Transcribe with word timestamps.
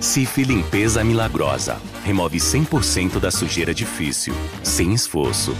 Cif 0.00 0.42
Limpeza 0.44 1.02
Milagrosa. 1.02 1.80
Remove 2.04 2.38
100% 2.38 3.18
da 3.18 3.30
sujeira 3.30 3.74
difícil, 3.74 4.34
sem 4.62 4.92
esforço. 4.92 5.56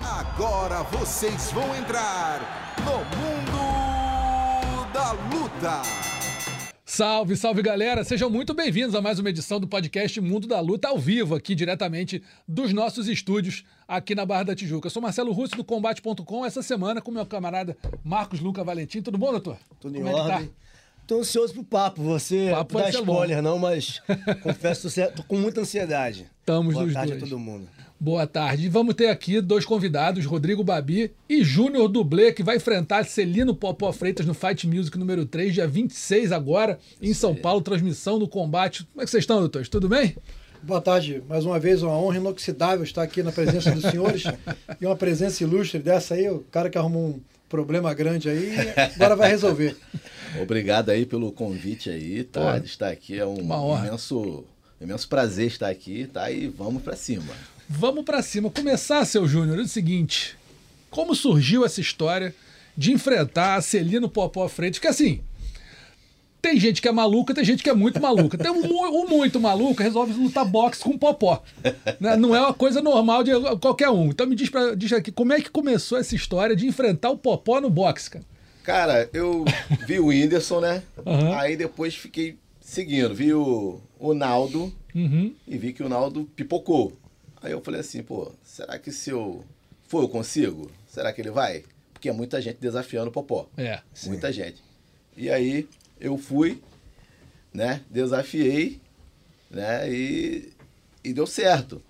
Agora 0.00 0.82
vocês 0.84 1.52
vão 1.52 1.74
entrar 1.76 2.74
no 2.84 2.98
mundo 3.16 4.92
da 4.92 5.12
luta. 5.12 5.82
Salve, 6.84 7.36
salve 7.36 7.62
galera! 7.62 8.04
Sejam 8.04 8.28
muito 8.28 8.52
bem-vindos 8.52 8.94
a 8.94 9.00
mais 9.00 9.18
uma 9.18 9.30
edição 9.30 9.58
do 9.58 9.66
podcast 9.66 10.20
Mundo 10.20 10.46
da 10.46 10.60
Luta 10.60 10.88
ao 10.88 10.98
vivo, 10.98 11.34
aqui 11.34 11.54
diretamente 11.54 12.22
dos 12.46 12.72
nossos 12.72 13.08
estúdios 13.08 13.64
aqui 13.88 14.14
na 14.14 14.26
Barra 14.26 14.42
da 14.42 14.54
Tijuca. 14.54 14.88
Eu 14.88 14.90
sou 14.90 15.00
Marcelo 15.00 15.32
Russo 15.32 15.56
do 15.56 15.64
Combate.com, 15.64 16.44
essa 16.44 16.62
semana 16.62 17.00
com 17.00 17.10
meu 17.10 17.24
camarada 17.24 17.76
Marcos 18.04 18.40
Luca 18.40 18.62
Valentim. 18.62 19.00
Tudo 19.00 19.16
bom, 19.16 19.30
doutor? 19.30 19.56
Tudo 19.80 19.96
em 19.96 20.02
Como 20.02 20.18
é 20.18 20.20
que 20.20 20.28
tá? 20.28 20.61
Tô 21.06 21.20
ansioso 21.20 21.52
pro 21.52 21.64
papo. 21.64 22.02
Você 22.02 22.50
Papo 22.50 22.78
dá 22.78 22.90
spoiler, 22.90 23.36
bom. 23.38 23.42
não, 23.42 23.58
mas 23.58 24.00
confesso 24.42 24.88
que 24.88 25.06
tô 25.08 25.22
com 25.24 25.36
muita 25.36 25.60
ansiedade. 25.60 26.26
Estamos 26.40 26.74
Boa 26.74 26.84
nos 26.86 26.94
tarde 26.94 27.12
dois. 27.12 27.22
a 27.22 27.26
todo 27.26 27.38
mundo. 27.38 27.68
Boa 27.98 28.26
tarde. 28.26 28.66
E 28.66 28.68
vamos 28.68 28.94
ter 28.94 29.08
aqui 29.08 29.40
dois 29.40 29.64
convidados, 29.64 30.24
Rodrigo 30.24 30.64
Babi 30.64 31.12
e 31.28 31.44
Júnior 31.44 31.88
Dublê, 31.88 32.32
que 32.32 32.42
vai 32.42 32.56
enfrentar 32.56 33.04
Celino 33.04 33.54
Popó 33.54 33.92
Freitas 33.92 34.26
no 34.26 34.34
Fight 34.34 34.66
Music 34.66 34.98
número 34.98 35.24
3, 35.24 35.54
dia 35.54 35.68
26 35.68 36.32
agora, 36.32 36.78
em 37.00 37.14
São 37.14 37.34
Paulo, 37.34 37.60
transmissão 37.60 38.18
do 38.18 38.26
combate. 38.26 38.84
Como 38.92 39.02
é 39.02 39.04
que 39.04 39.10
vocês 39.10 39.22
estão, 39.22 39.38
doutores? 39.38 39.68
Tudo 39.68 39.88
bem? 39.88 40.16
Boa 40.64 40.80
tarde, 40.80 41.22
mais 41.28 41.44
uma 41.44 41.58
vez 41.58 41.82
uma 41.82 41.96
honra 41.96 42.16
inoxidável 42.16 42.84
estar 42.84 43.02
aqui 43.02 43.22
na 43.22 43.32
presença 43.32 43.70
dos 43.72 43.82
senhores 43.82 44.24
e 44.80 44.86
uma 44.86 44.96
presença 44.96 45.42
ilustre 45.42 45.80
dessa 45.80 46.14
aí, 46.14 46.28
o 46.30 46.40
cara 46.50 46.70
que 46.70 46.78
arrumou 46.78 47.08
um 47.08 47.20
problema 47.52 47.92
grande 47.92 48.30
aí, 48.30 48.54
agora 48.94 49.14
vai 49.14 49.28
resolver. 49.28 49.76
Obrigado 50.40 50.88
aí 50.88 51.04
pelo 51.04 51.30
convite 51.30 51.90
aí, 51.90 52.24
tá? 52.24 52.54
Pô, 52.54 52.60
De 52.60 52.66
estar 52.66 52.88
aqui 52.88 53.18
é 53.18 53.26
um 53.26 53.36
imenso, 53.84 54.44
imenso 54.80 55.06
prazer 55.06 55.48
estar 55.48 55.68
aqui, 55.68 56.08
tá? 56.10 56.30
E 56.30 56.48
vamos 56.48 56.82
pra 56.82 56.96
cima. 56.96 57.34
Vamos 57.68 58.04
pra 58.06 58.22
cima. 58.22 58.48
Começar, 58.48 59.04
seu 59.04 59.28
Júnior, 59.28 59.58
é 59.58 59.62
o 59.62 59.68
seguinte: 59.68 60.34
como 60.88 61.14
surgiu 61.14 61.62
essa 61.62 61.82
história 61.82 62.34
de 62.74 62.90
enfrentar 62.90 63.56
a 63.56 63.60
Celino 63.60 64.08
Popó 64.08 64.48
Freitas? 64.48 64.78
Que 64.78 64.86
assim. 64.88 65.20
Tem 66.42 66.58
gente 66.58 66.82
que 66.82 66.88
é 66.88 66.92
maluca, 66.92 67.32
tem 67.32 67.44
gente 67.44 67.62
que 67.62 67.70
é 67.70 67.74
muito 67.74 68.00
maluca. 68.02 68.36
Tem 68.36 68.50
um, 68.50 68.64
um 68.64 69.06
muito 69.08 69.38
maluco 69.40 69.80
resolve 69.80 70.12
lutar 70.12 70.44
boxe 70.44 70.82
com 70.82 70.98
popó. 70.98 71.40
Né? 72.00 72.16
Não 72.16 72.34
é 72.34 72.40
uma 72.40 72.52
coisa 72.52 72.82
normal 72.82 73.22
de 73.22 73.30
qualquer 73.60 73.88
um. 73.90 74.06
Então 74.08 74.26
me 74.26 74.34
diz, 74.34 74.50
pra, 74.50 74.74
diz 74.74 74.92
aqui, 74.92 75.12
como 75.12 75.32
é 75.32 75.40
que 75.40 75.48
começou 75.48 75.96
essa 75.98 76.16
história 76.16 76.56
de 76.56 76.66
enfrentar 76.66 77.10
o 77.10 77.16
popó 77.16 77.60
no 77.60 77.70
boxe, 77.70 78.10
cara? 78.10 78.24
Cara, 78.64 79.08
eu 79.12 79.44
vi 79.86 80.00
o 80.00 80.06
Whindersson, 80.06 80.60
né? 80.60 80.82
Aham. 81.06 81.36
Aí 81.38 81.56
depois 81.56 81.94
fiquei 81.94 82.36
seguindo, 82.60 83.14
vi 83.14 83.32
o, 83.32 83.80
o 83.98 84.12
Naldo 84.12 84.72
Uhum. 84.94 85.32
e 85.48 85.56
vi 85.56 85.72
que 85.72 85.82
o 85.82 85.88
Naldo 85.88 86.28
pipocou. 86.36 86.92
Aí 87.40 87.52
eu 87.52 87.60
falei 87.62 87.80
assim, 87.80 88.02
pô, 88.02 88.30
será 88.44 88.78
que 88.78 88.90
se 88.92 89.10
eu 89.10 89.44
for 89.88 90.02
eu 90.02 90.08
consigo? 90.08 90.70
Será 90.86 91.12
que 91.12 91.20
ele 91.20 91.30
vai? 91.30 91.62
Porque 91.92 92.08
é 92.08 92.12
muita 92.12 92.42
gente 92.42 92.58
desafiando 92.60 93.08
o 93.08 93.12
Popó. 93.12 93.46
É. 93.56 93.78
Muita 94.06 94.32
gente. 94.32 94.62
E 95.16 95.30
aí 95.30 95.66
eu 96.02 96.18
fui, 96.18 96.60
né? 97.54 97.80
Desafiei, 97.88 98.80
né? 99.50 99.90
E, 99.90 100.52
e 101.04 101.12
deu 101.12 101.26
certo. 101.26 101.80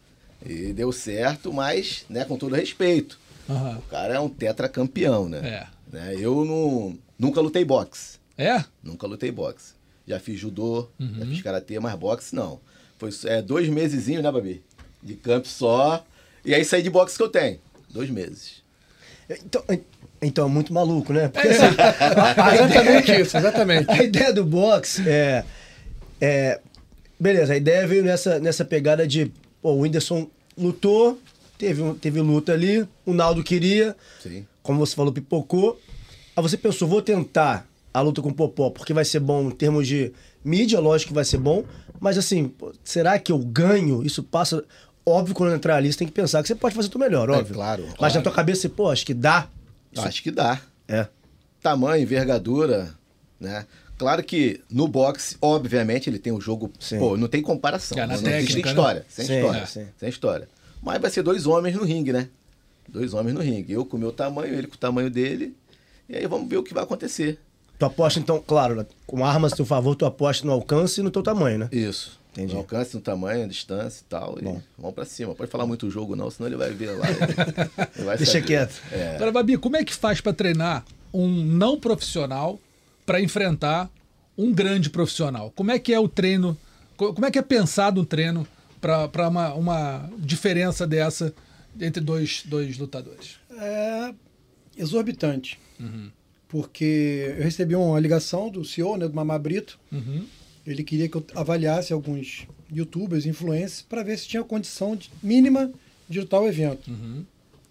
E 0.44 0.72
deu 0.72 0.92
certo, 0.92 1.52
mas, 1.52 2.04
né, 2.08 2.24
com 2.24 2.36
todo 2.36 2.54
respeito. 2.54 3.18
Aham. 3.48 3.78
O 3.78 3.82
cara 3.82 4.14
é 4.14 4.20
um 4.20 4.28
tetracampeão, 4.28 5.28
né? 5.28 5.38
É. 5.38 5.66
né? 5.96 6.14
Eu 6.18 6.44
não, 6.44 6.98
nunca 7.18 7.40
lutei 7.40 7.64
boxe. 7.64 8.18
É? 8.36 8.64
Nunca 8.82 9.06
lutei 9.06 9.30
boxe. 9.30 9.74
Já 10.06 10.18
fiz 10.18 10.38
judô, 10.38 10.88
Uhum. 10.98 11.14
já 11.18 11.26
fiz 11.26 11.42
karatê, 11.42 11.78
mas 11.80 11.94
boxe 11.94 12.34
não. 12.34 12.60
Foi 12.98 13.10
é, 13.26 13.40
dois 13.40 13.68
mesezinhos, 13.68 14.22
né, 14.22 14.30
Babi? 14.32 14.62
De 15.02 15.14
campo 15.14 15.46
só. 15.48 16.04
E 16.44 16.54
aí 16.54 16.64
saí 16.64 16.82
de 16.82 16.90
boxe 16.90 17.16
que 17.16 17.22
eu 17.22 17.28
tenho. 17.28 17.58
Dois 17.88 18.10
meses. 18.10 18.62
Então, 19.30 19.62
então 20.22 20.46
é 20.46 20.48
muito 20.48 20.72
maluco, 20.72 21.12
né? 21.12 21.28
Porque 21.28 21.48
assim, 21.48 21.64
a, 21.78 22.46
a 22.50 22.54
Exatamente 22.54 23.02
ideia, 23.10 23.20
isso, 23.22 23.36
exatamente. 23.36 23.90
a 23.92 24.02
ideia 24.02 24.32
do 24.32 24.44
boxe 24.44 25.02
é, 25.08 25.44
é. 26.20 26.60
Beleza, 27.18 27.52
a 27.52 27.56
ideia 27.56 27.86
veio 27.86 28.02
nessa, 28.04 28.38
nessa 28.38 28.64
pegada 28.64 29.06
de. 29.06 29.30
Pô, 29.60 29.72
o 29.72 29.80
Whindersson 29.80 30.28
lutou, 30.58 31.18
teve, 31.56 31.82
teve 31.94 32.20
luta 32.20 32.52
ali, 32.52 32.86
o 33.06 33.12
Naldo 33.12 33.42
queria, 33.44 33.96
Sim. 34.22 34.44
como 34.62 34.78
você 34.80 34.94
falou, 34.96 35.12
pipocou. 35.12 35.80
Aí 36.34 36.42
você 36.42 36.56
pensou, 36.56 36.88
vou 36.88 37.00
tentar 37.02 37.66
a 37.94 38.00
luta 38.00 38.20
com 38.22 38.30
o 38.30 38.34
Popó, 38.34 38.70
porque 38.70 38.92
vai 38.92 39.04
ser 39.04 39.20
bom 39.20 39.48
em 39.48 39.50
termos 39.50 39.86
de 39.86 40.12
mídia, 40.44 40.80
lógico 40.80 41.08
que 41.08 41.14
vai 41.14 41.24
ser 41.24 41.38
bom, 41.38 41.62
mas 42.00 42.18
assim, 42.18 42.48
pô, 42.48 42.72
será 42.82 43.18
que 43.18 43.30
eu 43.30 43.38
ganho? 43.38 44.02
Isso 44.04 44.22
passa. 44.22 44.64
Óbvio, 45.04 45.34
quando 45.34 45.54
entrar 45.54 45.76
ali, 45.76 45.92
você 45.92 45.98
tem 45.98 46.06
que 46.08 46.12
pensar 46.14 46.40
que 46.42 46.48
você 46.48 46.54
pode 46.54 46.74
fazer 46.74 46.88
o 46.94 46.98
melhor, 46.98 47.28
É, 47.28 47.32
óbvio. 47.32 47.54
claro, 47.54 47.84
Mas 47.86 47.96
claro. 47.96 48.14
na 48.14 48.22
tua 48.22 48.32
cabeça, 48.32 48.62
você, 48.62 48.68
pô, 48.68 48.88
acho 48.90 49.04
que 49.06 49.14
dá. 49.14 49.46
Acho 49.96 50.22
que 50.22 50.30
dá. 50.30 50.60
É. 50.88 51.06
Tamanho, 51.60 52.02
envergadura, 52.02 52.94
né? 53.38 53.66
Claro 53.98 54.22
que 54.24 54.60
no 54.70 54.88
boxe, 54.88 55.36
obviamente, 55.40 56.10
ele 56.10 56.18
tem 56.18 56.32
o 56.32 56.40
jogo. 56.40 56.72
Sim. 56.80 56.98
Pô, 56.98 57.16
não 57.16 57.28
tem 57.28 57.40
comparação. 57.40 57.96
Não 57.96 58.14
existe 58.14 58.24
técnica, 58.24 58.62
né? 58.62 58.70
história. 58.70 59.06
Sem 59.08 59.26
Sim, 59.26 59.36
história. 59.36 59.60
é. 59.60 59.66
Sem 59.66 60.08
história. 60.08 60.48
Mas 60.82 61.00
vai 61.00 61.10
ser 61.10 61.22
dois 61.22 61.46
homens 61.46 61.76
no 61.76 61.84
ringue, 61.84 62.12
né? 62.12 62.28
Dois 62.88 63.14
homens 63.14 63.34
no 63.34 63.40
ringue. 63.40 63.72
Eu 63.72 63.86
com 63.86 63.96
o 63.96 64.00
meu 64.00 64.10
tamanho, 64.10 64.54
ele 64.54 64.66
com 64.66 64.74
o 64.74 64.78
tamanho 64.78 65.08
dele. 65.08 65.54
E 66.08 66.16
aí 66.16 66.26
vamos 66.26 66.48
ver 66.48 66.56
o 66.56 66.62
que 66.62 66.74
vai 66.74 66.82
acontecer. 66.82 67.38
Tu 67.78 67.84
aposta, 67.86 68.18
então, 68.18 68.42
claro, 68.44 68.86
com 69.06 69.24
armas 69.24 69.52
a 69.52 69.56
teu 69.56 69.64
favor, 69.64 69.94
tu 69.94 70.04
aposta 70.04 70.46
no 70.46 70.52
alcance 70.52 71.00
e 71.00 71.02
no 71.02 71.10
teu 71.10 71.22
tamanho, 71.22 71.58
né? 71.58 71.68
Isso. 71.70 72.20
Entendi. 72.32 72.56
Alcance, 72.56 72.94
no 72.94 73.00
tamanho, 73.02 73.46
distância 73.46 74.00
e 74.02 74.04
tal. 74.08 74.38
E 74.40 74.42
Bom. 74.42 74.60
vamos 74.78 74.94
pra 74.94 75.04
cima. 75.04 75.34
Pode 75.34 75.50
falar 75.50 75.66
muito 75.66 75.86
o 75.86 75.90
jogo, 75.90 76.16
não, 76.16 76.30
senão 76.30 76.48
ele 76.48 76.56
vai 76.56 76.70
ver 76.72 76.92
lá. 76.92 77.06
Ele 77.94 78.04
vai 78.06 78.16
Deixa 78.16 78.32
saber. 78.32 78.46
quieto. 78.46 78.80
É. 78.90 79.16
Agora, 79.16 79.30
Babi, 79.32 79.58
como 79.58 79.76
é 79.76 79.84
que 79.84 79.94
faz 79.94 80.20
pra 80.20 80.32
treinar 80.32 80.84
um 81.12 81.28
não 81.28 81.78
profissional 81.78 82.58
pra 83.04 83.20
enfrentar 83.20 83.90
um 84.36 84.50
grande 84.52 84.88
profissional? 84.88 85.52
Como 85.54 85.70
é 85.70 85.78
que 85.78 85.92
é 85.92 86.00
o 86.00 86.08
treino? 86.08 86.56
co- 86.96 87.12
Como 87.12 87.26
é 87.26 87.30
que 87.30 87.38
é 87.38 87.42
pensado 87.42 88.00
um 88.00 88.04
treino 88.04 88.48
pra 88.80 89.28
uma, 89.28 89.52
uma 89.54 90.10
diferença 90.18 90.86
dessa 90.86 91.34
entre 91.78 92.02
dois, 92.02 92.42
dois 92.46 92.78
lutadores? 92.78 93.36
É 93.58 94.14
exorbitante. 94.78 95.58
Porque 96.48 97.34
eu 97.38 97.44
recebi 97.44 97.74
uma 97.74 97.98
ligação 98.00 98.50
do 98.50 98.64
CEO, 98.64 98.96
né, 98.96 99.08
do 99.08 99.14
Mamá 99.14 99.38
Brito. 99.38 99.78
Uhum. 99.90 100.24
Ele 100.66 100.82
queria 100.84 101.08
que 101.08 101.16
eu 101.16 101.24
avaliasse 101.34 101.92
alguns 101.92 102.46
youtubers, 102.72 103.26
influencers, 103.26 103.82
para 103.82 104.02
ver 104.02 104.18
se 104.18 104.28
tinha 104.28 104.44
condição 104.44 104.94
de- 104.96 105.10
mínima 105.22 105.72
de 106.08 106.20
o 106.20 106.46
evento. 106.48 106.90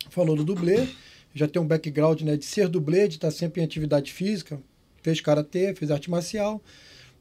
Falou 0.10 0.36
do 0.36 0.44
dublê, 0.44 0.88
já 1.34 1.48
tem 1.48 1.62
um 1.62 1.66
background 1.68 2.22
né, 2.22 2.36
de 2.36 2.44
ser 2.46 2.68
dublê, 2.68 3.08
de 3.08 3.16
estar 3.16 3.32
sempre 3.32 3.62
em 3.62 3.64
atividade 3.64 4.12
física, 4.12 4.60
fez 5.02 5.22
karatê, 5.22 5.74
fez 5.74 5.90
arte 5.92 6.10
marcial. 6.10 6.62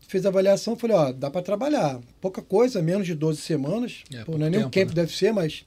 Fez 0.09 0.27
avaliação, 0.27 0.75
falei, 0.77 0.97
ó, 0.97 1.13
dá 1.13 1.31
para 1.31 1.41
trabalhar. 1.41 2.01
Pouca 2.21 2.43
coisa, 2.43 2.83
menos 2.83 3.07
de 3.07 3.15
12 3.15 3.41
semanas. 3.43 4.03
É, 4.13 4.25
Pô, 4.25 4.37
não 4.37 4.47
é 4.47 4.51
nem 4.51 4.59
um 4.59 4.69
tempo, 4.69 4.75
camp 4.75 4.89
né? 4.89 4.95
deve 5.05 5.17
ser, 5.17 5.33
mas 5.33 5.65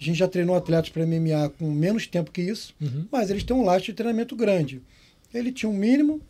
a 0.00 0.02
gente 0.02 0.16
já 0.18 0.26
treinou 0.26 0.56
atletas 0.56 0.88
para 0.90 1.06
MMA 1.06 1.48
com 1.50 1.70
menos 1.70 2.08
tempo 2.08 2.32
que 2.32 2.42
isso, 2.42 2.74
Uhum. 2.80 3.06
mas 3.12 3.30
eles 3.30 3.44
têm 3.44 3.54
um 3.54 3.62
laço 3.64 3.84
de 3.86 3.92
treinamento 3.92 4.34
grande. 4.34 4.82
Ele 5.32 5.52
tinha 5.52 5.70
um 5.70 5.76
mínimo, 5.76 6.20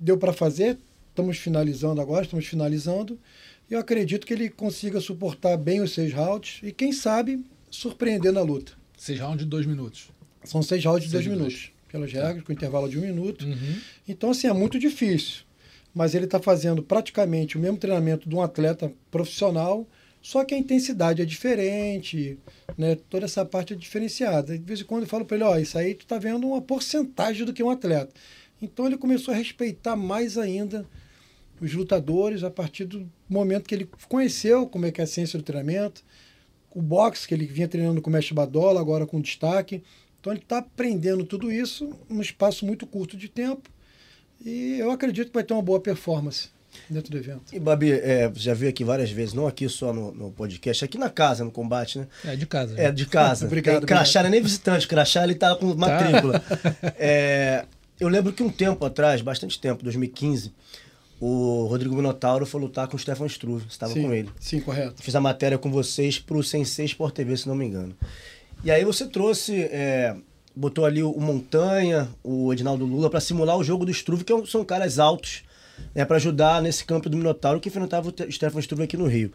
deu 0.00 0.16
para 0.16 0.32
fazer, 0.32 0.78
estamos 1.18 1.36
finalizando 1.36 2.00
agora, 2.00 2.24
estamos 2.24 2.46
finalizando, 2.46 3.18
e 3.68 3.74
eu 3.74 3.80
acredito 3.80 4.24
que 4.24 4.32
ele 4.32 4.48
consiga 4.48 5.00
suportar 5.00 5.56
bem 5.56 5.80
os 5.80 5.92
seis 5.92 6.12
rounds 6.12 6.60
e, 6.62 6.70
quem 6.70 6.92
sabe, 6.92 7.44
surpreender 7.68 8.32
na 8.32 8.40
luta. 8.40 8.72
Seis 8.96 9.18
rounds 9.18 9.40
de 9.40 9.44
dois 9.44 9.66
minutos. 9.66 10.10
São 10.44 10.62
seis 10.62 10.84
rounds 10.84 11.04
de 11.04 11.10
Seis 11.10 11.24
dois 11.24 11.36
de 11.36 11.42
minutos, 11.42 11.72
pelas 11.90 12.12
regras, 12.12 12.44
com 12.44 12.52
intervalo 12.52 12.88
de 12.88 12.98
um 12.98 13.02
minuto. 13.02 13.44
Uhum. 13.44 13.80
Então, 14.06 14.30
assim, 14.30 14.46
é 14.46 14.52
muito 14.52 14.78
difícil. 14.78 15.42
Mas 15.92 16.14
ele 16.14 16.26
está 16.26 16.38
fazendo 16.38 16.84
praticamente 16.84 17.58
o 17.58 17.60
mesmo 17.60 17.78
treinamento 17.78 18.28
de 18.28 18.34
um 18.34 18.40
atleta 18.40 18.92
profissional, 19.10 19.86
só 20.22 20.44
que 20.44 20.54
a 20.54 20.58
intensidade 20.58 21.20
é 21.20 21.24
diferente, 21.24 22.38
né? 22.76 22.96
Toda 23.10 23.24
essa 23.24 23.44
parte 23.44 23.72
é 23.72 23.76
diferenciada. 23.76 24.56
De 24.56 24.64
vez 24.64 24.80
em 24.80 24.84
quando 24.84 25.02
eu 25.02 25.08
falo 25.08 25.24
para 25.24 25.36
ele, 25.36 25.44
ó, 25.44 25.58
isso 25.58 25.76
aí 25.76 25.94
tu 25.94 26.06
tá 26.06 26.18
vendo 26.18 26.46
uma 26.46 26.62
porcentagem 26.62 27.44
do 27.44 27.52
que 27.52 27.62
um 27.62 27.70
atleta. 27.70 28.12
Então 28.60 28.86
ele 28.86 28.96
começou 28.96 29.32
a 29.32 29.36
respeitar 29.36 29.96
mais 29.96 30.36
ainda 30.38 30.86
os 31.60 31.72
lutadores 31.72 32.42
a 32.44 32.50
partir 32.50 32.84
do 32.84 33.10
momento 33.28 33.66
que 33.66 33.74
ele 33.74 33.88
conheceu 34.08 34.66
como 34.66 34.86
é 34.86 34.92
que 34.92 35.00
é 35.00 35.04
a 35.04 35.06
ciência 35.06 35.38
do 35.38 35.44
treinamento, 35.44 36.02
o 36.70 36.82
boxe 36.82 37.26
que 37.26 37.34
ele 37.34 37.46
vinha 37.46 37.68
treinando 37.68 38.00
com 38.00 38.10
o 38.10 38.12
mestre 38.12 38.34
Badola, 38.34 38.80
agora 38.80 39.06
com 39.06 39.20
destaque. 39.20 39.82
Então 40.20 40.32
ele 40.32 40.42
está 40.42 40.58
aprendendo 40.58 41.24
tudo 41.24 41.50
isso 41.50 41.94
num 42.08 42.20
espaço 42.20 42.66
muito 42.66 42.86
curto 42.86 43.16
de 43.16 43.28
tempo 43.28 43.70
e 44.44 44.78
eu 44.78 44.90
acredito 44.90 45.28
que 45.28 45.34
vai 45.34 45.42
ter 45.42 45.54
uma 45.54 45.62
boa 45.62 45.80
performance 45.80 46.50
dentro 46.88 47.10
do 47.10 47.18
evento. 47.18 47.42
E, 47.52 47.58
Babi, 47.58 47.92
é, 47.92 48.30
já 48.34 48.54
veio 48.54 48.70
aqui 48.70 48.84
várias 48.84 49.10
vezes, 49.10 49.34
não 49.34 49.46
aqui 49.46 49.68
só 49.68 49.92
no, 49.92 50.12
no 50.12 50.30
podcast, 50.30 50.84
aqui 50.84 50.98
na 50.98 51.10
casa, 51.10 51.44
no 51.44 51.50
combate, 51.50 51.98
né? 51.98 52.06
É, 52.24 52.36
de 52.36 52.46
casa. 52.46 52.80
É, 52.80 52.92
de 52.92 53.06
casa. 53.06 53.46
Obrigado, 53.46 53.84
É, 53.84 53.86
crachá 53.86 54.20
não 54.20 54.28
é 54.28 54.30
nem 54.30 54.42
visitante, 54.42 54.86
crachá 54.86 55.24
ele 55.24 55.34
tá 55.34 55.54
com 55.56 55.74
matrícula. 55.74 56.42
É, 56.98 57.64
eu 57.98 58.08
lembro 58.08 58.32
que 58.32 58.42
um 58.42 58.50
tempo 58.50 58.84
atrás, 58.84 59.20
bastante 59.20 59.60
tempo, 59.60 59.82
2015, 59.82 60.52
o 61.20 61.66
Rodrigo 61.66 61.94
Minotauro 61.94 62.46
foi 62.46 62.60
lutar 62.60 62.86
com 62.86 62.96
o 62.96 62.98
Stefan 62.98 63.26
Struve. 63.26 63.64
Você 63.64 63.70
estava 63.70 63.92
com 63.92 64.12
ele. 64.12 64.30
Sim, 64.38 64.60
correto. 64.60 65.02
Fiz 65.02 65.14
a 65.14 65.20
matéria 65.20 65.58
com 65.58 65.70
vocês 65.70 66.18
pro 66.18 66.42
Sensei 66.42 66.86
Sport 66.86 67.14
TV, 67.14 67.36
se 67.36 67.48
não 67.48 67.54
me 67.54 67.66
engano. 67.66 67.94
E 68.62 68.70
aí 68.70 68.84
você 68.84 69.06
trouxe, 69.06 69.62
é, 69.62 70.16
botou 70.54 70.84
ali 70.84 71.02
o 71.02 71.18
Montanha, 71.20 72.08
o 72.22 72.52
Edinaldo 72.52 72.84
Lula, 72.84 73.10
para 73.10 73.20
simular 73.20 73.56
o 73.56 73.64
jogo 73.64 73.84
do 73.84 73.90
Struve, 73.90 74.24
que 74.24 74.32
é 74.32 74.46
são 74.46 74.64
caras 74.64 74.98
altos, 74.98 75.42
né, 75.94 76.04
para 76.04 76.16
ajudar 76.16 76.62
nesse 76.62 76.84
campo 76.84 77.08
do 77.08 77.16
Minotauro 77.16 77.60
que 77.60 77.68
enfrentava 77.68 78.08
o 78.08 78.32
Stefan 78.32 78.60
Struve 78.60 78.84
aqui 78.84 78.96
no 78.96 79.06
Rio. 79.06 79.32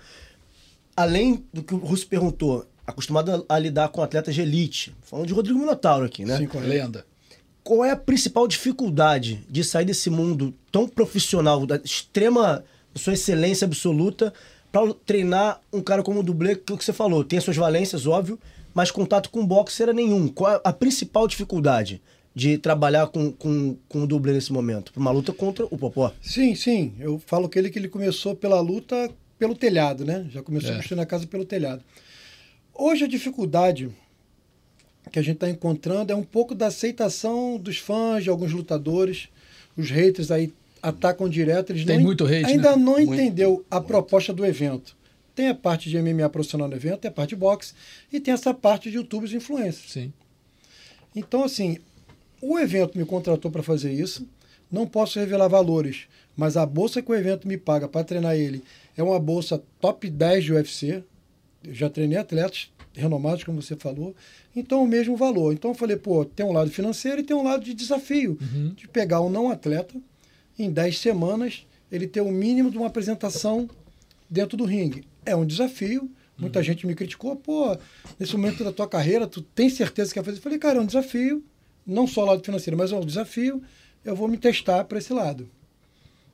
Além 0.95 1.43
do 1.51 1.63
que 1.63 1.73
o 1.73 1.77
Russo 1.77 2.07
perguntou, 2.07 2.65
acostumado 2.85 3.45
a, 3.49 3.55
a 3.55 3.59
lidar 3.59 3.89
com 3.89 4.01
atletas 4.01 4.35
de 4.35 4.41
elite, 4.41 4.93
falando 5.01 5.27
de 5.27 5.33
Rodrigo 5.33 5.59
Minotauro 5.59 6.05
aqui, 6.05 6.25
né? 6.25 6.37
Sim, 6.37 6.47
correto. 6.47 6.69
Lenda. 6.69 7.05
Qual 7.63 7.83
é 7.85 7.91
a 7.91 7.95
principal 7.95 8.47
dificuldade 8.47 9.43
de 9.49 9.63
sair 9.63 9.85
desse 9.85 10.09
mundo 10.09 10.53
tão 10.71 10.87
profissional, 10.87 11.65
da 11.65 11.77
extrema 11.77 12.63
sua 12.95 13.13
excelência 13.13 13.65
absoluta, 13.65 14.33
para 14.71 14.93
treinar 15.05 15.61
um 15.71 15.81
cara 15.81 16.03
como 16.03 16.19
o 16.19 16.23
dublê, 16.23 16.55
que 16.55 16.71
é 16.71 16.75
o 16.75 16.77
que 16.77 16.83
você 16.85 16.93
falou, 16.93 17.23
tem 17.23 17.37
as 17.37 17.43
suas 17.45 17.57
valências, 17.57 18.05
óbvio, 18.05 18.39
mas 18.73 18.91
contato 18.91 19.29
com 19.29 19.45
boxe 19.45 19.81
era 19.81 19.93
nenhum. 19.93 20.27
Qual 20.27 20.51
é 20.51 20.61
a 20.63 20.73
principal 20.73 21.27
dificuldade 21.27 22.01
de 22.35 22.57
trabalhar 22.57 23.07
com, 23.07 23.31
com, 23.31 23.77
com 23.87 24.03
o 24.03 24.07
dublê 24.07 24.33
nesse 24.33 24.51
momento? 24.51 24.91
Uma 24.95 25.11
luta 25.11 25.31
contra 25.31 25.65
o 25.65 25.77
Popó. 25.77 26.11
Sim, 26.21 26.55
sim. 26.55 26.93
Eu 26.99 27.21
falo 27.25 27.47
que 27.47 27.57
ele 27.57 27.69
que 27.69 27.79
ele 27.79 27.87
começou 27.87 28.35
pela 28.35 28.59
luta 28.59 29.09
pelo 29.39 29.55
telhado, 29.55 30.03
né? 30.05 30.25
Já 30.31 30.41
começou 30.41 30.71
É. 30.71 30.75
construindo 30.75 31.01
a 31.01 31.05
casa 31.05 31.27
pelo 31.27 31.45
telhado. 31.45 31.83
Hoje 32.73 33.05
a 33.05 33.07
dificuldade 33.07 33.89
que 35.13 35.19
a 35.19 35.21
gente 35.21 35.35
está 35.35 35.47
encontrando 35.47 36.11
é 36.11 36.15
um 36.15 36.23
pouco 36.23 36.55
da 36.55 36.67
aceitação 36.67 37.59
dos 37.59 37.77
fãs, 37.77 38.23
de 38.23 38.31
alguns 38.31 38.51
lutadores. 38.51 39.29
Os 39.77 39.91
haters 39.91 40.31
aí 40.31 40.51
atacam 40.81 41.29
direto. 41.29 41.71
Eles 41.71 41.85
Tem 41.85 41.97
não, 41.97 42.03
muito 42.03 42.25
hate, 42.25 42.45
ainda 42.45 42.71
né? 42.71 42.83
não 42.83 42.93
Muito, 42.93 43.13
entendeu 43.13 43.63
a 43.69 43.75
muito. 43.75 43.87
proposta 43.87 44.33
do 44.33 44.43
evento. 44.43 44.97
Tem 45.35 45.49
a 45.49 45.53
parte 45.53 45.87
de 45.87 46.01
MMA 46.01 46.27
profissional 46.29 46.67
no 46.67 46.75
evento, 46.75 47.01
tem 47.01 47.09
a 47.09 47.13
parte 47.13 47.29
de 47.29 47.35
boxe 47.35 47.75
e 48.11 48.19
tem 48.19 48.33
essa 48.33 48.55
parte 48.55 48.89
de 48.89 48.97
youtubers 48.97 49.31
e 49.31 49.35
influencers. 49.35 49.91
Sim. 49.91 50.11
Então, 51.15 51.43
assim, 51.43 51.77
o 52.41 52.57
evento 52.57 52.97
me 52.97 53.05
contratou 53.05 53.51
para 53.51 53.61
fazer 53.61 53.93
isso. 53.93 54.27
Não 54.71 54.87
posso 54.87 55.19
revelar 55.19 55.47
valores, 55.47 56.07
mas 56.35 56.57
a 56.57 56.65
bolsa 56.65 57.03
que 57.03 57.11
o 57.11 57.15
evento 57.15 57.47
me 57.47 57.55
paga 57.55 57.87
para 57.87 58.03
treinar 58.03 58.35
ele 58.35 58.63
é 58.97 59.03
uma 59.03 59.19
bolsa 59.19 59.61
top 59.79 60.09
10 60.09 60.43
de 60.43 60.53
UFC. 60.53 61.03
Eu 61.63 61.75
já 61.75 61.87
treinei 61.87 62.17
atletas 62.17 62.72
renomados, 62.93 63.43
como 63.43 63.61
você 63.61 63.75
falou. 63.75 64.15
Então, 64.55 64.83
o 64.83 64.87
mesmo 64.87 65.15
valor. 65.15 65.53
Então, 65.53 65.71
eu 65.71 65.75
falei, 65.75 65.97
pô, 65.97 66.23
tem 66.23 66.45
um 66.45 66.51
lado 66.51 66.69
financeiro 66.69 67.21
e 67.21 67.23
tem 67.23 67.35
um 67.35 67.43
lado 67.43 67.63
de 67.63 67.73
desafio. 67.73 68.37
De 68.75 68.87
pegar 68.87 69.21
um 69.21 69.29
não 69.29 69.49
atleta, 69.49 69.95
em 70.57 70.69
10 70.69 70.99
semanas, 70.99 71.65
ele 71.91 72.07
ter 72.07 72.21
o 72.21 72.31
mínimo 72.31 72.69
de 72.69 72.77
uma 72.77 72.87
apresentação 72.87 73.69
dentro 74.29 74.55
do 74.57 74.65
ringue. 74.65 75.03
É 75.25 75.35
um 75.35 75.45
desafio. 75.45 76.09
Muita 76.37 76.63
gente 76.63 76.85
me 76.87 76.95
criticou, 76.95 77.35
pô, 77.35 77.77
nesse 78.19 78.35
momento 78.35 78.63
da 78.63 78.71
tua 78.71 78.87
carreira, 78.87 79.27
tu 79.27 79.41
tem 79.41 79.69
certeza 79.69 80.09
que 80.09 80.19
quer 80.19 80.25
fazer? 80.25 80.39
Eu 80.39 80.41
falei, 80.41 80.57
cara, 80.57 80.79
é 80.79 80.81
um 80.81 80.85
desafio, 80.85 81.43
não 81.85 82.07
só 82.07 82.23
o 82.23 82.25
lado 82.25 82.43
financeiro, 82.43 82.75
mas 82.75 82.91
é 82.91 82.95
um 82.95 83.05
desafio, 83.05 83.61
eu 84.03 84.15
vou 84.15 84.27
me 84.27 84.37
testar 84.37 84.83
para 84.85 84.97
esse 84.97 85.13
lado. 85.13 85.47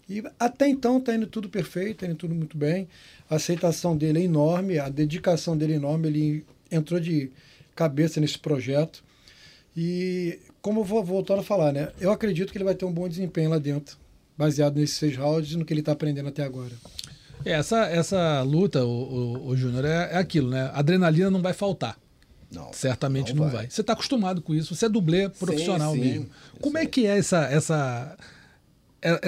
E 0.10 0.24
até 0.40 0.68
então 0.68 0.98
está 0.98 1.14
indo 1.14 1.28
tudo 1.28 1.48
perfeito, 1.48 1.92
está 1.92 2.08
indo 2.08 2.16
tudo 2.16 2.34
muito 2.34 2.58
bem. 2.58 2.88
A 3.30 3.36
aceitação 3.36 3.96
dele 3.96 4.20
é 4.20 4.24
enorme, 4.24 4.80
a 4.80 4.90
dedicação 4.90 5.56
dele 5.56 5.74
é 5.74 5.76
enorme, 5.76 6.08
ele 6.08 6.46
entrou 6.72 7.00
de 7.00 7.32
cabeça 7.76 8.20
nesse 8.20 8.40
projeto. 8.40 9.04
E 9.78 10.40
como 10.62 10.80
eu 10.82 10.84
vou 10.84 11.04
voltando 11.04 11.42
a 11.42 11.44
falar, 11.44 11.72
né? 11.72 11.90
Eu 12.02 12.12
acredito 12.12 12.52
que 12.52 12.58
ele 12.58 12.66
vai 12.66 12.76
ter 12.76 12.86
um 12.86 12.92
bom 12.92 13.08
desempenho 13.08 13.52
lá 13.52 13.60
dentro, 13.60 13.98
baseado 14.36 14.78
nesses 14.78 14.98
seis 14.98 15.16
rounds 15.16 15.52
e 15.52 15.58
no 15.58 15.64
que 15.64 15.72
ele 15.72 15.82
está 15.82 15.92
aprendendo 15.92 16.30
até 16.30 16.44
agora. 16.44 16.74
É, 17.46 17.52
Essa, 17.52 17.86
essa 17.86 18.42
luta, 18.42 18.84
o, 18.84 18.90
o, 18.90 19.48
o 19.50 19.56
Júnior, 19.56 19.86
é, 19.86 20.10
é 20.12 20.18
aquilo, 20.18 20.50
né? 20.50 20.72
Adrenalina 20.74 21.30
não 21.30 21.42
vai 21.42 21.54
faltar. 21.54 21.98
Não. 22.52 22.74
Certamente 22.74 23.34
não, 23.34 23.44
Não 23.44 23.52
vai. 23.52 23.62
vai. 23.62 23.70
Você 23.70 23.82
está 23.82 23.94
acostumado 23.94 24.42
com 24.42 24.56
isso, 24.56 24.76
você 24.76 24.88
é 24.88 24.90
dublê 24.90 25.30
profissional 25.30 25.94
sim, 25.94 26.00
mesmo. 26.00 26.30
Como 26.60 26.78
é 26.80 26.86
que 26.86 27.06
é 27.06 27.18
essa, 27.18 27.46
essa, 27.46 28.18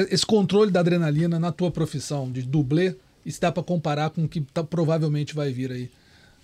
esse 0.09 0.25
controle 0.25 0.71
da 0.71 0.79
adrenalina 0.81 1.39
na 1.39 1.51
tua 1.51 1.71
profissão 1.71 2.31
de 2.31 2.41
dublê? 2.41 2.95
E 3.25 3.31
se 3.31 3.39
dá 3.39 3.51
para 3.51 3.61
comparar 3.63 4.09
com 4.09 4.23
o 4.23 4.27
que 4.27 4.41
tá- 4.41 4.63
provavelmente 4.63 5.35
vai 5.35 5.51
vir 5.51 5.71
aí 5.71 5.91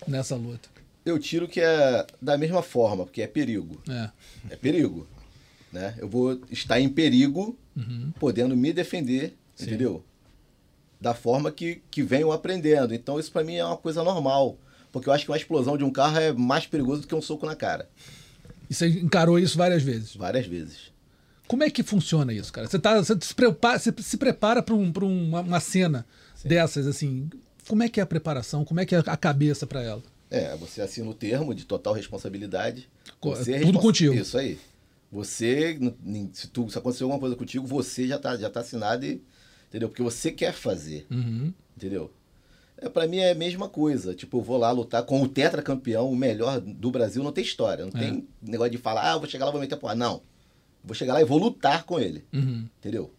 nessa 0.08 0.36
luta? 0.36 0.70
Eu 1.06 1.18
tiro 1.18 1.48
que 1.48 1.60
é 1.60 2.06
da 2.22 2.38
mesma 2.38 2.62
forma, 2.62 3.04
porque 3.06 3.22
é 3.22 3.28
perigo. 3.28 3.82
É. 3.90 4.10
É 4.52 4.56
perigo. 4.56 5.08
Né? 5.72 5.96
Eu 5.98 6.08
vou 6.08 6.40
estar 6.52 6.80
em 6.80 6.88
perigo, 6.90 7.58
Uhum. 7.76 8.12
podendo 8.20 8.56
me 8.56 8.72
defender, 8.74 9.36
entendeu? 9.60 10.04
Da 11.00 11.14
forma 11.14 11.52
que, 11.52 11.82
que 11.92 12.02
venho 12.04 12.32
aprendendo. 12.32 12.94
Então 12.94 13.20
isso 13.20 13.32
pra 13.32 13.44
mim 13.44 13.56
é 13.56 13.66
uma 13.66 13.78
coisa 13.78 14.04
normal. 14.04 14.58
Porque 14.92 15.10
eu 15.10 15.14
acho 15.14 15.26
que 15.26 15.32
uma 15.32 15.38
explosão 15.38 15.78
de 15.78 15.84
um 15.84 15.92
carro 15.92 16.18
é 16.20 16.32
mais 16.32 16.66
perigoso 16.66 17.02
do 17.02 17.08
que 17.08 17.14
um 17.16 17.22
soco 17.22 17.46
na 17.46 17.56
cara. 17.56 17.90
E 18.70 18.74
você 18.74 18.88
encarou 18.88 19.38
isso 19.40 19.58
várias 19.58 19.84
vezes. 19.84 20.16
Várias 20.16 20.46
vezes. 20.46 20.92
Como 21.48 21.64
é 21.64 21.70
que 21.70 21.82
funciona 21.84 22.34
isso, 22.34 22.52
cara? 22.52 22.68
Você, 22.68 22.78
tá, 22.78 23.02
você 23.02 23.18
se 23.22 23.34
prepara, 23.34 23.80
você 23.80 23.94
se 24.02 24.18
prepara 24.18 24.62
para 24.62 24.76
um, 24.76 24.92
pra 24.92 25.06
uma, 25.06 25.42
uma 25.42 25.60
cena 25.60 26.06
dessas, 26.44 26.86
assim. 26.88 27.30
Como 27.68 27.84
é 27.84 27.90
que 27.90 28.00
é 28.00 28.04
a 28.04 28.06
preparação? 28.06 28.64
Como 28.66 28.80
é 28.80 28.86
que 28.86 28.96
é 28.96 29.04
a 29.06 29.18
cabeça 29.18 29.66
para 29.66 29.82
ela? 29.82 30.04
É, 30.30 30.56
você 30.58 30.82
assina 30.82 31.10
o 31.10 31.14
termo 31.14 31.56
de 31.56 31.66
total 31.66 31.94
responsabilidade. 31.94 32.90
Você 33.22 33.54
é 33.54 33.60
tudo 33.62 33.80
contigo. 33.80 34.14
Isso 34.14 34.38
aí. 34.38 34.60
Você, 35.12 35.80
se, 36.34 36.48
tu, 36.50 36.70
se 36.70 36.78
acontecer 36.78 37.04
alguma 37.04 37.20
coisa 37.20 37.36
contigo, 37.36 37.66
você 37.66 38.08
já 38.08 38.20
tá, 38.20 38.36
já 38.36 38.50
tá 38.50 38.60
assinado 38.60 39.06
e. 39.06 39.22
Entendeu? 39.70 39.88
Porque 39.90 40.04
você 40.04 40.32
quer 40.32 40.54
fazer. 40.54 41.06
Uhum. 41.10 41.54
Entendeu? 41.76 42.12
É, 42.78 42.88
pra 42.90 43.08
mim 43.08 43.18
é 43.18 43.32
a 43.32 43.36
mesma 43.36 43.68
coisa. 43.70 44.14
Tipo, 44.14 44.38
eu 44.38 44.42
vou 44.42 44.58
lá 44.58 44.70
lutar 44.72 45.04
com 45.04 45.22
o 45.22 45.28
tetracampeão, 45.28 46.10
o 46.12 46.16
melhor 46.16 46.60
do 46.60 46.92
Brasil, 46.92 47.24
não 47.24 47.32
tem 47.32 47.44
história. 47.44 47.86
Não 47.86 47.98
É. 48.00 48.04
tem 48.04 48.28
negócio 48.42 48.72
de 48.72 48.78
falar, 48.78 49.10
ah, 49.12 49.16
eu 49.16 49.20
vou 49.20 49.30
chegar 49.30 49.46
lá 49.46 49.52
e 49.52 49.54
vou 49.54 49.62
meter 49.62 49.78
porra. 49.78 49.96
Não. 49.96 50.22
Vou 50.88 50.96
chegar 50.96 51.14
lá 51.14 51.22
e 51.22 51.26
vou 51.26 51.38
lutar 51.38 51.84
com 51.84 52.00
ele. 52.00 52.24
Uhum. 52.34 52.66
Entendeu? 52.80 53.12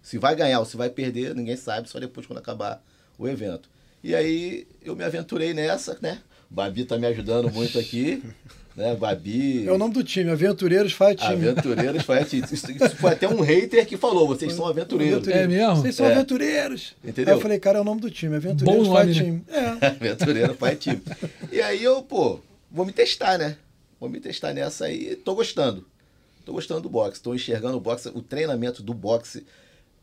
Se 0.00 0.16
vai 0.16 0.36
ganhar 0.36 0.60
ou 0.60 0.64
se 0.64 0.76
vai 0.76 0.88
perder, 0.88 1.34
ninguém 1.34 1.56
sabe, 1.56 1.88
só 1.90 1.98
depois 1.98 2.24
quando 2.26 2.38
acabar 2.38 2.80
o 3.18 3.26
evento. 3.28 3.68
E 4.02 4.14
aí 4.14 4.66
eu 4.84 4.94
me 4.94 5.02
aventurei 5.02 5.52
nessa, 5.52 5.98
né? 6.00 6.20
Babi 6.48 6.84
tá 6.84 6.96
me 6.96 7.06
ajudando 7.08 7.50
muito 7.52 7.76
aqui, 7.76 8.22
né? 8.76 8.94
Babi. 8.94 9.66
É 9.66 9.72
o 9.72 9.76
nome 9.76 9.92
do 9.94 10.04
time, 10.04 10.30
Aventureiros 10.30 10.92
Fight 10.92 11.16
Team. 11.16 11.32
Aventureiros 11.32 12.04
foi 12.04 12.22
isso, 12.22 12.36
isso 12.54 12.96
foi 12.96 13.10
até 13.14 13.26
um 13.28 13.40
hater 13.40 13.84
que 13.84 13.96
falou, 13.96 14.28
vocês 14.28 14.52
são 14.52 14.64
aventureiros. 14.64 15.26
É 15.26 15.48
mesmo? 15.48 15.74
Vocês 15.76 15.96
são 15.96 16.06
É. 16.06 16.12
aventureiros. 16.12 16.94
Entendeu? 17.04 17.34
Aí 17.34 17.38
eu 17.40 17.42
falei, 17.42 17.58
cara, 17.58 17.78
é 17.78 17.80
o 17.80 17.84
nome 17.84 18.00
do 18.00 18.08
time, 18.08 18.36
Aventureiros 18.36 18.86
Bom 18.86 18.96
Fight 18.96 19.20
né? 19.20 19.42
Team. 19.48 19.80
É. 19.80 19.86
Aventureiro 19.90 20.54
pai 20.54 20.76
time. 20.76 21.02
E 21.50 21.60
aí 21.60 21.82
eu, 21.82 22.00
pô, 22.02 22.38
vou 22.70 22.86
me 22.86 22.92
testar, 22.92 23.36
né? 23.38 23.56
Vou 23.98 24.08
me 24.08 24.20
testar 24.20 24.52
nessa 24.52 24.84
aí 24.84 25.12
e 25.12 25.16
tô 25.16 25.34
gostando. 25.34 25.84
Tô 26.46 26.52
gostando 26.52 26.80
do 26.82 26.88
boxe, 26.88 27.20
tô 27.20 27.34
enxergando 27.34 27.76
o 27.76 27.80
boxe, 27.80 28.08
o 28.14 28.22
treinamento 28.22 28.80
do 28.80 28.94
boxe, 28.94 29.44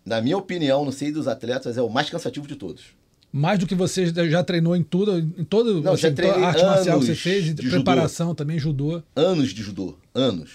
na 0.06 0.20
minha 0.22 0.38
opinião, 0.38 0.84
não 0.84 0.92
sei 0.92 1.10
dos 1.10 1.26
atletas, 1.26 1.78
é 1.78 1.82
o 1.82 1.90
mais 1.90 2.10
cansativo 2.10 2.46
de 2.46 2.58
todos. 2.58 2.84
Mais 3.32 3.58
do 3.58 3.66
que 3.66 3.74
você 3.74 4.08
já 4.30 4.44
treinou 4.44 4.76
em 4.76 4.84
tudo, 4.84 5.18
em 5.18 5.46
todo 5.46 5.82
Não, 5.82 5.94
assim, 5.94 6.02
toda 6.02 6.16
treinei 6.16 6.44
arte 6.44 6.62
marcial 6.62 7.00
que 7.00 7.06
você 7.06 7.16
fez, 7.16 7.46
de 7.56 7.70
preparação 7.70 8.36
também, 8.36 8.60
judô. 8.60 9.02
Anos 9.16 9.52
de 9.54 9.64
judô, 9.64 9.98
anos. 10.14 10.52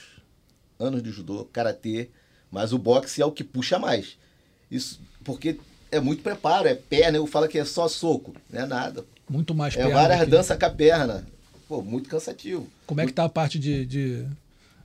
Anos 0.79 1.03
de 1.03 1.11
judô, 1.11 1.47
karatê, 1.51 2.11
mas 2.51 2.75
o 2.75 2.79
boxe 2.79 3.23
é 3.23 3.25
o 3.25 3.33
que 3.33 3.43
puxa 3.43 3.79
mais. 3.79 4.19
Isso 4.71 5.01
porque 5.25 5.59
é 5.91 5.99
muito 6.01 6.23
preparo, 6.23 6.69
é 6.69 6.75
perna, 6.75 7.17
eu 7.17 7.27
falo 7.27 7.49
que 7.49 7.59
é 7.59 7.65
só 7.65 7.89
soco, 7.89 8.35
não 8.53 8.61
é 8.61 8.67
nada. 8.67 9.07
Muito 9.27 9.55
mais 9.55 9.75
É 9.75 9.79
perna 9.79 9.95
várias 9.95 10.19
do 10.21 10.25
que- 10.27 10.31
danças 10.33 10.59
com 10.59 10.67
a 10.67 10.71
perna. 10.71 11.27
Pô, 11.67 11.81
muito 11.83 12.11
cansativo. 12.11 12.69
Como 12.87 13.01
é 13.01 13.07
que 13.07 13.13
tá 13.15 13.25
a 13.25 13.29
parte 13.29 13.59
de, 13.59 13.85
de 13.87 14.27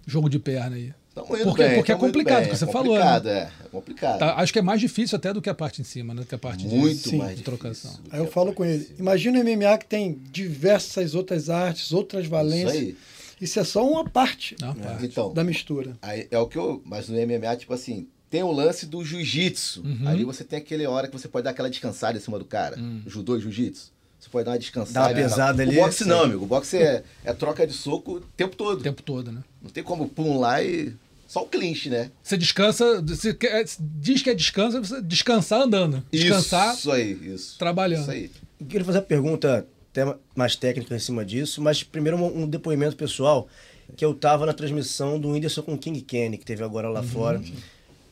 jogo 0.06 0.30
de 0.30 0.40
perna 0.40 0.76
aí? 0.76 0.94
Tamo 1.14 1.36
indo 1.36 1.44
Porque- 1.46 1.64
bem, 1.64 1.76
porque 1.76 1.92
é 1.92 1.96
indo 1.96 2.02
complicado, 2.02 2.40
bem, 2.42 2.50
que 2.50 2.58
você 2.58 2.64
é 2.64 2.72
falou, 2.72 2.96
né? 2.96 3.02
complicado, 3.02 3.28
É, 3.30 3.40
é 3.66 3.68
complicado. 3.70 4.20
Tá, 4.20 4.36
acho 4.38 4.52
que 4.52 4.58
é 4.60 4.62
mais 4.64 4.82
difícil 4.82 5.16
até 5.16 5.32
do 5.32 5.42
que 5.44 5.50
a 5.50 5.54
parte 5.54 5.80
em 5.80 5.84
cima, 5.84 6.12
né? 6.14 6.22
Do 6.22 6.28
que 6.28 6.34
a 6.34 6.40
parte 6.40 6.68
de- 6.68 6.74
Muito 6.76 7.10
Sim. 7.10 7.18
mais 7.18 7.38
de 7.38 7.44
trocação. 7.44 8.00
Aí 8.10 8.20
eu 8.20 8.26
falo 8.28 8.52
com 8.52 8.66
ele, 8.66 8.90
imagina 8.98 9.38
o 9.40 9.42
MMA 9.44 9.78
que 9.78 9.86
tem 9.86 10.20
diversas 10.32 11.14
outras 11.14 11.50
artes, 11.52 11.92
outras 11.92 12.26
valências. 12.26 12.74
Isso 12.74 12.82
aí. 12.84 12.98
Isso 13.42 13.60
é 13.60 13.64
só 13.64 13.88
uma 13.88 14.10
parte 14.10 14.56
Não, 14.60 14.74
parte. 14.74 15.06
Então, 15.06 15.32
da 15.34 15.44
mistura. 15.44 15.96
aí 16.02 16.28
é 16.32 16.40
o 16.40 16.48
que 16.48 16.58
eu. 16.58 16.82
Mas 16.84 17.08
no 17.10 17.16
MMA, 17.18 17.56
tipo 17.58 17.74
assim, 17.76 18.08
tem 18.30 18.42
o 18.42 18.52
lance 18.52 18.88
do 18.88 19.04
jiu-jitsu. 19.06 19.84
Uhum. 19.86 20.08
Ali 20.08 20.24
você 20.24 20.44
tem 20.44 20.58
aquele 20.58 20.88
hora 20.88 21.08
que 21.08 21.14
você 21.14 21.28
pode 21.28 21.44
dar 21.44 21.52
aquela 21.52 21.70
descansada 21.70 22.18
em 22.18 22.22
cima 22.22 22.40
do 22.40 22.46
cara. 22.46 22.80
Hum. 22.80 23.02
Judô 23.06 23.38
e 23.38 23.42
jiu-jitsu. 23.42 23.92
Pode 24.34 24.46
dar 24.46 24.52
uma 24.54 24.58
descansada. 24.60 24.94
Dá 24.94 25.02
uma 25.02 25.14
tal. 25.14 25.16
pesada 25.30 25.62
ali, 25.62 25.78
O 25.78 25.82
boxe 25.84 26.06
não, 26.06 26.24
amigo. 26.24 26.44
O 26.44 26.48
boxe 26.48 26.76
é, 26.78 27.04
é 27.24 27.34
troca 27.34 27.68
de 27.68 27.74
soco 27.74 28.14
o 28.16 28.20
tempo 28.20 28.56
todo. 28.56 28.80
O 28.80 28.84
tempo 28.84 29.04
todo, 29.04 29.32
né? 29.32 29.44
Não 29.62 29.70
tem 29.70 29.84
como 29.84 30.10
pum 30.10 30.40
lá 30.40 30.62
e. 30.64 30.92
Só 31.28 31.44
o 31.44 31.46
clinch, 31.46 31.88
né? 31.88 32.10
Você 32.24 32.36
descansa, 32.36 33.00
você 33.02 33.32
quer- 33.34 33.64
diz 33.80 34.24
que 34.24 34.32
é 34.32 34.34
descansa, 34.34 34.80
você 34.80 35.00
descansar 35.04 35.62
andando. 35.62 36.04
Descansar 36.12 36.74
Isso 36.74 36.92
aí, 36.92 37.12
isso. 37.34 37.58
trabalhando. 37.60 38.02
Isso 38.02 38.12
aí. 38.12 38.32
Eu 38.60 38.66
queria 38.66 38.84
fazer 38.86 38.98
a 38.98 39.02
pergunta 39.04 39.68
até 39.92 40.16
mais 40.36 40.56
técnica 40.56 40.96
em 40.96 41.00
cima 41.00 41.24
disso, 41.24 41.62
mas 41.62 41.84
primeiro 41.84 42.18
um, 42.18 42.44
um 42.44 42.48
depoimento 42.48 42.96
pessoal, 42.96 43.48
que 43.96 44.04
eu 44.04 44.16
tava 44.16 44.48
na 44.48 44.54
transmissão 44.54 45.20
do 45.20 45.30
Whindersson 45.30 45.62
com 45.62 45.76
o 45.76 45.78
King 45.78 46.02
Kenny, 46.02 46.38
que 46.40 46.46
teve 46.46 46.64
agora 46.64 46.90
lá 46.90 47.04
fora. 47.04 47.40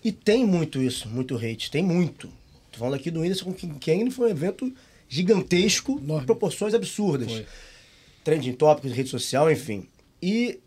E 0.04 0.12
tem 0.12 0.46
muito 0.46 0.80
isso, 0.82 1.08
muito 1.10 1.36
hate, 1.36 1.72
tem 1.72 1.84
muito. 1.84 2.28
Tô 2.72 2.78
falando 2.80 2.94
aqui 2.96 3.10
do 3.12 3.22
Whindersson 3.22 3.46
com 3.46 3.54
King 3.54 3.78
Kane, 3.80 4.10
foi 4.12 4.28
um 4.28 4.32
evento 4.32 4.72
gigantesco, 5.12 6.00
Enorme. 6.01 6.25
proporções 6.25 6.74
absurdas. 6.74 7.30
Foi. 7.30 7.46
Trending 8.24 8.53
tópicos, 8.53 8.94
rede 8.94 9.10
social, 9.10 9.51
enfim. 9.51 9.86
E 10.22 10.60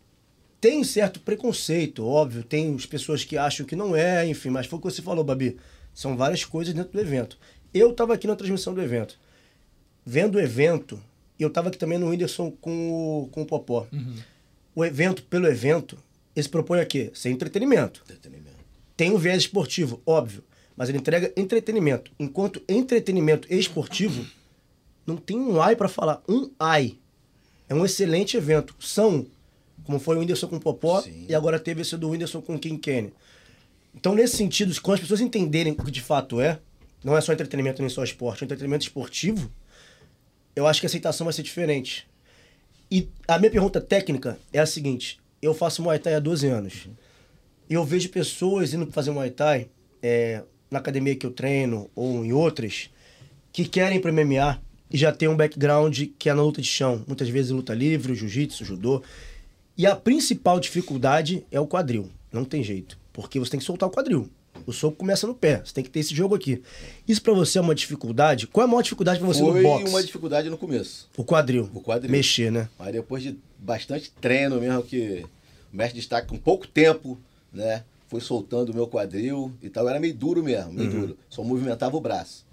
tem 0.61 0.81
um 0.81 0.85
certo 0.85 1.19
preconceito, 1.19 2.05
óbvio. 2.07 2.45
Tem 2.45 2.75
as 2.75 2.85
pessoas 2.85 3.25
que 3.25 3.39
acham 3.39 3.65
que 3.65 3.75
não 3.75 3.97
é, 3.97 4.27
enfim. 4.27 4.51
Mas 4.51 4.67
foi 4.67 4.79
o 4.79 4.83
que 4.83 4.91
você 4.91 5.01
falou, 5.01 5.25
Babi. 5.25 5.57
São 5.95 6.15
várias 6.15 6.45
coisas 6.45 6.75
dentro 6.75 6.93
do 6.93 7.01
evento. 7.01 7.39
Eu 7.73 7.91
estava 7.91 8.13
aqui 8.13 8.27
na 8.27 8.37
transmissão 8.37 8.75
do 8.75 8.83
evento. 8.83 9.19
Vendo 10.05 10.35
o 10.35 10.41
evento, 10.41 11.03
e 11.39 11.43
eu 11.43 11.49
estava 11.49 11.69
aqui 11.69 11.79
também 11.79 11.97
no 11.97 12.11
Whindersson 12.11 12.51
com 12.51 13.23
o, 13.23 13.29
com 13.29 13.43
o 13.43 13.47
Popó. 13.47 13.87
O 14.75 14.85
evento, 14.85 15.23
pelo 15.23 15.47
evento, 15.47 15.97
ele 16.37 16.43
se 16.43 16.49
propõe 16.51 16.81
a 16.81 16.85
quê? 16.85 17.11
Ser 17.15 17.31
entretenimento. 17.31 18.03
Entretenimento. 18.05 18.57
Tem 18.95 19.11
um 19.11 19.17
viés 19.17 19.39
esportivo, 19.39 20.03
óbvio. 20.05 20.45
Mas 20.77 20.89
ele 20.89 20.99
entrega 20.99 21.33
entretenimento. 21.37 22.11
Enquanto 22.19 22.63
entretenimento 22.69 23.53
esportivo, 23.53 24.27
não 25.07 25.17
tem 25.17 25.39
um 25.39 25.61
ai 25.61 25.77
para 25.77 25.89
falar. 25.89 26.23
Um 26.29 26.51
ai. 26.59 26.99
É 27.69 27.75
um 27.75 27.85
excelente 27.85 28.37
evento. 28.37 28.75
São, 28.81 29.27
como 29.85 29.99
foi 29.99 30.17
o 30.17 30.21
Whindersson 30.21 30.49
com 30.49 30.57
o 30.57 30.61
Popó, 30.61 31.03
Sim. 31.03 31.27
e 31.29 31.35
agora 31.35 31.59
teve 31.59 31.83
esse 31.83 31.97
do 31.97 32.11
Whindersson 32.11 32.41
com 32.41 32.57
o 32.57 32.59
King 32.59 32.79
Kenny. 32.79 33.13
Então, 33.95 34.15
nesse 34.15 34.37
sentido, 34.37 34.75
quando 34.81 34.95
as 34.95 35.01
pessoas 35.01 35.21
entenderem 35.21 35.73
o 35.73 35.85
que 35.85 35.91
de 35.91 36.01
fato 36.01 36.41
é, 36.41 36.59
não 37.03 37.17
é 37.17 37.21
só 37.21 37.33
entretenimento 37.33 37.81
nem 37.81 37.89
só 37.89 38.03
esporte, 38.03 38.43
é 38.43 38.45
um 38.45 38.47
entretenimento 38.47 38.85
esportivo, 38.85 39.51
eu 40.57 40.67
acho 40.67 40.81
que 40.81 40.87
a 40.87 40.89
aceitação 40.89 41.25
vai 41.25 41.33
ser 41.33 41.43
diferente. 41.43 42.09
E 42.91 43.09
a 43.27 43.39
minha 43.39 43.51
pergunta 43.51 43.81
técnica 43.81 44.39
é 44.53 44.59
a 44.59 44.67
seguinte: 44.67 45.21
eu 45.41 45.55
faço 45.55 45.83
Muay 45.83 45.99
Thai 45.99 46.15
há 46.15 46.19
12 46.19 46.47
anos. 46.49 46.89
E 47.69 47.75
eu 47.75 47.85
vejo 47.85 48.09
pessoas 48.09 48.75
indo 48.75 48.91
fazer 48.91 49.11
Muay 49.11 49.31
Thai 49.31 49.69
é, 50.03 50.43
na 50.75 50.81
academia 50.81 51.15
que 51.15 51.25
eu 51.25 51.31
treino 51.31 51.89
ou 51.95 52.25
em 52.25 52.33
outras 52.33 52.91
que 53.53 53.65
querem 53.65 54.01
para 54.01 54.13
MMA 54.13 54.61
e 54.91 54.99
já 54.99 55.13
tem 55.13 55.29
um 55.29 55.37
background 55.37 55.97
que 56.19 56.29
é 56.29 56.35
na 56.35 56.43
luta 56.43 56.61
de 56.61 56.67
chão. 56.69 57.03
Muitas 57.07 57.29
vezes 57.29 57.53
luta 57.53 57.73
livre, 57.73 58.15
jiu-jitsu, 58.15 58.65
judô. 58.65 59.03
E 59.79 59.87
a 59.87 59.97
principal 59.97 60.61
dificuldade 60.61 61.45
é 61.51 61.59
o 61.59 61.67
quadril. 61.67 62.11
Não 62.33 62.45
tem 62.45 62.63
jeito. 62.63 62.99
Porque 63.13 63.39
você 63.39 63.53
tem 63.53 63.61
que 63.61 63.67
soltar 63.67 63.89
o 63.89 63.93
quadril. 63.93 64.29
O 64.67 64.73
soco 64.73 64.97
começa 64.97 65.27
no 65.27 65.35
pé. 65.35 65.63
Você 65.65 65.73
tem 65.75 65.85
que 65.85 65.91
ter 65.91 66.01
esse 66.01 66.15
jogo 66.15 66.35
aqui. 66.35 66.63
Isso 67.07 67.23
pra 67.23 67.33
você 67.33 67.59
é 67.59 67.61
uma 67.61 67.75
dificuldade? 67.75 68.47
Qual 68.47 68.65
é 68.65 68.69
a 68.69 68.71
maior 68.71 68.83
dificuldade 68.83 69.19
pra 69.19 69.27
você 69.29 69.41
Foi 69.41 69.63
no 69.63 69.69
boxe? 69.69 69.89
uma 69.89 70.03
dificuldade 70.03 70.51
no 70.51 70.59
começo. 70.59 71.09
O 71.17 71.25
quadril. 71.25 71.71
O 71.75 71.81
quadril. 71.81 72.11
Mexer, 72.11 72.51
né? 72.51 72.69
Mas 72.79 72.93
depois 72.93 73.23
de 73.23 73.37
bastante 73.59 74.11
treino 74.21 74.61
mesmo, 74.61 74.83
que 74.83 75.25
o 75.73 75.77
mestre 75.77 75.99
destaque 76.01 76.29
com 76.29 76.37
pouco 76.39 76.67
tempo, 76.67 77.19
né? 77.53 77.85
Foi 78.15 78.21
soltando 78.21 78.69
o 78.71 78.75
meu 78.77 78.87
quadril 78.87 79.53
e 79.61 79.69
tal. 79.69 79.89
Era 79.89 79.99
meio 79.99 80.15
duro 80.15 80.41
mesmo, 80.41 80.73
meio 80.73 80.89
Uhum. 80.89 81.01
duro. 81.01 81.19
Só 81.29 81.43
movimentava 81.43 81.97
o 81.97 82.01
braço. 82.01 82.47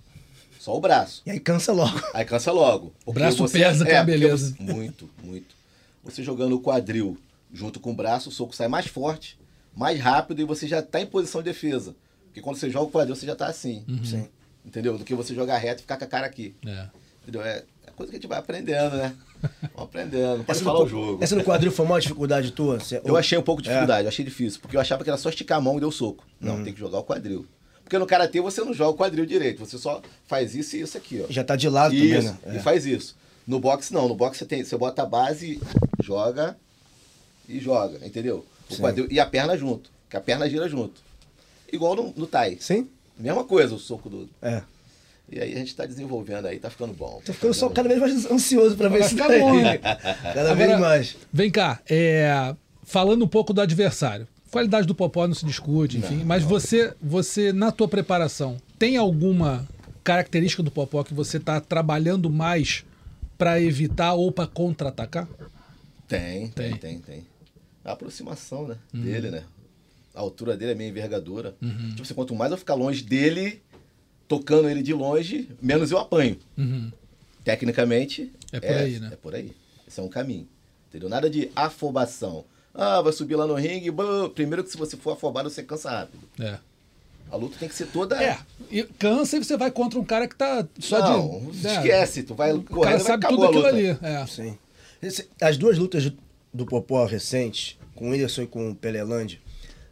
Só 0.59 0.75
o 0.75 0.79
braço. 0.81 1.21
E 1.23 1.29
aí 1.29 1.39
cansa 1.39 1.71
logo. 1.71 2.01
Aí 2.15 2.25
cansa 2.25 2.51
logo. 2.51 2.91
Porque 3.05 3.19
braço 3.19 3.47
pesa, 3.47 3.85
que 3.85 3.91
é 3.91 3.97
porque 4.03 4.11
beleza. 4.17 4.55
você- 4.57 4.63
muito, 4.73 5.07
muito. 5.23 5.55
Você 6.03 6.23
jogando 6.23 6.55
o 6.55 6.59
quadril 6.59 7.15
junto 7.53 7.79
com 7.79 7.91
o 7.91 7.95
braço, 7.95 8.29
o 8.29 8.31
soco 8.31 8.55
sai 8.55 8.67
mais 8.67 8.87
forte, 8.87 9.37
mais 9.75 9.99
rápido 9.99 10.41
e 10.41 10.45
você 10.45 10.67
já 10.67 10.81
tá 10.81 10.99
em 10.99 11.05
posição 11.05 11.43
de 11.43 11.51
defesa. 11.51 11.95
Porque 12.25 12.41
quando 12.41 12.55
você 12.55 12.67
joga 12.67 12.85
o 12.87 12.91
quadril, 12.91 13.15
você 13.15 13.27
já 13.27 13.35
tá 13.35 13.45
assim. 13.45 13.85
Uhum. 13.87 14.03
Sim. 14.03 14.27
Entendeu? 14.65 14.97
Do 14.97 15.03
que 15.05 15.13
você 15.13 15.35
jogar 15.35 15.59
reto 15.59 15.81
e 15.81 15.83
ficar 15.83 15.97
com 15.97 16.05
a 16.05 16.07
cara 16.07 16.25
aqui. 16.25 16.55
É. 16.65 16.87
Entendeu? 17.21 17.43
É, 17.43 17.63
é 17.85 17.91
coisa 17.95 18.11
que 18.11 18.17
a 18.17 18.19
gente 18.19 18.27
vai 18.27 18.39
aprendendo, 18.39 18.97
né? 18.97 19.15
Vamos 19.41 19.89
aprendendo. 19.89 20.43
Pode 20.43 20.59
falar 20.61 20.83
o 20.83 20.87
jogo. 20.87 21.23
Essa 21.23 21.35
do 21.35 21.43
quadril 21.43 21.71
foi 21.71 21.85
a 21.85 21.89
maior 21.89 21.99
dificuldade 21.99 22.51
tua? 22.51 22.79
Você- 22.79 23.01
Eu 23.03 23.15
achei 23.17 23.37
um 23.37 23.41
pouco 23.43 23.61
de 23.61 23.69
É. 23.69 23.71
dificuldade, 23.73 24.03
eu 24.03 24.09
achei 24.09 24.23
difícil, 24.25 24.59
porque 24.61 24.75
eu 24.77 24.81
achava 24.81 25.03
que 25.03 25.09
era 25.09 25.17
só 25.17 25.29
esticar 25.29 25.57
a 25.57 25.61
mão 25.61 25.77
e 25.77 25.79
deu 25.79 25.91
soco. 25.91 26.23
Não, 26.39 26.63
tem 26.63 26.73
que 26.73 26.79
jogar 26.79 26.99
o 26.99 27.03
quadril. 27.03 27.45
Porque 27.83 27.97
no 27.99 28.05
karatê 28.05 28.39
você 28.39 28.61
não 28.61 28.73
joga 28.73 28.91
o 28.91 28.95
quadril 28.97 29.25
direito, 29.25 29.59
você 29.65 29.77
só 29.77 30.01
faz 30.25 30.55
isso 30.55 30.77
e 30.77 30.81
isso 30.81 30.97
aqui, 30.97 31.21
ó. 31.27 31.31
Já 31.31 31.43
tá 31.43 31.55
de 31.57 31.67
lado 31.67 31.93
isso, 31.93 32.27
também, 32.31 32.31
né? 32.45 32.53
e 32.53 32.57
É. 32.57 32.59
faz 32.61 32.85
isso. 32.85 33.15
No 33.45 33.59
boxe 33.59 33.93
não, 33.93 34.07
no 34.07 34.15
boxe 34.15 34.39
você 34.39 34.45
tem, 34.45 34.63
você 34.63 34.77
bota 34.77 35.01
a 35.01 35.05
base, 35.05 35.59
joga 36.01 36.55
e 37.49 37.59
joga, 37.59 37.99
entendeu? 38.05 38.45
O 38.69 38.75
Sim. 38.75 38.81
quadril 38.81 39.07
e 39.11 39.19
a 39.19 39.25
perna 39.25 39.57
junto, 39.57 39.89
que 40.09 40.15
a 40.15 40.21
perna 40.21 40.49
gira 40.49 40.69
junto. 40.69 41.01
Igual 41.73 41.95
no, 41.95 42.13
no 42.15 42.27
Thai. 42.27 42.57
Sim? 42.61 42.87
Mesma 43.17 43.43
coisa 43.43 43.75
o 43.75 43.79
soco 43.79 44.09
do. 44.09 44.29
É. 44.41 44.61
E 45.31 45.39
aí 45.39 45.53
a 45.53 45.57
gente 45.57 45.73
tá 45.75 45.85
desenvolvendo 45.85 46.45
aí, 46.45 46.59
tá 46.59 46.69
ficando 46.69 46.93
bom. 46.93 47.21
Tô 47.25 47.31
ficando 47.31 47.53
só 47.53 47.69
cada 47.69 47.87
vez 47.87 48.01
mais 48.01 48.29
ansioso 48.29 48.75
pra 48.75 48.89
ver 48.89 48.99
Vai 48.99 49.07
isso 49.07 49.15
daí. 49.15 49.39
bom, 49.39 49.61
né? 49.61 49.77
Cada 50.33 50.53
vez 50.53 50.79
mais. 50.79 51.15
Vem 51.31 51.49
cá, 51.49 51.79
é, 51.89 52.53
falando 52.83 53.23
um 53.23 53.27
pouco 53.27 53.53
do 53.53 53.61
adversário. 53.61 54.27
Qualidade 54.51 54.85
do 54.85 54.93
Popó 54.93 55.25
não 55.25 55.33
se 55.33 55.45
discute, 55.45 55.97
enfim. 55.97 56.23
mas 56.25 56.43
você, 56.43 56.93
você, 57.01 57.53
na 57.53 57.71
tua 57.71 57.87
preparação, 57.87 58.57
tem 58.77 58.97
alguma 58.97 59.65
característica 60.03 60.61
do 60.61 60.69
Popó 60.69 61.01
que 61.03 61.13
você 61.13 61.37
está 61.37 61.61
trabalhando 61.61 62.29
mais 62.29 62.83
para 63.37 63.61
evitar 63.61 64.13
ou 64.13 64.29
para 64.33 64.47
contra-atacar? 64.47 65.25
Tem, 66.07 66.49
Tem. 66.49 66.71
tem, 66.71 66.77
tem, 66.77 66.99
tem. 66.99 67.23
A 67.85 67.93
aproximação, 67.93 68.67
né? 68.67 68.75
Dele, 68.93 69.31
né? 69.31 69.43
A 70.13 70.19
altura 70.19 70.57
dele 70.57 70.73
é 70.73 70.75
minha 70.75 70.89
envergadura. 70.89 71.55
Tipo 71.91 72.01
assim, 72.01 72.13
quanto 72.13 72.35
mais 72.35 72.51
eu 72.51 72.57
ficar 72.57 72.73
longe 72.75 73.01
dele, 73.01 73.61
tocando 74.31 74.69
ele 74.69 74.81
de 74.81 74.93
longe, 74.93 75.49
menos 75.61 75.91
eu 75.91 75.97
apanho. 75.97 76.37
Uhum. 76.57 76.89
Tecnicamente. 77.43 78.31
É 78.53 78.59
por 78.61 78.69
aí, 78.75 78.97
né? 78.99 79.09
É 79.11 79.15
por 79.17 79.35
aí. 79.35 79.51
Esse 79.85 79.99
é 79.99 80.03
um 80.03 80.07
caminho. 80.07 80.47
Entendeu? 80.89 81.09
Nada 81.09 81.29
de 81.29 81.51
afobação. 81.53 82.45
Ah, 82.73 83.01
vai 83.01 83.11
subir 83.11 83.35
lá 83.35 83.45
no 83.45 83.55
ringue. 83.55 83.91
bã, 83.91 84.29
Primeiro 84.29 84.63
que 84.63 84.69
se 84.69 84.77
você 84.77 84.95
for 84.95 85.11
afobado, 85.11 85.49
você 85.49 85.61
cansa 85.63 85.89
rápido. 85.91 86.23
É. 86.39 86.57
A 87.29 87.35
luta 87.35 87.57
tem 87.59 87.67
que 87.67 87.75
ser 87.75 87.87
toda. 87.87 88.21
É, 88.23 88.37
e 88.71 88.83
cansa 88.83 89.35
e 89.37 89.43
você 89.43 89.57
vai 89.57 89.69
contra 89.69 89.99
um 89.99 90.03
cara 90.05 90.27
que 90.29 90.35
tá 90.35 90.65
só 90.79 90.99
não, 90.99 91.49
de. 91.51 91.63
né? 91.63 91.75
esquece. 91.75 92.23
Tu 92.23 92.33
vai 92.33 92.53
O 92.53 92.61
cara 92.63 92.99
sabe 92.99 93.25
acabou 93.25 93.47
tudo 93.47 93.65
a 93.65 93.69
aquilo 93.69 93.85
ali. 93.91 93.97
É. 94.01 94.25
Sim. 94.27 94.57
Esse- 95.01 95.27
As 95.41 95.57
duas 95.57 95.77
lutas 95.77 96.09
do 96.53 96.65
Popó 96.65 97.05
recentes, 97.05 97.77
com 97.95 98.07
o 98.07 98.11
Whindersson 98.11 98.43
e 98.43 98.47
com 98.47 98.69
o 98.71 98.75
Pelelândia, 98.75 99.39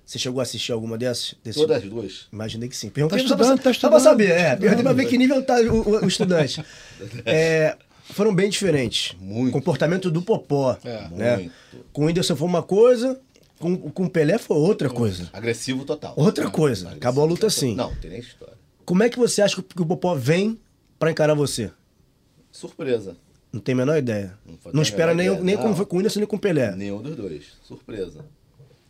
você 0.10 0.18
chegou 0.18 0.40
a 0.40 0.44
assistir 0.44 0.72
alguma 0.72 0.98
dessas? 0.98 1.36
Desse- 1.44 1.60
Todas 1.60 1.84
as 1.84 1.90
duas. 1.90 2.28
Imaginei 2.34 2.68
que 2.68 2.76
sim. 2.76 2.90
Perguntei 2.90 3.20
Tá 3.20 3.36
pra- 3.36 3.36
estudando, 3.46 3.62
tá 3.62 3.74
Só 3.74 3.90
pra 3.90 4.00
saber, 4.00 4.32
é. 4.32 4.56
Perguntei 4.56 4.84
pra 4.84 4.94
ver 4.94 5.06
que 5.06 5.18
nível 5.18 5.42
tá 5.44 5.60
o, 5.62 6.04
o- 6.04 6.08
estudante. 6.08 6.64
É, 7.26 7.78
foram 8.06 8.34
bem 8.34 8.50
diferentes. 8.50 9.16
Muito. 9.22 9.52
Comportamento 9.54 10.10
do 10.10 10.22
Popó. 10.22 10.76
É. 10.84 11.08
né? 11.12 11.38
Muito. 11.38 11.54
Com 11.94 12.04
o 12.04 12.06
Whindersson 12.08 12.36
foi 12.36 12.48
uma 12.48 12.64
coisa, 12.64 13.20
com, 13.60 13.78
com 13.78 14.04
o 14.06 14.10
Pelé 14.10 14.38
foi 14.40 14.58
outra 14.58 14.90
coisa. 14.90 15.30
Agressivo 15.32 15.86
total. 15.86 16.14
Outra 16.18 16.50
coisa. 16.50 16.86
Agressivo 16.88 17.00
Acabou 17.00 17.24
a 17.24 17.28
luta 17.28 17.46
assim. 17.48 17.76
Não, 17.76 17.94
tem 17.96 18.10
nem 18.10 18.20
história. 18.20 18.56
Como 18.86 19.04
é 19.04 19.10
que 19.10 19.20
você 19.20 19.44
acha 19.44 19.62
que 19.62 19.82
o 19.82 19.86
Popó 19.86 20.16
vem 20.16 20.60
pra 20.98 21.12
encarar 21.12 21.36
você? 21.36 21.70
Surpresa. 22.52 23.16
Não 23.54 23.60
tem 23.60 23.74
a 23.74 23.78
menor 23.78 23.98
ideia. 23.98 24.34
Não 24.46 24.58
Não, 24.74 24.82
espera 24.82 25.14
nem, 25.14 25.28
ideia, 25.28 25.42
nem 25.44 25.56
não. 25.56 25.74
com 25.74 25.96
o 25.96 25.98
Whindersson 25.98 26.20
nem 26.20 26.28
com 26.28 26.36
o 26.36 26.40
Pelé. 26.40 26.76
Nenhum 26.76 27.02
dos 27.02 27.16
dois. 27.16 27.44
Surpresa. 27.64 28.26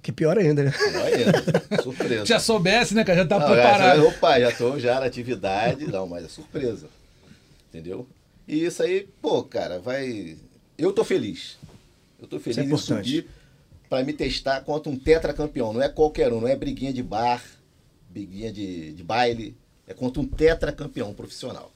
Que 0.01 0.12
pior 0.12 0.38
ainda, 0.38 0.63
né? 0.63 0.74
Não 0.94 1.03
ainda. 1.03 1.82
Surpresa. 1.84 2.25
Já 2.25 2.39
soubesse, 2.39 2.96
né, 2.96 3.03
cara? 3.03 3.20
Já 3.20 3.25
tá 3.25 3.39
Não, 3.39 3.48
preparado. 3.48 4.01
Já, 4.01 4.08
opa, 4.08 4.39
já 4.39 4.51
tô 4.51 4.79
já 4.79 5.00
na 5.00 5.06
atividade. 5.06 5.88
Não, 5.88 6.08
mas 6.08 6.25
é 6.25 6.27
surpresa. 6.27 6.88
Entendeu? 7.70 8.08
E 8.48 8.65
isso 8.65 8.82
aí, 8.82 9.08
pô, 9.22 9.44
cara, 9.44 9.79
vai. 9.79 10.38
Eu 10.77 10.94
tô 10.94 11.03
feliz. 11.03 11.58
Eu 12.22 12.27
tô 12.27 12.39
feliz 12.39 12.58
Isso 12.58 12.94
é 12.94 12.98
em 12.98 13.03
subir 13.03 13.27
pra 13.89 14.03
me 14.03 14.13
testar 14.13 14.62
contra 14.62 14.89
um 14.91 14.98
tetracampeão. 14.98 15.74
Não 15.74 15.82
é 15.82 15.89
qualquer 15.89 16.32
um, 16.32 16.41
não 16.41 16.48
é 16.48 16.56
briguinha 16.56 16.94
de 16.94 17.03
bar, 17.03 17.44
briguinha 18.10 18.51
de, 18.51 18.94
de 18.94 19.03
baile. 19.03 19.56
É 19.88 19.94
contra 19.94 20.22
um 20.22 20.25
tetracampeão 20.25 21.13
profissional. 21.13 21.72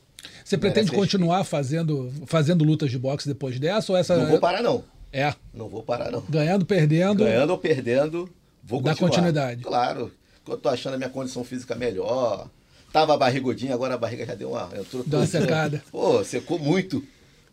Você 0.46 0.58
pretende 0.58 0.92
continuar 0.92 1.44
fazendo, 1.44 2.12
fazendo 2.26 2.64
lutas 2.64 2.92
de 2.92 2.98
boxe 2.98 3.28
depois 3.28 3.60
dessa? 3.60 3.92
Ou 3.92 3.98
essa. 3.98 4.16
Não 4.18 4.28
vou 4.28 4.40
parar, 4.40 4.62
não. 4.62 4.84
É. 5.14 5.34
Não 5.54 5.70
vou 5.70 5.84
parar, 5.84 6.12
não. 6.12 6.22
Ganhando, 6.28 6.66
perdendo. 6.66 7.24
Ganhando 7.24 7.52
ou 7.52 7.58
perdendo, 7.58 8.28
vou 8.64 8.82
Dá 8.82 8.92
continuar. 8.92 9.10
continuidade. 9.12 9.64
Claro. 9.64 10.12
Eu 10.48 10.58
tô 10.58 10.68
achando 10.68 10.96
a 10.96 10.98
minha 10.98 11.10
condição 11.10 11.44
física 11.44 11.76
melhor. 11.76 12.50
Tava 12.92 13.16
barrigudinha, 13.16 13.74
agora 13.74 13.94
a 13.94 13.98
barriga 13.98 14.26
já 14.26 14.36
deu 14.36 14.50
uma. 14.52 14.70
Entrou 14.78 15.04
Deu 15.04 15.20
uma 15.20 15.26
secada. 15.28 15.84
Pô, 15.92 16.24
secou 16.24 16.60
muito. 16.60 17.04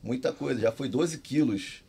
Muita 0.03 0.33
coisa. 0.33 0.61
Já 0.61 0.73
foi 0.73 0.89
12 0.89 1.19
quilos 1.19 1.83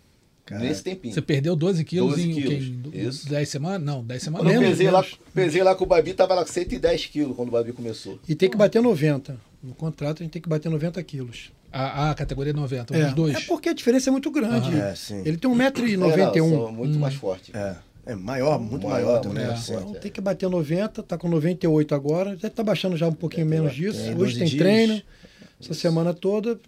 nesse 0.49 0.83
tempinho. 0.83 1.13
Você 1.13 1.21
perdeu 1.21 1.55
12 1.55 1.83
quilos 1.85 2.15
12 2.15 2.29
em 2.29 2.33
quilos, 2.33 2.93
Em 2.93 3.07
isso. 3.07 3.29
10 3.29 3.49
semanas? 3.49 3.81
Não, 3.81 4.03
10 4.03 4.23
semanas. 4.23 4.45
Quando 4.45 4.55
eu 4.55 4.61
Menos, 4.61 4.77
pesei 4.77 4.91
lá, 4.91 5.05
pesei 5.33 5.63
lá 5.63 5.75
com 5.75 5.85
o 5.85 5.87
Babi, 5.87 6.13
tava 6.13 6.33
lá 6.35 6.43
com 6.45 6.51
110 6.51 7.05
quilos 7.05 7.35
quando 7.35 7.49
o 7.49 7.51
Babi 7.51 7.71
começou. 7.71 8.19
E 8.27 8.35
tem 8.35 8.49
que 8.49 8.57
bater 8.57 8.81
90. 8.81 9.39
No 9.63 9.73
contrato 9.73 10.21
a 10.21 10.23
gente 10.23 10.33
tem 10.33 10.41
que 10.41 10.49
bater 10.49 10.69
90 10.69 11.01
quilos. 11.03 11.51
A, 11.71 12.11
a 12.11 12.15
categoria 12.15 12.51
90, 12.53 12.95
É, 12.97 13.07
os 13.07 13.13
dois. 13.13 13.35
é 13.35 13.41
porque 13.41 13.69
a 13.69 13.73
diferença 13.73 14.09
é 14.09 14.11
muito 14.11 14.29
grande. 14.29 14.75
É, 14.77 14.93
sim. 14.93 15.21
Ele 15.25 15.37
tem 15.37 15.49
1,91m. 15.49 16.35
É, 16.35 16.39
não, 16.39 16.49
são 16.49 16.71
muito 16.71 16.99
mais 16.99 17.13
forte. 17.15 17.55
É. 17.55 17.75
É 18.03 18.15
maior, 18.15 18.59
muito 18.59 18.87
maior, 18.87 19.05
Maior, 19.05 19.19
também. 19.21 19.45
muito 19.45 19.71
né? 19.71 19.77
Então 19.79 19.93
tem 19.93 20.11
que 20.11 20.19
bater 20.19 20.49
90, 20.49 21.03
tá 21.03 21.17
com 21.17 21.29
98 21.29 21.93
agora, 21.93 22.35
já 22.35 22.49
tá 22.49 22.63
baixando 22.63 22.97
já 22.97 23.07
um 23.07 23.13
pouquinho 23.13 23.45
menos 23.45 23.73
disso. 23.75 23.99
Tem 23.99 24.09
Hoje 24.15 24.37
12 24.37 24.39
tem 24.39 24.47
dias. 24.47 24.59
treino, 24.59 25.01
essa 25.61 25.73
semana 25.75 26.11
toda. 26.13 26.59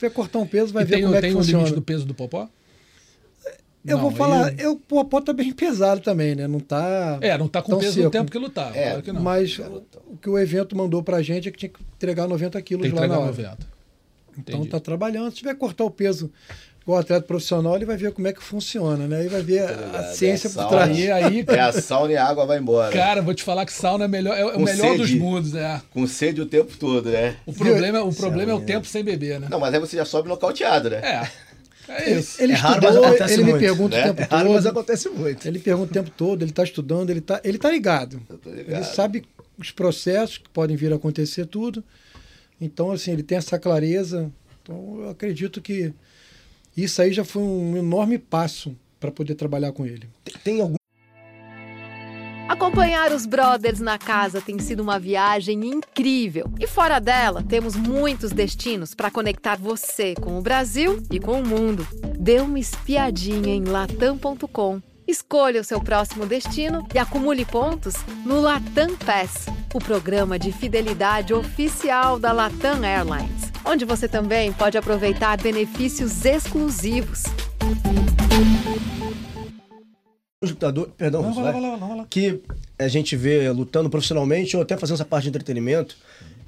Vai 0.00 0.10
cortar 0.10 0.38
um 0.40 0.46
peso, 0.46 0.72
vai 0.74 0.82
e 0.82 0.86
ver 0.86 0.94
tem, 0.96 1.02
como 1.04 1.14
o- 1.14 1.16
é 1.16 1.20
que 1.20 1.26
tem 1.26 1.34
o 1.34 1.38
funciona. 1.38 1.58
limite 1.64 1.74
do 1.74 1.82
peso 1.82 2.04
do 2.04 2.14
popó? 2.14 2.48
Eu 3.86 3.96
Não, 3.96 4.02
vou 4.02 4.12
falar, 4.12 4.46
aí- 4.48 4.56
eu, 4.58 4.72
o 4.72 4.76
Popó 4.76 5.20
tá 5.20 5.32
bem 5.34 5.52
pesado 5.56 6.00
também, 6.00 6.34
né? 6.34 6.46
Não 6.46 6.58
tá. 6.60 7.18
É, 7.20 7.36
não 7.36 7.46
tá 7.48 7.60
com 7.60 7.68
tão 7.70 7.78
o 7.78 7.80
peso 7.80 7.94
seco. 7.94 8.08
do 8.08 8.10
tempo 8.12 8.30
que 8.30 8.38
lutava. 8.38 8.74
É, 8.76 8.88
claro 8.90 9.02
que 9.02 9.12
não. 9.12 9.20
Mas 9.22 9.58
o 9.58 10.16
que 10.20 10.28
o 10.30 10.38
evento 10.38 10.74
mandou 10.76 11.02
pra 11.02 11.20
gente 11.22 11.48
é 11.48 11.50
que 11.52 11.58
tinha 11.58 11.68
que 11.68 11.80
entregar 11.96 12.26
90 12.26 12.60
quilos 12.62 12.82
Tem 12.82 12.90
que 12.90 12.94
lá 12.96 13.02
na 13.02 13.14
entregar 13.14 13.22
hora. 13.24 13.30
90. 13.56 13.73
Então 14.38 14.56
Entendi. 14.56 14.70
tá 14.70 14.80
trabalhando. 14.80 15.30
Se 15.30 15.36
tiver 15.38 15.54
que 15.54 15.60
cortar 15.60 15.84
o 15.84 15.90
peso 15.90 16.30
igual 16.82 16.98
atleta 17.00 17.26
profissional, 17.26 17.76
ele 17.76 17.86
vai 17.86 17.96
ver 17.96 18.12
como 18.12 18.28
é 18.28 18.32
que 18.32 18.42
funciona, 18.42 19.06
né? 19.06 19.20
Aí 19.20 19.28
vai 19.28 19.42
ver 19.42 19.60
a, 19.60 19.68
a 19.68 19.72
ligado, 19.72 20.14
ciência 20.16 20.48
é 20.48 20.50
por 20.50 20.54
sauna. 20.56 20.68
trás. 20.70 20.90
Aí, 20.98 21.10
aí, 21.10 21.44
É 21.48 21.60
a 21.60 21.72
sauna 21.72 22.12
e 22.12 22.16
a 22.16 22.26
água 22.26 22.44
vai 22.44 22.58
embora. 22.58 22.92
cara, 22.92 23.22
vou 23.22 23.32
te 23.32 23.42
falar 23.42 23.64
que 23.64 23.72
sauna 23.72 24.04
é, 24.04 24.08
melhor, 24.08 24.36
é 24.36 24.44
o 24.44 24.60
melhor 24.60 24.96
dos 24.96 25.08
sede. 25.08 25.18
mundos, 25.18 25.52
né? 25.52 25.80
Com 25.92 26.06
sede 26.06 26.40
o 26.42 26.46
tempo 26.46 26.76
todo, 26.78 27.08
né? 27.10 27.36
O 27.46 27.52
problema, 27.54 28.02
o 28.02 28.14
problema 28.14 28.52
é 28.52 28.54
o 28.54 28.60
tempo 28.60 28.86
sem 28.86 29.02
beber, 29.02 29.40
né? 29.40 29.48
Não, 29.50 29.58
mas 29.58 29.72
aí 29.72 29.80
você 29.80 29.96
já 29.96 30.04
sobe 30.04 30.28
nocauteado, 30.28 30.90
né? 30.90 30.98
É. 30.98 31.44
É 31.86 32.10
Ele, 32.10 32.20
isso. 32.20 32.42
ele 32.42 32.52
É 32.54 32.56
raro, 32.56 32.80
mas 32.82 32.96
acontece 32.96 33.34
ele 33.34 33.44
me 33.44 33.50
muito, 33.50 33.62
pergunta 33.62 33.94
né? 33.96 34.02
o 34.02 34.06
tempo 34.14 34.22
É 34.22 34.24
raro, 34.36 34.48
mas 34.52 34.62
todo. 34.64 34.70
acontece 34.72 35.08
muito. 35.10 35.46
Ele 35.46 35.58
pergunta 35.58 35.90
o 35.90 35.92
tempo 35.92 36.10
todo, 36.16 36.42
ele 36.42 36.50
está 36.50 36.64
estudando, 36.64 37.10
ele 37.10 37.18
está 37.18 37.40
ele 37.44 37.58
tá 37.58 37.70
ligado. 37.70 38.20
Tô 38.42 38.48
Ele 38.50 38.62
ligado. 38.62 38.84
sabe 38.84 39.22
os 39.58 39.70
processos 39.70 40.38
que 40.38 40.48
podem 40.48 40.76
vir 40.76 40.92
a 40.94 40.96
acontecer, 40.96 41.44
tudo. 41.44 41.84
Então, 42.64 42.90
assim, 42.90 43.12
ele 43.12 43.22
tem 43.22 43.38
essa 43.38 43.58
clareza. 43.58 44.32
Então, 44.62 45.00
eu 45.00 45.08
acredito 45.10 45.60
que 45.60 45.92
isso 46.76 47.00
aí 47.02 47.12
já 47.12 47.24
foi 47.24 47.42
um 47.42 47.76
enorme 47.76 48.18
passo 48.18 48.74
para 48.98 49.10
poder 49.10 49.34
trabalhar 49.34 49.72
com 49.72 49.84
ele. 49.84 50.08
Tem- 50.42 50.60
algum 50.60 50.76
Acompanhar 52.48 53.10
os 53.10 53.24
brothers 53.24 53.80
na 53.80 53.98
casa 53.98 54.40
tem 54.40 54.58
sido 54.58 54.80
uma 54.80 54.98
viagem 54.98 55.64
incrível. 55.66 56.50
E 56.60 56.66
fora 56.66 56.98
dela, 56.98 57.42
temos 57.42 57.74
muitos 57.74 58.32
destinos 58.32 58.94
para 58.94 59.10
conectar 59.10 59.56
você 59.56 60.14
com 60.14 60.38
o 60.38 60.42
Brasil 60.42 61.02
e 61.10 61.18
com 61.18 61.40
o 61.40 61.46
mundo. 61.46 61.86
Dê 62.18 62.40
uma 62.40 62.58
espiadinha 62.58 63.54
em 63.54 63.64
latam.com. 63.64 64.80
Escolha 65.06 65.60
o 65.60 65.64
seu 65.64 65.80
próximo 65.82 66.24
destino 66.24 66.86
e 66.94 66.98
acumule 66.98 67.44
pontos 67.44 67.94
no 68.24 68.40
Latam 68.40 68.96
Pass, 68.96 69.46
o 69.74 69.78
programa 69.78 70.38
de 70.38 70.50
fidelidade 70.50 71.34
oficial 71.34 72.18
da 72.18 72.32
Latam 72.32 72.82
Airlines, 72.82 73.52
onde 73.66 73.84
você 73.84 74.08
também 74.08 74.50
pode 74.52 74.78
aproveitar 74.78 75.36
benefícios 75.40 76.24
exclusivos. 76.24 77.22
lutador, 80.42 80.90
perdão, 80.90 81.22
Não, 81.22 81.32
vai 81.32 81.44
vai. 81.44 81.52
vai 81.54 81.62
lá, 81.70 81.76
vai 81.76 81.96
lá. 81.98 82.06
que 82.08 82.40
a 82.78 82.88
gente 82.88 83.16
vê 83.16 83.50
lutando 83.50 83.88
profissionalmente 83.88 84.56
ou 84.56 84.62
até 84.62 84.76
fazendo 84.76 84.94
essa 84.96 85.04
parte 85.04 85.24
de 85.24 85.28
entretenimento, 85.30 85.96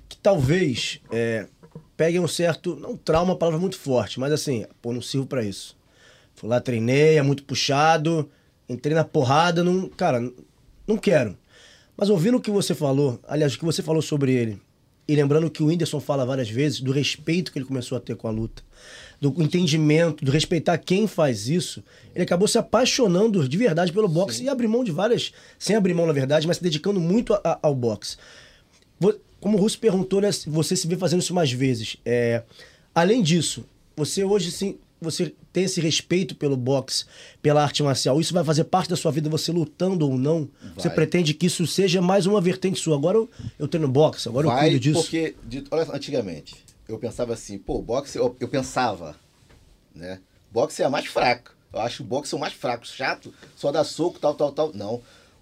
que 0.09 0.17
talvez 0.19 1.01
é, 1.11 1.47
peguem 1.97 2.21
um 2.21 2.29
certo, 2.29 2.77
não 2.77 2.95
trauma, 2.97 3.33
uma 3.33 3.39
palavra 3.39 3.59
muito 3.59 3.79
forte, 3.79 4.21
mas 4.21 4.33
assim, 4.33 4.67
pô, 4.83 4.93
não 4.93 5.01
sirvo 5.01 5.27
pra 5.27 5.43
isso. 5.43 5.77
Fui 6.35 6.49
lá, 6.49 6.61
treinei, 6.61 7.17
é 7.17 7.23
muito 7.23 7.43
puxado, 7.45 8.31
entrei 8.69 8.95
na 8.95 9.05
porrada, 9.05 9.63
não, 9.63 9.89
cara, 9.89 10.21
não 10.87 10.97
quero. 10.97 11.37
Mas 11.97 12.11
ouvindo 12.11 12.37
o 12.37 12.41
que 12.41 12.51
você 12.51 12.75
falou, 12.75 13.19
aliás, 13.27 13.55
o 13.55 13.59
que 13.59 13.65
você 13.65 13.83
falou 13.83 14.03
sobre 14.03 14.33
ele, 14.35 14.61
e 15.09 15.15
lembrando 15.15 15.51
que 15.51 15.63
o 15.63 15.67
Whindersson 15.67 16.01
fala 16.01 16.27
várias 16.27 16.51
vezes 16.51 16.81
do 16.81 16.91
respeito 16.93 17.53
que 17.53 17.59
ele 17.59 17.65
começou 17.65 17.97
a 17.97 18.01
ter 18.01 18.17
com 18.17 18.27
a 18.29 18.31
luta, 18.31 18.63
do 19.21 19.35
entendimento, 19.43 20.25
do 20.25 20.31
respeitar 20.31 20.77
quem 20.79 21.07
faz 21.07 21.49
isso, 21.49 21.83
ele 22.15 22.25
acabou 22.25 22.47
se 22.47 22.59
apaixonando 22.59 23.49
de 23.49 23.57
verdade 23.57 23.93
pelo 23.93 24.09
boxe 24.09 24.43
e 24.43 24.49
abriu 24.49 24.69
mão 24.69 24.85
de 24.85 24.91
várias, 24.93 25.33
sem 25.59 25.75
abrir 25.77 25.95
mão 25.95 26.07
na 26.07 26.13
verdade, 26.13 26.47
mas 26.47 26.59
se 26.59 26.63
dedicando 26.63 27.01
muito 27.01 27.33
a- 27.35 27.41
a- 27.43 27.59
ao 27.63 27.75
boxe. 27.75 28.17
Como 29.39 29.59
o 29.59 29.61
Russo 29.61 29.79
perguntou, 29.79 30.21
né, 30.21 30.33
se 30.33 30.49
você 30.49 30.75
se 30.75 30.89
vê 30.89 30.97
fazendo 30.97 31.21
isso 31.21 31.35
mais 31.35 31.53
vezes. 31.53 31.99
É, 32.05 32.43
além 32.95 33.23
disso, 33.23 33.65
você 33.95 34.25
hoje 34.25 34.51
sim, 34.51 34.79
você 35.01 35.35
tem 35.57 35.65
esse 35.65 35.81
respeito 35.81 36.35
pelo 36.35 36.55
boxe, 36.55 37.07
pela 37.41 37.63
arte 37.63 37.83
marcial. 37.83 38.21
Isso 38.21 38.35
vai 38.35 38.45
fazer 38.45 38.65
parte 38.65 38.91
da 38.91 38.97
sua 38.97 39.11
vida, 39.11 39.31
você 39.31 39.51
lutando 39.51 40.07
ou 40.07 40.19
não? 40.19 40.47
Você 40.77 40.89
Vai. 40.89 40.95
pretende 40.97 41.33
que 41.33 41.47
isso 41.47 41.67
seja 41.67 42.03
mais 42.03 42.27
uma 42.27 42.43
vertente 42.43 42.79
sua? 42.79 42.95
Agora 42.95 43.17
eu, 43.17 43.31
eu 43.59 43.67
treino 43.67 43.89
boxe, 43.89 44.29
agora 44.29 44.47
eu 44.47 44.51
Vai, 44.51 44.67
cuido 44.69 44.81
disso. 44.81 45.01
porque, 45.01 45.35
de- 45.45 45.65
olha, 45.71 45.91
antigamente, 45.95 46.57
eu 46.87 46.99
pensava 46.99 47.33
assim, 47.33 47.57
pô, 47.57 47.81
boxe, 47.81 48.19
eu, 48.19 48.37
eu 48.39 48.49
pensava, 48.49 49.17
né? 49.95 50.21
Boxe 50.53 50.83
é 50.83 50.85
a 50.85 50.91
mais 50.91 51.07
fraca. 51.07 51.53
Eu 51.73 51.81
acho 51.81 52.03
o 52.03 52.07
boxe 52.07 52.35
é 52.35 52.37
o 52.37 52.41
mais 52.41 52.53
fraco, 52.53 52.87
chato, 52.87 53.33
só 53.57 53.73
dá 53.73 53.83
soco, 53.83 54.19
tal, 54.19 54.35
tal, 54.35 54.53
tal. 54.53 54.73
Não. 54.75 55.01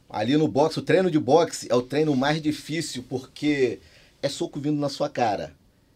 Ali 0.09 0.37
no 0.37 0.47
boxe, 0.47 0.79
o 0.79 0.83
treino 0.83 1.11
de 1.11 1.19
boxe 1.19 1.67
é 1.69 1.75
o 1.75 1.83
treino 1.83 2.15
mais 2.15 2.41
difícil, 2.41 3.05
porque 3.09 3.81
é 4.23 4.29
soco 4.29 4.61
vindo 4.61 4.79
na 4.79 4.89
sua 4.89 5.09
cara. 5.09 5.53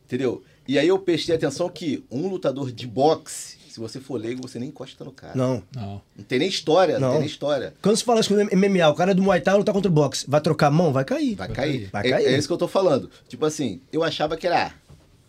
Entendeu? 0.07 0.43
E 0.67 0.77
aí 0.77 0.89
eu 0.89 0.99
prestei 0.99 1.37
atenção 1.37 1.69
que 1.69 2.03
um 2.11 2.27
lutador 2.29 2.73
de 2.73 2.85
boxe, 2.87 3.58
se 3.79 3.81
você 3.81 4.01
for 4.01 4.21
leigo, 4.21 4.43
você 4.43 4.59
nem 4.59 4.71
encosta 4.71 5.05
no 5.05 5.13
cara. 5.13 5.33
Não. 5.37 5.63
Não. 5.75 6.03
Não 6.17 6.25
tem 6.27 6.41
nem 6.41 6.49
história, 6.49 6.95
não, 6.99 7.01
Não. 7.07 7.11
tem 7.13 7.21
nem 7.21 7.29
história. 7.29 7.73
Quando 7.81 7.97
você 7.97 8.05
fala 8.05 8.21
isso 8.21 8.29
com 8.35 8.35
o 8.43 8.57
MMA, 8.59 8.89
o 8.89 8.95
cara 8.95 9.13
é 9.13 9.15
do 9.15 9.23
Muay 9.23 9.41
Thai 9.41 9.53
vai 9.53 9.59
lutar 9.61 9.73
contra 9.75 9.89
o 9.91 9.95
boxe. 9.95 10.25
Vai 10.29 10.41
trocar 10.41 10.67
a 10.67 10.71
mão? 10.71 10.93
Vai 10.93 11.05
cair. 11.05 11.37
Vai 11.37 11.49
cair. 11.49 11.89
Vai 11.93 12.07
É- 12.07 12.11
cair. 12.11 12.27
É, 12.27 12.37
isso 12.37 12.49
que 12.49 12.53
eu 12.53 12.59
tô 12.59 12.67
falando. 12.69 13.09
Tipo 13.29 13.47
assim, 13.47 13.81
eu 13.93 14.03
achava 14.03 14.37
que 14.37 14.47
era 14.47 14.73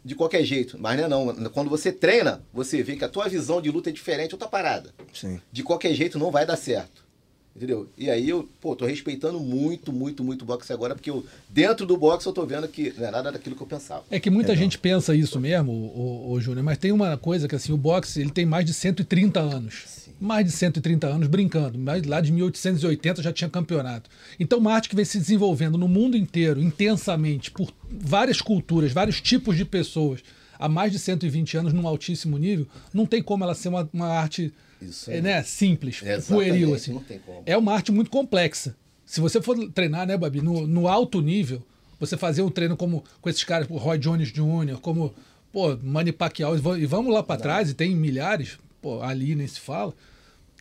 de 0.04 0.16
qualquer 0.16 0.44
jeito, 0.44 0.78
mas 0.80 0.98
não 0.98 1.30
é 1.30 1.34
não. 1.34 1.50
Quando 1.52 1.70
você 1.70 1.92
treina, 1.92 2.42
você 2.52 2.82
vê 2.82 2.96
que 2.96 3.06
a 3.06 3.10
tua 3.10 3.28
visão 3.30 3.62
de 3.62 3.70
luta 3.70 3.90
é 3.90 3.94
diferente, 3.94 4.34
outra 4.34 4.48
parada. 4.48 4.90
Sim. 5.14 5.40
De 5.52 5.62
qualquer 5.62 5.94
jeito 5.94 6.18
não 6.18 6.32
vai 6.32 6.46
dar 6.46 6.58
certo. 6.58 7.08
Entendeu? 7.56 7.90
E 7.98 8.10
aí 8.10 8.30
eu, 8.30 8.48
pô, 8.62 8.76
tô 8.76 8.86
respeitando 8.86 9.40
muito, 9.40 9.92
muito, 9.92 10.24
muito 10.24 10.44
o 10.44 10.46
boxe 10.46 10.72
agora, 10.72 10.96
porque 10.96 11.10
eu, 11.10 11.26
dentro 11.50 11.86
do 11.86 11.98
boxe 11.98 12.26
eu 12.26 12.32
tô 12.32 12.46
vendo 12.46 12.68
que 12.68 12.94
não 12.98 13.08
é 13.08 13.12
nada 13.12 13.32
daquilo 13.32 13.56
que 13.56 13.62
eu 13.62 13.68
pensava. 13.68 14.04
É 14.10 14.20
que 14.20 14.30
muita 14.30 14.56
gente 14.56 14.78
pensa 14.78 15.14
isso 15.14 15.40
mesmo, 15.40 15.72
o, 15.72 16.32
o, 16.32 16.40
Júnior, 16.40 16.64
mas 16.64 16.78
tem 16.78 16.92
uma 16.92 17.18
coisa 17.18 17.48
que 17.48 17.56
assim, 17.56 17.74
o 17.74 17.78
boxe 17.78 18.22
ele 18.22 18.30
tem 18.30 18.46
mais 18.46 18.66
de 18.66 18.74
130 18.74 19.40
anos. 19.40 20.08
Mais 20.22 20.46
de 20.46 20.52
130 20.52 21.08
anos 21.08 21.28
brincando. 21.28 21.80
Mas 21.80 22.06
lá 22.06 22.22
de 22.22 22.32
1880 22.32 23.24
já 23.24 23.32
tinha 23.32 23.50
campeonato. 23.50 24.10
Então, 24.40 24.60
uma 24.60 24.74
arte 24.74 24.90
que 24.90 24.96
vem 24.96 25.06
se 25.06 25.18
desenvolvendo 25.18 25.78
no 25.78 25.88
mundo 25.88 26.18
inteiro, 26.18 26.62
intensamente, 26.62 27.52
por 27.52 27.74
várias 27.90 28.42
culturas, 28.42 28.92
vários 28.92 29.22
tipos 29.22 29.56
de 29.56 29.64
pessoas, 29.66 30.22
há 30.58 30.68
mais 30.68 30.92
de 30.92 31.00
120 31.00 31.58
anos, 31.58 31.74
num 31.74 31.88
altíssimo 31.88 32.38
nível, 32.38 32.68
não 32.94 33.06
tem 33.06 33.24
como 33.24 33.44
ela 33.44 33.56
ser 33.56 33.70
uma, 33.70 33.90
uma 33.94 34.08
arte 34.08 34.54
Isso 34.82 35.10
aí. 35.12 35.18
é, 35.18 35.22
né, 35.22 35.44
simples, 35.44 36.02
Exatamente, 36.02 36.28
pueril. 36.28 36.74
Assim. 36.74 36.94
não 36.94 37.04
tem 37.04 37.20
como. 37.20 37.44
É 37.46 37.58
uma 37.58 37.74
arte 37.74 37.92
muito 37.92 38.10
complexa. 38.10 38.76
Se 39.06 39.20
você 39.20 39.42
for 39.42 39.58
treinar, 39.72 40.06
né, 40.08 40.16
Babi, 40.18 40.42
no, 40.42 40.68
no 40.68 40.88
alto 40.88 41.22
nível, 41.22 41.62
você 42.00 42.16
fazer 42.16 42.42
um 42.42 42.50
treino 42.50 42.78
como 42.78 43.04
com 43.22 43.30
esses 43.30 43.44
caras, 43.44 43.68
o 43.70 43.78
Roy 43.78 43.98
Jones 43.98 44.32
Jr., 44.32 44.78
como 44.82 45.14
pô, 45.52 45.76
Manny 45.82 46.12
Pacquiao, 46.12 46.56
e 46.56 46.60
va- 46.60 46.78
e 46.78 46.86
vamos 46.86 47.14
lá 47.14 47.24
para 47.24 47.40
trás, 47.42 47.70
e 47.72 47.74
tem 47.74 47.96
milhares, 47.96 48.58
pô, 48.82 49.02
ali 49.02 49.34
nem 49.36 49.48
se 49.48 49.60
fala. 49.60 49.94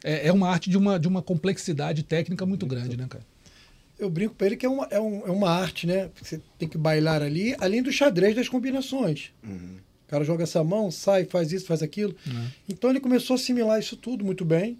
É, 0.02 0.28
é 0.28 0.32
uma 0.32 0.48
arte 0.48 0.70
de 0.70 0.78
uma, 0.78 0.98
de 0.98 1.06
uma 1.08 1.20
complexidade 1.22 2.02
técnica 2.02 2.46
muito 2.46 2.64
grande, 2.66 2.96
né, 2.96 3.06
cara? 3.08 3.24
Eu 3.98 4.08
brinco 4.08 4.34
para 4.34 4.46
ele 4.46 4.56
que 4.56 4.64
é 4.64 4.68
uma, 4.68 4.86
é, 4.90 4.98
um- 5.00 5.26
é 5.26 5.30
uma 5.30 5.50
arte, 5.50 5.86
né? 5.86 6.08
Você 6.22 6.40
tem 6.58 6.68
que 6.68 6.78
bailar 6.78 7.20
ali, 7.22 7.54
além 7.60 7.82
do 7.82 7.92
xadrez 7.92 8.34
das 8.34 8.48
combinações. 8.48 9.30
O 10.08 10.10
cara 10.10 10.24
joga 10.24 10.42
essa 10.44 10.64
mão, 10.64 10.90
sai, 10.90 11.26
faz 11.26 11.52
isso, 11.52 11.66
faz 11.66 11.82
aquilo. 11.82 12.16
Então 12.66 12.88
ele 12.88 12.98
começou 12.98 13.34
a 13.34 13.38
assimilar 13.38 13.78
isso 13.78 13.94
tudo 13.94 14.24
muito 14.24 14.42
bem. 14.42 14.78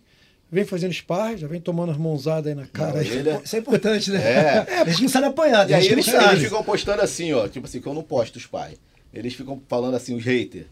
Vem 0.51 0.65
fazendo 0.65 0.91
sparring, 0.95 1.37
já 1.37 1.47
vem 1.47 1.61
tomando 1.61 1.93
as 1.93 1.99
mãozadas 1.99 2.47
aí 2.47 2.55
na 2.55 2.67
cara. 2.67 3.01
aí. 3.01 3.07
Ele 3.07 3.29
é- 3.29 3.43
Isso 3.45 3.55
é 3.55 3.59
importante, 3.59 4.11
né? 4.11 4.19
É. 4.23 4.81
A 4.81 4.85
gente 4.89 5.03
não 5.03 5.09
sabe 5.11 5.27
apanhar, 5.27 5.69
E 5.69 5.75
aí 5.75 5.87
eles, 5.87 6.07
não 6.07 6.33
eles 6.33 6.45
ficam 6.45 6.65
postando 6.65 7.03
assim, 7.03 7.31
ó. 7.35 7.47
Tipo 7.47 7.67
assim, 7.67 7.79
que 7.83 7.87
eu 7.87 7.93
não 7.93 8.03
posto 8.03 8.37
os 8.37 8.47
pais. 8.47 8.79
Eles 9.13 9.35
ficam 9.35 9.61
falando 9.69 9.95
assim, 9.95 10.17
os 10.17 10.25
haters. 10.25 10.65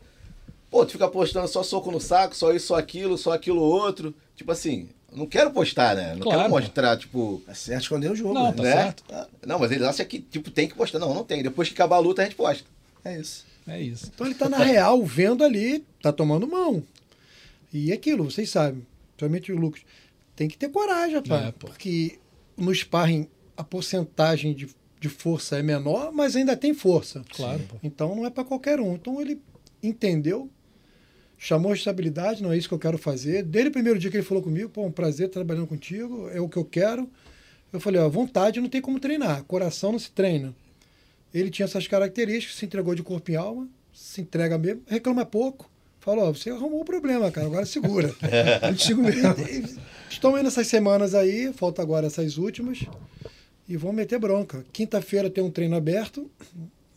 Pô, 0.71 0.87
tu 0.87 0.93
fica 0.93 1.07
postando 1.09 1.47
só 1.49 1.63
soco 1.63 1.91
no 1.91 2.01
saco, 2.01 2.35
só 2.35 2.51
isso, 2.53 2.69
só 2.69 2.77
aquilo, 2.77 3.19
só 3.19 3.33
aquilo 3.33 3.61
outro. 3.61 4.15
Tipo 4.35 4.53
assim, 4.53 4.89
não 5.13 5.27
quero 5.27 5.51
postar, 5.51 5.95
né? 5.95 6.15
Não 6.15 6.21
Claro, 6.21 6.39
quero 6.41 6.51
mostrar, 6.51 6.97
tipo. 6.97 7.43
É 7.47 7.53
certo 7.53 7.83
esconder 7.83 8.11
o 8.11 8.17
jogo. 8.17 8.33
Não, 8.33 8.47
né? 8.47 8.53
tá 8.53 8.63
né? 8.63 8.73
certo. 8.73 9.05
Não, 9.47 9.59
mas 9.59 9.71
eles 9.71 9.87
acham 9.87 10.07
que, 10.07 10.21
tipo, 10.21 10.51
tem 10.51 10.67
que 10.67 10.75
postar. 10.75 10.99
Não, 10.99 11.13
não 11.13 11.25
tem. 11.25 11.43
Depois 11.43 11.69
que 11.69 11.75
acabar 11.75 11.97
a 11.97 11.99
luta, 11.99 12.23
a 12.23 12.25
gente 12.25 12.35
posta. 12.35 12.65
É 13.05 13.21
isso. 13.21 13.45
É 13.67 13.81
isso. 13.81 14.11
Então 14.15 14.27
ele 14.27 14.35
tá 14.35 14.49
na 14.49 14.59
real, 14.59 15.05
vendo 15.05 15.43
ali, 15.43 15.85
tá 16.01 16.13
tomando 16.13 16.47
mão. 16.47 16.83
E 17.73 17.93
aquilo, 17.93 18.25
vocês 18.25 18.49
sabem, 18.49 18.87
principalmente 19.17 19.53
o 19.53 19.57
Lucas, 19.57 19.83
tem 20.35 20.49
que 20.49 20.57
ter 20.57 20.69
coragem, 20.69 21.17
rapaz. 21.17 21.47
É, 21.47 21.53
porque 21.53 22.19
no 22.57 22.73
sparring 22.75 23.29
a 23.57 23.65
porcentagem 23.65 24.55
de, 24.55 24.69
de 25.01 25.09
força 25.09 25.59
é 25.59 25.63
menor, 25.63 26.13
mas 26.13 26.37
ainda 26.37 26.57
tem 26.57 26.75
força. 26.75 27.25
Claro, 27.31 27.61
pô. 27.69 27.77
Então 27.83 28.15
não 28.15 28.25
é 28.25 28.31
para 28.31 28.45
qualquer 28.45 28.81
um. 28.81 28.95
Então 28.95 29.21
ele 29.21 29.41
entendeu, 29.83 30.49
chamou 31.37 31.73
a 31.73 31.75
estabilidade, 31.75 32.43
não 32.43 32.53
é 32.53 32.59
isso 32.59 32.69
que 32.69 32.75
eu 32.75 32.79
quero 32.79 32.99
fazer. 32.99 33.43
Desde 33.43 33.71
o 33.71 33.73
primeiro 33.73 33.99
dia 33.99 34.11
que 34.11 34.17
ele 34.17 34.25
falou 34.25 34.43
comigo, 34.43 34.69
pô, 34.69 34.85
um 34.85 34.93
prazer 34.93 35.29
trabalhando 35.29 35.67
contigo, 35.67 36.29
é 36.31 36.41
o 36.41 36.49
que 36.49 36.57
eu 36.57 36.65
quero. 36.65 37.11
Eu 37.73 37.81
falei, 37.81 38.01
ó, 38.01 38.09
vontade 38.09 38.61
não 38.61 38.69
tem 38.69 38.81
como 38.81 39.01
treinar, 39.01 39.43
coração 39.45 39.93
não 39.93 39.99
se 39.99 40.11
treina. 40.11 40.55
Ele 41.39 41.51
tinha 41.51 41.67
essas 41.67 41.87
características, 41.87 42.57
se 42.57 42.65
entregou 42.65 42.95
de 42.95 43.03
corpo 43.03 43.31
e 43.31 43.37
alma, 43.37 43.69
se 43.93 44.23
entrega 44.23 44.57
mesmo, 44.57 44.83
reclama 44.87 45.27
pouco. 45.27 45.71
Falou, 46.01 46.25
ó, 46.25 46.33
você 46.33 46.49
arrumou 46.49 46.81
o 46.81 46.85
problema, 46.85 47.31
cara, 47.31 47.47
agora 47.47 47.67
segura. 47.67 48.15
Contigo 48.67 49.03
mesmo. 49.03 49.35
Estão 50.09 50.39
indo 50.39 50.49
essas 50.49 50.67
semanas 50.67 51.15
aí, 51.15 51.53
falta 51.53 51.83
agora 51.83 52.07
essas 52.07 52.39
últimas, 52.39 52.87
e 53.69 53.77
vão 53.77 53.93
meter 53.93 54.19
bronca. 54.19 54.65
Quinta-feira 54.73 55.29
tem 55.29 55.45
um 55.45 55.51
treino 55.51 55.77
aberto, 55.77 56.31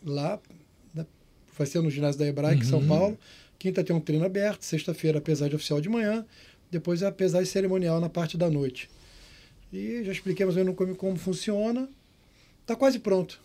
lá, 0.02 0.38
né, 0.94 1.04
vai 1.58 1.66
ser 1.66 1.82
no 1.82 1.90
ginásio 1.90 2.18
da 2.18 2.26
Hebraica, 2.26 2.62
em 2.62 2.66
São 2.66 2.86
Paulo. 2.86 3.18
Quinta 3.58 3.84
tem 3.84 3.94
um 3.94 4.00
treino 4.00 4.24
aberto, 4.24 4.62
sexta-feira, 4.62 5.18
apesar 5.18 5.48
de 5.48 5.56
oficial 5.56 5.82
de 5.82 5.90
manhã. 5.90 6.24
depois 6.70 7.02
é 7.02 7.06
a 7.06 7.12
pesagem 7.12 7.46
cerimonial 7.46 8.00
na 8.00 8.08
parte 8.08 8.38
da 8.38 8.48
noite. 8.48 8.88
E 9.70 10.02
já 10.02 10.12
expliquei 10.12 10.46
mais 10.46 10.56
ou 10.56 10.64
menos 10.64 10.78
como, 10.78 10.96
como 10.96 11.16
funciona. 11.16 11.86
Está 12.62 12.74
quase 12.74 12.98
pronto. 12.98 13.38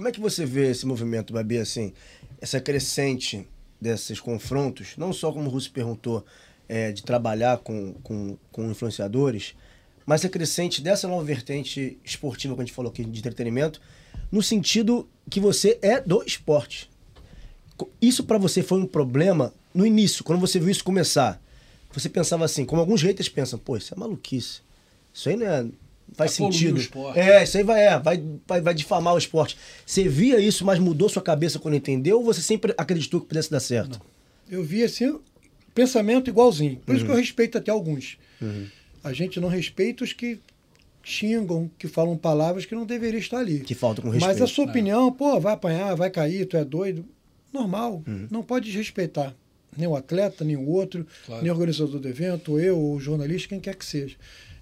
Como 0.00 0.08
é 0.08 0.12
que 0.12 0.18
você 0.18 0.46
vê 0.46 0.70
esse 0.70 0.86
movimento, 0.86 1.30
Babi, 1.30 1.58
assim, 1.58 1.92
essa 2.40 2.58
crescente 2.58 3.46
desses 3.78 4.18
confrontos, 4.18 4.94
não 4.96 5.12
só 5.12 5.30
como 5.30 5.44
o 5.44 5.50
Russo 5.50 5.70
perguntou, 5.70 6.24
é, 6.66 6.90
de 6.90 7.02
trabalhar 7.02 7.58
com, 7.58 7.92
com, 8.02 8.38
com 8.50 8.70
influenciadores, 8.70 9.54
mas 10.06 10.24
a 10.24 10.30
crescente 10.30 10.80
dessa 10.80 11.06
nova 11.06 11.22
vertente 11.22 11.98
esportiva 12.02 12.54
que 12.54 12.62
a 12.62 12.64
gente 12.64 12.74
falou 12.74 12.90
aqui, 12.90 13.04
de 13.04 13.18
entretenimento, 13.18 13.78
no 14.32 14.42
sentido 14.42 15.06
que 15.28 15.38
você 15.38 15.78
é 15.82 16.00
do 16.00 16.22
esporte. 16.22 16.88
Isso 18.00 18.24
pra 18.24 18.38
você 18.38 18.62
foi 18.62 18.80
um 18.80 18.86
problema 18.86 19.52
no 19.74 19.84
início, 19.84 20.24
quando 20.24 20.40
você 20.40 20.58
viu 20.58 20.70
isso 20.70 20.82
começar. 20.82 21.38
Você 21.92 22.08
pensava 22.08 22.46
assim, 22.46 22.64
como 22.64 22.80
alguns 22.80 23.02
haters 23.02 23.28
pensam, 23.28 23.58
pô, 23.58 23.76
isso 23.76 23.92
é 23.92 23.98
maluquice. 23.98 24.62
Isso 25.12 25.28
aí 25.28 25.36
não 25.36 25.46
é. 25.46 25.66
Não 26.10 26.14
Faz 26.16 26.36
Vai 26.36 26.52
sentido. 26.52 26.78
esporte. 26.78 27.18
É, 27.18 27.42
isso 27.44 27.56
aí 27.56 27.62
vai, 27.64 27.80
é, 27.86 27.98
vai, 27.98 28.22
vai, 28.46 28.60
vai 28.60 28.74
difamar 28.74 29.14
o 29.14 29.18
esporte. 29.18 29.56
Você 29.86 30.08
via 30.08 30.38
isso, 30.40 30.64
mas 30.64 30.78
mudou 30.78 31.08
sua 31.08 31.22
cabeça 31.22 31.58
quando 31.58 31.74
entendeu, 31.76 32.18
ou 32.18 32.24
você 32.24 32.42
sempre 32.42 32.74
acreditou 32.76 33.20
que 33.20 33.26
pudesse 33.28 33.50
dar 33.50 33.60
certo? 33.60 34.00
Eu 34.50 34.62
vi 34.64 34.82
assim, 34.82 35.18
pensamento 35.74 36.28
igualzinho. 36.28 36.76
Por 36.84 36.94
isso 36.94 37.04
que 37.04 37.10
eu 37.10 37.16
respeito 37.16 37.56
até 37.56 37.70
alguns. 37.70 38.18
A 39.02 39.12
gente 39.12 39.38
não 39.40 39.48
respeita 39.48 40.04
os 40.04 40.12
que 40.12 40.38
xingam, 41.02 41.70
que 41.78 41.88
falam 41.88 42.16
palavras 42.16 42.66
que 42.66 42.74
não 42.74 42.84
deveriam 42.84 43.18
estar 43.20 43.38
ali. 43.38 43.60
Que 43.60 43.74
falta 43.74 44.02
com 44.02 44.10
respeito. 44.10 44.28
Mas 44.38 44.42
a 44.42 44.46
sua 44.46 44.64
opinião, 44.66 45.10
pô, 45.12 45.40
vai 45.40 45.54
apanhar, 45.54 45.94
vai 45.94 46.10
cair, 46.10 46.44
tu 46.46 46.56
é 46.56 46.64
doido. 46.64 47.04
Normal. 47.52 48.02
Não 48.30 48.42
pode 48.42 48.66
desrespeitar 48.66 49.34
nem 49.76 49.86
o 49.88 49.94
atleta, 49.96 50.44
nem 50.44 50.56
o 50.56 50.68
outro, 50.68 51.06
Claro. 51.24 51.42
nem 51.42 51.50
o 51.50 51.54
organizador 51.54 52.00
do 52.00 52.08
evento, 52.08 52.58
eu, 52.58 52.76
ou 52.76 52.96
o 52.96 53.00
jornalista, 53.00 53.48
quem 53.48 53.60
quer 53.60 53.76
que 53.76 53.84
seja. 53.84 54.16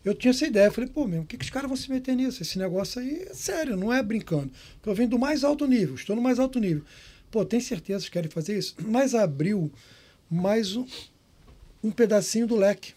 Eu 0.04 0.14
tinha 0.14 0.30
essa 0.30 0.46
ideia, 0.46 0.70
falei, 0.70 0.88
pô, 0.88 1.06
meu, 1.06 1.22
o 1.22 1.26
que, 1.26 1.37
que 1.37 1.44
os 1.44 1.50
caras 1.50 1.68
vão 1.68 1.76
se 1.76 1.90
meter 1.90 2.14
nisso? 2.14 2.42
Esse 2.42 2.58
negócio 2.58 3.00
aí 3.00 3.26
é 3.28 3.34
sério, 3.34 3.76
não 3.76 3.92
é 3.92 4.02
brincando. 4.02 4.50
Eu 4.84 4.94
venho 4.94 5.08
do 5.08 5.18
mais 5.18 5.44
alto 5.44 5.66
nível, 5.66 5.96
estou 5.96 6.16
no 6.16 6.22
mais 6.22 6.38
alto 6.38 6.58
nível. 6.58 6.82
Pô, 7.30 7.44
tem 7.44 7.61
certeza 7.61 8.04
que 8.04 8.11
querem 8.12 8.30
fazer 8.30 8.56
isso? 8.56 8.74
Mas 8.80 9.14
abriu 9.14 9.70
mais 10.30 10.76
um, 10.76 10.87
um 11.82 11.90
pedacinho 11.90 12.46
do 12.46 12.56
leque. 12.56 12.94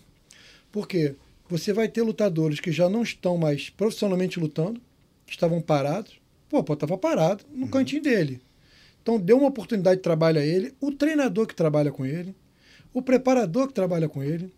Por 0.71 0.87
quê? 0.87 1.15
Você 1.49 1.73
vai 1.73 1.89
ter 1.89 2.01
lutadores 2.01 2.61
que 2.61 2.71
já 2.71 2.89
não 2.89 3.03
estão 3.03 3.37
mais 3.37 3.69
profissionalmente 3.69 4.39
lutando, 4.39 4.79
que 5.25 5.33
estavam 5.33 5.61
parados. 5.61 6.19
Pô, 6.49 6.63
pô, 6.63 6.73
estava 6.73 6.97
parado 6.97 7.43
no 7.53 7.67
cantinho 7.67 8.01
dele. 8.01 8.41
Então 9.01 9.19
deu 9.19 9.37
uma 9.37 9.49
oportunidade 9.49 9.97
de 9.97 10.03
trabalho 10.03 10.39
a 10.39 10.45
ele, 10.45 10.73
o 10.79 10.91
treinador 10.91 11.47
que 11.47 11.55
trabalha 11.55 11.91
com 11.91 12.05
ele, 12.05 12.35
o 12.93 13.01
preparador 13.01 13.67
que 13.67 13.73
trabalha 13.73 14.07
com 14.07 14.23
ele. 14.23 14.51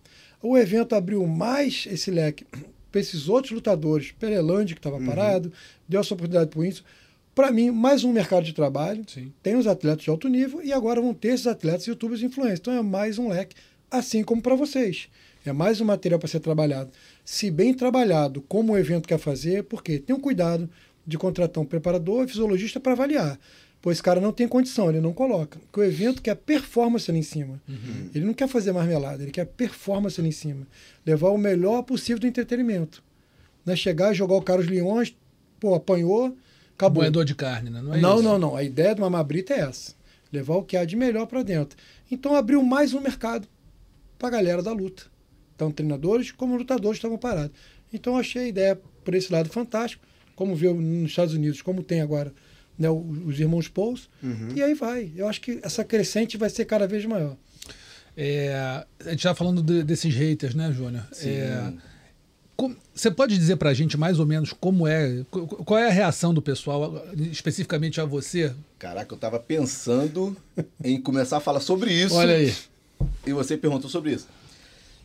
O 0.46 0.58
evento 0.58 0.94
abriu 0.94 1.26
mais 1.26 1.88
esse 1.90 2.12
leque 2.12 2.46
para 2.92 3.00
esses 3.00 3.30
outros 3.30 3.54
lutadores, 3.54 4.12
Perelândia, 4.12 4.76
que 4.76 4.80
estava 4.80 5.00
parado, 5.00 5.54
deu 5.88 6.02
essa 6.02 6.14
oportunidade 6.14 6.50
para 6.50 6.60
o 6.60 6.62
Whindersson. 6.62 6.84
Para 7.34 7.50
mim, 7.50 7.72
mais 7.72 8.04
um 8.04 8.12
mercado 8.12 8.44
de 8.44 8.52
trabalho. 8.52 9.06
Sim. 9.08 9.32
Tem 9.42 9.56
os 9.56 9.66
atletas 9.66 10.04
de 10.04 10.10
alto 10.10 10.28
nível 10.28 10.62
e 10.62 10.74
agora 10.74 11.00
vão 11.00 11.14
ter 11.14 11.30
esses 11.30 11.48
atletas 11.48 11.88
youtubers 11.88 12.22
e 12.22 12.26
influencers. 12.26 12.60
Então 12.60 12.74
é 12.74 12.82
mais 12.82 13.18
um 13.18 13.30
leque, 13.30 13.56
assim 13.90 14.22
como 14.22 14.42
para 14.42 14.54
vocês. 14.54 15.08
É 15.46 15.54
mais 15.54 15.80
um 15.80 15.86
material 15.86 16.20
para 16.20 16.28
ser 16.28 16.42
trabalhado. 16.42 16.92
Se 17.24 17.50
bem 17.50 17.74
trabalhado, 17.74 18.42
como 18.42 18.74
o 18.74 18.78
evento 18.78 19.08
quer 19.08 19.20
fazer, 19.20 19.64
porque 19.64 19.98
tem 19.98 20.14
um 20.14 20.20
cuidado 20.20 20.70
de 21.08 21.18
contratar 21.18 21.64
um 21.64 21.66
preparador, 21.66 22.28
fisiologista 22.28 22.82
para 22.82 22.92
avaliar. 22.92 23.40
Pois 23.84 23.98
esse 23.98 24.04
cara 24.04 24.22
não 24.22 24.32
tem 24.32 24.48
condição, 24.48 24.90
ele 24.90 25.02
não 25.02 25.12
coloca. 25.12 25.60
Porque 25.60 25.82
o 25.82 25.84
evento 25.84 26.22
quer 26.22 26.36
performance 26.36 27.12
ali 27.12 27.20
em 27.20 27.24
cima. 27.24 27.62
Ele 28.16 28.24
não 28.24 28.34
quer 28.34 28.48
fazer 28.48 28.72
marmelada, 28.72 29.22
ele 29.22 29.32
quer 29.32 29.46
performance 29.46 30.22
ali 30.22 30.30
em 30.30 30.32
cima. 30.32 30.66
Levar 31.06 31.32
o 31.32 31.38
melhor 31.38 31.82
possível 31.84 32.18
do 32.18 32.26
entretenimento. 32.26 33.04
Não 33.66 33.74
é 33.74 33.76
chegar 33.76 34.14
e 34.14 34.16
jogar 34.16 34.36
o 34.36 34.42
cara 34.42 34.62
os 34.62 34.68
leões, 34.68 35.14
pô, 35.60 35.76
apanhou, 35.76 36.34
acabou. 36.78 37.04
Moedor 37.04 37.26
de 37.26 37.36
carne, 37.36 37.70
né? 37.70 37.82
Não 37.82 37.94
é 37.94 38.00
não, 38.00 38.22
não, 38.22 38.40
não. 38.40 38.56
A 38.56 38.64
ideia 38.64 38.96
do 38.96 39.02
Mamabrita 39.02 39.54
é 39.54 39.60
essa. 39.60 39.94
Levar 40.32 40.56
o 40.56 40.64
que 40.64 40.78
há 40.78 40.86
de 40.86 40.96
melhor 40.96 41.28
para 41.28 41.44
dentro. 41.44 41.78
Então 42.10 42.36
abriu 42.36 42.64
mais 42.64 42.94
um 42.94 43.02
mercado 43.02 43.46
para 44.18 44.30
a 44.30 44.32
galera 44.32 44.64
da 44.64 44.72
luta. 44.72 45.04
Então, 45.54 45.70
treinadores 45.70 46.32
como 46.32 46.56
lutadores 46.56 47.00
estavam 47.00 47.18
parados. 47.18 47.52
Então, 47.92 48.18
achei 48.18 48.44
a 48.44 48.48
ideia, 48.48 48.82
por 49.04 49.14
esse 49.14 49.30
lado, 49.30 49.50
fantástico. 49.50 50.06
Como 50.38 50.56
viu 50.56 50.74
nos 50.74 51.10
Estados 51.10 51.34
Unidos, 51.34 51.62
como 51.62 51.84
tem 51.84 52.00
agora 52.00 52.34
né, 52.78 52.90
os 52.90 53.40
irmãos 53.40 53.68
Pauls. 53.68 54.10
E 54.56 54.62
aí 54.62 54.74
vai. 54.74 55.12
Eu 55.16 55.28
acho 55.28 55.40
que 55.42 55.60
essa 55.64 55.84
crescente 55.84 56.38
vai 56.38 56.50
ser 56.50 56.66
cada 56.66 56.88
vez 56.88 57.06
maior. 57.06 57.36
É, 58.16 58.86
a 59.06 59.10
gente 59.10 59.24
já 59.24 59.34
falando 59.34 59.62
de- 59.64 59.84
desses 59.84 60.14
haters, 60.14 60.54
né, 60.54 60.72
Júnior? 60.72 61.04
É, 61.24 61.74
como- 62.56 62.76
você 62.94 63.10
pode 63.10 63.36
dizer 63.36 63.56
pra 63.56 63.74
gente 63.74 63.98
mais 63.98 64.20
ou 64.20 64.26
menos 64.26 64.54
como 64.54 64.88
é, 64.88 65.24
qu- 65.32 65.48
qual 65.48 65.80
é 65.80 65.88
a 65.88 65.92
reação 65.92 66.32
do 66.34 66.42
pessoal, 66.42 67.04
especificamente 67.32 68.00
a 68.00 68.06
você? 68.06 68.54
Caraca, 68.78 69.14
eu 69.14 69.18
tava 69.18 69.40
pensando 69.40 70.38
em 70.84 71.02
começar 71.02 71.38
a 71.38 71.40
falar 71.40 71.60
sobre 71.60 71.92
isso. 71.92 72.14
Olha 72.16 72.36
aí. 72.36 72.54
E 73.26 73.34
você 73.34 73.58
perguntou 73.58 73.90
sobre 73.90 74.14
isso. 74.14 74.28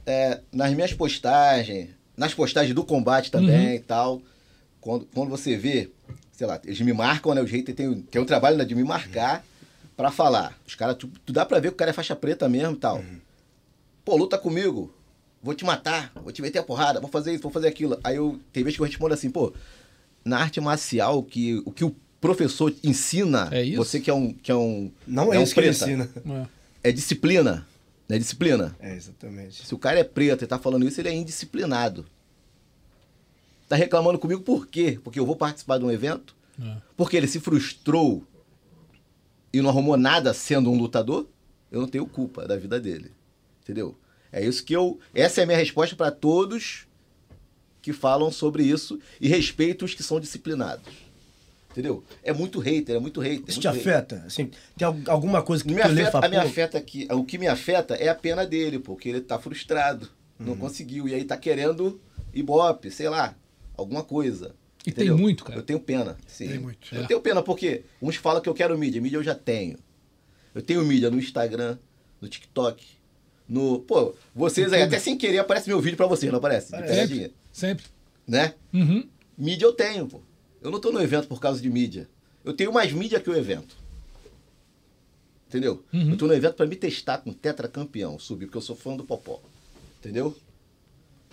É, 0.05 0.41
nas 0.53 0.73
minhas 0.75 0.93
postagens, 0.93 1.89
nas 2.17 2.35
postagens 2.35 2.75
do 2.75 2.85
combate 2.85 3.31
também 3.31 3.77
e 3.77 3.81
tal, 3.81 4.21
quando, 4.81 5.07
quando 5.15 5.31
você 5.31 5.57
vê, 5.57 5.91
sei 6.39 6.47
lá, 6.47 6.61
eles 6.65 6.81
me 6.83 6.93
marcam, 6.93 7.35
né? 7.35 7.43
O 7.43 7.47
jeito 7.49 7.75
tem, 7.75 8.01
tem 8.01 8.23
um 8.23 8.25
trabalho 8.25 8.57
né, 8.57 8.65
de 8.65 8.73
me 8.73 8.85
marcar 8.85 9.45
pra 9.97 10.09
falar. 10.13 10.57
Os 10.65 10.77
caras, 10.77 10.95
tu, 10.97 11.11
tu 11.27 11.33
dá 11.33 11.45
pra 11.45 11.59
ver 11.59 11.71
que 11.71 11.75
o 11.75 11.77
cara 11.77 11.91
é 11.91 11.93
faixa 11.93 12.15
preta 12.15 12.49
mesmo 12.49 12.75
e 12.75 12.79
tal. 12.79 13.03
Pô, 14.05 14.17
luta 14.17 14.39
comigo, 14.39 14.95
vou 15.43 15.53
te 15.53 15.65
matar, 15.65 16.13
vou 16.15 16.31
te 16.31 16.41
meter 16.41 16.61
a 16.61 16.63
porrada, 16.63 17.01
vou 17.01 17.11
fazer 17.11 17.33
isso, 17.33 17.43
vou 17.43 17.51
fazer 17.51 17.67
aquilo. 17.67 17.99
Aí 18.05 18.15
eu, 18.15 18.39
tem 18.53 18.63
vezes 18.63 18.77
que 18.77 18.83
eu 18.83 18.87
respondo 18.87 19.13
assim, 19.15 19.29
pô, 19.31 19.53
na 20.25 20.39
arte 20.39 20.61
marcial, 20.61 21.25
que, 21.25 21.61
o 21.67 21.73
que 21.73 21.85
o 21.85 21.93
professor 22.21 22.73
ensina, 22.85 23.49
É 23.51 23.65
isso? 23.65 23.77
você 23.77 23.99
que 23.99 24.09
é 24.09 24.15
um. 24.15 24.33
Que 24.33 24.53
é 24.53 24.55
um 24.55 24.93
Não 25.05 25.35
é, 25.35 25.41
um 25.41 25.43
isso 25.43 25.53
que 25.53 25.59
ele 25.59 25.71
preta, 25.71 25.85
ensina. 25.87 26.09
É. 26.85 26.91
É 26.91 26.93
disciplina. 26.93 27.67
Não 28.09 28.15
é 28.15 28.19
disciplina? 28.21 28.77
É, 28.79 28.95
exatamente. 28.95 29.67
Se 29.67 29.75
o 29.75 29.79
cara 29.79 29.99
é 29.99 30.05
preto 30.05 30.45
e 30.45 30.47
tá 30.47 30.57
falando 30.57 30.87
isso, 30.87 31.01
ele 31.01 31.09
é 31.09 31.15
indisciplinado. 31.15 32.07
Tá 33.69 33.77
reclamando 33.77 34.19
comigo 34.19 34.41
por 34.43 34.67
quê? 34.67 34.99
Porque 35.05 35.19
eu 35.21 35.27
vou 35.27 35.37
participar 35.37 35.79
de 35.79 35.85
um 35.85 35.91
evento? 35.91 36.35
É. 36.61 36.77
Porque 36.97 37.17
ele 37.17 37.27
se 37.27 37.39
frustrou 37.39 38.25
e 39.53 39.61
não 39.61 39.71
arrumou 39.71 39.97
nada 39.97 40.33
sendo 40.35 40.71
um 40.71 40.79
lutador? 40.79 41.27
Eu 41.71 41.81
não 41.81 41.89
tenho 41.89 42.07
culpa 42.07 42.47
da 42.47 42.57
vida 42.57 42.81
dele. 42.81 43.13
Entendeu? 43.63 43.97
É 44.33 44.45
isso 44.45 44.65
que 44.65 44.73
eu. 44.75 44.99
Essa 45.15 45.41
é 45.41 45.45
a 45.45 45.47
minha 45.47 45.59
resposta 45.59 45.95
para 45.95 46.11
todos 46.11 46.87
que 47.83 47.93
falam 47.93 48.31
sobre 48.31 48.63
isso 48.65 48.99
e 49.21 49.29
respeito 49.29 49.85
os 49.85 49.95
que 49.95 50.03
são 50.03 50.19
disciplinados. 50.19 50.93
Entendeu? 51.71 52.03
É 52.25 52.33
muito 52.33 52.59
hater, 52.59 52.97
é 52.97 52.99
muito 52.99 53.21
hater. 53.21 53.45
Isso 53.49 53.61
muito 53.61 53.61
te 53.61 53.69
hater. 53.69 53.81
afeta? 53.81 54.25
Assim, 54.27 54.51
tem 54.77 54.87
al- 54.87 54.97
alguma 55.07 55.43
coisa 55.43 55.63
que 55.63 55.73
Me 55.73 55.81
afeta, 55.81 56.11
fala, 56.11 56.27
a 56.27 56.29
me 56.29 56.37
pô, 56.37 56.43
afeta 56.43 56.79
aqui, 56.79 57.07
o 57.11 57.25
que 57.25 57.39
me 57.39 57.47
afeta 57.47 57.95
é 57.95 58.09
a 58.09 58.15
pena 58.15 58.47
dele, 58.47 58.79
porque 58.79 59.09
ele 59.11 59.21
tá 59.21 59.39
frustrado, 59.39 60.09
não 60.39 60.55
Uhum. 60.55 60.59
conseguiu 60.59 61.07
e 61.07 61.15
aí 61.15 61.25
tá 61.25 61.37
querendo 61.37 62.01
ibope, 62.35 62.91
sei 62.91 63.09
lá, 63.09 63.35
alguma 63.79 64.05
coisa. 64.05 64.55
E 64.87 64.93
tem 64.93 65.11
muito, 65.11 65.45
cara. 65.45 65.59
Eu 65.59 65.63
tenho 65.63 65.81
pena, 65.81 66.17
sim. 66.27 66.49
Tem 66.49 66.59
muito. 66.59 66.95
Eu 66.95 67.05
É. 67.05 67.07
tenho 67.07 67.21
pena 67.21 67.43
porque 67.43 67.85
uns 68.03 68.17
falam 68.17 68.43
que 68.43 68.49
eu 68.49 68.55
quero 68.55 68.77
mídia, 68.79 69.01
mídia 69.01 69.17
eu 69.17 69.23
já 69.23 69.35
tenho. 69.35 69.79
Eu 70.55 70.61
tenho 70.63 70.85
mídia 70.85 71.11
no 71.11 71.19
Instagram, 71.19 71.79
no 72.21 72.29
TikTok, 72.29 72.85
no, 73.49 73.81
pô, 73.81 74.15
vocês 74.35 74.73
aí 74.73 74.83
até 74.83 74.99
sem 74.99 75.17
querer 75.17 75.39
aparece 75.39 75.69
meu 75.69 75.81
vídeo 75.81 75.97
pra 75.97 76.07
vocês, 76.07 76.31
não 76.31 76.39
aparece? 76.39 76.73
De 76.77 76.89
Sempre, 76.95 77.35
sempre. 77.53 77.85
né? 78.27 78.55
Uhum. 78.75 79.07
Mídia 79.37 79.67
eu 79.67 79.73
tenho, 79.73 80.07
pô. 80.07 80.21
Eu 80.61 80.71
não 80.71 80.81
tô 80.81 80.91
no 80.91 81.01
evento 81.01 81.29
por 81.29 81.41
causa 81.41 81.61
de 81.61 81.71
mídia. 81.71 82.09
Eu 82.45 82.53
tenho 82.53 82.73
mais 82.73 82.93
mídia 82.93 83.21
que 83.21 83.31
o 83.31 83.37
evento. 83.37 83.77
Entendeu? 85.49 85.83
Uhum. 85.93 86.11
Eu 86.11 86.17
tô 86.17 86.27
no 86.27 86.35
evento 86.35 86.55
pra 86.55 86.67
me 86.67 86.77
testar 86.77 87.19
com 87.19 87.33
tetracampeão, 87.33 88.19
subir, 88.19 88.47
porque 88.47 88.59
eu 88.59 88.63
sou 88.63 88.77
fã 88.77 88.97
do 88.97 89.05
Popó. 89.05 89.41
Entendeu? 90.01 90.37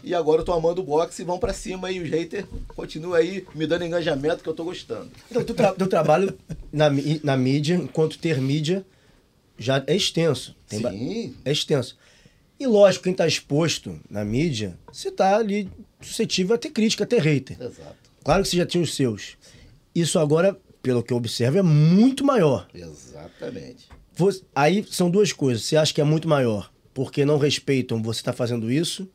E 0.06 0.14
agora 0.14 0.42
eu 0.42 0.46
tô 0.46 0.54
amando 0.54 0.82
o 0.82 0.84
boxe 0.86 1.24
e 1.24 1.26
vão 1.26 1.40
pra 1.40 1.52
cima 1.52 1.92
e 1.92 2.00
os 2.00 2.08
haters 2.08 2.46
continuam 2.76 3.16
aí 3.16 3.44
me 3.56 3.66
dando 3.66 3.86
engajamento 3.86 4.44
que 4.44 4.48
eu 4.48 4.54
tô 4.54 4.64
gostando. 4.64 5.10
Então, 5.32 5.44
teu, 5.44 5.56
tra 5.56 5.74
trabalho 5.74 6.38
na, 6.72 6.86
na 7.24 7.36
mídia, 7.36 7.74
enquanto 7.74 8.20
ter 8.20 8.40
mídia, 8.40 8.86
já 9.58 9.84
é 9.88 9.96
extenso. 9.96 10.56
Sim. 10.68 11.36
É 11.44 11.52
extenso. 11.52 11.98
E 12.60 12.68
lógico, 12.68 13.04
quem 13.06 13.14
está 13.14 13.26
exposto 13.26 14.00
na 14.08 14.24
mídia, 14.24 14.78
você 14.94 15.08
está 15.10 15.36
ali 15.38 15.68
suscetível 16.00 16.54
a 16.56 16.58
ter 16.60 16.70
crítica, 16.70 17.04
a 17.04 17.08
ter 17.08 17.20
hater. 17.22 17.58
Exato. 17.60 17.96
Claro 18.24 18.44
que 18.44 18.50
você 18.50 18.58
já 18.58 18.66
tinha 18.66 18.84
os 18.84 18.94
seus. 18.94 19.36
Isso 19.96 20.20
agora, 20.20 20.56
pelo 20.84 21.02
que 21.02 21.12
eu 21.14 21.18
observo, 21.18 21.58
é 21.58 21.64
muito 21.64 22.24
maior. 22.24 22.68
Exatamente. 22.76 23.88
Você- 24.16 24.44
aí 24.54 24.86
são 24.88 25.10
duas 25.10 25.34
coisas. 25.34 25.64
Você 25.64 25.76
acha 25.76 25.92
que 25.92 26.00
é 26.00 26.04
muito 26.04 26.28
maior 26.28 26.72
porque 26.94 27.26
não 27.26 27.40
respeitam 27.40 28.02
você 28.04 28.20
estar 28.22 28.34
fazendo 28.34 28.72
isso, 28.72 29.10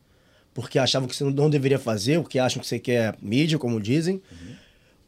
porque 0.55 0.79
achavam 0.79 1.09
que 1.09 1.15
você 1.17 1.25
não 1.25 1.49
deveria 1.51 1.79
fazer, 1.79 2.21
porque 2.21 2.39
acham 2.39 2.61
que 2.61 2.67
você 2.67 2.79
quer 2.79 3.17
mídia, 3.23 3.59
como 3.59 3.81
dizem, 3.81 4.21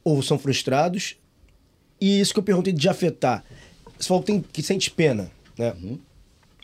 ou 0.05 0.23
são 0.23 0.39
frustrados. 0.39 1.17
E 2.01 2.21
isso 2.21 2.33
que 2.33 2.39
eu 2.41 2.45
perguntei 2.45 2.73
de 2.73 2.89
afetar. 2.89 3.45
Você 3.99 4.09
falou 4.09 4.23
que, 4.23 4.27
tem, 4.33 4.41
que 4.41 4.63
sente 4.63 4.91
pena, 4.91 5.31
né? 5.57 5.75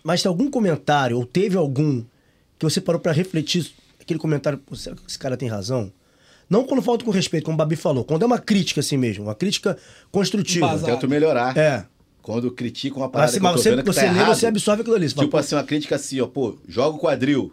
Mas 0.02 0.22
tem 0.22 0.28
algum 0.28 0.50
comentário, 0.50 1.16
ou 1.16 1.24
teve 1.24 1.56
algum, 1.56 2.02
que 2.58 2.64
você 2.64 2.80
parou 2.80 3.00
pra 3.00 3.12
refletir 3.12 3.70
aquele 4.00 4.18
comentário, 4.18 4.58
"Pô, 4.58 4.74
será 4.74 4.96
que 4.96 5.02
esse 5.06 5.18
cara 5.18 5.36
tem 5.36 5.48
razão? 5.48 5.92
Não 6.48 6.64
quando 6.64 6.80
falta 6.82 7.04
com 7.04 7.10
respeito, 7.10 7.44
como 7.44 7.54
o 7.54 7.58
Babi 7.58 7.76
falou, 7.76 8.04
quando 8.04 8.22
é 8.22 8.26
uma 8.26 8.38
crítica 8.38 8.80
assim 8.80 8.96
mesmo, 8.96 9.24
uma 9.24 9.34
crítica 9.34 9.76
construtiva. 10.10 10.66
Embasada. 10.66 10.92
Tento 10.94 11.08
melhorar. 11.08 11.56
É. 11.56 11.84
Quando 12.22 12.50
criticam 12.50 13.02
uma 13.02 13.08
parada 13.08 13.30
Mas, 13.30 13.36
que 13.36 13.42
mas 13.42 13.66
eu 13.66 13.76
tô 13.76 13.76
você, 13.76 13.82
que 13.82 13.92
você 13.92 14.06
tá 14.06 14.12
lê, 14.12 14.18
errado. 14.18 14.34
você 14.34 14.46
absorve 14.46 14.80
aquilo 14.80 14.96
ali. 14.96 15.08
Você 15.08 15.14
fala, 15.14 15.26
Tipo 15.26 15.36
assim, 15.36 15.54
uma 15.54 15.62
crítica 15.64 15.96
assim, 15.96 16.20
ó, 16.20 16.26
pô, 16.26 16.58
joga 16.66 16.96
o 16.96 17.00
quadril. 17.00 17.52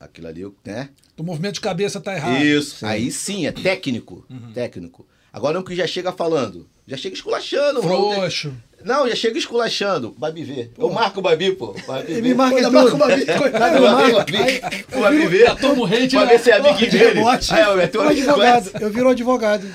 Aquilo 0.00 0.28
ali, 0.28 0.46
né? 0.64 0.90
O 1.16 1.22
movimento 1.24 1.54
de 1.54 1.60
cabeça 1.60 2.00
tá 2.00 2.14
errado. 2.14 2.42
Isso. 2.44 2.86
Aí 2.86 3.10
sim, 3.10 3.46
é 3.46 3.52
técnico. 3.52 4.24
Uhum. 4.30 4.52
Técnico. 4.52 5.06
Agora 5.32 5.54
não 5.54 5.62
que 5.64 5.74
já 5.74 5.86
chega 5.86 6.12
falando. 6.12 6.68
Já 6.86 6.96
chega 6.96 7.14
esculachando. 7.14 7.82
mano. 7.82 8.12
Frouxo. 8.12 8.54
Não, 8.84 9.08
já 9.08 9.16
chega 9.16 9.36
esculachando. 9.38 10.14
Babi 10.16 10.44
vê. 10.44 10.70
Eu 10.78 10.88
marco 10.90 11.18
o 11.18 11.22
Babi, 11.22 11.52
pô. 11.52 11.74
Babi 11.86 12.12
Ele 12.12 12.22
vê. 12.22 12.28
me 12.28 12.34
marca 12.34 12.56
Ainda 12.56 12.70
marca 12.70 12.90
tudo. 12.90 13.02
o 13.04 13.06
Babi. 13.08 13.26
Coitado, 13.26 13.76
Eu 13.76 13.84
eu 13.84 13.92
marco 13.92 14.10
o. 14.10 14.18
Babi. 14.18 14.60
O 14.96 15.00
Babi 15.00 15.26
vê. 15.26 15.38
Já 15.44 15.56
toma 15.56 15.82
o 15.82 15.84
hate, 15.86 16.08
Pra 16.10 16.20
né? 16.24 16.26
ver 16.32 16.38
se 16.40 16.50
é 16.50 16.54
amiguinho 16.56 16.90
de 16.90 16.98
dele. 16.98 17.20
Aí, 17.50 17.62
eu 17.62 17.76
meto 17.76 17.94
Eu 17.96 18.00
uma 18.02 18.12
viro 18.14 18.30
advogado, 18.30 18.70
eu 18.80 18.90
viro 18.90 19.08
advogado. 19.08 19.66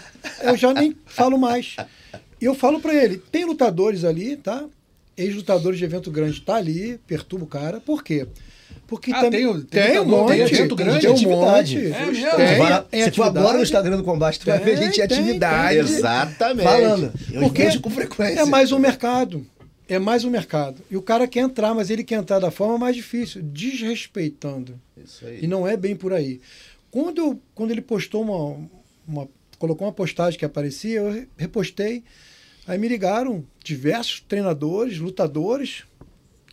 Eu 0.42 0.56
já 0.58 0.74
nem 0.74 0.96
falo 1.06 1.38
mais. 1.38 1.76
E 2.42 2.46
eu 2.46 2.56
falo 2.56 2.80
pra 2.80 2.94
ele, 2.96 3.18
tem 3.18 3.44
lutadores 3.46 4.04
ali, 4.06 4.38
tá? 4.38 4.64
Ex-lutadores 5.16 5.78
de 5.78 5.86
evento 5.86 6.10
grande 6.10 6.42
tá 6.42 6.56
ali, 6.56 6.98
perturba 7.06 7.46
o 7.46 7.48
cara. 7.48 7.80
Por 7.80 8.04
quê? 8.04 8.26
Porque 8.26 8.42
Ah, 9.12 9.22
também 9.22 9.40
tem 9.42 9.48
o- 9.48 9.64
tem 9.64 9.84
tem 9.92 10.00
um 10.00 10.06
monte, 10.06 10.28
tem 10.34 10.40
evento 10.42 10.76
grande, 10.76 11.00
tem 11.02 11.10
um 11.10 11.14
atividade. 11.14 11.76
monte. 11.76 11.88
É 11.94 12.06
mesmo? 12.06 12.30
Tu 12.32 12.36
Tem, 12.38 12.58
vai 12.58 12.86
você 12.92 13.12
for 13.12 13.24
agora 13.24 13.58
no. 13.58 13.64
Instagram 13.64 13.98
do 13.98 14.04
combate, 14.04 14.40
tu 14.40 14.46
vai 14.46 14.60
ver 14.60 14.78
gente 14.78 15.02
em 15.02 15.08
tem, 15.08 15.18
atividade. 15.18 15.78
Exatamente. 15.80 16.64
Falando. 16.66 17.14
Eu 17.32 17.42
Porque 17.42 17.64
vejo 17.64 17.82
com 17.82 17.90
frequência. 17.90 18.42
é 18.42 18.46
mais 18.46 18.72
um 18.72 18.78
mercado. 18.80 19.46
É 19.90 20.00
mais 20.00 20.24
um 20.24 20.30
mercado. 20.30 20.82
E 20.90 20.96
o 20.98 21.02
cara 21.02 21.28
quer 21.28 21.40
entrar, 21.42 21.74
mas 21.74 21.90
ele 21.90 22.04
quer 22.04 22.16
entrar 22.16 22.40
da 22.40 22.50
forma 22.52 22.78
mais 22.78 22.96
difícil, 22.96 23.42
desrespeitando. 23.44 24.80
Isso 25.04 25.26
aí. 25.26 25.40
E 25.42 25.48
não 25.48 25.68
é 25.68 25.76
bem 25.76 25.96
por 25.96 26.14
aí. 26.14 26.40
Quando, 26.90 27.18
eu, 27.20 27.40
quando 27.56 27.72
ele 27.72 27.82
postou 27.82 28.22
uma, 28.22 28.68
uma- 29.08 29.28
colocou 29.60 29.86
uma 29.88 29.94
postagem 29.94 30.38
que 30.38 30.46
aparecia, 30.46 31.00
eu 31.00 31.12
re- 31.12 31.28
repostei. 31.38 32.04
Aí 32.68 32.78
me 32.78 32.88
ligaram 32.88 33.44
diversos 33.64 34.22
treinadores, 34.22 34.98
lutadores, 35.00 35.84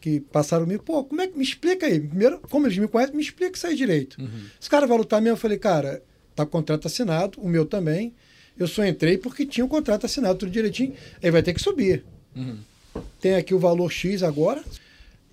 que 0.01 0.21
passaram 0.21 0.67
me, 0.67 0.79
pô, 0.79 1.05
como 1.05 1.21
é 1.21 1.27
que 1.27 1.37
me 1.37 1.45
explica 1.45 1.87
aí? 1.87 2.01
Primeiro, 2.01 2.41
como 2.51 2.67
eles 2.67 2.79
me 2.79 2.89
conhecem, 2.89 3.15
me 3.15 3.23
explica 3.23 3.57
isso 3.57 3.67
aí 3.67 3.77
direito. 3.77 4.17
Esse 4.61 4.71
cara 4.71 4.87
vai 4.87 4.97
lutar 4.97 5.21
mesmo, 5.21 5.35
eu 5.35 5.41
falei, 5.41 5.59
cara, 5.59 6.03
tá 6.35 6.47
contrato 6.47 6.87
assinado, 6.87 7.39
o 7.41 7.49
meu 7.49 7.67
também. 7.67 8.15
Eu 8.59 8.67
só 8.67 8.85
entrei 8.85 9.17
porque 9.19 9.45
tinha 9.47 9.65
um 9.65 9.69
contrato 9.69 10.05
assinado 10.07 10.39
tudo 10.39 10.51
direitinho. 10.51 10.95
Aí 11.23 11.31
vai 11.31 11.43
ter 11.43 11.53
que 11.55 11.63
subir. 11.63 12.05
Tem 13.21 13.35
aqui 13.35 13.55
o 13.55 13.59
valor 13.59 13.91
X 13.91 14.23
agora. 14.23 14.63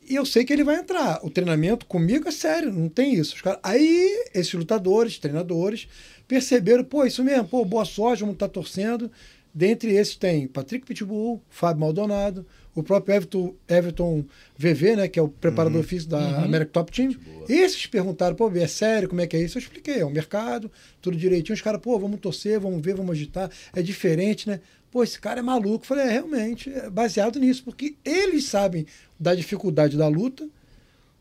E 0.10 0.16
eu 0.16 0.26
sei 0.26 0.46
que 0.46 0.54
ele 0.54 0.64
vai 0.64 0.78
entrar. 0.78 1.20
O 1.24 1.30
treinamento 1.30 1.86
comigo 1.86 2.28
é 2.28 2.32
sério, 2.32 2.72
não 2.72 2.88
tem 2.88 3.14
isso. 3.14 3.36
Os 3.36 3.42
caras- 3.42 3.60
Aí, 3.64 4.26
esses 4.34 4.54
lutadores, 4.54 5.18
treinadores, 5.20 5.88
perceberam, 6.28 6.84
pô, 6.84 7.06
isso 7.06 7.24
mesmo, 7.24 7.46
pô, 7.48 7.66
boa 7.66 7.84
sorte, 7.84 8.22
vamos 8.22 8.36
estar 8.36 8.48
torcendo. 8.48 9.12
Dentre 9.54 9.92
esses 9.96 10.16
tem 10.16 10.48
Patrick 10.48 10.86
Pitbull, 10.86 11.42
Fábio 11.50 11.82
Maldonado, 11.82 12.46
o 12.82 12.84
próprio 12.84 13.16
Everton, 13.16 13.56
Everton 13.68 14.26
VV, 14.58 14.96
né, 14.96 15.08
que 15.08 15.18
é 15.20 15.22
o 15.22 15.28
preparador 15.28 15.84
físico 15.84 16.12
da 16.12 16.44
American 16.44 16.72
Top 16.72 16.92
Team. 16.92 17.16
Esses 17.48 17.86
perguntaram, 17.86 18.36
pô, 18.36 18.52
é 18.52 18.68
sério, 18.68 19.10
como 19.10 19.22
é 19.22 19.28
que 19.28 19.36
é 19.36 19.42
isso? 19.42 19.58
Eu 19.58 19.62
expliquei, 19.62 20.00
é 20.00 20.06
um 20.06 20.12
mercado, 20.12 20.72
tudo 21.02 21.18
direitinho. 21.18 21.56
Os 21.56 21.62
caras, 21.62 21.82
pô, 21.82 21.98
vamos 21.98 22.20
torcer, 22.20 22.60
vamos 22.60 22.82
ver, 22.82 22.96
vamos 22.96 23.12
agitar. 23.12 23.50
É 23.76 23.82
diferente, 23.82 24.48
né? 24.48 24.60
Pô, 24.92 25.04
esse 25.04 25.20
cara 25.20 25.40
é 25.40 25.44
maluco. 25.44 25.84
Eu 25.84 25.88
falei, 25.88 26.06
é, 26.06 26.12
realmente, 26.12 26.70
é 26.72 26.90
baseado 26.90 27.40
nisso, 27.40 27.64
porque 27.64 27.96
eles 28.04 28.46
sabem 28.46 28.86
da 29.20 29.34
dificuldade 29.36 29.98
da 29.98 30.08
luta, 30.08 30.48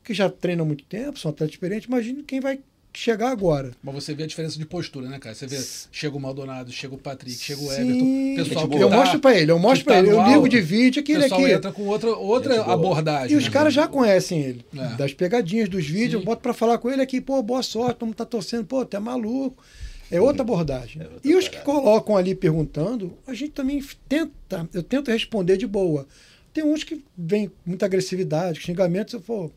que 0.04 0.14
já 0.14 0.30
treinam 0.30 0.64
há 0.64 0.66
muito 0.66 0.84
tempo, 0.84 1.18
são 1.18 1.30
atletas 1.30 1.54
experientes. 1.54 1.88
Imagine 1.88 2.22
quem 2.22 2.40
vai 2.40 2.60
chegar 2.96 3.30
agora. 3.30 3.72
Mas 3.82 3.94
você 3.94 4.14
vê 4.14 4.24
a 4.24 4.26
diferença 4.26 4.58
de 4.58 4.64
postura, 4.64 5.08
né, 5.08 5.18
cara? 5.18 5.34
Você 5.34 5.46
vê, 5.46 5.62
chega 5.92 6.16
o 6.16 6.20
Maldonado, 6.20 6.72
chega 6.72 6.94
o 6.94 6.98
Patrick, 6.98 7.36
chega 7.38 7.60
o. 7.60 7.72
Everton. 7.72 8.34
Pessoal 8.36 8.68
que 8.68 8.76
eu 8.76 8.88
tá- 8.88 8.96
mostro 8.96 9.18
pra 9.20 9.38
ele, 9.38 9.50
eu 9.50 9.58
mostro 9.58 9.84
tá 9.84 9.90
pra 9.92 9.98
ele. 9.98 10.10
Eu 10.10 10.22
ligo 10.26 10.48
de 10.48 10.60
vídeo 10.60 11.00
O 11.00 11.02
aquele 11.02 11.22
pessoal 11.22 11.40
aqui. 11.42 11.52
entra 11.52 11.72
com 11.72 11.82
outra, 11.82 12.10
outra 12.16 12.62
abordagem. 12.64 13.34
E 13.34 13.36
os 13.38 13.44
né? 13.44 13.50
caras 13.50 13.74
já 13.74 13.86
conhecem 13.86 14.40
ele. 14.40 14.64
É. 14.76 14.96
Das 14.96 15.12
pegadinhas, 15.12 15.68
dos 15.68 15.86
vídeos, 15.86 16.12
Sim. 16.12 16.16
eu 16.18 16.24
boto 16.24 16.42
pra 16.42 16.54
falar 16.54 16.78
com 16.78 16.90
ele 16.90 17.02
aqui, 17.02 17.20
pô, 17.20 17.42
boa 17.42 17.62
sorte, 17.62 17.98
mundo 18.06 18.16
tá 18.16 18.24
torcendo, 18.24 18.64
pô, 18.64 18.84
tu 18.84 18.96
é 18.96 19.00
maluco. 19.00 19.62
É 20.10 20.20
outra 20.20 20.42
abordagem. 20.42 21.02
outra 21.02 21.20
e 21.24 21.34
os 21.34 21.48
que 21.48 21.58
colocam 21.62 22.16
ali 22.16 22.34
perguntando, 22.34 23.12
a 23.26 23.34
gente 23.34 23.50
também 23.50 23.82
tenta, 24.08 24.68
eu 24.72 24.82
tento 24.82 25.10
responder 25.10 25.56
de 25.56 25.66
boa. 25.66 26.06
Tem 26.54 26.64
uns 26.64 26.84
que 26.84 27.04
com 27.16 27.50
muita 27.66 27.86
agressividade, 27.86 28.60
xingamentos, 28.60 29.14
eu, 29.14 29.20
pô, 29.20 29.50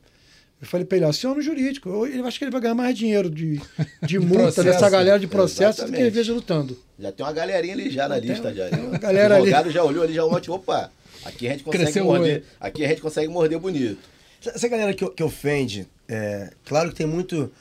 eu 0.61 0.67
falei 0.67 0.85
pra 0.85 0.97
ele, 0.97 1.05
aciona 1.05 1.37
o 1.37 1.41
jurídico. 1.41 1.89
Eu, 2.05 2.25
acho 2.25 2.37
que 2.37 2.43
ele 2.45 2.51
vai 2.51 2.59
ganhar 2.61 2.75
mais 2.75 2.97
dinheiro 2.97 3.29
de, 3.29 3.61
de 4.01 4.19
multa 4.19 4.43
Processo. 4.43 4.63
dessa 4.67 4.89
galera 4.89 5.17
de 5.19 5.27
processo 5.27 5.85
do 5.85 5.91
que 5.91 5.99
ele 5.99 6.09
veja 6.09 6.33
lutando. 6.33 6.77
Já 6.99 7.11
tem 7.11 7.25
uma 7.25 7.31
galerinha 7.31 7.73
ali 7.73 7.89
já 7.89 8.07
na 8.09 8.19
Tem- 8.19 8.29
lista. 8.29 8.53
Já, 8.53 8.69
tem 8.69 8.79
uma 8.79 8.97
galera 8.97 9.35
o 9.35 9.37
ali. 9.37 9.43
advogado 9.53 9.71
já 9.71 9.83
olhou 9.83 10.03
ali, 10.03 10.13
já 10.13 10.25
ontem, 10.25 10.51
opa, 10.51 10.91
aqui 11.23 11.47
a 11.47 11.51
gente 11.51 11.63
consegue 11.63 11.83
Cresceu 11.85 12.03
morder. 12.05 12.33
olho. 12.35 12.43
Aqui 12.59 12.83
a 12.85 12.87
gente 12.89 13.01
consegue 13.01 13.27
morder 13.31 13.57
bonito. 13.59 13.99
Essa 14.45 14.67
galera 14.67 14.93
que, 14.93 15.09
que 15.09 15.23
ofende, 15.23 15.87
é, 16.07 16.51
claro 16.65 16.89
que 16.89 16.95
tem 16.95 17.07
muito, 17.07 17.51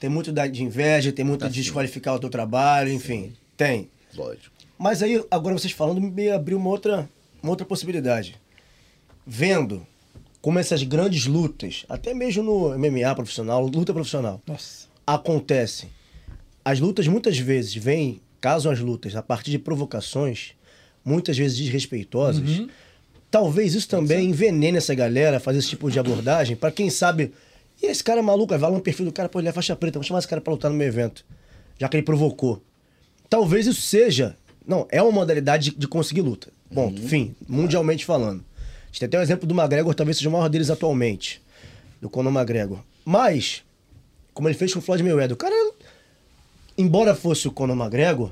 tem 0.00 0.08
muito 0.10 0.32
de 0.32 0.62
inveja, 0.62 1.12
tem 1.12 1.24
muito 1.24 1.48
de 1.48 1.60
desqualificar 1.62 2.14
o 2.14 2.18
teu 2.20 2.28
trabalho, 2.30 2.92
enfim, 2.92 3.32
tem. 3.56 3.88
Lógico. 4.16 4.54
Mas 4.78 5.02
aí, 5.02 5.24
agora 5.30 5.56
vocês 5.58 5.72
falando, 5.72 6.00
me 6.00 6.30
abriu 6.30 6.56
uma 6.58 6.68
outra, 6.70 7.08
uma 7.42 7.50
outra 7.50 7.64
possibilidade. 7.66 8.36
Vendo 9.26 9.86
como 10.44 10.58
essas 10.58 10.82
grandes 10.82 11.24
lutas, 11.24 11.86
até 11.88 12.12
mesmo 12.12 12.42
no 12.42 12.78
MMA 12.78 13.14
profissional, 13.14 13.66
luta 13.66 13.94
profissional, 13.94 14.42
Nossa. 14.46 14.88
acontecem. 15.06 15.88
As 16.62 16.78
lutas 16.78 17.08
muitas 17.08 17.38
vezes 17.38 17.74
vêm, 17.74 18.20
caso 18.42 18.68
as 18.68 18.78
lutas, 18.78 19.16
a 19.16 19.22
partir 19.22 19.52
de 19.52 19.58
provocações, 19.58 20.50
muitas 21.02 21.38
vezes 21.38 21.56
desrespeitosas. 21.56 22.44
Talvez 23.30 23.74
isso 23.74 23.88
também 23.88 24.28
envenene 24.28 24.76
essa 24.76 24.94
galera 24.94 25.40
fazer 25.40 25.60
esse 25.60 25.70
tipo 25.70 25.90
de 25.90 25.98
abordagem, 25.98 26.54
para 26.54 26.70
quem 26.70 26.90
sabe. 26.90 27.32
E 27.82 27.86
esse 27.86 28.04
cara 28.04 28.20
é 28.20 28.22
maluco, 28.22 28.48
vai 28.48 28.70
lá 28.70 28.76
no 28.76 28.82
perfil 28.82 29.06
do 29.06 29.12
cara, 29.12 29.30
pô, 29.30 29.38
ele 29.38 29.48
é 29.48 29.52
faixa 29.52 29.74
preta, 29.74 29.94
vamos 29.94 30.08
chamar 30.08 30.18
esse 30.18 30.28
cara 30.28 30.42
pra 30.42 30.52
lutar 30.52 30.70
no 30.70 30.76
meu 30.76 30.86
evento. 30.86 31.24
Já 31.78 31.88
que 31.88 31.96
ele 31.96 32.04
provocou. 32.04 32.62
Talvez 33.30 33.66
isso 33.66 33.80
seja. 33.80 34.36
Não, 34.66 34.86
é 34.90 35.00
uma 35.00 35.10
modalidade 35.10 35.70
de, 35.70 35.78
de 35.78 35.88
conseguir 35.88 36.20
luta. 36.20 36.52
Ponto. 36.70 37.00
Fim. 37.00 37.34
Mundialmente 37.48 38.04
falando. 38.04 38.44
Gente 38.94 39.00
tem 39.00 39.06
até 39.08 39.18
o 39.18 39.22
exemplo 39.22 39.44
do 39.44 39.56
McGregor, 39.56 39.92
talvez 39.92 40.18
seja 40.18 40.28
o 40.28 40.32
maior 40.32 40.48
deles 40.48 40.70
atualmente. 40.70 41.42
Do 42.00 42.08
Conor 42.08 42.32
McGregor. 42.32 42.78
Mas, 43.04 43.64
como 44.32 44.46
ele 44.46 44.56
fez 44.56 44.72
com 44.72 44.78
o 44.78 44.82
Floyd 44.82 45.02
Mayweather, 45.02 45.34
o 45.34 45.36
cara, 45.36 45.52
embora 46.78 47.12
fosse 47.12 47.48
o 47.48 47.50
Conor 47.50 47.76
McGregor, 47.76 48.30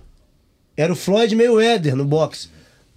era 0.77 0.93
o 0.93 0.95
Floyd 0.95 1.35
Mayweather 1.35 1.97
no 1.97 2.05
boxe. 2.05 2.49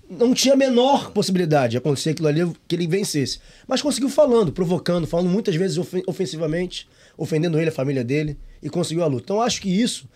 Não 0.07 0.31
tinha 0.35 0.53
a 0.53 0.57
menor 0.57 1.09
possibilidade 1.09 1.71
de 1.71 1.77
acontecer 1.77 2.11
aquilo 2.11 2.27
ali 2.27 2.41
que 2.67 2.75
ele 2.75 2.85
vencesse. 2.85 3.39
Mas 3.67 3.81
conseguiu 3.81 4.09
falando, 4.09 4.51
provocando, 4.51 5.07
falando 5.07 5.31
muitas 5.31 5.55
vezes 5.55 5.79
ofen- 5.79 6.03
ofensivamente, 6.05 6.87
ofendendo 7.17 7.59
ele, 7.59 7.69
a 7.69 7.73
família 7.73 8.03
dele, 8.03 8.37
e 8.61 8.69
conseguiu 8.69 9.03
a 9.03 9.07
luta. 9.07 9.23
Então 9.23 9.41
acho 9.41 9.59
que 9.59 9.69
isso 9.69 10.07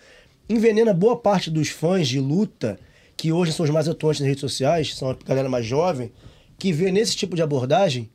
envenena 0.48 0.94
boa 0.94 1.16
parte 1.16 1.50
dos 1.50 1.68
fãs 1.68 2.06
de 2.06 2.20
luta, 2.20 2.78
que 3.16 3.32
hoje 3.32 3.52
são 3.52 3.64
os 3.64 3.70
mais 3.70 3.88
atuantes 3.88 4.20
nas 4.20 4.28
redes 4.28 4.40
sociais, 4.40 4.94
são 4.94 5.10
a 5.10 5.16
galera 5.24 5.48
mais 5.48 5.66
jovem, 5.66 6.12
que 6.60 6.72
vê 6.72 6.92
nesse 6.92 7.16
tipo 7.16 7.34
de 7.34 7.42
abordagem 7.42 8.08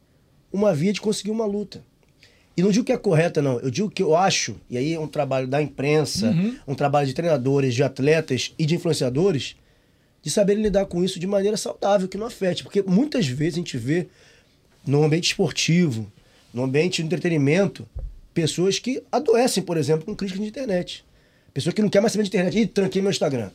uma 0.54 0.74
via 0.74 0.94
de 0.94 1.02
conseguir 1.02 1.32
uma 1.32 1.46
luta. 1.46 1.84
E 2.56 2.62
não 2.62 2.72
digo 2.72 2.86
que 2.86 2.92
é 2.94 2.98
correta, 2.98 3.42
não. 3.42 3.60
Eu 3.60 3.70
digo 3.70 3.90
que 3.90 4.02
eu 4.02 4.16
acho, 4.16 4.56
e 4.70 4.78
aí 4.78 4.94
é 4.94 5.00
um 5.00 5.08
trabalho 5.08 5.48
da 5.48 5.62
imprensa, 5.62 6.34
um 6.66 6.74
trabalho 6.76 7.06
de 7.08 7.14
treinadores, 7.14 7.74
de 7.76 7.84
atletas 7.84 8.54
e 8.58 8.66
de 8.66 8.76
influenciadores, 8.76 9.56
de 10.24 10.30
saberem 10.32 10.64
lidar 10.64 10.86
com 10.86 11.04
isso 11.04 11.20
de 11.20 11.28
maneira 11.28 11.58
saudável, 11.58 12.08
que 12.08 12.18
não 12.18 12.28
afete. 12.28 12.64
Porque 12.64 12.82
muitas 12.82 13.28
vezes 13.28 13.56
a 13.56 13.58
gente 13.58 13.78
vê 13.78 14.08
no 14.88 15.04
ambiente 15.04 15.26
esportivo, 15.28 16.10
no 16.54 16.64
ambiente 16.64 17.02
de 17.02 17.06
entretenimento, 17.08 17.86
pessoas 18.34 18.80
que 18.80 19.04
adoecem, 19.12 19.62
por 19.64 19.76
exemplo, 19.78 20.06
com 20.06 20.16
críticas 20.16 20.42
de 20.44 20.48
internet. 20.48 21.04
Pessoa 21.54 21.74
que 21.74 21.82
não 21.82 21.90
quer 21.90 22.00
mais 22.00 22.14
saber 22.14 22.24
de 22.24 22.30
internet. 22.30 22.58
Ih, 22.58 22.68
tranquei 22.68 23.02
meu 23.02 23.12
Instagram. 23.12 23.50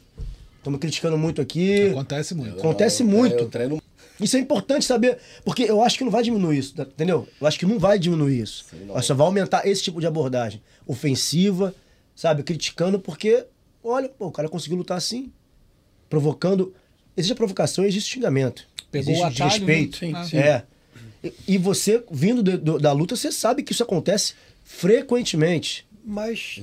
Estamos 0.59 0.79
criticando 0.79 1.17
muito 1.17 1.41
aqui. 1.41 1.89
Acontece 1.89 2.35
muito. 2.35 2.59
Acontece 2.59 3.03
Eu- 3.03 3.09
muito. 3.09 3.35
Eu 3.37 3.49
treino 3.49 3.83
Isso 4.21 4.37
é 4.37 4.41
importante 4.41 4.85
saber, 4.85 5.19
porque 5.45 5.63
eu 5.65 5.83
acho 5.83 5.97
que 5.99 6.05
não 6.05 6.11
vai 6.11 6.23
diminuir 6.23 6.59
isso, 6.59 6.75
tá- 6.75 6.83
entendeu? 6.83 7.27
Eu 7.41 7.47
acho 7.47 7.59
que 7.59 7.67
não 7.67 7.79
vai 7.79 7.99
diminuir 7.99 8.41
isso. 8.41 8.67
Mas 8.93 9.07
só 9.07 9.15
vai 9.15 9.27
aumentar 9.27 9.67
esse 9.67 9.83
tipo 9.83 10.01
de 10.01 10.07
abordagem 10.07 10.61
ofensiva, 10.87 11.75
sabe? 12.15 12.43
Criticando, 12.43 12.99
porque, 13.01 13.47
olha, 13.83 14.09
pô, 14.09 14.27
o 14.27 14.33
cara 14.33 14.49
conseguiu 14.49 14.79
lutar 14.79 14.99
assim, 14.99 15.33
provocando. 16.09 16.75
Existe 17.17 17.33
a 17.33 17.37
provocação 17.37 17.85
e 17.85 17.89
existe 17.89 18.13
xingamento. 18.15 18.67
Pegou 18.91 19.13
existe 19.13 19.23
o 19.25 19.45
atalho, 19.45 19.51
desrespeito. 19.67 20.07
né? 20.07 20.25
Sim, 20.25 20.31
sim. 20.31 20.37
É. 20.39 20.63
E, 21.23 21.33
e 21.49 21.59
você, 21.59 22.03
vindo 22.11 22.43
do- 22.43 22.59
do- 22.59 22.79
da 22.79 22.93
luta, 22.93 23.15
você 23.17 23.31
sabe 23.31 23.63
que 23.63 23.73
isso 23.73 23.83
acontece 23.83 24.35
frequentemente. 24.65 25.87
Mas 26.05 26.61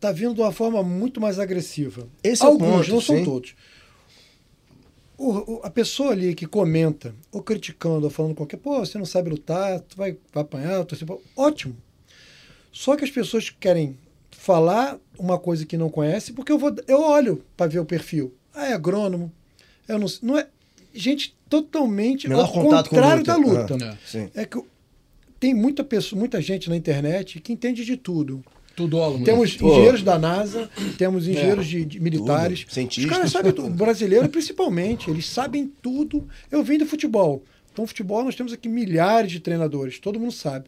tá 0.00 0.10
vindo 0.12 0.34
de 0.34 0.40
uma 0.40 0.52
forma 0.52 0.82
muito 0.82 1.20
mais 1.20 1.38
agressiva. 1.38 2.06
Esse 2.22 2.42
é 2.42 2.46
o 2.46 2.48
Alguns, 2.50 2.86
ponto, 2.86 2.90
não 2.90 3.00
são 3.00 3.16
sim. 3.16 3.24
todos. 3.24 3.54
O- 5.16 5.54
o- 5.54 5.60
a 5.62 5.70
pessoa 5.70 6.10
ali 6.10 6.34
que 6.34 6.46
comenta, 6.46 7.14
ou 7.30 7.42
criticando, 7.42 8.04
ou 8.04 8.10
falando 8.10 8.34
qualquer, 8.34 8.56
pô, 8.56 8.78
você 8.80 8.98
não 8.98 9.04
sabe 9.04 9.30
lutar, 9.30 9.80
tu 9.80 9.96
vai, 9.96 10.16
vai 10.32 10.42
apanhar, 10.42 10.84
tu, 10.84 10.96
ótimo. 11.36 11.76
Só 12.72 12.96
que 12.96 13.04
as 13.04 13.10
pessoas 13.10 13.48
querem 13.50 13.96
falar 14.30 14.98
uma 15.18 15.38
coisa 15.38 15.64
que 15.64 15.76
não 15.76 15.88
conhece, 15.88 16.32
porque 16.32 16.50
eu 16.50 16.58
vou 16.58 16.74
eu 16.88 17.00
olho 17.00 17.44
para 17.56 17.66
ver 17.70 17.78
o 17.78 17.84
perfil. 17.84 18.34
Ah, 18.52 18.66
é 18.66 18.72
agrônomo. 18.72 19.32
Eu 19.86 19.98
não, 19.98 20.06
não 20.22 20.38
é 20.38 20.48
gente 20.92 21.36
totalmente 21.48 22.28
Menor 22.28 22.42
ao 22.46 22.52
contrário 22.52 23.22
da 23.24 23.36
luta. 23.36 23.76
É. 23.84 24.30
É 24.34 24.44
que 24.44 24.60
tem 25.38 25.54
muita 25.54 25.84
pessoa, 25.84 26.18
muita 26.18 26.40
gente 26.42 26.68
na 26.68 26.76
internet 26.76 27.40
que 27.40 27.52
entende 27.52 27.84
de 27.84 27.96
tudo. 27.96 28.44
Tudólogo. 28.74 29.24
Temos 29.24 29.56
Pô. 29.56 29.70
engenheiros 29.70 30.02
da 30.02 30.18
NASA, 30.18 30.68
temos 30.98 31.28
engenheiros 31.28 31.66
de, 31.66 31.84
de 31.84 32.00
militares. 32.00 32.60
Tudo. 32.60 32.72
Cientistas. 32.72 33.04
Os 33.04 33.10
caras 33.10 33.30
sabem 33.30 33.52
tudo. 33.54 33.70
Brasileiro, 33.70 34.28
principalmente. 34.28 35.10
Eles 35.10 35.26
sabem 35.26 35.72
tudo. 35.80 36.26
Eu 36.50 36.62
vim 36.62 36.78
do 36.78 36.86
futebol. 36.86 37.42
Então, 37.72 37.86
futebol, 37.86 38.24
nós 38.24 38.34
temos 38.34 38.52
aqui 38.52 38.68
milhares 38.68 39.32
de 39.32 39.40
treinadores. 39.40 39.98
Todo 39.98 40.20
mundo 40.20 40.32
sabe. 40.32 40.66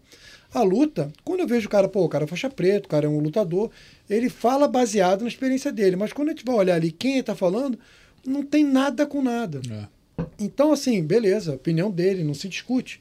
A 0.53 0.63
luta, 0.63 1.13
quando 1.25 1.41
eu 1.41 1.47
vejo 1.47 1.67
o 1.67 1.71
cara, 1.71 1.89
pô, 1.89 2.05
o 2.05 2.09
cara 2.09 2.25
é 2.25 2.27
faixa 2.27 2.49
preta, 2.49 2.87
o 2.87 2.89
cara 2.89 3.07
é 3.07 3.09
um 3.09 3.19
lutador, 3.19 3.71
ele 4.09 4.29
fala 4.29 4.67
baseado 4.67 5.23
na 5.23 5.29
experiência 5.29 5.73
dele. 5.73 5.97
Mas 5.97 6.13
quando 6.13 6.29
a 6.29 6.31
gente 6.33 6.45
vai 6.45 6.57
olhar 6.57 6.75
ali 6.77 6.91
quem 6.91 7.13
ele 7.13 7.21
está 7.21 7.35
falando, 7.35 7.79
não 8.27 8.43
tem 8.43 8.65
nada 8.65 9.07
com 9.07 9.23
nada. 9.23 9.61
É. 9.71 10.25
Então, 10.39 10.73
assim, 10.73 11.03
beleza, 11.03 11.53
a 11.53 11.55
opinião 11.57 11.91
dele, 11.91 12.25
não 12.25 12.35
se 12.35 12.49
discute. 12.49 13.01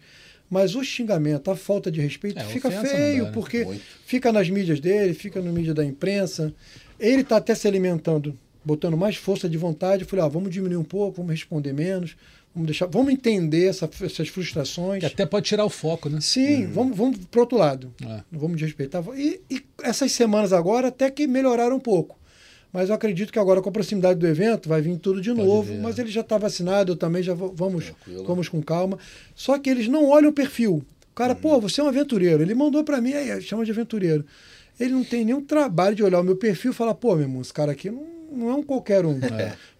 Mas 0.55 0.73
o 0.73 0.83
xingamento, 0.85 1.51
a 1.51 1.55
falta 1.57 1.91
de 1.91 1.99
respeito, 1.99 2.39
É, 2.39 2.45
fica 2.45 2.71
feio, 2.71 3.23
dá, 3.23 3.25
né? 3.25 3.31
porque 3.33 3.65
Muito. 3.65 3.81
fica 4.05 4.31
nas 4.31 4.49
mídias 4.49 4.79
dele, 4.79 5.13
fica 5.13 5.41
no 5.41 5.51
mídia 5.51 5.73
da 5.73 5.83
imprensa. 5.83 6.53
Ele 6.97 7.23
está 7.23 7.35
até 7.37 7.53
se 7.53 7.67
alimentando, 7.67 8.37
botando 8.63 8.95
mais 8.95 9.17
força 9.17 9.49
de 9.49 9.57
vontade. 9.57 10.03
Eu 10.03 10.07
falei, 10.07 10.23
ah, 10.23 10.29
vamos 10.29 10.49
diminuir 10.49 10.77
um 10.77 10.83
pouco, 10.83 11.17
vamos 11.17 11.31
responder 11.31 11.73
menos, 11.73 12.15
vamos 12.53 12.67
deixar, 12.67 12.85
vamos 12.85 13.11
entender 13.11 13.65
essa- 13.67 13.89
essas 14.01 14.29
frustrações. 14.29 15.01
Que 15.01 15.05
até 15.07 15.25
pode 15.25 15.45
tirar 15.45 15.65
o 15.65 15.69
foco, 15.69 16.07
né? 16.07 16.19
Sim, 16.21 16.67
vamos, 16.67 16.95
vamos 16.95 17.17
pro 17.29 17.41
outro 17.41 17.57
lado. 17.57 17.93
É. 18.01 18.21
Não 18.31 18.39
vamos 18.39 18.55
desrespeitar. 18.57 19.03
E, 19.17 19.41
e 19.51 19.61
essas 19.83 20.13
semanas 20.13 20.53
agora 20.53 20.87
até 20.87 21.11
que 21.11 21.27
melhoraram 21.27 21.75
um 21.75 21.81
pouco. 21.81 22.17
Mas 22.75 22.89
eu 22.89 22.95
acredito 22.95 23.31
que 23.31 23.39
agora 23.39 23.61
com 23.61 23.69
a 23.69 23.71
proximidade 23.71 24.19
do 24.19 24.27
evento 24.27 24.67
vai 24.67 24.81
vir 24.81 24.97
tudo 24.97 25.21
de 25.21 25.31
novo. 25.33 25.71
ver, 25.73 25.79
mas 25.79 25.97
é. 25.97 26.01
ele 26.01 26.11
já 26.11 26.19
está 26.19 26.37
vacinado, 26.37 26.91
eu 26.91 26.95
também 26.97 27.23
já 27.23 27.33
vou, 27.33 27.53
vamos, 27.55 27.85
Tranquilo. 27.85 28.25
vamos 28.25 28.49
com 28.49 28.61
calma. 28.61 28.99
Só 29.33 29.57
que 29.57 29.69
eles 29.69 29.87
não 29.87 30.05
olham 30.09 30.29
o 30.29 30.33
perfil. 30.33 30.83
O 31.09 31.15
cara, 31.15 31.33
Uhum. 31.33 31.39
pô, 31.39 31.61
você 31.61 31.79
é 31.79 31.83
um 31.85 31.87
aventureiro. 31.87 32.43
Ele 32.43 32.53
mandou 32.53 32.83
para 32.83 32.99
mim, 32.99 33.13
aí 33.13 33.41
chama 33.41 33.63
de 33.63 33.71
aventureiro. 33.71 34.25
Ele 34.77 34.91
não 34.91 35.05
tem 35.05 35.23
nenhum 35.23 35.39
trabalho 35.41 35.95
de 35.95 36.03
olhar 36.03 36.19
o 36.19 36.23
meu 36.23 36.35
perfil 36.35 36.71
e 36.71 36.73
falar, 36.73 36.93
pô, 36.95 37.15
meu 37.15 37.23
irmão, 37.23 37.41
esse 37.41 37.53
cara 37.53 37.71
aqui 37.71 37.89
não, 37.89 38.05
não 38.29 38.49
é 38.49 38.53
um 38.55 38.61
qualquer 38.61 39.05
um. 39.05 39.21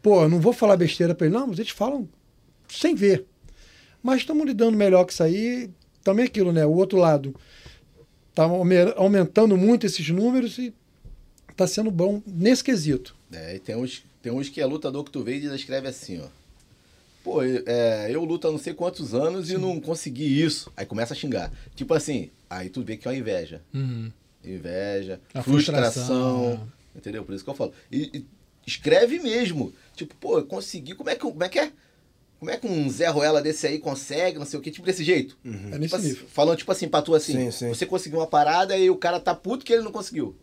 Pô, 0.01 0.21
eu 0.23 0.29
não 0.29 0.39
vou 0.39 0.53
falar 0.53 0.77
besteira 0.77 1.13
para 1.13 1.27
ele, 1.27 1.35
não, 1.35 1.47
mas 1.47 1.59
eles 1.59 1.71
falam 1.71 2.07
sem 2.69 2.95
ver. 2.95 3.25
Mas 4.01 4.19
estamos 4.21 4.45
lidando 4.45 4.77
melhor 4.77 5.03
com 5.03 5.11
isso 5.11 5.21
aí. 5.21 5.69
Também 6.01 6.23
aquilo, 6.23 6.53
né? 6.53 6.65
O 6.65 6.71
outro 6.71 6.97
lado. 6.97 7.35
Está 8.29 8.43
aumentando 8.95 9.57
muito 9.57 9.85
esses 9.85 10.07
números 10.09 10.57
e 10.59 10.73
está 11.55 11.65
sendo 11.67 11.89
bom 11.89 12.21
nesse 12.27 12.63
quesito. 12.63 13.15
É, 13.31 13.55
e 13.55 13.59
tem 13.59 13.75
uns, 13.75 14.03
tem 14.21 14.31
uns 14.31 14.49
que 14.49 14.61
é 14.61 14.65
lutador 14.65 15.03
que 15.03 15.11
tu 15.11 15.23
vê 15.23 15.37
e 15.37 15.55
escreve 15.55 15.87
assim, 15.87 16.21
ó. 16.21 16.27
Pô, 17.23 17.41
é, 17.41 18.07
eu 18.11 18.23
luto 18.23 18.47
há 18.47 18.51
não 18.51 18.59
sei 18.59 18.73
quantos 18.73 19.15
anos 19.15 19.49
e 19.49 19.57
não 19.57 19.79
consegui 19.79 20.41
isso. 20.43 20.71
Aí 20.77 20.85
começa 20.85 21.13
a 21.13 21.17
xingar. 21.17 21.51
Tipo 21.75 21.93
assim, 21.95 22.29
aí 22.47 22.69
tu 22.69 22.83
vê 22.83 22.97
que 22.97 23.07
é 23.07 23.11
uma 23.11 23.17
inveja. 23.17 23.61
Uhum. 23.73 24.11
Inveja, 24.43 25.19
A 25.33 25.41
frustração. 25.41 25.91
frustração, 26.03 26.67
Entendeu? 26.95 27.23
Por 27.25 27.33
isso 27.33 27.43
que 27.43 27.49
eu 27.49 27.55
falo. 27.55 27.73
E, 27.91 28.11
e 28.19 28.25
escreve 28.67 29.17
mesmo. 29.19 29.73
Tipo, 29.95 30.13
pô, 30.15 30.37
eu 30.37 30.45
consegui. 30.45 30.93
Como 30.93 31.09
é 31.09 31.15
que, 31.15 31.21
como 31.21 31.43
é, 31.43 31.49
que 31.49 31.57
é? 31.59 31.71
Como 32.39 32.51
é 32.51 32.57
que 32.57 32.67
um 32.67 32.87
Zé 32.91 33.07
Ruela 33.07 33.41
desse 33.41 33.65
aí 33.65 33.79
consegue, 33.79 34.37
não 34.37 34.45
sei 34.45 34.59
o 34.59 34.61
que, 34.61 34.69
tipo 34.69 34.85
desse 34.85 35.03
jeito? 35.03 35.35
É 35.43 35.49
Tipo 35.49 35.77
nesse 35.79 35.95
assim, 35.95 36.07
nível. 36.09 36.27
falando 36.27 36.57
tipo 36.57 36.71
assim 36.71 36.87
pra 36.87 37.01
tu 37.01 37.15
assim, 37.15 37.33
Sim, 37.33 37.51
sim. 37.51 37.69
você 37.69 37.85
conseguiu 37.87 38.19
uma 38.19 38.27
parada 38.27 38.77
e 38.77 38.87
o 38.89 38.95
cara 38.97 39.19
tá 39.19 39.33
puto 39.33 39.65
que 39.65 39.73
ele 39.73 39.81
não 39.81 39.91
conseguiu. 39.91 40.35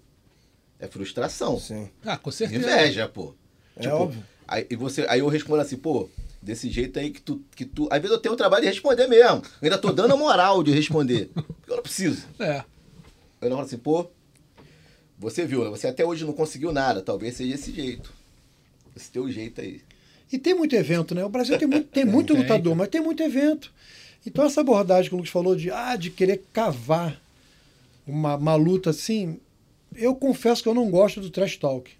É 0.82 0.88
frustração. 0.88 1.60
Sim. 1.60 1.88
Ah, 2.04 2.16
com 2.16 2.30
certeza. 2.32 2.60
Inveja, 2.60 3.08
pô. 3.08 3.34
É 3.76 3.82
Tipo, 3.82 3.94
óbvio. 3.94 4.24
Aí, 4.48 4.66
e 4.68 4.74
você, 4.74 5.06
aí 5.08 5.20
eu 5.20 5.28
respondo 5.28 5.62
assim, 5.62 5.76
pô, 5.76 6.08
desse 6.42 6.68
jeito 6.68 6.98
aí 6.98 7.10
que 7.10 7.20
tu, 7.22 7.40
que 7.54 7.64
tu. 7.64 7.86
Às 7.88 8.02
vezes 8.02 8.10
eu 8.16 8.20
tenho 8.20 8.34
o 8.34 8.36
trabalho 8.36 8.62
de 8.64 8.68
responder 8.68 9.06
mesmo. 9.06 9.36
Eu 9.36 9.42
ainda 9.62 9.78
tô 9.78 9.92
dando 9.92 10.12
a 10.12 10.16
moral 10.16 10.60
de 10.64 10.72
responder. 10.72 11.30
Porque 11.34 11.70
eu 11.70 11.76
não 11.76 11.82
preciso. 11.84 12.26
É. 12.40 12.64
Eu 13.40 13.48
não 13.48 13.56
falo 13.58 13.66
assim, 13.66 13.78
pô, 13.78 14.10
você 15.16 15.46
viu, 15.46 15.62
né? 15.64 15.70
Você 15.70 15.86
até 15.86 16.04
hoje 16.04 16.24
não 16.24 16.32
conseguiu 16.32 16.72
nada. 16.72 17.00
Talvez 17.00 17.36
seja 17.36 17.54
esse 17.54 17.72
jeito. 17.72 18.12
Esse 18.96 19.08
teu 19.10 19.30
jeito 19.30 19.60
aí. 19.60 19.80
E 20.32 20.36
tem 20.38 20.52
muito 20.52 20.74
evento, 20.74 21.14
né? 21.14 21.24
O 21.24 21.28
Brasil 21.28 21.56
tem 21.58 21.68
muito, 21.68 21.88
tem 21.88 22.04
muito 22.06 22.32
Tem. 22.34 22.42
lutador, 22.42 22.74
mas 22.74 22.88
tem 22.88 23.00
muito 23.00 23.22
evento. 23.22 23.72
Então 24.26 24.44
essa 24.44 24.60
abordagem 24.60 25.08
que 25.08 25.14
o 25.14 25.18
Lucas 25.18 25.32
falou 25.32 25.54
de, 25.54 25.70
ah, 25.70 25.94
de 25.94 26.10
querer 26.10 26.42
cavar 26.52 27.20
uma, 28.06 28.34
uma 28.36 28.54
luta 28.56 28.90
assim, 28.90 29.38
eu 29.96 30.14
confesso 30.14 30.62
que 30.62 30.68
eu 30.68 30.74
não 30.74 30.90
gosto 30.90 31.20
do 31.20 31.30
trash 31.30 31.56
talk. 31.56 31.90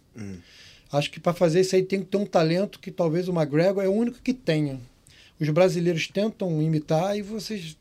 Acho 0.92 1.11
que 1.11 1.18
para 1.20 1.33
fazer 1.33 1.61
isso 1.61 1.74
aí 1.74 1.83
tem 1.83 2.00
que 2.00 2.07
ter 2.07 2.16
um 2.18 2.26
talento 2.26 2.78
que 2.78 2.90
talvez 2.90 3.28
o 3.28 3.33
McGregor 3.33 3.83
é 3.83 3.88
o 3.88 3.92
único 3.92 4.18
que 4.22 4.35
tenha. 4.35 4.78
Os 5.40 5.48
brasileiros 5.48 6.07
tentam 6.09 6.61
imitar 6.62 7.16
e 7.16 7.22
vocês 7.22 7.76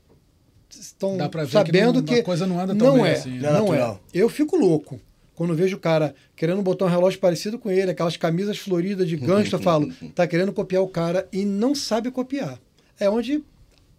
estão 0.70 1.18
Dá 1.18 1.28
pra 1.28 1.42
ver 1.44 1.48
que 1.48 1.52
sabendo 1.54 1.94
não- 1.96 2.04
que, 2.04 2.16
a 2.16 2.24
coisa 2.24 2.48
não 2.48 2.60
anda 2.60 2.74
tão 2.74 2.88
não 2.96 3.04
bem 3.04 3.12
é, 3.12 3.16
assim, 3.16 3.32
né? 3.32 3.42
Não 3.42 3.50
é 3.50 3.52
não 3.52 3.66
é. 3.74 3.78
natural. 3.78 4.04
Eu 4.14 4.30
fico 4.30 4.56
louco 4.56 5.00
quando 5.36 5.54
vejo 5.56 5.76
o 5.76 5.80
cara 5.80 6.16
querendo 6.36 6.62
botar 6.62 6.86
um 6.86 6.88
relógio 6.88 7.20
parecido 7.20 7.60
com 7.60 7.70
ele, 7.70 7.92
aquelas 7.92 8.16
camisas 8.16 8.58
floridas 8.58 9.08
de 9.10 9.18
gancho, 9.18 9.56
eu 9.56 9.60
falo, 9.60 9.92
tá 10.16 10.26
querendo 10.26 10.54
copiar 10.54 10.82
o 10.82 10.88
cara 10.88 11.28
e 11.34 11.44
não 11.46 11.76
sabe 11.76 12.10
copiar. 12.12 12.58
É 13.00 13.10
onde 13.10 13.44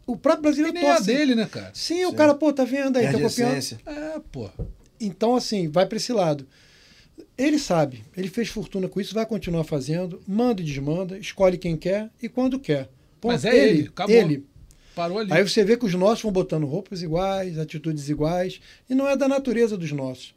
o 0.06 0.16
próprio 0.16 0.44
brasileiro 0.44 0.78
é 0.78 0.80
a 0.90 0.94
torce. 0.94 1.06
dele, 1.06 1.34
né, 1.34 1.46
cara? 1.50 1.70
Sim, 1.74 2.04
o 2.06 2.12
cara, 2.14 2.34
pô, 2.34 2.52
tá 2.52 2.64
vendo 2.64 2.96
aí, 2.96 3.04
tá 3.06 3.10
Perde 3.12 3.26
a 3.26 3.28
copiando. 3.28 3.50
essência. 3.50 3.78
É, 3.86 4.20
pô. 4.32 4.48
Então, 5.04 5.34
assim, 5.34 5.68
vai 5.68 5.86
para 5.86 5.96
esse 5.96 6.12
lado. 6.12 6.46
Ele 7.36 7.58
sabe, 7.58 8.04
ele 8.16 8.28
fez 8.28 8.48
fortuna 8.48 8.88
com 8.88 9.00
isso, 9.00 9.14
vai 9.14 9.26
continuar 9.26 9.64
fazendo, 9.64 10.20
manda 10.26 10.60
e 10.60 10.64
desmanda, 10.64 11.18
escolhe 11.18 11.58
quem 11.58 11.76
quer 11.76 12.10
e 12.22 12.28
quando 12.28 12.58
quer. 12.58 12.88
Ponto. 13.20 13.32
Mas 13.32 13.44
é 13.44 13.56
ele, 13.56 13.88
acabou. 13.88 14.14
ele. 14.14 14.46
Parou 14.94 15.18
ali. 15.18 15.32
Aí 15.32 15.42
você 15.46 15.64
vê 15.64 15.76
que 15.76 15.84
os 15.86 15.94
nossos 15.94 16.22
vão 16.22 16.32
botando 16.32 16.66
roupas 16.66 17.02
iguais, 17.02 17.58
atitudes 17.58 18.08
iguais, 18.08 18.60
e 18.88 18.94
não 18.94 19.08
é 19.08 19.16
da 19.16 19.26
natureza 19.28 19.76
dos 19.76 19.90
nossos. 19.92 20.34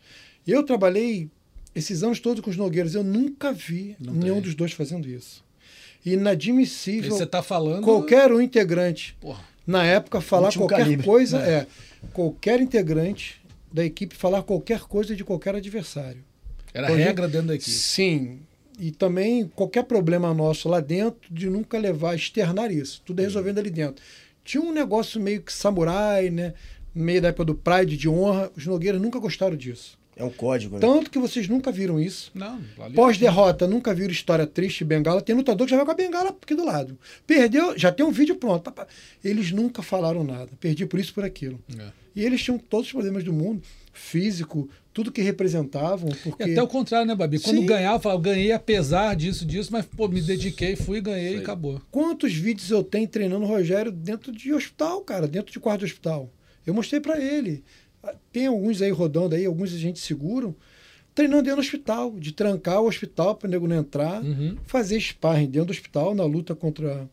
Eu 0.48 0.64
trabalhei 0.64 1.30
esses 1.74 2.04
anos 2.04 2.20
todos 2.20 2.42
com 2.42 2.50
os 2.50 2.56
Nogueiros, 2.56 2.96
eu 2.96 3.04
nunca 3.04 3.52
vi 3.52 3.96
Não 4.00 4.14
nenhum 4.14 4.36
tem. 4.36 4.44
dos 4.44 4.56
dois 4.56 4.72
fazendo 4.72 5.10
isso. 5.10 5.44
E 6.06 6.14
Inadmissível 6.14 7.12
você 7.12 7.26
tá 7.26 7.42
falando. 7.42 7.84
qualquer 7.84 8.32
um 8.32 8.40
integrante, 8.40 9.18
Porra. 9.20 9.44
na 9.68 9.84
época, 9.86 10.22
falar 10.22 10.54
qualquer 10.54 10.78
calibre. 10.80 11.06
coisa, 11.06 11.40
é. 11.40 11.68
qualquer 12.14 12.62
integrante 12.62 13.42
da 13.76 13.84
equipe 13.86 14.16
falar 14.16 14.42
qualquer 14.42 14.80
coisa 14.82 15.14
de 15.16 15.24
qualquer 15.26 15.54
adversário. 15.54 16.24
Era 16.74 16.92
Hoje- 16.92 17.04
regra 17.04 17.28
dentro 17.28 17.48
da 17.48 17.56
equipe. 17.56 17.70
Sim. 17.72 18.40
E 18.80 18.90
também 18.92 19.48
qualquer 19.54 19.84
problema 19.84 20.34
nosso 20.34 20.68
lá 20.70 20.80
dentro, 20.80 21.34
de 21.34 21.50
nunca 21.50 21.78
levar, 21.78 22.16
externar 22.16 22.72
isso. 22.72 23.02
Tudo 23.06 23.20
é 23.20 23.24
resolvendo 23.24 23.58
ali 23.60 23.70
dentro. 23.70 24.04
Tinha 24.44 24.64
um 24.64 24.72
negócio 24.72 25.20
meio 25.20 25.42
que 25.42 25.52
samurai, 25.52 26.30
né? 26.30 26.54
Meio 26.94 27.22
da 27.22 27.30
época 27.30 27.46
do 27.46 27.56
Pride 27.56 27.98
de 27.98 28.08
honra. 28.08 28.50
Os 28.56 28.66
Nogueiras 28.66 29.02
nunca 29.02 29.20
gostaram 29.20 29.56
disso. 29.58 29.98
É 30.16 30.24
um 30.24 30.30
código, 30.30 30.76
né? 30.76 30.82
Tanto 30.82 31.12
que 31.12 31.20
vocês 31.20 31.48
nunca 31.48 31.72
viram 31.72 32.00
isso. 32.00 32.32
Não, 32.34 32.62
ali- 32.80 32.96
Pós-derrota, 32.96 33.68
nunca 33.68 33.94
viram 33.94 34.12
história 34.12 34.48
triste 34.48 34.80
de 34.80 34.86
bengala. 34.86 35.22
Tem 35.22 35.36
lutador 35.36 35.68
que 35.68 35.72
já 35.72 35.78
vai 35.78 35.86
com 35.86 35.92
a 35.92 35.96
bengala 35.96 36.30
aqui 36.30 36.56
do 36.56 36.64
lado. 36.66 36.98
Perdeu, 37.28 37.78
já 37.78 37.92
tem 37.92 38.06
um 38.06 38.12
vídeo 38.12 38.36
pronto. 38.36 38.74
Eles 39.24 39.52
nunca 39.52 39.82
falaram 39.84 40.24
nada. 40.24 40.52
Perdi 40.60 40.86
por 40.86 41.00
isso, 41.00 41.14
por 41.14 41.26
aquilo. 41.26 41.60
É. 41.78 41.88
E 42.16 42.24
eles 42.24 42.42
tinham 42.42 42.58
todos 42.58 42.86
os 42.88 42.92
problemas 42.94 43.26
do 43.26 43.34
mundo, 43.34 43.62
físico, 43.92 44.70
tudo 44.94 45.12
que 45.12 45.22
representavam. 45.22 46.10
Porque... 46.24 46.44
E 46.46 46.52
até 46.54 46.64
o 46.64 46.68
contrário, 46.68 47.06
né, 47.06 47.14
Babi? 47.14 47.40
Quando 47.40 47.60
Sim. 47.60 47.66
ganhava, 47.66 48.00
falava, 48.00 48.22
ganhei 48.22 48.54
apesar 48.54 49.18
disso, 49.18 49.46
disso, 49.46 49.70
mas, 49.74 49.86
pô, 49.86 50.08
me 50.08 50.22
dediquei, 50.22 50.78
fui, 50.78 51.02
ganhei 51.02 51.36
e 51.36 51.40
acabou. 51.40 51.82
Quantos 51.92 52.34
vídeos 52.34 52.72
eu 52.72 52.82
tenho 52.84 53.06
treinando 53.06 53.44
o 53.44 53.48
Rogério 53.50 53.92
dentro 53.92 54.32
de 54.32 54.54
hospital, 54.54 55.02
cara, 55.02 55.28
dentro 55.28 55.52
de 55.52 55.60
quarto 55.60 55.80
de 55.80 55.86
hospital? 55.88 56.32
Eu 56.66 56.74
mostrei 56.74 57.02
pra 57.02 57.20
ele. 57.20 57.64
Tem 58.32 58.48
alguns 58.48 58.82
aí 58.82 58.92
rodando 58.92 59.36
aí, 59.36 59.46
alguns 59.46 59.74
a 59.74 59.78
gente 59.78 60.00
seguram, 60.00 60.56
treinando 61.14 61.44
dentro 61.44 61.58
do 61.62 61.66
hospital, 61.66 62.12
de 62.20 62.32
trancar 62.32 62.82
o 62.82 62.88
hospital 62.88 63.36
para 63.36 63.48
o 63.48 63.52
nego 63.52 63.68
não 63.68 63.78
entrar, 63.78 64.22
Uhum. 64.24 64.58
fazer 64.66 65.00
sparring 65.00 65.48
dentro 65.50 65.68
do 65.68 65.72
hospital 65.72 66.14
na 66.14 66.24
luta 66.26 66.54
contra 66.56 67.10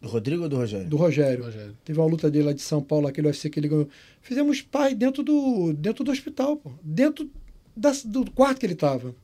Do 0.00 0.08
Rodrigo 0.08 0.44
ou 0.44 0.48
do 0.48 0.56
Rogério? 0.56 0.88
do 0.88 0.96
Rogério. 0.96 1.44
Rogério. 1.44 1.76
Teve 1.84 1.98
uma 2.00 2.06
luta 2.08 2.30
dele 2.30 2.46
lá 2.46 2.52
de 2.54 2.62
São 2.62 2.82
Paulo, 2.82 3.06
aquele 3.06 3.26
UFC 3.26 3.50
que 3.50 3.60
ele 3.60 3.68
ganhou. 3.68 3.88
Fizemos 4.22 4.56
sparring 4.58 4.96
dentro 4.96 5.22
do, 5.22 5.74
dentro 5.74 6.02
do 6.02 6.10
hospital, 6.10 6.56
pô. 6.56 6.70
dentro 6.82 7.30
da- 7.76 7.92
do 8.06 8.30
quarto 8.30 8.58
que 8.60 8.66
ele 8.66 8.72
estava. 8.72 9.14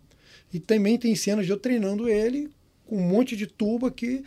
E 0.53 0.61
também 0.61 0.99
tem 0.99 1.15
cenas 1.17 1.47
de 1.47 1.53
eu 1.53 1.57
treinando 1.59 2.09
ele 2.09 2.51
com 2.87 2.99
um 2.99 3.03
monte 3.09 3.35
de 3.35 3.47
tubo 3.47 3.87
aqui. 3.87 4.23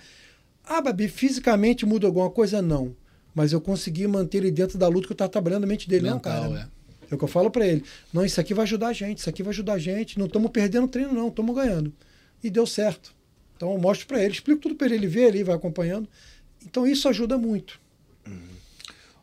Ah, 0.65 0.81
Babi, 0.81 1.07
fisicamente 1.07 1.85
muda 1.85 2.07
alguma 2.07 2.29
coisa? 2.29 2.61
Não. 2.61 2.95
Mas 3.33 3.53
eu 3.53 3.61
consegui 3.61 4.07
manter 4.07 4.39
ele 4.39 4.51
dentro 4.51 4.77
da 4.77 4.87
luta 4.87 5.07
que 5.07 5.11
eu 5.11 5.15
estava 5.15 5.29
trabalhando 5.29 5.61
na 5.61 5.67
mente 5.67 5.87
dele. 5.87 6.07
não, 6.07 6.15
Mental, 6.15 6.51
cara. 6.51 6.71
é. 6.75 6.79
É 7.11 7.15
o 7.15 7.17
que 7.17 7.23
eu 7.23 7.27
falo 7.27 7.49
para 7.49 7.65
ele. 7.65 7.83
Não, 8.13 8.23
isso 8.23 8.39
aqui 8.39 8.53
vai 8.53 8.63
ajudar 8.63 8.89
a 8.89 8.93
gente, 8.93 9.17
isso 9.17 9.29
aqui 9.29 9.41
vai 9.41 9.51
ajudar 9.51 9.73
a 9.73 9.79
gente. 9.79 10.19
Não 10.19 10.27
estamos 10.27 10.51
perdendo 10.51 10.87
treino, 10.87 11.13
não, 11.13 11.29
estamos 11.29 11.55
ganhando. 11.55 11.91
E 12.43 12.49
deu 12.49 12.67
certo. 12.67 13.15
Então 13.57 13.73
eu 13.73 13.79
mostro 13.79 14.07
para 14.07 14.23
ele, 14.23 14.33
explico 14.33 14.61
tudo 14.61 14.75
para 14.75 14.87
ele, 14.87 14.95
ele 14.95 15.07
vê 15.07 15.25
ali, 15.25 15.43
vai 15.43 15.55
acompanhando. 15.55 16.07
Então 16.65 16.85
isso 16.85 17.09
ajuda 17.09 17.37
muito. 17.37 17.79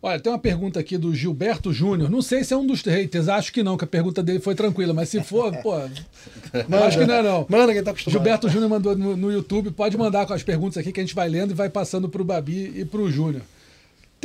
Olha, 0.02 0.20
tem 0.20 0.30
uma 0.30 0.38
pergunta 0.38 0.78
aqui 0.78 0.98
do 0.98 1.14
Gilberto 1.14 1.72
Júnior. 1.72 2.11
Não 2.11 2.20
sei 2.20 2.44
se 2.44 2.52
é 2.52 2.57
um 2.57 2.66
dos 2.66 2.82
haters, 2.82 3.28
acho 3.28 3.52
que 3.52 3.62
não, 3.62 3.76
que 3.76 3.84
a 3.84 3.88
pergunta 3.88 4.22
dele 4.22 4.38
foi 4.38 4.54
tranquila, 4.54 4.92
mas 4.92 5.09
se 5.09 5.22
for, 5.22 5.57
pô, 5.62 5.74
acho 5.74 6.98
que 6.98 7.07
não 7.07 7.14
é 7.14 7.22
não. 7.22 7.46
Manda 7.48 7.72
quem 7.72 7.82
tá 7.82 7.92
acostumado. 7.92 8.12
Gilberto 8.12 8.48
Júnior 8.48 8.70
mandou 8.70 8.96
no, 8.96 9.16
no 9.16 9.32
YouTube, 9.32 9.70
pode 9.70 9.96
mandar 9.96 10.26
com 10.26 10.34
as 10.34 10.42
perguntas 10.42 10.78
aqui 10.78 10.92
que 10.92 11.00
a 11.00 11.02
gente 11.02 11.14
vai 11.14 11.28
lendo 11.28 11.52
e 11.52 11.54
vai 11.54 11.70
passando 11.70 12.09
pro 12.09 12.24
Babi 12.24 12.72
e 12.76 12.84
pro 12.84 13.11
Júnior. 13.11 13.42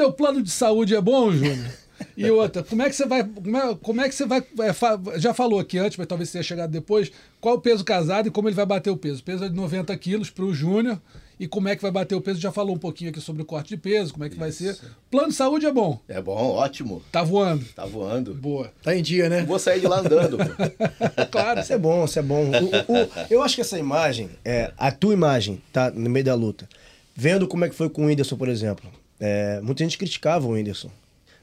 Teu 0.01 0.11
plano 0.11 0.41
de 0.41 0.49
saúde 0.49 0.95
é 0.95 1.01
bom, 1.01 1.31
Júnior? 1.31 1.69
E 2.17 2.27
outra, 2.31 2.63
como 2.63 2.81
é 2.81 2.89
que 2.89 2.95
você 2.95 3.05
vai. 3.05 3.23
Como 3.23 3.55
é, 3.57 3.75
como 3.75 4.01
é 4.01 4.09
que 4.09 4.15
você 4.15 4.25
vai. 4.25 4.43
é, 4.61 4.73
fa- 4.73 4.99
já 5.17 5.31
falou 5.35 5.59
aqui 5.59 5.77
antes, 5.77 5.95
mas 5.97 6.07
talvez 6.07 6.31
tenha 6.31 6.43
chegado 6.43 6.71
depois. 6.71 7.11
Qual 7.39 7.55
o 7.55 7.61
peso 7.61 7.83
casado 7.85 8.27
e 8.27 8.31
como 8.31 8.49
ele 8.49 8.55
vai 8.55 8.65
bater 8.65 8.89
o 8.89 8.97
peso? 8.97 9.19
O 9.21 9.23
peso 9.23 9.43
é 9.43 9.49
de 9.49 9.55
90 9.55 9.95
quilos 9.97 10.31
para 10.31 10.43
o 10.43 10.51
Júnior. 10.53 10.99
E 11.39 11.47
como 11.47 11.67
é 11.69 11.75
que 11.75 11.81
vai 11.83 11.91
bater 11.91 12.15
o 12.15 12.21
peso? 12.21 12.39
Já 12.41 12.51
falou 12.51 12.75
um 12.75 12.79
pouquinho 12.79 13.11
aqui 13.11 13.21
sobre 13.21 13.43
o 13.43 13.45
corte 13.45 13.69
de 13.69 13.77
peso, 13.77 14.13
como 14.13 14.25
é 14.25 14.29
que 14.29 14.35
vai 14.37 14.51
ser. 14.51 14.75
Plano 15.11 15.29
de 15.29 15.35
saúde 15.35 15.67
é 15.67 15.71
bom. 15.71 15.99
É 16.07 16.19
bom, 16.19 16.33
ótimo. 16.53 17.03
Tá 17.11 17.21
voando. 17.21 17.65
Tá 17.75 17.85
voando. 17.85 18.33
Boa. 18.33 18.71
Tá 18.81 18.95
em 18.95 19.03
dia, 19.03 19.29
né? 19.29 19.43
Vou 19.43 19.59
sair 19.59 19.79
de 19.81 19.87
lá 19.87 19.99
andando. 19.99 20.37
pô. 20.37 20.45
Claro. 21.31 21.59
Isso 21.59 21.73
é 21.73 21.77
bom, 21.77 22.05
isso 22.05 22.17
é 22.17 22.21
bom. 22.23 22.45
O- 22.49 22.93
o- 22.93 23.09
eu 23.29 23.43
acho 23.43 23.53
que 23.55 23.61
essa 23.61 23.77
imagem, 23.77 24.29
é, 24.43 24.71
a 24.77 24.91
tua 24.91 25.13
imagem, 25.13 25.61
tá 25.71 25.91
no 25.91 26.09
meio 26.09 26.25
da 26.25 26.33
luta, 26.33 26.67
vendo 27.15 27.47
como 27.47 27.63
é 27.65 27.69
que 27.69 27.75
foi 27.75 27.89
com 27.89 28.03
o 28.03 28.07
Whindersson, 28.07 28.37
por 28.37 28.49
exemplo. 28.49 28.89
É, 29.21 29.61
muita 29.61 29.83
gente 29.83 29.97
criticava 29.97 30.45
o 30.47 30.51
Whindersson. 30.51 30.89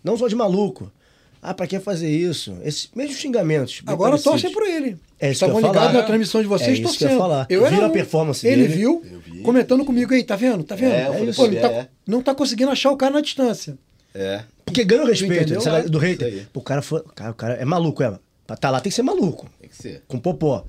Não 0.04 0.16
só 0.18 0.28
de 0.28 0.34
maluco. 0.34 0.92
Ah, 1.40 1.54
pra 1.54 1.66
que 1.68 1.78
fazer 1.78 2.10
isso? 2.10 2.56
Esses 2.64 2.90
mesmos 2.94 3.16
xingamentos. 3.18 3.80
Agora 3.86 4.18
torcem 4.18 4.52
por 4.52 4.64
ele. 4.64 4.96
É 5.20 5.30
isso 5.30 5.44
eu 5.44 5.48
Estavam 5.48 5.60
ligados 5.60 5.92
na 5.94 6.02
transmissão 6.02 6.42
de 6.42 6.48
vocês 6.48 6.70
É 6.70 6.72
isso 6.82 6.82
que 6.98 7.04
eu 7.04 7.08
torcendo. 7.08 7.18
falar. 7.18 7.46
era 7.48 7.70
Viram 7.70 7.86
a 7.86 7.90
performance 7.90 8.46
Ele 8.46 8.62
dele? 8.62 8.74
viu, 8.74 9.04
Eu 9.08 9.20
vi. 9.20 9.40
comentando 9.42 9.84
comigo 9.84 10.12
aí, 10.12 10.24
tá 10.24 10.34
vendo? 10.34 10.64
Tá 10.64 10.74
vendo? 10.74 10.92
É, 10.92 11.06
eu 11.08 11.32
Pô, 11.34 11.46
não, 11.46 11.60
tá, 11.60 11.68
é. 11.68 11.88
não 12.06 12.22
tá 12.22 12.34
conseguindo 12.34 12.70
achar 12.72 12.90
o 12.90 12.96
cara 12.96 13.14
na 13.14 13.20
distância. 13.20 13.78
É. 14.14 14.42
Porque 14.64 14.84
ganha 14.84 15.02
o 15.02 15.06
respeito 15.06 15.54
do 15.88 15.98
hater. 15.98 16.26
aí. 16.26 16.46
O 16.52 16.60
cara, 16.60 16.82
foi, 16.82 17.00
o 17.00 17.04
cara, 17.04 17.30
o 17.30 17.34
cara 17.34 17.54
é 17.54 17.64
maluco, 17.64 18.02
é. 18.02 18.18
Pra 18.46 18.56
tá 18.56 18.70
lá 18.70 18.80
tem 18.80 18.90
que 18.90 18.96
ser 18.96 19.02
maluco. 19.02 19.48
Tem 19.60 19.68
que 19.68 19.76
ser. 19.76 20.02
Com 20.08 20.18
popó. 20.18 20.64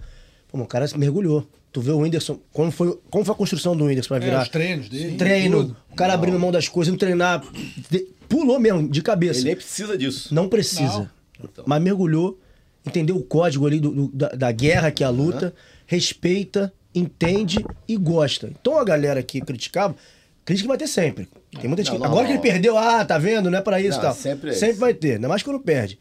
Pô, 0.48 0.60
o 0.60 0.68
cara 0.68 0.86
mergulhou. 0.98 1.48
Tu 1.72 1.82
vê 1.82 1.92
o 1.92 2.00
Whindersson, 2.00 2.40
como 2.52 2.72
foi, 2.72 2.98
como 3.12 3.24
foi 3.24 3.34
a 3.34 3.38
construção 3.38 3.76
do 3.78 3.86
Whindersson 3.86 4.08
pra 4.08 4.18
É, 4.18 4.20
virar? 4.20 4.42
os 4.44 4.50
treinos 4.50 4.90
dele. 4.90 5.16
Treino, 5.18 5.64
tudo. 5.64 5.78
o 5.92 5.96
cara 5.96 6.14
abrindo 6.14 6.40
mão 6.40 6.52
das 6.52 6.68
coisas, 6.68 6.92
não 6.92 6.98
treinar. 6.98 7.44
de- 7.92 8.08
pulou 8.28 8.60
mesmo, 8.60 8.88
de 8.90 9.02
cabeça. 9.02 9.40
Ele 9.40 9.48
nem 9.50 9.56
precisa 9.56 9.98
disso. 9.98 10.34
Não 10.34 10.48
precisa. 10.50 11.12
Então. 11.44 11.64
Mas 11.68 11.82
mergulhou, 11.82 12.40
entendeu 12.86 13.16
o 13.18 13.24
código 13.24 13.66
ali 13.68 13.80
do- 13.80 13.92
do- 13.92 14.08
da, 14.10 14.30
da 14.30 14.52
guerra 14.52 14.90
que 14.92 15.04
é 15.04 15.08
a 15.08 15.10
luta, 15.12 15.54
respeita, 15.86 16.74
entende 16.94 17.64
e 17.88 17.96
gosta. 17.98 18.50
Então 18.60 18.78
a 18.78 18.84
galera 18.84 19.22
que 19.22 19.40
criticava, 19.42 19.96
crítica 20.46 20.68
vai 20.68 20.78
ter 20.78 20.88
sempre. 20.88 21.28
Tem 21.60 21.68
muita 21.68 21.84
gente 21.84 21.92
Não, 21.94 21.98
que- 21.98 22.04
não, 22.04 22.08
Agora 22.12 22.24
não. 22.24 22.28
que 22.28 22.34
ele 22.48 22.52
perdeu, 22.52 22.78
ah, 22.78 23.04
tá 23.06 23.18
vendo? 23.18 23.50
Não 23.50 23.58
é 23.60 23.62
pra 23.62 23.80
isso 23.80 23.92
Não, 23.92 24.00
e 24.00 24.02
tal. 24.02 24.14
sempre 24.14 24.50
é 24.52 24.54
sempre 24.54 24.72
isso. 24.72 24.80
vai 24.80 24.94
ter, 24.94 25.14
ainda 25.14 25.28
mais 25.28 25.44
quando 25.44 25.60
perde. 25.60 26.00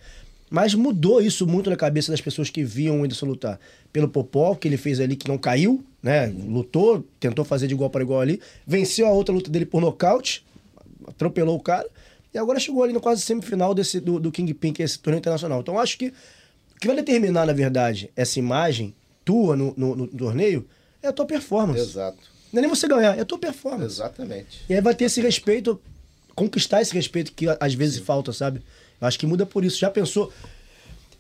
Mas 0.51 0.74
mudou 0.74 1.20
isso 1.20 1.46
muito 1.46 1.68
na 1.68 1.76
cabeça 1.76 2.11
das 2.11 2.20
pessoas 2.20 2.49
que 2.49 2.64
viam 2.64 2.99
o 2.99 3.03
Whindersson 3.03 3.26
lutar. 3.26 3.61
Pelo 3.92 4.09
Popó, 4.09 4.55
que 4.55 4.66
ele 4.66 4.76
fez 4.76 4.99
ali, 5.01 5.14
que 5.16 5.28
não 5.28 5.36
caiu, 5.36 5.84
né? 6.03 6.26
Lutou, 6.26 7.05
tentou 7.20 7.44
fazer 7.44 7.66
de 7.66 7.74
igual 7.74 7.90
para 7.90 8.03
igual 8.03 8.20
ali. 8.20 8.40
Venceu 8.66 9.07
a 9.07 9.11
outra 9.11 9.34
luta 9.34 9.51
dele 9.51 9.66
por 9.66 9.80
nocaute, 9.80 10.44
atropelou 11.07 11.57
o 11.57 11.61
cara. 11.61 11.86
E 12.32 12.38
agora 12.38 12.59
chegou 12.61 12.82
ali 12.82 12.92
no 12.92 13.01
quase 13.01 13.22
semifinal 13.22 13.74
desse, 13.74 14.01
do, 14.01 14.18
do 14.20 14.30
King 14.32 14.53
Pink, 14.55 14.82
esse 14.82 14.99
torneio 14.99 15.18
internacional. 15.20 15.61
Então 15.61 15.78
acho 15.78 15.99
que 15.99 16.07
o 16.76 16.80
que 16.80 16.86
vai 16.86 16.96
determinar, 16.96 17.44
na 17.46 17.53
verdade, 17.53 18.11
essa 18.14 18.38
imagem 18.38 18.94
tua 19.24 19.57
no, 19.57 19.74
no- 19.76 19.96
no 19.96 20.07
torneio 20.07 20.66
é 21.03 21.09
a 21.09 21.12
tua 21.12 21.26
performance. 21.26 21.80
Exato. 21.80 22.18
Não 22.53 22.59
é 22.61 22.62
nem 22.62 22.70
você 22.70 22.88
ganhar, 22.88 23.16
é 23.18 23.20
a 23.20 23.24
tua 23.24 23.38
performance. 23.38 23.94
Exatamente. 23.96 24.61
E 24.68 24.74
aí 24.74 24.80
vai 24.80 24.94
ter 24.94 25.05
esse 25.05 25.20
respeito, 25.20 25.78
conquistar 26.34 26.80
esse 26.80 26.94
respeito 26.94 27.32
que 27.32 27.46
às 27.61 27.74
vezes 27.74 27.99
falta, 27.99 28.32
sabe? 28.32 28.62
Acho 29.01 29.18
que 29.18 29.26
muda 29.26 29.46
por 29.46 29.64
isso. 29.64 29.78
Já 29.78 29.90
pensou? 29.90 30.32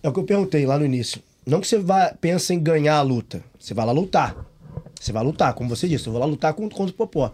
É 0.02 0.08
o 0.08 0.12
que 0.12 0.18
eu 0.18 0.24
perguntei 0.24 0.66
lá 0.66 0.78
no 0.78 0.84
início. 0.84 1.22
Não 1.46 1.60
que 1.60 1.66
você 1.66 1.78
vá, 1.78 2.14
pensa 2.20 2.52
em 2.52 2.60
ganhar 2.60 2.96
a 2.96 3.02
luta. 3.02 3.42
Você 3.58 3.72
vai 3.74 3.86
lá 3.86 3.92
lutar. 3.92 4.36
Você 5.00 5.12
vai 5.12 5.22
lutar, 5.24 5.54
como 5.54 5.68
você 5.68 5.88
disse. 5.88 6.06
Eu 6.06 6.12
vou 6.12 6.20
lá 6.20 6.26
lutar 6.26 6.52
contra, 6.54 6.82
o 6.82 6.92
Popó. 6.92 7.32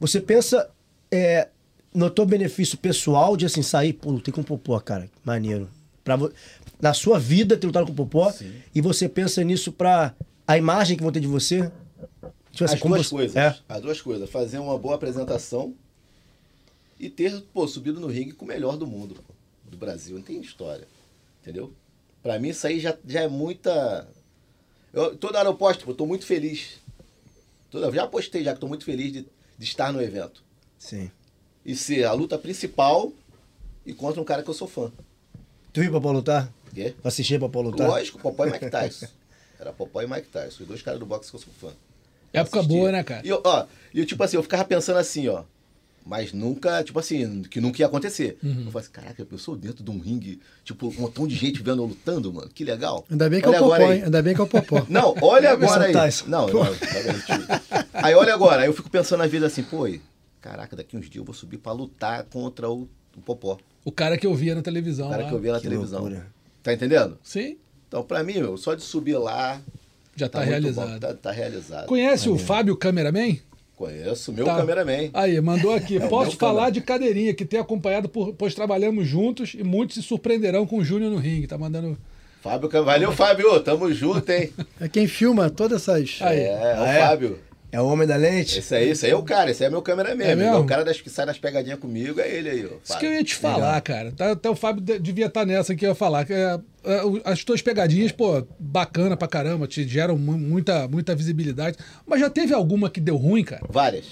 Você 0.00 0.20
pensa 0.20 0.68
é, 1.10 1.48
no 1.92 2.10
teu 2.10 2.26
benefício 2.26 2.76
pessoal 2.76 3.36
de 3.36 3.46
assim, 3.46 3.62
sair, 3.62 3.92
pô, 3.92 4.10
lutei 4.10 4.32
com 4.34 4.40
o 4.40 4.44
Popó, 4.44 4.78
cara. 4.80 5.08
Maneiro. 5.24 5.68
Pra, 6.02 6.18
na 6.80 6.92
sua 6.92 7.18
vida 7.18 7.56
ter 7.56 7.66
lutado 7.66 7.86
com 7.86 7.92
o 7.92 7.96
Popó. 7.96 8.32
E 8.74 8.80
você 8.80 9.08
pensa 9.08 9.42
nisso 9.42 9.72
pra 9.72 10.14
a 10.46 10.58
imagem 10.58 10.96
que 10.96 11.02
vão 11.02 11.12
ter 11.12 11.20
de 11.20 11.26
você. 11.28 11.70
Tipo 12.52 12.64
assim, 12.64 12.74
As 12.74 12.80
duas 12.80 13.06
você- 13.06 13.10
coisas. 13.14 13.36
É. 13.36 13.56
As 13.68 13.80
duas 13.80 14.00
coisas. 14.02 14.28
Fazer 14.30 14.58
uma 14.58 14.76
boa 14.78 14.96
apresentação 14.96 15.74
e 17.00 17.08
ter, 17.08 17.40
pô, 17.52 17.66
subido 17.66 18.00
no 18.00 18.06
ringue 18.08 18.32
com 18.32 18.44
o 18.44 18.48
melhor 18.48 18.76
do 18.76 18.86
mundo, 18.86 19.14
pô, 19.16 19.33
do 19.74 19.78
Brasil. 19.78 20.16
Não 20.16 20.22
tem 20.22 20.40
história. 20.40 20.86
Entendeu? 21.42 21.72
Pra 22.22 22.38
mim, 22.38 22.48
isso 22.48 22.66
aí 22.66 22.80
já, 22.80 22.96
já 23.06 23.22
é 23.22 23.28
muita. 23.28 24.08
Eu, 24.92 25.16
toda 25.16 25.38
hora 25.38 25.48
eu 25.48 25.54
posto, 25.54 25.84
pô, 25.84 25.90
eu 25.90 25.96
tô 25.96 26.06
muito 26.06 26.24
feliz. 26.24 26.80
Toda, 27.70 27.90
já 27.92 28.06
postei 28.06 28.42
já 28.42 28.54
que 28.54 28.60
tô 28.60 28.68
muito 28.68 28.84
feliz 28.84 29.12
de, 29.12 29.26
de 29.58 29.64
estar 29.64 29.92
no 29.92 30.00
evento. 30.00 30.42
Sim. 30.78 31.10
E 31.64 31.74
ser 31.74 32.04
a 32.04 32.12
luta 32.12 32.38
principal 32.38 33.12
e 33.84 33.92
contra 33.92 34.20
um 34.20 34.24
cara 34.24 34.42
que 34.42 34.48
eu 34.48 34.54
sou 34.54 34.68
fã. 34.68 34.90
Tu 35.72 35.80
viu 35.80 35.92
Popó 35.92 36.12
lutar? 36.12 36.50
Quê? 36.72 36.94
Assistir 37.02 37.38
Popó 37.38 37.60
lutar? 37.60 37.88
Lógico, 37.88 38.18
Popó 38.18 38.46
e 38.46 38.52
Mike 38.52 38.68
Tyson. 38.70 39.06
Era 39.58 39.72
Popó 39.72 40.00
e 40.02 40.06
Mike 40.06 40.28
Tyson, 40.28 40.62
os 40.62 40.68
dois 40.68 40.82
caras 40.82 41.00
do 41.00 41.06
boxe 41.06 41.30
que 41.30 41.36
eu 41.36 41.40
sou 41.40 41.52
fã. 41.60 41.72
Época 42.32 42.60
Assistia. 42.60 42.78
boa, 42.78 42.92
né, 42.92 43.02
cara? 43.04 43.24
E 43.24 43.28
eu, 43.28 43.40
ó, 43.44 43.66
e 43.92 44.00
eu, 44.00 44.06
tipo 44.06 44.22
assim, 44.22 44.36
eu 44.36 44.42
ficava 44.42 44.64
pensando 44.64 44.98
assim, 44.98 45.28
ó. 45.28 45.44
Mas 46.06 46.34
nunca, 46.34 46.84
tipo 46.84 46.98
assim, 46.98 47.42
que 47.44 47.60
nunca 47.60 47.80
ia 47.80 47.86
acontecer. 47.86 48.36
Uhum. 48.42 48.64
Eu 48.66 48.70
falei 48.70 48.80
assim, 48.80 48.90
caraca, 48.92 49.26
eu 49.30 49.38
sou 49.38 49.56
dentro 49.56 49.82
de 49.82 49.90
um 49.90 49.98
ringue, 49.98 50.38
tipo, 50.62 50.88
um 50.88 50.92
montão 51.00 51.26
de 51.26 51.34
gente 51.34 51.62
vendo 51.62 51.80
eu 51.82 51.86
lutando, 51.86 52.30
mano. 52.30 52.50
Que 52.52 52.62
legal. 52.62 53.06
Ainda 53.10 53.30
bem 53.30 53.40
que 53.40 53.48
Olha 53.48 53.56
é 53.56 53.60
o 53.60 53.64
Popó, 53.64 53.92
hein? 53.92 54.02
Ainda 54.04 54.22
bem 54.22 54.34
que 54.34 54.40
é 54.40 54.44
o 54.44 54.46
Popó. 54.46 54.84
Não, 54.90 55.14
olha 55.22 55.50
agora 55.50 55.86
aí. 55.86 55.92
Tyson. 55.92 56.26
Não, 56.26 56.46
não, 56.46 56.62
tá 56.62 56.74
tio? 57.26 57.84
Aí 57.94 58.14
olha 58.14 58.34
agora, 58.34 58.62
aí 58.62 58.68
eu 58.68 58.74
fico 58.74 58.90
pensando 58.90 59.20
na 59.20 59.26
vida 59.26 59.46
assim, 59.46 59.62
pô, 59.62 59.88
e, 59.88 60.02
caraca, 60.42 60.76
daqui 60.76 60.94
uns 60.94 61.06
dias 61.06 61.16
eu 61.16 61.24
vou 61.24 61.34
subir 61.34 61.56
pra 61.56 61.72
lutar 61.72 62.24
contra 62.24 62.68
o, 62.68 62.86
o 63.16 63.20
Popó. 63.22 63.56
O 63.82 63.90
cara 63.90 64.18
que 64.18 64.26
eu 64.26 64.34
via 64.34 64.54
na 64.54 64.60
televisão. 64.62 65.06
O 65.06 65.10
cara 65.10 65.22
lá. 65.22 65.28
que 65.30 65.34
eu 65.34 65.40
vi 65.40 65.48
na 65.50 65.56
que 65.56 65.62
televisão. 65.62 66.00
loucura. 66.00 66.26
Tá 66.62 66.72
entendendo? 66.72 67.18
Sim, 67.22 67.56
Então, 67.88 68.02
pra 68.02 68.22
mim, 68.22 68.34
meu, 68.34 68.56
só 68.58 68.74
de 68.74 68.82
subir 68.82 69.16
lá. 69.16 69.60
já 70.16 70.28
tá, 70.28 70.38
muito 70.40 70.50
realizado. 70.50 70.90
bom, 70.90 70.98
Tá, 70.98 71.14
tá 71.14 71.30
realizado. 71.30 71.86
Conhece 71.86 72.28
o 72.28 72.36
Fábio 72.38 72.76
Cameraman? 72.76 73.38
Conheço, 73.76 74.32
meu 74.32 74.44
Tá. 74.44 74.56
cameraman. 74.56 75.10
Aí, 75.12 75.40
mandou 75.40 75.74
aqui. 75.74 75.96
É 76.02 76.06
Posso 76.06 76.36
falar 76.36 76.70
de 76.70 76.80
cadeirinha, 76.80 77.34
que 77.34 77.44
tem 77.44 77.58
acompanhado, 77.58 78.08
por, 78.08 78.32
pois 78.34 78.54
trabalhamos 78.54 79.06
juntos 79.06 79.54
e 79.54 79.64
muitos 79.64 79.96
se 79.96 80.02
surpreenderão 80.02 80.66
com 80.66 80.78
o 80.78 80.84
Júnior 80.84 81.10
no 81.10 81.18
ringue. 81.18 81.46
Tá 81.48 81.58
mandando. 81.58 81.98
Fábio, 82.40 82.68
valeu, 82.84 83.10
Fábio. 83.10 83.58
Tamo 83.60 83.92
junto, 83.92 84.30
hein? 84.30 84.52
É 84.80 84.86
quem 84.88 85.06
filma 85.08 85.48
todas 85.50 85.88
essas. 85.88 86.18
Aí. 86.20 86.38
É, 86.40 86.44
é 86.46 86.76
o 86.78 86.82
Ah, 86.84 86.88
é? 86.88 87.00
Fábio. 87.00 87.38
É 87.74 87.80
o 87.80 87.86
homem 87.88 88.06
da 88.06 88.14
lente? 88.14 88.60
Esse 88.60 88.72
aí, 88.76 88.90
esse 88.90 89.04
aí 89.04 89.10
é 89.10 89.16
o 89.16 89.22
cara, 89.24 89.50
esse 89.50 89.62
aí 89.64 89.66
é 89.66 89.70
meu 89.70 89.82
cameraman. 89.82 90.22
É 90.22 90.36
meu. 90.36 90.46
mesmo? 90.46 90.60
o 90.60 90.64
cara 90.64 90.84
das, 90.84 91.00
que 91.00 91.10
sai 91.10 91.26
nas 91.26 91.38
pegadinhas 91.38 91.78
comigo 91.80 92.20
é 92.20 92.30
ele 92.30 92.48
aí, 92.48 92.64
ó. 92.64 92.76
Isso 92.84 92.96
que 93.00 93.04
eu 93.04 93.12
ia 93.12 93.24
te 93.24 93.34
falar, 93.34 93.80
cara. 93.80 94.12
Tá- 94.12 94.30
Até 94.30 94.48
o 94.48 94.54
Fábio 94.54 94.80
de- 94.80 95.00
devia 95.00 95.26
estar 95.26 95.44
nessa 95.44 95.74
que 95.74 95.84
eu 95.84 95.88
ia 95.88 95.94
falar. 95.96 96.24
que 96.24 96.32
é, 96.32 96.58
é, 96.84 97.00
as 97.24 97.42
tuas 97.42 97.60
pegadinhas, 97.62 98.12
pô, 98.12 98.46
bacana 98.60 99.16
pra 99.16 99.26
caramba, 99.26 99.66
te 99.66 99.82
geram 99.88 100.16
mu- 100.16 100.38
muita, 100.38 100.86
muita 100.86 101.16
visibilidade. 101.16 101.76
Mas 102.06 102.20
já 102.20 102.30
teve 102.30 102.54
alguma 102.54 102.88
que 102.88 103.00
deu 103.00 103.16
ruim, 103.16 103.42
cara? 103.42 103.66
Várias. 103.68 104.04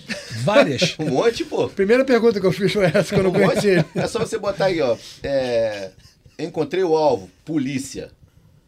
Várias. 0.42 0.96
Um 0.98 1.10
monte, 1.10 1.44
pô. 1.44 1.68
Primeira 1.68 2.04
pergunta 2.04 2.40
que 2.40 2.46
eu 2.46 2.52
fiz 2.52 2.72
foi 2.72 2.86
essa, 2.86 3.14
que 3.14 3.20
eu 3.20 3.22
não 3.22 3.30
Um 3.30 3.36
ele. 3.52 3.84
É 3.94 4.08
só 4.08 4.18
você 4.18 4.38
botar 4.38 4.64
aí, 4.64 4.80
ó. 4.80 4.96
é, 5.22 5.90
encontrei 6.36 6.82
o 6.82 6.96
alvo, 6.96 7.30
polícia. 7.44 8.10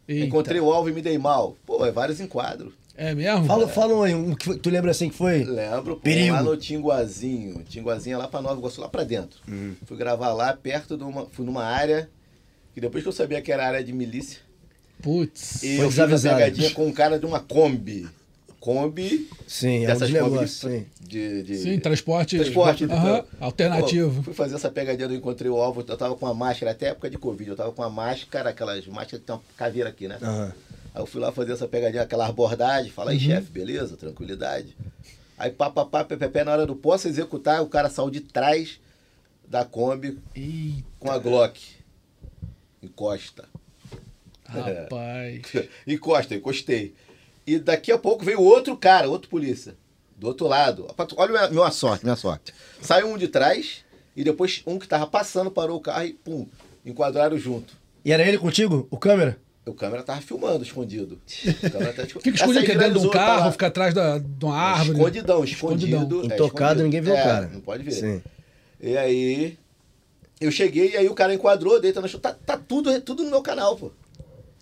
Eita. 0.07 0.25
Encontrei 0.25 0.61
o 0.61 0.71
alvo 0.71 0.87
e 0.89 0.93
me 0.93 1.01
dei 1.01 1.17
mal. 1.17 1.57
Pô, 1.65 1.85
é 1.85 1.91
vários 1.91 2.21
enquadros. 2.21 2.71
É 2.97 3.13
mesmo? 3.13 3.45
Fala, 3.45 3.67
fala 3.67 4.05
aí, 4.05 4.15
um 4.15 4.33
que 4.33 4.45
foi- 4.45 4.57
tu 4.57 4.69
lembra 4.69 4.91
assim 4.91 5.09
que 5.09 5.15
foi? 5.15 5.43
Lembro, 5.43 5.97
pô, 5.97 6.09
lá 6.31 6.41
no 6.43 6.55
Tinguazinho. 6.55 7.63
Tinguazinho 7.67 8.15
é 8.15 8.17
lá 8.17 8.27
pra 8.27 8.41
Nova 8.41 8.57
Iguaçu, 8.59 8.79
lá 8.81 8.87
pra 8.87 9.03
dentro. 9.03 9.39
Fui 9.85 9.97
gravar 9.97 10.31
lá, 10.33 10.53
perto 10.53 10.97
de 10.97 11.03
uma. 11.03 11.25
Fui 11.27 11.45
numa 11.45 11.63
área. 11.63 12.09
Que 12.73 12.81
depois 12.81 13.03
que 13.03 13.07
eu 13.07 13.13
sabia 13.13 13.41
que 13.41 13.51
era 13.51 13.65
área 13.65 13.83
de 13.83 13.93
milícia. 13.93 14.39
Putz. 15.01 15.63
E 15.63 15.77
Foi 15.77 15.85
eu 15.85 15.89
fiz 15.91 15.99
a 15.99 16.05
desavisado. 16.05 16.35
pegadinha 16.37 16.71
com 16.71 16.85
um 16.87 16.91
cara 16.91 17.17
de 17.19 17.25
uma 17.25 17.39
Kombi. 17.39 18.07
Kombi. 18.59 19.29
Sim, 19.47 19.79
é 19.79 19.83
um 19.83 19.85
dessas 19.87 20.09
negócios. 20.09 20.59
de, 20.61 20.69
Sim. 20.79 20.85
de, 21.01 21.43
de- 21.43 21.57
Sim, 21.57 21.79
transporte. 21.79 22.37
Transporte. 22.37 22.85
Aham, 22.85 23.21
Pô, 23.21 23.27
alternativo. 23.45 24.23
fui 24.23 24.33
fazer 24.33 24.55
essa 24.55 24.69
pegadinha, 24.71 25.07
eu 25.07 25.13
encontrei 25.15 25.49
o 25.51 25.55
alvo, 25.57 25.85
eu 25.87 25.97
tava 25.97 26.15
com 26.15 26.25
uma 26.25 26.33
máscara, 26.33 26.71
até 26.71 26.87
época 26.87 27.09
de 27.09 27.17
Covid, 27.17 27.51
eu 27.51 27.55
tava 27.55 27.71
com 27.71 27.81
uma 27.81 27.89
máscara, 27.89 28.49
aquelas 28.49 28.85
máscaras 28.87 29.19
que 29.21 29.25
tem 29.27 29.35
uma 29.35 29.41
caveira 29.55 29.89
aqui, 29.89 30.07
né? 30.07 30.17
Aham. 30.21 30.53
Aí 30.95 31.01
eu 31.01 31.05
fui 31.05 31.19
lá 31.19 31.29
fazer 31.29 31.51
essa 31.51 31.67
pegadinha, 31.67 32.03
aquela 32.03 32.25
abordagem, 32.25 32.89
fala 32.89 33.11
Uhum. 33.11 33.17
aí, 33.17 33.19
chefe, 33.19 33.51
beleza, 33.51 33.97
tranquilidade. 33.97 34.77
Aí 35.37 35.51
pá, 35.51 35.69
pá, 35.69 35.83
pá, 35.83 36.05
pé, 36.05 36.15
pé, 36.15 36.29
pé, 36.29 36.43
na 36.45 36.53
hora 36.53 36.65
do 36.65 36.73
posso 36.73 37.09
executar, 37.09 37.61
o 37.61 37.67
cara 37.67 37.89
saiu 37.89 38.09
de 38.09 38.21
trás 38.21 38.79
da 39.45 39.65
Kombi 39.65 40.17
Eita, 40.33 40.87
com 40.97 41.11
a 41.11 41.17
Glock. 41.17 41.59
Encosta. 42.81 43.45
rapaz. 44.45 45.41
Encosta, 45.85 46.33
encostei. 46.33 46.95
E 47.45 47.59
daqui 47.59 47.91
a 47.91 47.97
pouco 47.97 48.23
veio 48.23 48.41
outro 48.41 48.77
cara, 48.77 49.09
outro 49.09 49.29
polícia. 49.29 49.75
Do 50.17 50.27
outro 50.27 50.47
lado. 50.47 50.87
Olha 51.17 51.29
a 51.29 51.31
minha, 51.49 51.49
minha 51.49 51.71
sorte, 51.71 52.05
minha 52.05 52.15
sorte. 52.15 52.53
Saiu 52.81 53.07
um 53.09 53.17
de 53.17 53.27
trás 53.27 53.83
e 54.15 54.23
depois 54.23 54.63
um 54.65 54.79
que 54.79 54.87
tava 54.87 55.05
passando 55.05 55.51
parou 55.51 55.77
o 55.77 55.81
carro 55.81 56.05
e 56.05 56.13
pum, 56.13 56.47
enquadraram 56.85 57.37
junto. 57.37 57.75
E 58.03 58.13
era 58.13 58.25
ele 58.25 58.37
contigo? 58.37 58.87
O 58.89 58.97
câmera? 58.97 59.37
O 59.65 59.73
câmera 59.73 60.03
tava 60.03 60.21
filmando, 60.21 60.63
escondido. 60.63 61.19
O 61.63 61.71
câmera 61.71 61.93
tá, 61.93 62.05
tipo, 62.05 62.19
Fica 62.19 62.35
escondido 62.37 62.59
aí 62.59 62.65
que 62.65 62.71
é 62.71 62.77
dentro 62.77 62.99
de 62.99 63.07
um 63.07 63.09
tá 63.09 63.17
carro, 63.19 63.45
lá. 63.45 63.51
fica 63.51 63.67
atrás 63.67 63.93
da, 63.93 64.19
de 64.19 64.45
uma 64.45 64.55
árvore. 64.57 64.91
Escondidão, 64.99 65.43
escondido. 65.43 65.95
Escondidão. 65.97 66.21
é, 66.21 66.25
Intocado, 66.35 66.47
escondido. 66.47 66.83
ninguém 66.83 67.01
vê 67.01 67.11
o 67.11 67.15
É, 67.15 67.23
cara. 67.23 67.49
Não 67.51 67.61
pode 67.61 67.83
ver. 67.83 67.91
Sim. 67.91 68.21
E 68.79 68.95
aí, 68.95 69.57
eu 70.39 70.51
cheguei 70.51 70.91
e 70.91 70.97
aí 70.97 71.07
o 71.09 71.15
cara 71.15 71.33
enquadrou, 71.33 71.81
deita 71.81 71.99
no 71.99 72.07
chão. 72.07 72.19
Tá, 72.19 72.33
tá 72.45 72.57
tudo, 72.57 73.01
tudo 73.01 73.23
no 73.23 73.29
meu 73.31 73.41
canal, 73.41 73.75
pô. 73.75 73.91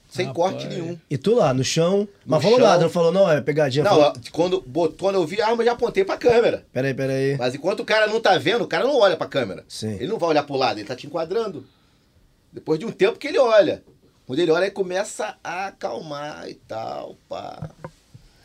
Sem 0.08 0.28
Rapaz. 0.28 0.52
corte 0.54 0.68
nenhum. 0.68 0.96
E 1.10 1.18
tu 1.18 1.34
lá, 1.36 1.54
no 1.54 1.64
chão. 1.64 2.08
Mas 2.26 2.38
No 2.38 2.44
falou 2.44 2.60
chão. 2.60 2.68
nada, 2.70 2.84
não 2.84 2.90
falou, 2.90 3.12
não, 3.12 3.30
é 3.32 3.42
pegadinha. 3.42 3.84
Não, 3.84 3.92
falou, 3.92 4.14
quando, 4.32 4.62
botou- 4.62 4.96
quando 5.00 5.16
eu 5.16 5.26
vi 5.26 5.42
a 5.42 5.48
arma, 5.48 5.64
eu 5.64 5.66
já 5.66 5.72
apontei 5.74 6.06
pra 6.06 6.16
câmera. 6.18 6.64
Peraí, 6.72 6.94
peraí. 6.94 7.36
Mas 7.36 7.56
enquanto 7.56 7.80
o 7.80 7.86
cara 7.86 8.06
não 8.08 8.22
tá 8.22 8.38
vendo, 8.38 8.64
o 8.64 8.68
cara 8.68 8.84
não 8.86 8.96
olha 8.96 9.18
pra 9.18 9.26
câmera. 9.28 9.66
Sim. 9.68 9.94
Ele 9.96 10.08
não 10.08 10.20
vai 10.20 10.30
olhar 10.30 10.44
pro 10.44 10.56
lado, 10.56 10.80
ele 10.80 10.88
tá 10.88 10.96
te 10.96 11.08
enquadrando. 11.08 11.66
Depois 12.54 12.80
de 12.80 12.86
um 12.86 12.92
tempo 12.92 13.18
que 13.18 13.28
ele 13.28 13.40
olha. 13.40 13.84
Quando 14.34 14.40
ele 14.40 14.52
olha, 14.52 14.64
ele 14.66 14.72
começa 14.72 15.38
a 15.44 15.68
acalmar 15.68 16.50
e 16.50 16.56
tal, 16.56 17.16
pá. 17.30 17.70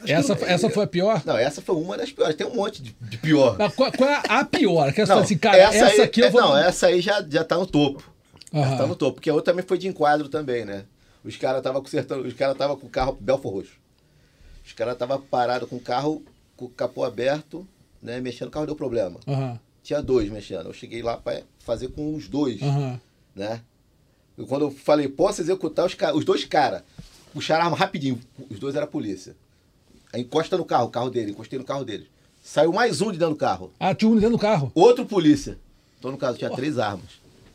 Essa, 0.07 0.35
essa 0.45 0.69
foi 0.69 0.85
a 0.85 0.87
pior? 0.87 1.23
Não, 1.25 1.39
essa 1.39 1.63
foi 1.63 1.77
uma 1.77 1.97
das 1.97 2.13
piores. 2.13 2.37
Tem 2.37 2.47
um 2.47 2.55
monte 2.55 2.83
de, 2.83 2.95
de 3.01 3.17
pior. 3.17 3.57
Mas 3.59 3.75
Qual, 3.75 3.91
qual 3.93 4.11
é 4.11 4.21
a 4.29 4.45
pior? 4.45 4.93
Que 4.93 4.97
você 4.97 5.01
Não, 5.01 5.07
fala 5.07 5.23
assim, 5.23 5.39
cara, 5.39 5.57
essa, 5.57 5.87
aí, 5.87 6.01
aqui 6.03 6.21
eu 6.21 6.27
é, 6.27 6.31
vou. 6.31 6.43
Não, 6.43 6.59
essa 6.59 6.89
aí 6.89 7.01
já, 7.01 7.27
já 7.27 7.43
tá 7.43 7.57
no 7.57 7.67
topo. 7.67 8.13
Já 8.53 8.77
tá 8.77 8.87
no 8.87 8.95
topo. 8.95 9.15
Porque 9.15 9.31
a 9.31 9.33
outra 9.33 9.55
também 9.55 9.67
foi 9.67 9.79
de 9.79 9.89
enquadro 9.89 10.29
também, 10.29 10.67
né? 10.67 10.85
Os 11.25 11.39
caras 11.39 11.63
tava 11.63 11.81
consertando, 11.81 12.29
os 12.29 12.35
caras 12.35 12.55
tava 12.55 12.77
com 12.77 12.87
o 12.87 12.91
carro 12.91 13.17
Belfor 13.19 13.55
Roxo. 13.55 13.81
Os 14.67 14.75
caras 14.75 14.95
tava 14.95 15.19
parado 15.19 15.67
com 15.67 15.77
o 15.77 15.81
carro, 15.81 16.23
com 16.55 16.67
o 16.67 16.69
capô 16.69 17.03
aberto, 17.03 17.67
né? 18.03 18.21
Mexendo, 18.21 18.49
o 18.49 18.51
carro 18.51 18.67
deu 18.67 18.77
problema. 18.77 19.21
Tinha 19.83 20.03
dois 20.03 20.29
mexendo. 20.29 20.67
Eu 20.67 20.75
cheguei 20.75 21.01
lá 21.01 21.17
pra 21.17 21.41
fazer 21.61 21.89
com 21.89 22.15
os 22.15 22.29
dois, 22.29 22.61
né? 23.35 23.63
Quando 24.47 24.67
eu 24.67 24.71
falei, 24.71 25.09
posso 25.09 25.41
executar 25.41 25.87
os, 25.87 25.97
os 26.15 26.25
dois 26.25 26.45
caras, 26.45 26.83
puxaram 27.33 27.63
a 27.63 27.65
arma 27.67 27.77
rapidinho. 27.77 28.21
Os 28.51 28.59
dois 28.59 28.75
eram 28.75 28.85
a 28.85 28.91
polícia. 28.91 29.35
Aí 30.13 30.21
encosta 30.23 30.57
no 30.57 30.65
carro, 30.65 30.87
o 30.87 30.91
carro 30.91 31.11
dele, 31.11 31.33
encostei 31.33 31.59
no 31.59 31.65
carro 31.65 31.85
dele. 31.85 32.09
Saiu 32.43 32.73
mais 32.73 33.01
um 33.03 33.11
de 33.13 33.19
dentro 33.19 33.35
do 33.35 33.39
carro. 33.39 33.71
Ah, 33.79 33.95
tinha 33.95 34.11
um 34.11 34.15
dentro 34.15 34.31
do 34.31 34.39
carro. 34.39 34.71
Outro 34.75 35.05
polícia. 35.05 35.59
Então, 35.99 36.11
no 36.11 36.17
caso, 36.17 36.39
tinha 36.39 36.51
três 36.51 36.79
armas. 36.79 37.07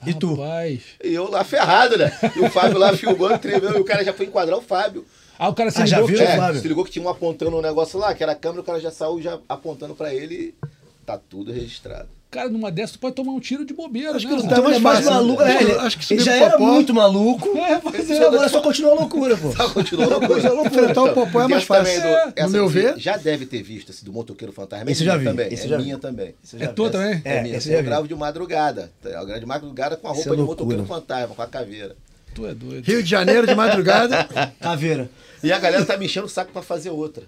E 0.05 0.13
tu? 0.13 0.35
Rapaz. 0.35 0.81
E 1.03 1.13
eu 1.13 1.29
lá 1.31 1.43
ferrado, 1.45 1.97
né? 1.97 2.11
E 2.35 2.39
o 2.41 2.49
Fábio 2.51 2.77
lá 2.77 2.95
filmando, 2.95 3.39
tremendo, 3.39 3.77
e 3.77 3.79
o 3.81 3.85
cara 3.85 4.03
já 4.03 4.13
foi 4.13 4.25
enquadrar 4.25 4.57
o 4.57 4.61
Fábio. 4.61 5.05
Ah, 5.39 5.47
o 5.49 5.53
cara 5.55 5.71
se 5.71 5.81
Ah, 5.81 5.85
já 5.85 5.95
ligou 5.97 6.07
que 6.09 6.13
viu, 6.17 6.25
tinha- 6.25 6.35
É, 6.35 6.37
Fábio? 6.37 6.61
se 6.61 6.67
ligou 6.67 6.83
que 6.85 6.91
tinha 6.91 7.05
um 7.05 7.09
apontando 7.09 7.57
um 7.57 7.61
negócio 7.61 7.97
lá, 7.97 8.13
que 8.13 8.21
era 8.21 8.33
a 8.33 8.35
câmera, 8.35 8.61
o 8.61 8.63
cara 8.65 8.79
já 8.81 8.91
saiu 8.91 9.21
já 9.21 9.39
apontando 9.47 9.95
pra 9.95 10.13
ele 10.13 10.35
e 10.35 10.67
tá 11.05 11.17
tudo 11.17 11.51
registrado. 11.53 12.09
Cara, 12.33 12.49
numa 12.49 12.71
dessa 12.71 12.93
tu 12.93 12.99
pode 12.99 13.15
tomar 13.15 13.31
um 13.31 13.39
tiro 13.39 13.63
de 13.63 13.73
bobeira, 13.73 14.15
Acho 14.15 14.27
né? 14.27 14.35
que 14.35 14.41
tá 14.41 14.47
Então 14.53 14.65
ele 14.67 14.75
é 14.75 14.79
mais 14.79 15.05
maluco. 15.05 15.43
né? 15.43 15.55
É, 15.55 15.61
ele, 15.63 15.71
Acho 15.73 15.99
que 15.99 16.13
ele 16.13 16.23
já 16.23 16.33
era 16.35 16.57
muito 16.57 16.93
maluco. 16.93 17.55
É, 17.57 17.73
é. 17.73 18.03
Só 18.17 18.27
agora 18.27 18.49
só 18.49 18.61
continua 18.61 18.91
a 18.91 18.95
loucura, 18.95 19.37
pô. 19.37 19.49
Tá, 19.51 19.69
continuou 19.69 20.09
loucura. 20.09 20.39
Enfrentar 20.65 21.03
o 21.03 21.13
Popó 21.13 21.41
é 21.41 21.47
mais 21.47 21.63
Essa 21.63 21.75
também 21.75 21.95
fácil. 21.95 22.09
do- 22.09 22.17
É, 22.17 22.25
no 22.25 22.33
essa 22.35 22.49
meu 22.49 22.67
ver. 22.67 22.97
Já 22.99 23.17
deve 23.17 23.45
ter 23.45 23.61
visto 23.61 23.91
esse 23.91 24.03
do 24.03 24.11
motoqueiro 24.11 24.51
fantasma. 24.51 24.89
É 24.89 24.91
Esse 24.91 25.03
eu 25.03 25.05
já 25.07 25.17
vi, 25.17 25.25
também. 25.25 25.47
esse 25.53 25.61
eu 25.63 25.65
é 25.65 25.69
já 25.69 25.77
vi. 25.77 25.83
minha 25.83 25.97
também. 25.99 26.33
É 26.59 26.67
tua 26.67 26.89
também? 26.89 27.21
É, 27.23 27.37
É, 27.37 27.41
minha. 27.43 27.55
esse 27.57 27.71
eu 27.71 27.77
vi. 27.77 27.83
gravo 27.83 28.07
de 28.07 28.15
madrugada. 28.15 28.91
Eu 29.03 29.25
gravo 29.25 29.39
de 29.39 29.45
madrugada 29.45 29.95
com 29.95 30.07
a 30.07 30.11
roupa 30.11 30.33
é 30.33 30.35
de 30.35 30.41
motoqueiro 30.41 30.85
fantasma, 30.85 31.35
com 31.35 31.41
a 31.41 31.47
caveira. 31.47 31.95
Tu 32.33 32.47
é 32.47 32.53
doido. 32.55 32.83
Rio 32.83 33.03
de 33.03 33.09
Janeiro, 33.09 33.45
de 33.45 33.53
madrugada. 33.53 34.27
Caveira. 34.59 35.07
E 35.43 35.51
a 35.51 35.59
galera 35.59 35.85
tá 35.85 35.95
me 35.97 36.05
enchendo 36.05 36.25
o 36.25 36.29
saco 36.29 36.51
pra 36.51 36.63
fazer 36.63 36.89
outra. 36.89 37.23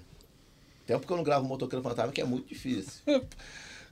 Tempo 0.88 1.06
que 1.06 1.14
eu 1.14 1.18
não 1.18 1.24
gravo 1.24 1.46
motoqueiro 1.48 1.84
fantasma, 1.84 2.12
que 2.12 2.22
é 2.22 2.26
muito 2.26 2.48
difícil. 2.50 2.92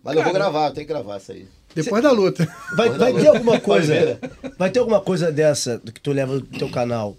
Mas 0.03 0.15
eu 0.17 0.23
vou 0.23 0.33
gravar, 0.33 0.67
eu 0.67 0.73
tenho 0.73 0.85
que 0.87 0.93
gravar 0.93 1.17
isso 1.17 1.31
aí. 1.31 1.47
Depois 1.73 2.03
da 2.03 2.11
luta. 2.11 2.45
Vai, 2.75 2.89
vai 2.89 2.97
dar 2.99 3.05
ter 3.05 3.11
louco. 3.23 3.37
alguma 3.37 3.59
coisa. 3.59 4.19
Vai 4.59 4.69
ter 4.69 4.79
alguma 4.79 5.01
coisa 5.01 5.31
dessa 5.31 5.77
do 5.79 5.91
que 5.91 5.99
tu 6.01 6.11
leva 6.11 6.39
do 6.39 6.45
teu 6.59 6.69
canal 6.69 7.15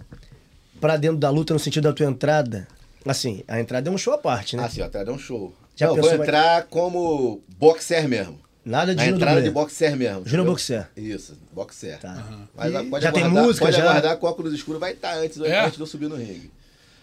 pra 0.80 0.96
dentro 0.96 1.16
da 1.16 1.30
luta 1.30 1.52
no 1.54 1.58
sentido 1.58 1.84
da 1.84 1.92
tua 1.92 2.06
entrada? 2.06 2.68
Assim, 3.06 3.42
a 3.48 3.58
entrada 3.60 3.88
é 3.88 3.92
um 3.92 3.98
show 3.98 4.12
à 4.14 4.18
parte, 4.18 4.56
né? 4.56 4.62
Ah, 4.64 4.68
sim, 4.70 4.80
ó, 4.80 4.84
até 4.86 5.04
deu 5.04 5.14
um 5.14 5.18
show. 5.18 5.52
Já 5.76 5.86
não, 5.88 5.96
eu 5.96 6.02
vou 6.02 6.10
vai- 6.10 6.20
entrar 6.26 6.64
como 6.64 7.42
boxer 7.58 8.08
mesmo. 8.08 8.38
Nada 8.64 8.94
de 8.94 9.00
a 9.00 9.04
Júnior 9.04 9.16
entrada 9.18 9.34
Dublê. 9.36 9.48
de 9.48 9.54
boxer 9.54 9.96
mesmo. 9.96 10.22
Júnior? 10.26 10.46
Boxer. 10.46 10.88
Isso, 10.96 11.36
boxer. 11.52 11.98
Tá. 11.98 12.24
Mas 12.54 12.72
E 12.72 12.84
pode 12.88 13.04
já 13.04 13.12
tem 13.12 13.22
aguardar, 13.24 13.44
música, 13.44 13.64
pode 13.66 13.76
já? 13.76 13.82
aguardar 13.82 14.18
o 14.22 14.26
óculos 14.26 14.54
escuro 14.54 14.78
vai 14.78 14.92
estar 14.92 15.14
antes, 15.18 15.38
É? 15.40 15.60
antes 15.64 15.74
de 15.76 15.80
eu 15.82 15.86
subir 15.86 16.08
no 16.08 16.16
ringue. 16.16 16.50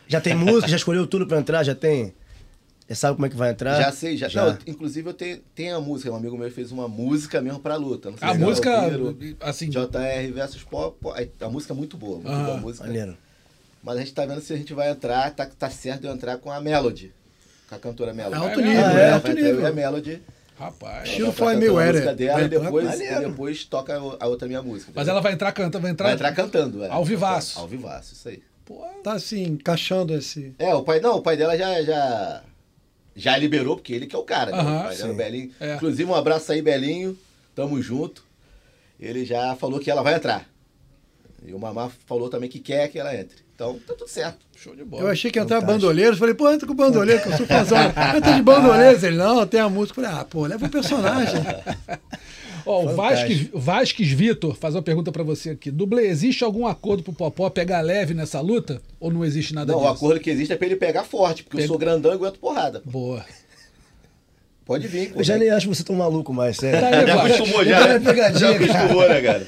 Já 0.07 0.19
tem 0.21 0.33
música, 0.35 0.67
já 0.67 0.77
escolheu 0.77 1.05
tudo 1.05 1.27
pra 1.27 1.37
entrar, 1.37 1.63
já 1.63 1.75
tem. 1.75 2.13
Já 2.91 2.95
sabe 2.95 3.15
como 3.15 3.25
é 3.25 3.29
que 3.29 3.37
vai 3.37 3.51
entrar? 3.51 3.81
Já 3.81 3.89
sei, 3.91 4.17
já. 4.17 4.27
Não, 4.33 4.57
inclusive 4.67 5.07
eu 5.09 5.13
tenho, 5.13 5.39
tenho 5.55 5.77
a 5.77 5.79
música, 5.79 6.11
um 6.11 6.15
amigo 6.17 6.37
meu 6.37 6.51
fez 6.51 6.73
uma 6.73 6.89
música 6.89 7.39
mesmo 7.41 7.59
pra 7.59 7.77
luta. 7.77 8.11
Não 8.11 8.17
sei 8.17 8.27
A 8.27 8.33
já 8.33 8.39
música, 8.39 8.81
ouviram. 8.81 9.37
assim, 9.39 9.69
JR 9.69 10.33
versus 10.33 10.61
Pop, 10.63 10.97
a 11.39 11.47
música 11.49 11.71
é 11.73 11.75
muito 11.77 11.95
boa, 11.95 12.15
muito 12.17 12.27
Aham. 12.29 12.43
boa 12.45 12.57
a 12.57 12.59
música. 12.59 12.85
Maneiro. 12.85 13.17
Mas 13.81 13.95
a 13.95 13.99
gente 14.01 14.13
tá 14.13 14.25
vendo 14.25 14.41
se 14.41 14.51
a 14.51 14.57
gente 14.57 14.73
vai 14.73 14.91
entrar, 14.91 15.31
tá, 15.33 15.45
tá 15.45 15.69
certo 15.69 16.01
de 16.01 16.07
eu 16.07 16.13
entrar 16.13 16.37
com 16.37 16.51
a 16.51 16.59
Melody. 16.59 17.13
Com 17.69 17.75
a 17.75 17.79
cantora 17.79 18.13
Melody. 18.13 18.35
Alto 18.35 18.59
É, 18.59 18.63
nível, 18.63 18.81
é, 18.81 18.91
é, 18.91 18.93
Vai 18.95 19.09
alto 19.11 19.27
e 19.27 19.31
a 19.31 19.33
nível. 19.35 19.73
Melody. 19.73 20.21
rapaz. 20.59 21.07
Estilo 21.09 21.33
a 21.39 21.45
Mayweather. 21.45 21.93
música 21.93 22.13
dela 22.15 22.41
e 22.41 22.47
depois, 22.49 22.99
e 22.99 23.19
depois 23.21 23.63
toca 23.63 23.95
a 24.19 24.27
outra 24.27 24.49
minha 24.49 24.61
música. 24.61 24.91
Mas 24.93 25.07
ela 25.07 25.21
vai 25.21 25.31
entrar 25.31 25.53
cantando, 25.53 25.81
vai 25.83 25.91
entrar. 25.91 26.05
vai 26.07 26.13
entrar 26.15 26.33
cantando, 26.33 26.83
é. 26.83 26.89
Ao 26.89 27.05
vivaço. 27.05 27.57
Ao 27.57 27.67
vivaço, 27.69 28.13
isso 28.15 28.27
aí. 28.27 28.43
Pô, 28.65 28.85
Tá 29.01 29.13
assim, 29.13 29.43
encaixando 29.43 30.13
esse. 30.13 30.53
É, 30.59 30.75
o 30.75 30.83
pai, 30.83 30.99
não, 30.99 31.15
o 31.17 31.21
pai 31.21 31.37
dela 31.37 31.57
já, 31.57 31.81
já, 31.81 32.43
já 33.15 33.37
liberou, 33.37 33.75
porque 33.75 33.93
ele 33.93 34.07
que 34.07 34.15
é 34.15 34.19
o 34.19 34.23
cara, 34.23 34.51
né? 34.51 34.93
Sim. 34.93 35.09
o 35.09 35.13
Belinho. 35.13 35.51
É. 35.59 35.75
Inclusive, 35.75 36.09
um 36.09 36.15
abraço 36.15 36.51
aí, 36.51 36.61
Belinho. 36.61 37.17
Tamo 37.53 37.81
junto. 37.81 38.23
Ele 38.99 39.25
já 39.25 39.55
falou 39.55 39.79
que 39.79 39.89
ela 39.89 40.03
vai 40.03 40.15
entrar. 40.15 40.47
E 41.45 41.53
o 41.53 41.59
Mamá 41.59 41.91
falou 42.05 42.29
também 42.29 42.49
que 42.49 42.59
quer 42.59 42.87
que 42.87 42.99
ela 42.99 43.15
entre. 43.15 43.37
Então, 43.53 43.79
tá 43.85 43.93
tudo 43.93 44.07
certo. 44.07 44.39
show 44.55 44.75
de 44.75 44.83
bola. 44.83 45.03
Eu 45.03 45.07
achei 45.07 45.29
que 45.29 45.37
ia 45.37 45.43
entrar 45.43 45.61
bandoleiros. 45.61 46.17
Falei, 46.17 46.33
pô, 46.33 46.51
entra 46.51 46.67
com 46.67 46.73
bandoleiro, 46.73 47.21
que 47.21 47.29
eu 47.29 47.37
sou 47.37 47.45
fãzão. 47.45 47.77
Entra 48.15 48.33
de 48.33 48.41
bandoleiros. 48.41 49.03
Ele, 49.03 49.17
não, 49.17 49.45
tem 49.45 49.59
a 49.59 49.69
música. 49.69 50.01
Falei, 50.01 50.19
ah, 50.19 50.25
pô, 50.25 50.45
leva 50.45 50.65
o 50.65 50.69
personagem. 50.69 51.41
Ó, 52.65 52.83
o. 52.85 52.95
Vasques, 52.95 53.47
Vasques 53.53 54.11
Vitor 54.11 54.55
faz 54.55 54.75
uma 54.75 54.81
pergunta 54.81 55.11
pra 55.11 55.23
você 55.23 55.51
aqui. 55.51 55.69
Dublê, 55.71 56.07
existe 56.07 56.43
algum 56.43 56.65
acordo 56.67 57.03
pro 57.03 57.13
Popó 57.13 57.49
pegar 57.49 57.81
leve 57.81 58.13
nessa 58.13 58.39
luta? 58.41 58.81
Ou 58.99 59.11
não 59.11 59.23
existe 59.25 59.53
nada 59.53 59.71
Não, 59.73 59.79
o 59.79 59.81
disso? 59.83 59.93
acordo 59.93 60.19
que 60.19 60.29
existe 60.29 60.53
é 60.53 60.55
pra 60.57 60.65
ele 60.67 60.75
pegar 60.75 61.03
forte, 61.03 61.43
porque 61.43 61.57
Pega- 61.57 61.65
eu 61.65 61.67
sou 61.69 61.77
grandão 61.77 62.11
e 62.11 62.15
aguento 62.15 62.39
porrada. 62.39 62.81
Boa. 62.85 63.23
Pode 64.65 64.87
vir, 64.87 65.11
pô. 65.11 65.19
Eu 65.19 65.23
já 65.23 65.37
nem 65.37 65.49
acho 65.49 65.67
você 65.67 65.83
tão 65.83 65.95
maluco 65.95 66.33
mais, 66.33 66.57
sério. 66.57 66.79
Tá 66.79 66.87
aí, 66.99 67.07
Já 67.07 67.23
acostumou 67.23 67.65
Já 67.65 67.79
já. 67.81 67.93
é 67.93 67.99
pegadinha, 67.99 68.39
Já 68.39 68.51
acostumou, 68.55 69.09
né, 69.09 69.21
cara? 69.21 69.47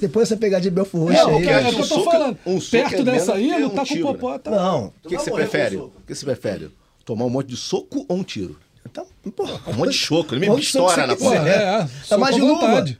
Depois 0.00 0.28
dessa 0.28 0.40
pegadinha 0.40 0.70
de 0.70 0.74
Belfort 0.74 1.00
Roxo 1.02 1.14
É, 1.14 1.20
aí. 1.20 1.28
é 1.28 1.36
o 1.36 1.40
que 1.40 1.48
um 1.48 1.68
eu 1.68 1.74
tô 1.76 1.84
soco- 1.84 2.04
falando. 2.10 2.38
um 2.46 2.58
Perto 2.60 2.94
é 2.94 3.02
dessa 3.04 3.34
aí, 3.34 3.48
não 3.60 3.70
tá 3.70 3.82
um 3.82 3.86
com 3.86 3.94
o 3.94 4.02
Popó. 4.02 4.38
Tá... 4.38 4.50
Não. 4.50 4.86
O 5.04 5.08
que, 5.08 5.16
que 5.16 5.22
você 5.22 5.30
prefere? 5.30 5.76
O 5.76 5.92
que 6.06 6.14
você 6.14 6.24
prefere? 6.24 6.70
Tomar 7.04 7.24
um 7.26 7.30
monte 7.30 7.48
de 7.48 7.56
soco 7.56 8.04
ou 8.08 8.16
um 8.16 8.24
tiro? 8.24 8.56
Tá, 8.92 9.04
porra, 9.36 9.60
Um 9.68 9.72
monte 9.74 9.90
de 9.90 9.96
choco, 9.98 10.34
ele 10.34 10.48
me 10.48 10.56
estoura 10.60 11.06
na 11.06 11.16
porra. 11.16 11.48
É, 11.48 11.80
é. 11.82 11.88
Tá 12.08 12.18
mais 12.18 12.34
com 12.36 12.40
de 12.40 12.46
luva. 12.46 12.96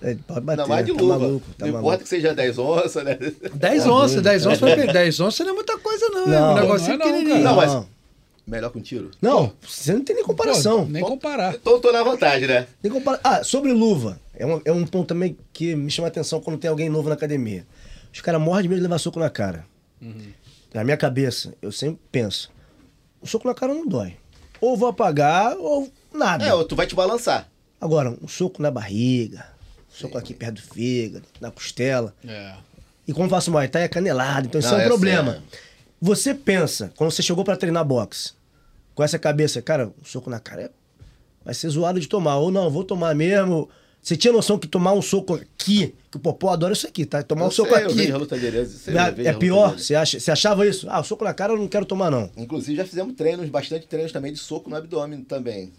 É, 0.00 0.14
pode 0.26 0.40
bater, 0.42 0.60
Ainda 0.62 0.66
mais 0.68 0.86
de 0.86 0.92
tá 0.94 1.00
luva. 1.02 1.18
maluco, 1.18 1.46
tá 1.58 1.66
não 1.66 1.72
maluco. 1.72 1.78
importa 1.88 2.02
que 2.04 2.08
seja 2.08 2.32
10 2.34 2.58
onças, 2.58 3.04
né? 3.04 3.18
10 3.54 3.86
onças, 3.86 4.22
10 4.22 4.46
onças 4.46 4.58
foi 4.60 4.76
bem. 4.76 4.86
10 4.92 5.20
onças 5.20 5.44
não 5.46 5.52
é 5.52 5.56
muita 5.56 5.76
coisa, 5.78 6.08
não. 6.10 6.26
Não. 6.26 6.34
é 6.34 6.40
um 6.40 6.54
Não, 6.54 6.54
negocinho 6.62 6.98
não 6.98 7.06
é 7.06 7.08
não, 7.08 7.12
pequenininho. 7.18 7.44
Não, 7.44 7.56
mas- 7.56 7.72
Não, 7.72 7.86
Melhor 8.46 8.70
que 8.70 8.78
um 8.78 8.80
tiro? 8.80 9.10
não, 9.20 9.52
você 9.60 9.92
não 9.92 10.02
tem 10.02 10.16
nem 10.16 10.24
comparação. 10.24 10.86
Pô, 10.86 10.90
nem 10.92 11.02
comparar. 11.02 11.54
Então 11.54 11.74
eu 11.74 11.80
tô 11.80 11.92
na 11.92 12.02
vantagem, 12.02 12.48
né? 12.48 12.66
Nem 12.82 12.90
compara- 12.90 13.20
Ah, 13.22 13.44
sobre 13.44 13.72
luva. 13.72 14.18
É 14.34 14.46
um, 14.46 14.60
é 14.64 14.72
um 14.72 14.86
ponto 14.86 15.06
também 15.08 15.36
que 15.52 15.74
me 15.76 15.90
chama 15.90 16.06
a 16.06 16.10
atenção 16.10 16.40
quando 16.40 16.58
tem 16.58 16.70
alguém 16.70 16.88
novo 16.88 17.08
na 17.10 17.14
academia. 17.14 17.66
Os 18.14 18.20
caras 18.22 18.40
morrem 18.40 18.62
de 18.62 18.68
medo 18.70 18.78
de 18.78 18.84
levar 18.84 18.98
soco 18.98 19.18
na 19.18 19.28
cara. 19.28 19.66
Na 20.72 20.84
minha 20.84 20.96
cabeça, 20.96 21.52
eu 21.60 21.70
sempre 21.72 21.98
penso: 22.10 22.50
o 23.20 23.26
soco 23.26 23.46
na 23.48 23.54
cara 23.54 23.74
não 23.74 23.86
dói. 23.86 24.14
Ou 24.60 24.76
vou 24.76 24.88
apagar, 24.88 25.56
ou 25.56 25.90
nada. 26.12 26.44
É, 26.44 26.64
tu 26.64 26.74
vai 26.76 26.86
te 26.86 26.94
balançar. 26.94 27.48
Agora, 27.80 28.10
um 28.22 28.26
soco 28.28 28.60
na 28.60 28.70
barriga, 28.70 29.46
um 29.90 29.94
soco 30.00 30.18
aqui 30.18 30.34
perto 30.34 30.54
do 30.56 30.62
fígado, 30.62 31.24
na 31.40 31.50
costela. 31.50 32.14
É. 32.26 32.54
E 33.06 33.12
como 33.12 33.26
eu 33.26 33.30
faço 33.30 33.50
Muay 33.50 33.68
Thai 33.68 33.84
é 33.84 33.88
canelado, 33.88 34.46
então 34.48 34.58
isso 34.58 34.68
Não, 34.70 34.76
é 34.76 34.78
um 34.78 34.80
essa 34.82 34.88
problema. 34.88 35.32
é- 35.52 35.58
Você 36.00 36.34
pensa, 36.34 36.92
quando 36.96 37.10
você 37.10 37.22
chegou 37.22 37.44
pra 37.44 37.56
treinar 37.56 37.84
boxe, 37.84 38.32
com 38.94 39.02
essa 39.02 39.18
cabeça, 39.18 39.62
cara, 39.62 39.86
um 40.00 40.04
soco 40.04 40.28
na 40.28 40.40
cara 40.40 40.62
é- 40.62 40.70
vai 41.44 41.54
ser 41.54 41.68
zoado 41.70 42.00
de 42.00 42.08
tomar. 42.08 42.36
Ou 42.36 42.50
não, 42.50 42.68
vou 42.70 42.84
tomar 42.84 43.14
mesmo. 43.14 43.68
Você 44.02 44.16
tinha 44.16 44.32
noção 44.32 44.58
que 44.58 44.66
tomar 44.66 44.92
um 44.94 45.02
soco 45.02 45.34
aqui, 45.34 45.94
que 46.10 46.16
o 46.16 46.20
Popó 46.20 46.50
adora 46.50 46.72
isso 46.72 46.86
aqui, 46.86 47.04
tá? 47.04 47.22
Tomar 47.22 47.42
um 47.42 47.46
Eu 47.48 47.50
soco 47.50 47.74
sei, 47.74 47.82
Eu 47.82 47.86
aqui. 47.88 47.96
vejo 47.96 48.14
a 48.14 48.18
luta 48.18 48.38
dele. 48.38 48.58
eu 48.58 48.66
sei, 48.66 48.94
eu 48.94 48.98
É, 48.98 49.10
vejo 49.10 49.28
é 49.28 49.32
luta 49.32 49.38
pior? 49.40 49.70
dele. 49.70 49.82
Você, 49.82 49.94
acha, 49.94 50.18
você 50.20 50.30
achava 50.30 50.66
isso? 50.66 50.86
Ah, 50.88 51.00
o 51.00 51.04
soco 51.04 51.24
na 51.24 51.34
cara 51.34 51.52
eu 51.52 51.58
não 51.58 51.68
quero 51.68 51.84
tomar, 51.84 52.10
não. 52.10 52.30
Inclusive 52.36 52.76
já 52.76 52.84
fizemos 52.86 53.14
treinos, 53.14 53.48
bastante 53.50 53.86
treinos 53.86 54.10
também 54.12 54.32
de 54.32 54.38
soco 54.38 54.70
no 54.70 54.76
abdômen 54.76 55.22
também. 55.24 55.72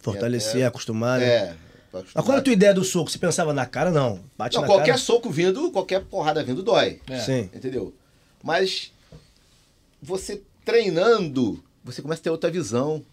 Fortalecer, 0.00 0.62
É, 0.62 0.66
acostumar, 0.66 1.18
né? 1.18 1.26
É. 1.26 1.56
Mas 1.92 2.24
qual 2.24 2.28
era 2.30 2.38
a 2.38 2.42
tua 2.42 2.52
ideia 2.52 2.72
do 2.72 2.84
soco? 2.84 3.10
Você 3.10 3.18
pensava 3.18 3.52
na 3.52 3.66
cara? 3.66 3.90
Não. 3.90 4.20
Bate 4.38 4.54
Não, 4.54 4.62
na 4.62 4.66
qualquer 4.68 4.86
cara. 4.92 4.98
soco 4.98 5.28
vindo, 5.28 5.70
qualquer 5.72 6.02
porrada 6.04 6.42
vindo 6.42 6.62
dói. 6.62 7.00
É. 7.08 7.18
Sim. 7.18 7.50
Entendeu? 7.54 7.92
Mas 8.42 8.92
você 10.00 10.40
treinando, 10.64 11.62
você 11.84 12.00
começa 12.00 12.20
a 12.20 12.24
ter 12.24 12.30
outra 12.30 12.50
visão. 12.50 13.04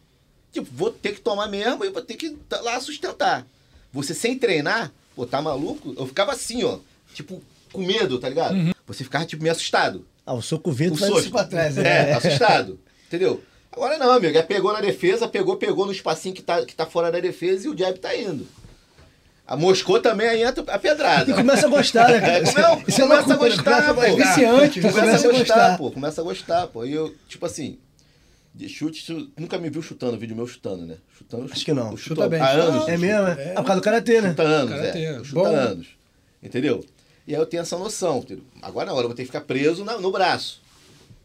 Tipo, 0.51 0.67
vou 0.71 0.89
ter 0.91 1.13
que 1.13 1.21
tomar 1.21 1.47
mesmo 1.47 1.83
e 1.83 1.89
vou 1.89 2.01
ter 2.01 2.15
que 2.15 2.29
tá 2.47 2.61
lá 2.61 2.79
sustentar. 2.79 3.45
Você 3.91 4.13
sem 4.13 4.37
treinar, 4.37 4.91
Pô, 5.15 5.25
tá 5.25 5.41
maluco? 5.41 5.93
Eu 5.97 6.07
ficava 6.07 6.31
assim, 6.31 6.63
ó. 6.63 6.77
Tipo, 7.13 7.41
com 7.73 7.81
medo, 7.81 8.19
tá 8.19 8.29
ligado? 8.29 8.55
Você 8.87 9.03
ficava, 9.03 9.25
tipo, 9.25 9.43
meio 9.43 9.51
assustado. 9.51 10.05
Ah, 10.25 10.33
o 10.33 10.41
soco 10.41 10.71
vento 10.71 10.93
O 10.93 10.97
vai 10.97 11.09
soco. 11.09 11.31
pra 11.31 11.43
trás. 11.43 11.77
É, 11.77 11.81
né? 11.83 12.13
assustado. 12.13 12.79
Entendeu? 13.07 13.43
Agora 13.71 13.97
não, 13.97 14.11
amigo. 14.11 14.37
É 14.37 14.41
pegou 14.41 14.71
na 14.71 14.79
defesa, 14.79 15.27
pegou, 15.27 15.57
pegou 15.57 15.85
no 15.85 15.91
espacinho 15.91 16.33
que 16.33 16.41
tá, 16.41 16.65
que 16.65 16.73
tá 16.73 16.85
fora 16.85 17.11
da 17.11 17.19
defesa 17.19 17.67
e 17.67 17.69
o 17.69 17.77
jab 17.77 17.99
tá 17.99 18.15
indo. 18.15 18.47
A 19.45 19.57
Moscou 19.57 19.99
também 19.99 20.27
aí 20.27 20.43
entra 20.43 20.63
a 20.71 20.77
pedrada. 20.79 21.29
E 21.31 21.33
começa 21.33 21.65
a 21.65 21.69
gostar, 21.69 22.07
né? 22.09 22.19
É, 22.39 22.41
não, 22.41 22.81
Isso 22.87 23.01
é 23.01 23.07
começa 23.07 23.33
a 23.33 23.37
gostar, 23.37 23.93
pô. 23.93 24.01
gostar. 24.01 24.15
Viciante, 24.15 24.81
Começa, 24.81 24.99
a 25.01 25.11
gostar, 25.11 25.31
gostar. 25.39 25.77
pô. 25.77 25.91
Começa 25.91 26.21
a 26.21 26.23
gostar, 26.23 26.67
pô. 26.67 26.85
E 26.85 26.93
eu, 26.93 27.13
tipo 27.27 27.45
assim, 27.45 27.77
de 28.59 28.67
chute, 28.67 29.31
nunca 29.37 29.57
me 29.57 29.69
viu 29.69 29.81
chutando, 29.81 30.17
vídeo 30.17 30.35
meu 30.35 30.45
chutando, 30.45 30.85
né? 30.85 30.97
Chutando. 31.17 31.45
Acho 31.49 31.63
que 31.63 31.71
não. 31.73 31.95
Chuta 31.95 32.27
bem. 32.27 32.41
Há 32.41 32.49
anos. 32.49 32.87
É 32.89 32.97
mesmo, 32.97 33.23
né? 33.23 33.53
Ah, 33.55 33.61
por 33.61 33.67
causa 33.67 33.81
do 33.81 33.83
karatê, 33.83 34.19
né? 34.21 34.29
Chuta 34.31 34.43
anos, 34.43 34.69
Karatê, 34.71 34.99
é. 35.05 35.13
Chuto 35.23 35.35
bom. 35.35 35.45
há 35.45 35.49
anos. 35.49 35.87
Entendeu? 36.43 36.83
E 37.25 37.33
aí 37.33 37.39
eu 37.41 37.45
tenho 37.45 37.61
essa 37.61 37.77
noção. 37.77 38.17
entendeu? 38.17 38.43
Agora 38.61 38.87
na 38.87 38.91
hora 38.93 39.03
eu 39.03 39.07
vou 39.07 39.15
ter 39.15 39.21
que 39.23 39.27
ficar 39.27 39.41
preso 39.41 39.85
na- 39.85 39.97
no 39.97 40.11
braço. 40.11 40.61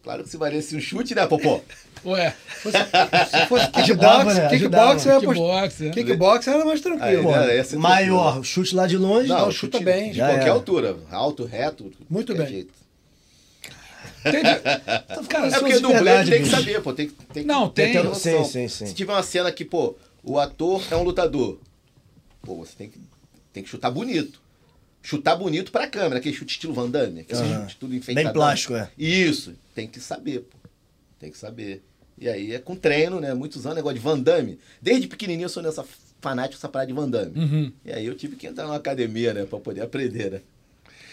Claro 0.04 0.22
que 0.22 0.28
se 0.28 0.36
valesse 0.36 0.76
um 0.76 0.80
chute, 0.80 1.12
né, 1.14 1.26
Popó? 1.26 1.60
Ué, 2.04 2.34
Se 2.62 3.46
fosse 3.48 3.68
Ajudava, 3.72 4.50
kickbox, 4.50 5.04
né? 5.06 5.18
kickbox? 5.20 5.74
Kickbox 5.94 6.46
era 6.46 6.64
mais 6.64 6.76
Aí, 6.78 6.82
tranquilo. 6.82 7.22
Pô, 7.24 7.30
né, 7.32 7.56
essa 7.56 7.74
é 7.74 7.78
maior, 7.78 8.44
chute 8.44 8.76
lá 8.76 8.86
de 8.86 8.96
longe. 8.98 9.28
Não, 9.28 9.46
Não, 9.46 9.50
chuta 9.50 9.78
chuta 9.78 9.80
bem. 9.90 10.12
De 10.12 10.18
qualquer 10.20 10.42
era. 10.42 10.50
altura. 10.52 10.96
Alto, 11.10 11.44
reto. 11.46 11.90
Muito 12.08 12.28
qualquer 12.32 12.44
bem. 12.44 12.52
jeito. 12.54 12.83
Teve- 14.24 15.26
Cara, 15.28 15.46
É 15.48 15.58
porque 15.60 15.78
dublê 15.80 16.24
tem 16.24 16.42
que 16.42 16.48
saber, 16.48 16.80
pô. 16.82 16.92
Tem, 16.92 17.08
tem 17.32 17.44
Não, 17.44 17.68
tem 17.68 17.92
ter 17.92 18.02
tem. 18.02 18.14
Sim, 18.14 18.44
sim, 18.44 18.68
sim. 18.68 18.86
Se 18.86 18.94
tiver 18.94 19.12
uma 19.12 19.22
cena 19.22 19.52
que, 19.52 19.64
pô, 19.64 19.94
o 20.22 20.38
ator 20.38 20.82
é 20.90 20.96
um 20.96 21.02
lutador, 21.02 21.58
pô, 22.42 22.56
você 22.56 22.72
tem 22.76 22.88
que, 22.88 22.98
tem 23.52 23.62
que 23.62 23.68
chutar 23.68 23.90
bonito. 23.90 24.42
Chutar 25.02 25.36
bonito 25.36 25.70
pra 25.70 25.86
câmera, 25.86 26.16
aquele 26.18 26.34
chute 26.34 26.52
estilo 26.52 26.72
Van 26.72 26.88
Damme, 26.88 27.20
aquele 27.20 27.38
Aham. 27.40 27.62
chute 27.64 27.76
tudo 27.76 27.94
enfeitado. 27.94 28.24
Bem 28.26 28.32
plástico, 28.32 28.74
é. 28.74 28.88
Isso, 28.96 29.52
tem 29.74 29.86
que 29.86 30.00
saber, 30.00 30.40
pô. 30.40 30.56
Tem 31.20 31.30
que 31.30 31.36
saber. 31.38 31.82
E 32.18 32.28
aí 32.28 32.54
é 32.54 32.58
com 32.58 32.74
treino, 32.74 33.20
né? 33.20 33.34
Muitos 33.34 33.66
anos, 33.66 33.76
negócio 33.76 33.98
de 33.98 34.02
Van 34.02 34.18
Damme. 34.18 34.58
Desde 34.80 35.06
pequenininho 35.06 35.44
eu 35.46 35.50
sou 35.50 35.62
nessa 35.62 35.84
fanático 36.22 36.56
essa 36.56 36.68
parada 36.70 36.86
de 36.88 36.94
Van 36.94 37.08
Damme. 37.10 37.38
Uhum. 37.38 37.72
E 37.84 37.92
aí 37.92 38.06
eu 38.06 38.14
tive 38.14 38.36
que 38.36 38.46
entrar 38.46 38.64
numa 38.64 38.76
academia, 38.76 39.34
né? 39.34 39.44
Pra 39.44 39.58
poder 39.58 39.82
aprender, 39.82 40.30
né? 40.30 40.40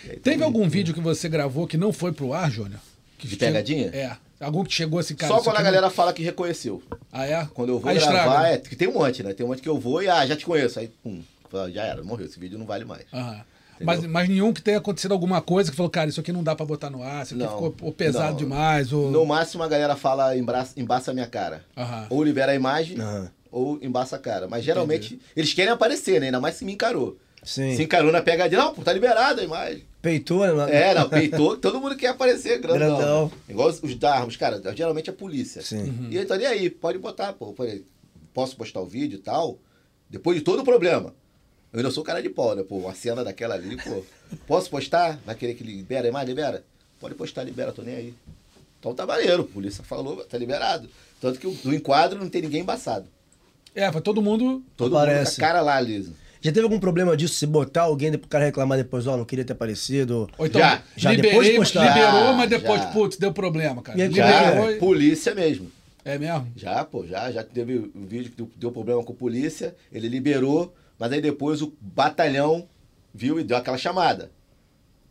Aí 0.10 0.18
Teve 0.20 0.42
algum 0.44 0.70
vídeo 0.70 0.94
que 0.94 1.02
você 1.02 1.28
gravou 1.28 1.68
que 1.68 1.76
não 1.78 1.92
foi 1.92 2.12
pro 2.14 2.34
ar, 2.34 2.50
Júnior? 2.50 2.80
Que 3.22 3.28
De 3.28 3.36
pegadinha? 3.38 3.88
É. 3.94 4.12
Algum 4.44 4.64
que 4.64 4.74
chegou 4.74 4.98
assim, 5.00 5.16
cara. 5.16 5.32
Só 5.32 5.42
quando 5.42 5.58
a 5.58 5.60
não- 5.60 5.66
galera 5.66 5.90
fala 5.92 6.12
que 6.12 6.24
reconheceu. 6.24 6.82
Ah, 7.12 7.26
é? 7.28 7.48
Quando 7.54 7.70
eu 7.70 7.80
vou 7.80 7.90
Aí 7.92 7.98
gravar, 8.00 8.18
estraga. 8.18 8.48
é, 8.50 8.58
que 8.58 8.76
tem 8.76 8.88
um 8.88 8.94
monte, 8.94 9.22
né? 9.22 9.34
Tem 9.34 9.46
um 9.46 9.50
monte 9.50 9.62
que 9.62 9.70
eu 9.70 9.80
vou 9.80 10.02
e, 10.02 10.10
ah, 10.10 10.26
já 10.26 10.36
te 10.36 10.44
conheço. 10.46 10.80
Aí, 10.80 10.88
pum, 11.04 11.22
já 11.72 11.84
era, 11.84 12.04
morreu. 12.04 12.26
Esse 12.26 12.40
vídeo 12.40 12.58
não 12.58 12.66
vale 12.66 12.84
mais. 12.84 13.06
Aham. 13.14 13.42
Mas, 13.84 14.04
mas 14.06 14.30
nenhum 14.30 14.52
que 14.54 14.62
tenha 14.62 14.78
acontecido 14.80 15.12
alguma 15.12 15.42
coisa 15.42 15.70
que 15.72 15.78
falou, 15.78 15.90
cara, 15.90 16.10
isso 16.10 16.20
aqui 16.20 16.32
não 16.32 16.44
dá 16.44 16.56
pra 16.56 16.66
botar 16.66 16.90
no 16.92 17.02
ar, 17.04 17.24
isso 17.24 17.34
aqui 17.34 17.44
Não, 17.44 17.50
ficou 17.52 17.76
ou 17.82 17.92
pesado 17.92 18.30
não. 18.32 18.38
demais, 18.38 18.94
ou... 18.94 19.10
No 19.10 19.26
máximo, 19.26 19.64
a 19.64 19.68
galera 19.68 19.96
fala, 19.96 20.36
embraça, 20.38 20.80
embaça 20.80 21.10
a 21.10 21.14
minha 21.16 21.26
cara. 21.26 21.64
Aham. 21.78 22.06
Ou 22.12 22.24
libera 22.24 22.52
a 22.52 22.56
imagem, 22.56 23.00
Aham. 23.00 23.32
ou 23.52 23.80
embaça 23.82 24.16
a 24.16 24.20
cara. 24.20 24.48
Mas 24.48 24.64
geralmente, 24.64 25.20
eles 25.36 25.52
querem 25.54 25.72
aparecer, 25.72 26.20
né? 26.20 26.28
Ainda 26.28 26.40
mais 26.40 26.56
se 26.56 26.66
me 26.66 26.74
encarou. 26.74 27.18
Sim. 27.44 27.76
Se 27.76 27.84
encarou 27.84 28.12
na 28.12 28.22
pegadinha, 28.22 28.62
não, 28.62 28.74
pô, 28.74 28.82
tá 28.84 28.94
liberada 28.94 29.42
a 29.42 29.44
imagem. 29.44 29.84
Peitou, 30.02 30.46
né? 30.56 30.90
É, 30.90 30.94
não, 30.94 31.10
peitou, 31.10 31.58
todo 31.58 31.80
mundo 31.80 31.96
quer 31.96 32.08
aparecer 32.08 32.60
grandão. 32.60 32.98
Grandão. 32.98 33.32
Igual 33.50 33.70
os, 33.70 33.82
os 33.82 33.96
darmos, 33.96 34.36
cara, 34.36 34.62
geralmente 34.76 35.10
é 35.10 35.14
polícia. 35.14 35.62
Sim. 35.62 36.08
E 36.12 36.16
eu 36.16 36.28
tô 36.28 36.36
nem 36.36 36.46
aí, 36.48 36.70
pode 36.70 36.98
botar, 36.98 37.34
pô. 37.34 37.56
Posso 38.34 38.56
postar 38.56 38.80
o 38.82 38.86
vídeo 38.86 39.18
e 39.18 39.22
tal, 39.22 39.58
depois 40.10 40.38
de 40.38 40.44
todo 40.44 40.60
o 40.60 40.64
problema. 40.64 41.14
Eu 41.74 41.80
ainda 41.80 41.92
sou 41.92 42.04
cara 42.04 42.22
de 42.22 42.30
pau, 42.30 42.56
né? 42.56 42.64
Pô, 42.64 42.78
uma 42.78 42.94
cena 42.94 43.24
daquela 43.24 43.56
ali, 43.56 43.78
pô. 43.78 44.04
Posso 44.48 44.70
postar? 44.70 45.20
Vai 45.26 45.36
querer 45.36 45.54
que 45.56 45.64
libera 45.64 46.08
a 46.08 46.10
imagem? 46.10 46.30
Libera? 46.30 46.64
Pode 47.00 47.16
postar, 47.16 47.44
libera, 47.44 47.72
tô 47.72 47.82
nem 47.82 47.96
aí. 47.96 48.14
Então 48.80 48.94
tá 48.94 49.06
maneiro, 49.06 49.44
a 49.44 49.46
polícia 49.54 49.84
falou, 49.84 50.24
tá 50.26 50.38
liberado. 50.38 50.90
Tanto 51.20 51.40
que 51.40 51.48
o- 51.48 51.58
no 51.64 51.74
enquadro 51.74 52.20
não 52.20 52.30
tem 52.30 52.42
ninguém 52.42 52.62
embaçado. 52.62 53.08
É, 53.74 53.90
foi 53.92 54.02
todo 54.02 54.22
mundo... 54.22 54.64
Todo 54.76 54.92
mundo 54.92 55.02
Aparece. 55.02 55.36
com 55.40 55.46
a 55.46 55.48
cara 55.48 55.62
lá, 55.62 55.80
liso. 55.80 56.14
Já 56.42 56.52
teve 56.52 56.64
algum 56.64 56.80
problema 56.80 57.16
disso? 57.16 57.36
Se 57.36 57.46
botar 57.46 57.84
alguém 57.84 58.12
pro 58.18 58.28
cara 58.28 58.46
reclamar 58.46 58.78
depois, 58.78 59.06
ó, 59.06 59.16
não 59.16 59.24
queria 59.24 59.46
ter 59.46 59.54
aparecido? 59.54 60.28
Ou 60.38 60.48
então, 60.48 60.60
Já. 60.60 60.84
Já 60.98 61.12
liberei, 61.12 61.32
depois 61.32 61.48
de 61.48 61.56
postar? 61.56 61.88
liberou, 61.88 62.24
Já, 62.24 62.34
mas 62.34 62.50
depois, 62.50 62.82
já. 62.82 62.88
putz, 62.88 63.18
deu 63.18 63.32
problema, 63.32 63.82
cara. 63.82 64.02
Aí, 64.02 64.12
Já, 64.12 64.50
Liberou 64.52 64.80
polícia 64.80 65.36
mesmo. 65.36 65.72
É 66.04 66.18
mesmo? 66.18 66.52
Já, 66.56 66.84
pô, 66.84 67.06
já, 67.06 67.32
já 67.32 67.44
teve 67.44 67.92
um 67.96 68.06
vídeo 68.08 68.32
que 68.32 68.38
deu, 68.38 68.50
deu 68.56 68.72
problema 68.72 69.04
com 69.04 69.14
a 69.14 69.16
polícia, 69.16 69.76
ele 69.94 70.10
liberou, 70.10 70.74
mas 70.98 71.12
aí 71.12 71.22
depois 71.22 71.62
o 71.62 71.72
batalhão 71.80 72.68
viu 73.14 73.40
e 73.40 73.44
deu 73.44 73.56
aquela 73.56 73.78
chamada. 73.78 74.32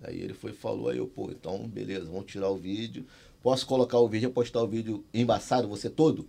Aí 0.03 0.21
ele 0.21 0.35
foi 0.35 0.51
e 0.51 0.55
falou, 0.55 0.89
aí 0.89 0.99
eu, 0.99 1.07
pô, 1.07 1.31
então 1.31 1.59
beleza, 1.69 2.07
vamos 2.07 2.27
tirar 2.27 2.49
o 2.49 2.57
vídeo. 2.57 3.07
Posso 3.41 3.65
colocar 3.67 3.99
o 3.99 4.09
vídeo 4.09 4.29
e 4.29 4.33
postar 4.33 4.63
o 4.63 4.67
vídeo 4.67 5.05
embaçado, 5.15 5.69
você 5.69 5.89
todo? 5.89 6.27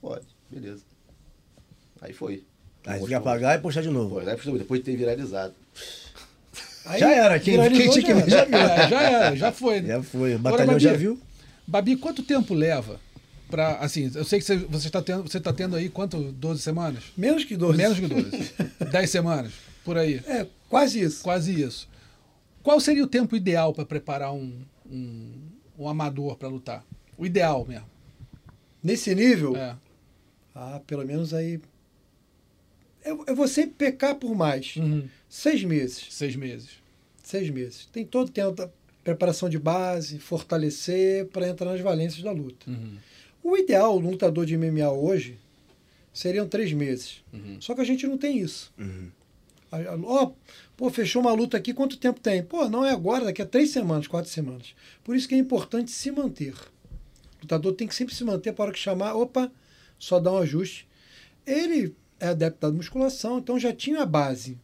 Pode, 0.00 0.26
beleza. 0.50 0.82
Aí 2.00 2.12
foi. 2.12 2.44
Aí 2.86 2.98
tem 2.98 3.08
que 3.08 3.14
apagar 3.14 3.58
e 3.58 3.62
postar 3.62 3.82
de 3.82 3.88
novo. 3.90 4.18
aí 4.18 4.26
postou, 4.36 4.58
depois 4.58 4.80
de 4.80 4.84
ter 4.90 4.96
viralizado. 4.96 5.54
Aí, 6.86 6.98
Já 7.00 7.10
era, 7.12 7.38
quem, 7.38 7.56
quem 7.70 7.90
tinha 7.90 8.04
que 8.04 8.14
ver 8.14 8.28
já 8.30 8.44
já. 8.46 8.58
É, 8.58 8.88
já 8.88 9.02
era, 9.02 9.36
já 9.36 9.52
foi. 9.52 9.80
né? 9.80 9.88
Já 9.96 10.02
foi. 10.02 10.32
O 10.32 10.38
Agora, 10.38 10.38
batalhão 10.52 10.72
Babi, 10.74 10.84
já 10.84 10.92
viu? 10.94 11.20
Babi, 11.66 11.96
quanto 11.96 12.22
tempo 12.22 12.54
leva 12.54 12.98
pra, 13.48 13.76
assim, 13.76 14.10
eu 14.14 14.24
sei 14.24 14.38
que 14.40 14.44
você, 14.44 14.56
você 14.56 14.86
está 14.88 15.00
tendo, 15.02 15.22
você 15.22 15.38
tá 15.38 15.52
tendo 15.52 15.76
aí 15.76 15.88
quanto? 15.88 16.32
12 16.32 16.60
semanas? 16.60 17.04
Menos 17.16 17.44
que 17.44 17.56
12. 17.56 17.78
Menos 17.78 18.00
que 18.00 18.06
12. 18.08 18.54
10 18.90 19.10
semanas, 19.10 19.52
por 19.84 19.96
aí. 19.96 20.20
É, 20.26 20.46
quase 20.68 21.00
isso. 21.00 21.22
Quase 21.22 21.62
isso. 21.62 21.88
Qual 22.62 22.80
seria 22.80 23.04
o 23.04 23.06
tempo 23.08 23.36
ideal 23.36 23.72
para 23.72 23.84
preparar 23.84 24.32
um, 24.32 24.52
um, 24.90 25.32
um 25.78 25.88
amador 25.88 26.36
para 26.36 26.48
lutar? 26.48 26.84
O 27.16 27.24
ideal 27.26 27.64
mesmo. 27.68 27.86
Nesse 28.82 29.14
nível, 29.14 29.56
É. 29.56 29.76
ah, 30.54 30.80
pelo 30.86 31.06
menos 31.06 31.32
aí. 31.32 31.60
Eu, 33.04 33.24
eu 33.26 33.34
vou 33.36 33.48
sempre 33.48 33.74
pecar 33.76 34.14
por 34.16 34.34
mais. 34.34 34.76
Uhum. 34.76 35.08
Seis 35.28 35.64
meses. 35.64 36.06
Seis 36.10 36.36
meses. 36.36 36.70
Seis 37.22 37.48
meses. 37.50 37.86
Tem 37.92 38.04
todo 38.04 38.28
o 38.28 38.32
tempo 38.32 38.52
da 38.52 38.68
preparação 39.02 39.48
de 39.48 39.58
base, 39.58 40.18
fortalecer 40.18 41.26
para 41.26 41.48
entrar 41.48 41.70
nas 41.72 41.80
valências 41.80 42.22
da 42.22 42.30
luta. 42.30 42.70
Uhum. 42.70 42.96
O 43.42 43.56
ideal 43.56 43.98
no 44.00 44.10
lutador 44.10 44.46
de 44.46 44.56
MMA 44.56 44.90
hoje 44.90 45.38
seriam 46.12 46.46
três 46.46 46.72
meses. 46.72 47.22
Uhum. 47.32 47.60
Só 47.60 47.74
que 47.74 47.80
a 47.80 47.84
gente 47.84 48.06
não 48.06 48.16
tem 48.18 48.38
isso. 48.38 48.72
A- 49.70 49.76
a- 49.78 49.98
Ó, 50.04 50.32
pô, 50.76 50.90
fechou 50.90 51.22
uma 51.22 51.32
luta 51.32 51.56
aqui, 51.56 51.72
quanto 51.74 51.96
tempo 51.96 52.20
tem? 52.20 52.42
Pô, 52.42 52.68
não 52.68 52.84
é 52.84 52.90
agora, 52.92 53.24
daqui 53.24 53.42
a 53.42 53.46
três 53.46 53.70
semanas, 53.70 54.06
quatro 54.06 54.30
semanas. 54.30 54.74
Por 55.02 55.16
isso 55.16 55.26
que 55.28 55.34
é 55.34 55.38
importante 55.38 55.90
se 55.90 56.10
manter. 56.12 56.52
O 56.54 57.42
lutador 57.42 57.72
tem 57.72 57.88
que 57.88 57.94
sempre 57.94 58.14
se 58.14 58.22
manter 58.22 58.52
para 58.52 58.62
a 58.62 58.66
hora 58.66 58.72
que 58.72 58.78
chamar, 58.78 59.14
opa, 59.14 59.50
só 59.98 60.20
dá 60.20 60.30
um 60.30 60.38
ajuste. 60.38 60.86
Ele 61.44 61.94
é 62.22 62.28
adepto 62.28 62.60
da 62.66 62.72
musculação, 62.72 63.38
então 63.38 63.58
já 63.58 63.72
tinha 63.72 64.02
a 64.02 64.06
base. 64.06 64.58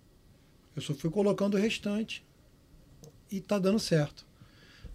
Eu 0.76 0.82
só 0.82 0.94
fui 0.94 1.10
colocando 1.10 1.54
o 1.54 1.60
restante 1.60 2.24
e 3.30 3.40
tá 3.40 3.58
dando 3.58 3.78
certo. 3.80 4.24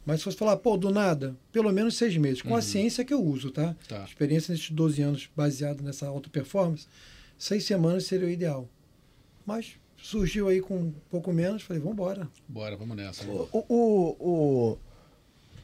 Mas 0.05 0.19
se 0.19 0.23
fosse 0.25 0.37
falar, 0.37 0.57
pô, 0.57 0.75
do 0.77 0.89
nada, 0.89 1.35
pelo 1.51 1.71
menos 1.71 1.95
seis 1.97 2.15
meses, 2.17 2.41
com 2.41 2.55
a 2.55 2.61
ciência 2.61 3.05
que 3.05 3.13
eu 3.13 3.21
uso, 3.23 3.51
tá? 3.51 3.75
Tá. 3.87 4.03
Experiência 4.05 4.51
nesses 4.53 4.69
12 4.69 5.01
anos 5.01 5.29
baseado 5.35 5.81
nessa 5.81 6.07
alta 6.07 6.29
performance, 6.29 6.87
seis 7.37 7.65
semanas 7.65 8.05
seria 8.05 8.27
o 8.27 8.29
ideal. 8.29 8.67
Mas 9.45 9.73
surgiu 9.97 10.47
aí 10.49 10.59
com 10.61 10.77
um 10.77 10.93
pouco 11.09 11.31
menos, 11.33 11.63
falei, 11.63 11.81
vamos 11.81 11.93
embora. 11.95 12.27
Bora, 12.47 12.75
vamos 12.77 12.95
nessa. 12.97 13.25
O, 13.25 13.49
o, 13.51 14.15
o, 14.19 14.77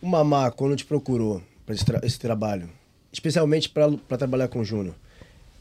o 0.02 0.06
Mamá, 0.08 0.52
quando 0.52 0.76
te 0.76 0.86
procurou 0.86 1.42
para 1.66 1.76
esse, 1.76 1.86
tra- 1.86 2.02
esse 2.04 2.20
trabalho, 2.20 2.70
especialmente 3.12 3.70
para 3.70 4.18
trabalhar 4.18 4.48
com 4.48 4.60
o 4.60 4.66
Júnior, 4.66 4.96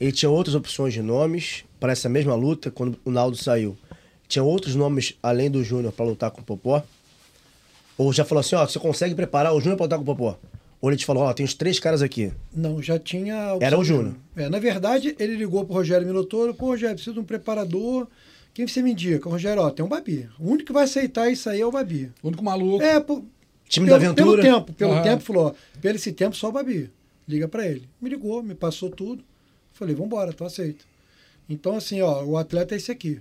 ele 0.01 0.13
tinha 0.13 0.31
outras 0.31 0.55
opções 0.55 0.95
de 0.95 1.03
nomes 1.03 1.65
para 1.81 1.93
essa 1.93 2.09
mesma 2.09 2.35
luta, 2.35 2.71
quando 2.71 2.99
o 3.05 3.11
Naldo 3.11 3.37
saiu. 3.37 3.77
Tinha 4.27 4.43
outros 4.43 4.75
nomes 4.75 5.15
além 5.23 5.51
do 5.51 5.65
Júnior 5.65 5.93
para 5.93 6.05
lutar 6.05 6.31
com 6.31 6.41
o 6.41 6.45
Popó? 6.45 6.83
Ou 7.97 8.13
já 8.13 8.25
falou 8.25 8.41
assim, 8.41 8.55
ó, 8.55 8.67
você 8.67 8.79
consegue 8.79 9.15
preparar 9.15 9.55
o 9.55 9.61
Júnior 9.61 9.77
para 9.77 9.85
lutar 9.85 9.99
com 9.99 10.03
o 10.05 10.07
Popó? 10.07 10.39
Ou 10.81 10.91
ele 10.91 10.97
te 10.97 11.05
falou, 11.05 11.25
ó, 11.25 11.33
tem 11.33 11.45
os 11.45 11.55
três 11.55 11.81
caras 11.81 12.03
aqui. 12.03 12.33
Não, 12.55 12.81
já 12.81 12.99
tinha. 12.99 13.57
Era 13.61 13.77
o 13.77 13.83
Júnior. 13.83 14.15
É, 14.37 14.49
na 14.49 14.61
verdade, 14.61 15.17
ele 15.19 15.35
ligou 15.35 15.65
pro 15.65 15.75
Rogério 15.75 16.07
Minotoro, 16.07 16.55
pô, 16.55 16.67
Rogério, 16.67 16.95
preciso 16.95 17.15
de 17.15 17.21
um 17.21 17.25
preparador. 17.25 18.07
Quem 18.55 18.67
você 18.67 18.83
me 18.83 18.93
indica? 18.93 19.29
O 19.29 19.33
Rogério, 19.33 19.63
ó, 19.63 19.71
tem 19.71 19.85
um 19.85 19.89
Babi. 19.89 20.29
O 20.39 20.49
único 20.51 20.67
que 20.67 20.73
vai 20.73 20.85
aceitar 20.85 21.31
isso 21.31 21.51
aí 21.51 21.61
é 21.61 21.67
o 21.67 21.73
Babi. 21.73 22.13
O 22.23 22.29
único 22.29 22.45
maluco. 22.45 22.83
É, 22.83 23.01
pô, 23.01 23.25
Time 23.69 23.87
pelo, 23.87 23.99
da 23.99 24.07
aventura. 24.07 24.43
Pelo 24.43 24.55
tempo, 24.55 24.73
pelo 24.73 24.93
Aham. 24.93 25.03
tempo, 25.03 25.23
falou, 25.25 25.47
ó, 25.49 25.81
pelo 25.81 25.97
esse 25.97 26.13
tempo 26.13 26.37
só 26.37 26.49
o 26.49 26.53
Babi. 26.53 26.91
Liga 27.27 27.49
pra 27.49 27.67
ele. 27.67 27.89
Me 28.01 28.09
ligou, 28.09 28.43
me 28.43 28.55
passou 28.55 28.89
tudo. 28.89 29.23
Falei, 29.79 29.95
vambora, 29.95 30.33
tô 30.33 30.45
aceito. 30.45 30.85
Então, 31.49 31.77
assim, 31.77 32.03
ó, 32.03 32.25
o 32.25 32.37
atleta 32.37 32.75
é 32.75 32.79
esse 32.79 32.91
aqui. 32.91 33.21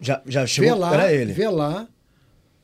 Já, 0.00 0.22
já 0.26 0.42
Vê 0.42 0.46
chegou, 0.46 0.78
lá, 0.78 0.94
era 0.94 1.12
ele. 1.12 1.32
vê 1.32 1.48
lá, 1.48 1.88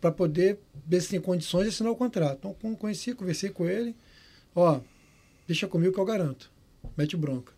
pra 0.00 0.12
poder 0.12 0.60
ver 0.86 1.00
se 1.02 1.08
tem 1.10 1.20
condições 1.20 1.64
de 1.64 1.68
assinar 1.70 1.92
o 1.92 1.96
contrato. 1.96 2.36
Então, 2.38 2.54
como 2.62 2.76
conheci, 2.76 3.12
conversei 3.12 3.50
com 3.50 3.68
ele. 3.68 3.94
Ó, 4.54 4.78
deixa 5.48 5.66
comigo 5.66 5.92
que 5.92 5.98
eu 5.98 6.04
garanto. 6.04 6.48
Mete 6.96 7.16
bronca. 7.16 7.52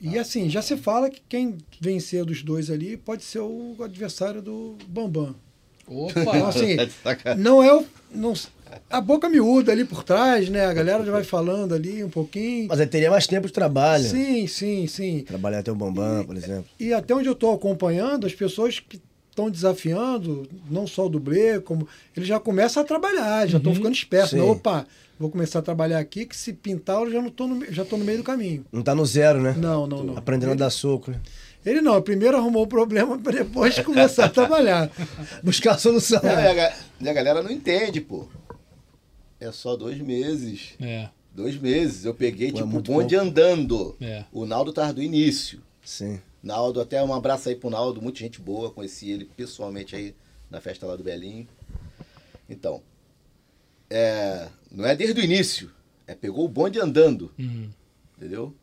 E 0.00 0.18
assim, 0.18 0.48
já 0.50 0.60
se 0.62 0.76
fala 0.76 1.10
que 1.10 1.22
quem 1.28 1.58
vencer 1.80 2.24
dos 2.24 2.42
dois 2.42 2.70
ali 2.70 2.96
pode 2.96 3.22
ser 3.24 3.38
o 3.40 3.76
adversário 3.82 4.40
do 4.42 4.76
Bambam. 4.88 5.34
Então, 5.82 6.06
Opa! 6.06 6.48
assim, 6.48 6.76
Tá 7.02 7.34
não 7.36 7.62
é 7.62 7.72
o. 7.74 7.84
Não, 8.10 8.32
a 8.90 9.00
boca 9.00 9.28
miúda 9.28 9.72
ali 9.72 9.84
por 9.84 10.02
trás, 10.04 10.48
né? 10.48 10.64
A 10.66 10.72
galera 10.72 11.04
já 11.04 11.12
vai 11.12 11.24
falando 11.24 11.74
ali 11.74 12.02
um 12.04 12.10
pouquinho. 12.10 12.68
Mas 12.68 12.80
aí 12.80 12.86
teria 12.86 13.10
mais 13.10 13.26
tempo 13.26 13.46
de 13.46 13.52
trabalho. 13.52 14.04
Sim, 14.04 14.46
sim, 14.46 14.86
sim. 14.86 15.20
Trabalhar 15.26 15.58
até 15.60 15.70
o 15.72 15.74
Bambam, 15.74 16.24
por 16.24 16.36
exemplo. 16.36 16.64
E 16.78 16.92
até 16.92 17.14
onde 17.14 17.28
eu 17.28 17.32
estou 17.32 17.52
acompanhando, 17.54 18.26
as 18.26 18.34
pessoas 18.34 18.78
que 18.80 19.00
estão 19.30 19.50
desafiando, 19.50 20.46
não 20.70 20.86
só 20.86 21.06
o 21.06 21.08
dublê, 21.08 21.60
como. 21.60 21.88
Eles 22.16 22.28
já 22.28 22.38
começam 22.38 22.82
a 22.82 22.86
trabalhar, 22.86 23.46
já 23.48 23.58
estão 23.58 23.74
ficando 23.74 23.94
espertos. 23.94 24.32
Uhum. 24.34 24.44
Né? 24.46 24.50
Opa, 24.52 24.86
vou 25.18 25.30
começar 25.30 25.60
a 25.60 25.62
trabalhar 25.62 25.98
aqui, 25.98 26.26
que 26.26 26.36
se 26.36 26.52
pintar 26.52 27.00
eu 27.02 27.10
já 27.10 27.22
não 27.22 27.30
tô 27.30 27.46
no, 27.46 27.54
me- 27.56 27.66
já 27.70 27.84
tô 27.84 27.96
no 27.96 28.04
meio 28.04 28.18
do 28.18 28.24
caminho. 28.24 28.64
Não 28.70 28.82
tá 28.82 28.94
no 28.94 29.04
zero, 29.06 29.40
né? 29.40 29.54
Não, 29.58 29.86
não, 29.86 30.04
não. 30.04 30.16
Aprendendo 30.18 30.50
a 30.50 30.52
ele, 30.52 30.58
dar 30.58 30.70
soco, 30.70 31.10
né? 31.10 31.18
ele 31.64 31.80
não, 31.80 32.02
primeiro 32.02 32.36
arrumou 32.36 32.64
o 32.64 32.66
problema 32.66 33.16
para 33.18 33.38
depois 33.38 33.78
começar 33.78 34.24
a 34.24 34.28
trabalhar. 34.28 34.90
Buscar 35.44 35.74
a 35.74 35.78
solução. 35.78 36.20
Não, 36.22 36.28
e, 36.30 36.60
a, 36.60 36.74
e 37.02 37.08
a 37.08 37.12
galera 37.12 37.40
não 37.42 37.50
entende, 37.52 38.00
pô. 38.00 38.26
É 39.42 39.50
só 39.52 39.76
dois 39.76 39.98
meses. 39.98 40.74
É, 40.80 41.08
Dois 41.34 41.56
meses. 41.58 42.04
Eu 42.04 42.14
peguei, 42.14 42.52
Pô, 42.52 42.58
é 42.58 42.60
tipo, 42.60 42.68
o 42.68 42.72
muito 42.72 42.92
bonde 42.92 43.16
andando. 43.16 43.96
É. 44.00 44.24
O 44.30 44.44
Naldo 44.46 44.72
tava 44.72 44.92
do 44.92 45.02
início. 45.02 45.60
Sim. 45.84 46.20
Naldo, 46.42 46.80
até 46.80 47.02
um 47.02 47.12
abraço 47.14 47.48
aí 47.48 47.56
pro 47.56 47.70
Naldo, 47.70 48.00
muita 48.02 48.18
gente 48.20 48.40
boa, 48.40 48.70
conheci 48.70 49.10
ele 49.10 49.24
pessoalmente 49.24 49.96
aí 49.96 50.14
na 50.50 50.60
festa 50.60 50.86
lá 50.86 50.94
do 50.96 51.02
Belinho. 51.02 51.46
Então, 52.48 52.82
é, 53.90 54.48
não 54.70 54.84
é 54.86 54.94
desde 54.94 55.20
o 55.20 55.24
início, 55.24 55.70
é 56.06 56.14
pegou 56.14 56.44
o 56.44 56.48
bonde 56.48 56.80
andando, 56.80 57.30
Uhum. 57.38 57.70
entendeu? 58.16 58.54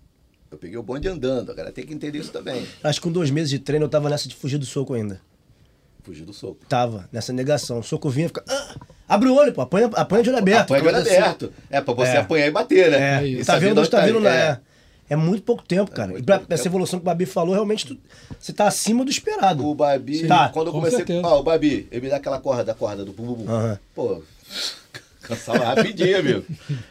Eu 0.51 0.57
peguei 0.57 0.77
o 0.77 0.83
bonde 0.83 1.07
andando, 1.07 1.51
a 1.51 1.55
galera 1.55 1.73
tem 1.73 1.85
que 1.85 1.93
entender 1.93 2.19
isso 2.19 2.31
também. 2.31 2.67
Acho 2.83 2.99
que 2.99 3.07
com 3.07 3.11
dois 3.11 3.29
meses 3.31 3.49
de 3.49 3.59
treino 3.59 3.85
eu 3.85 3.89
tava 3.89 4.09
nessa 4.09 4.27
de 4.27 4.35
fugir 4.35 4.57
do 4.57 4.65
soco 4.65 4.93
ainda. 4.93 5.21
Fugir 6.03 6.25
do 6.25 6.33
soco. 6.33 6.65
Tava, 6.67 7.07
nessa 7.11 7.31
negação. 7.31 7.79
O 7.79 7.83
soco 7.83 8.09
vinha 8.09 8.25
e 8.25 8.29
fica. 8.29 8.43
Ah, 8.47 8.75
abre 9.09 9.27
o 9.27 9.35
olho, 9.35 9.51
pô. 9.51 9.61
Apanha, 9.61 9.89
apanha 9.93 10.23
de 10.23 10.29
olho 10.29 10.37
aberto. 10.37 10.61
Apanha 10.73 10.81
de 10.81 10.87
olho 10.87 10.97
assim. 10.97 11.15
aberto. 11.17 11.53
É 11.69 11.81
pra 11.81 11.93
você 11.93 12.11
É. 12.11 12.17
apanhar 12.17 12.47
e 12.47 12.51
bater, 12.51 12.91
né? 12.91 13.23
É, 13.23 13.27
E 13.27 13.43
tá 13.43 13.57
vendo 13.59 13.73
de 13.73 13.79
onde 13.81 13.89
tá 13.89 14.05
vindo, 14.05 14.19
né? 14.21 14.29
é. 14.29 14.41
É. 14.51 14.59
É 15.11 15.15
muito 15.15 15.41
pouco 15.41 15.63
tempo, 15.63 15.89
cara. 15.89 16.09
muito 16.11 16.21
e 16.21 16.25
pra 16.25 16.37
pouco 16.37 16.53
essa 16.53 16.61
tempo. 16.63 16.75
evolução 16.75 16.99
que 16.99 17.03
o 17.03 17.05
Babi 17.07 17.25
falou, 17.25 17.55
realmente 17.55 17.87
tu, 17.87 17.97
você 18.39 18.53
tá 18.53 18.67
acima 18.67 19.03
do 19.03 19.09
esperado. 19.09 19.65
O 19.67 19.73
Babi, 19.73 20.27
Tá, 20.27 20.49
quando 20.49 20.67
eu 20.67 20.71
com 20.71 20.77
comecei. 20.77 20.97
certeza. 20.99 21.25
Ó, 21.25 21.39
o 21.39 21.43
Babi, 21.43 21.87
ele 21.91 22.01
me 22.01 22.09
dá 22.09 22.17
aquela 22.17 22.39
corda, 22.39 22.71
a 22.71 22.75
corda 22.75 23.03
do 23.03 23.11
bum 23.11 23.25
bum 23.25 23.33
bum. 23.43 23.51
Aham. 23.51 23.79
Pô, 23.95 24.21
cansava 25.23 25.63
rapidinho, 25.65 26.19
amigo. 26.19 26.45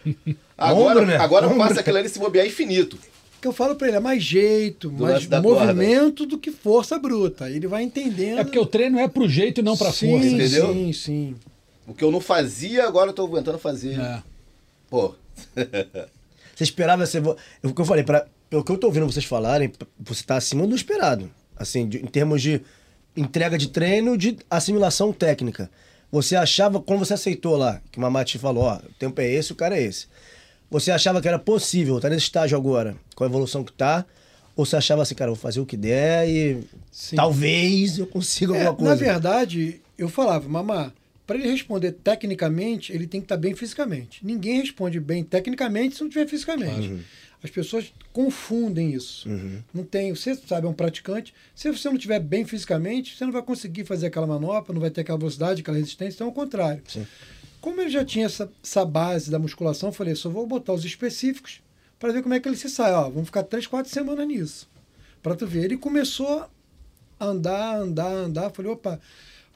Agora, 0.58 0.90
Ombro, 1.00 1.06
né? 1.06 1.16
agora 1.18 1.46
Ombro. 1.46 1.60
faço 1.68 1.78
aquilo 1.78 1.98
ali 1.98 2.08
se 2.08 2.18
bobear 2.18 2.44
infinito. 2.44 2.96
O 2.96 3.40
que 3.40 3.46
eu 3.46 3.52
falo 3.52 3.76
para 3.76 3.86
ele 3.86 3.96
é 3.96 4.00
mais 4.00 4.20
jeito, 4.20 4.88
Do 4.90 5.04
mais 5.04 5.24
movimento 5.28 6.26
do 6.26 6.36
que 6.36 6.50
força 6.50 6.98
bruta. 6.98 7.48
Ele 7.48 7.68
vai 7.68 7.84
entendendo. 7.84 8.40
É 8.40 8.42
porque 8.42 8.58
o 8.58 8.66
treino 8.66 8.98
é 8.98 9.06
pro 9.06 9.28
jeito 9.28 9.60
e 9.60 9.62
não 9.62 9.76
pra 9.76 9.92
sim, 9.92 10.10
força. 10.10 10.26
entendeu? 10.26 10.72
Sim, 10.72 10.92
sim. 10.92 11.34
O 11.88 11.94
que 11.94 12.04
eu 12.04 12.10
não 12.12 12.20
fazia, 12.20 12.86
agora 12.86 13.10
eu 13.10 13.14
tô 13.14 13.26
tentando 13.28 13.58
fazer. 13.58 13.98
É. 13.98 14.22
Pô, 14.90 15.14
Você 16.54 16.64
esperava 16.64 17.06
ser. 17.06 17.20
vo- 17.20 17.36
O 17.62 17.72
que 17.72 17.80
eu 17.80 17.84
falei, 17.84 18.02
pra, 18.04 18.26
pelo 18.50 18.64
que 18.64 18.72
eu 18.72 18.76
tô 18.78 18.88
ouvindo 18.88 19.06
vocês 19.06 19.24
falarem, 19.24 19.72
você 19.98 20.22
tá 20.24 20.36
acima 20.36 20.66
do 20.66 20.74
esperado. 20.74 21.30
Assim, 21.56 21.88
de- 21.88 21.98
em 21.98 22.06
termos 22.06 22.42
de 22.42 22.60
entrega 23.16 23.56
de 23.56 23.68
treino, 23.68 24.16
de 24.16 24.36
assimilação 24.50 25.12
técnica. 25.12 25.70
Você 26.10 26.34
achava, 26.36 26.80
quando 26.80 27.00
você 27.00 27.14
aceitou 27.14 27.56
lá, 27.56 27.80
que 27.92 27.98
o 27.98 28.00
Mamate 28.00 28.38
falou, 28.38 28.64
ó, 28.64 28.76
o 28.76 28.92
tempo 28.98 29.20
é 29.20 29.30
esse, 29.30 29.52
o 29.52 29.56
cara 29.56 29.76
é 29.78 29.82
esse. 29.82 30.06
Você 30.70 30.90
achava 30.90 31.20
que 31.20 31.28
era 31.28 31.38
possível, 31.38 32.00
tá 32.00 32.08
nesse 32.08 32.24
estágio 32.24 32.56
agora, 32.56 32.96
com 33.14 33.24
a 33.24 33.26
evolução 33.26 33.62
que 33.64 33.72
tá? 33.72 34.04
Ou 34.56 34.64
você 34.66 34.76
achava 34.76 35.02
assim, 35.02 35.14
cara, 35.14 35.30
eu 35.30 35.34
vou 35.34 35.40
fazer 35.42 35.60
o 35.60 35.66
que 35.66 35.76
der 35.76 36.28
e 36.28 36.64
Sim. 36.90 37.16
talvez 37.16 37.98
eu 37.98 38.06
consiga 38.06 38.54
É, 38.56 38.66
alguma 38.66 38.88
coisa? 38.90 39.04
na 39.06 39.12
verdade, 39.12 39.80
eu 39.96 40.08
falava, 40.08 40.48
mamá, 40.48 40.92
para 41.28 41.36
ele 41.36 41.50
responder 41.50 41.92
tecnicamente, 41.92 42.90
ele 42.90 43.06
tem 43.06 43.20
que 43.20 43.26
estar 43.26 43.36
bem 43.36 43.54
fisicamente. 43.54 44.24
Ninguém 44.24 44.62
responde 44.62 44.98
bem 44.98 45.22
tecnicamente 45.22 45.94
se 45.94 46.02
não 46.02 46.08
tiver 46.08 46.26
fisicamente. 46.26 47.04
As 47.42 47.50
pessoas 47.50 47.92
confundem 48.14 48.94
isso. 48.94 49.28
Não 49.74 49.84
tem, 49.84 50.14
você 50.14 50.34
sabe, 50.34 50.66
é 50.66 50.70
um 50.70 50.72
praticante. 50.72 51.34
Se 51.54 51.70
você 51.70 51.90
não 51.90 51.98
tiver 51.98 52.18
bem 52.18 52.46
fisicamente, 52.46 53.14
você 53.14 53.26
não 53.26 53.32
vai 53.32 53.42
conseguir 53.42 53.84
fazer 53.84 54.06
aquela 54.06 54.26
manopla, 54.26 54.72
não 54.72 54.80
vai 54.80 54.90
ter 54.90 55.02
aquela 55.02 55.18
velocidade, 55.18 55.60
aquela 55.60 55.76
resistência, 55.76 56.14
então 56.14 56.28
é 56.28 56.30
o 56.30 56.32
contrário. 56.32 56.82
Sim. 56.88 57.06
Como 57.60 57.78
ele 57.78 57.90
já 57.90 58.06
tinha 58.06 58.24
essa, 58.24 58.50
essa 58.64 58.86
base 58.86 59.30
da 59.30 59.38
musculação, 59.38 59.90
eu 59.90 59.92
falei, 59.92 60.14
só 60.14 60.30
vou 60.30 60.46
botar 60.46 60.72
os 60.72 60.84
específicos 60.86 61.60
para 61.98 62.10
ver 62.10 62.22
como 62.22 62.32
é 62.32 62.40
que 62.40 62.48
ele 62.48 62.56
se 62.56 62.70
sai. 62.70 62.94
Ó, 62.94 63.10
vamos 63.10 63.26
ficar 63.26 63.42
três, 63.42 63.66
quatro 63.66 63.92
semanas 63.92 64.26
nisso. 64.26 64.66
Para 65.22 65.36
tu 65.36 65.46
ver. 65.46 65.64
Ele 65.64 65.76
começou 65.76 66.48
a 67.20 67.26
andar, 67.26 67.76
andar, 67.76 68.10
andar. 68.10 68.50
Falei, 68.50 68.72
opa, 68.72 68.98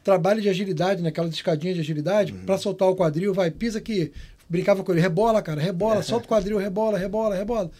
trabalho 0.02 0.40
de 0.40 0.48
agilidade, 0.48 1.02
naquelas 1.02 1.32
escadinhas 1.32 1.76
de 1.76 1.80
agilidade, 1.80 2.32
para 2.32 2.58
soltar 2.58 2.88
o 2.88 2.96
quadril, 2.96 3.32
vai, 3.32 3.50
pisa 3.50 3.78
aqui. 3.78 4.12
Brincava 4.48 4.84
com 4.84 4.92
ele, 4.92 5.00
rebola, 5.00 5.40
cara, 5.40 5.60
rebola, 5.60 6.02
solta 6.04 6.26
o 6.26 6.28
quadril, 6.28 6.58
rebola, 6.58 6.98
rebola, 6.98 7.34
rebola. 7.34 7.70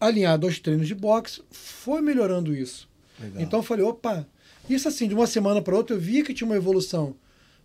Alinhado 0.00 0.46
aos 0.46 0.58
treinos 0.58 0.88
de 0.88 0.94
boxe, 0.94 1.42
foi 1.50 2.00
melhorando 2.00 2.54
isso. 2.54 2.88
Então 3.36 3.60
eu 3.60 3.62
falei, 3.62 3.84
opa, 3.84 4.26
isso 4.68 4.88
assim, 4.88 5.06
de 5.06 5.14
uma 5.14 5.26
semana 5.26 5.60
para 5.60 5.76
outra, 5.76 5.94
eu 5.94 6.00
vi 6.00 6.22
que 6.22 6.34
tinha 6.34 6.46
uma 6.46 6.56
evolução. 6.56 7.14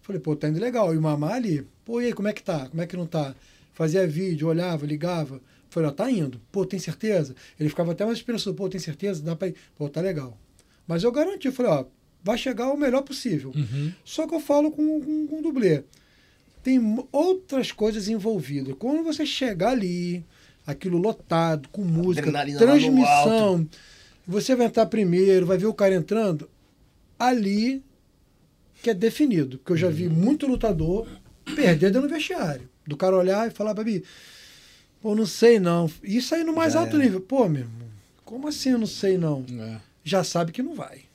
Falei, 0.01 0.21
pô, 0.21 0.35
tá 0.35 0.47
indo 0.47 0.59
legal. 0.59 0.93
E 0.93 0.97
o 0.97 1.01
Mamá 1.01 1.33
ali, 1.33 1.67
pô, 1.83 2.01
e 2.01 2.05
aí, 2.05 2.13
como 2.13 2.27
é 2.27 2.33
que 2.33 2.43
tá? 2.43 2.67
Como 2.69 2.81
é 2.81 2.87
que 2.87 2.95
não 2.95 3.05
tá? 3.05 3.35
Fazia 3.73 4.07
vídeo, 4.07 4.47
olhava, 4.47 4.85
ligava. 4.85 5.41
Falei, 5.69 5.89
ó, 5.89 5.91
tá 5.91 6.09
indo. 6.09 6.39
Pô, 6.51 6.65
tem 6.65 6.79
certeza? 6.79 7.35
Ele 7.59 7.69
ficava 7.69 7.91
até 7.91 8.05
mais 8.05 8.17
esperançoso. 8.17 8.55
Pô, 8.55 8.69
tem 8.69 8.79
certeza? 8.79 9.21
Dá 9.21 9.35
pra 9.35 9.49
ir. 9.49 9.55
Pô, 9.75 9.89
tá 9.89 10.01
legal. 10.01 10.37
Mas 10.87 11.03
eu 11.03 11.11
garanti, 11.11 11.51
falei, 11.51 11.71
ó, 11.71 11.85
vai 12.23 12.37
chegar 12.37 12.71
o 12.71 12.77
melhor 12.77 13.01
possível. 13.03 13.53
Só 14.03 14.27
que 14.27 14.35
eu 14.35 14.39
falo 14.39 14.71
com, 14.71 15.01
com, 15.01 15.27
com 15.27 15.39
o 15.39 15.41
dublê. 15.41 15.83
Tem 16.63 16.79
outras 17.11 17.71
coisas 17.71 18.07
envolvidas. 18.07 18.75
Quando 18.77 19.03
você 19.03 19.25
chegar 19.25 19.69
ali, 19.69 20.25
aquilo 20.65 20.97
lotado, 20.97 21.69
com 21.69 21.81
música, 21.81 22.27
Adrenalina 22.27 22.59
transmissão, 22.59 23.67
você 24.27 24.55
vai 24.55 24.67
entrar 24.67 24.85
primeiro, 24.87 25.45
vai 25.45 25.57
ver 25.57 25.67
o 25.67 25.73
cara 25.73 25.95
entrando, 25.95 26.49
ali 27.17 27.81
que 28.83 28.89
é 28.89 28.93
definido. 28.93 29.57
Porque 29.59 29.71
eu 29.73 29.77
já 29.77 29.89
vi 29.89 30.09
muito 30.09 30.45
lutador 30.45 31.07
perder 31.55 31.91
dentro 31.91 32.01
do 32.07 32.13
vestiário. 32.13 32.69
Do 32.85 32.97
cara 32.97 33.15
olhar 33.15 33.47
e 33.47 33.51
falar, 33.51 33.73
Babi, 33.73 34.03
pô, 35.01 35.15
não 35.15 35.25
sei 35.25 35.59
não. 35.59 35.89
Isso 36.03 36.35
aí 36.35 36.43
no 36.43 36.53
mais 36.53 36.73
Já 36.73 36.81
alto 36.81 36.95
era. 36.95 37.03
nível. 37.03 37.21
Pô, 37.21 37.47
meu 37.47 37.61
irmão, 37.61 37.87
como 38.25 38.47
assim 38.47 38.71
eu 38.71 38.77
não 38.77 38.87
sei 38.87 39.17
não? 39.17 39.45
É. 39.59 39.77
Já 40.03 40.23
sabe 40.23 40.51
que 40.51 40.61
não 40.61 40.75
vai. 40.75 41.06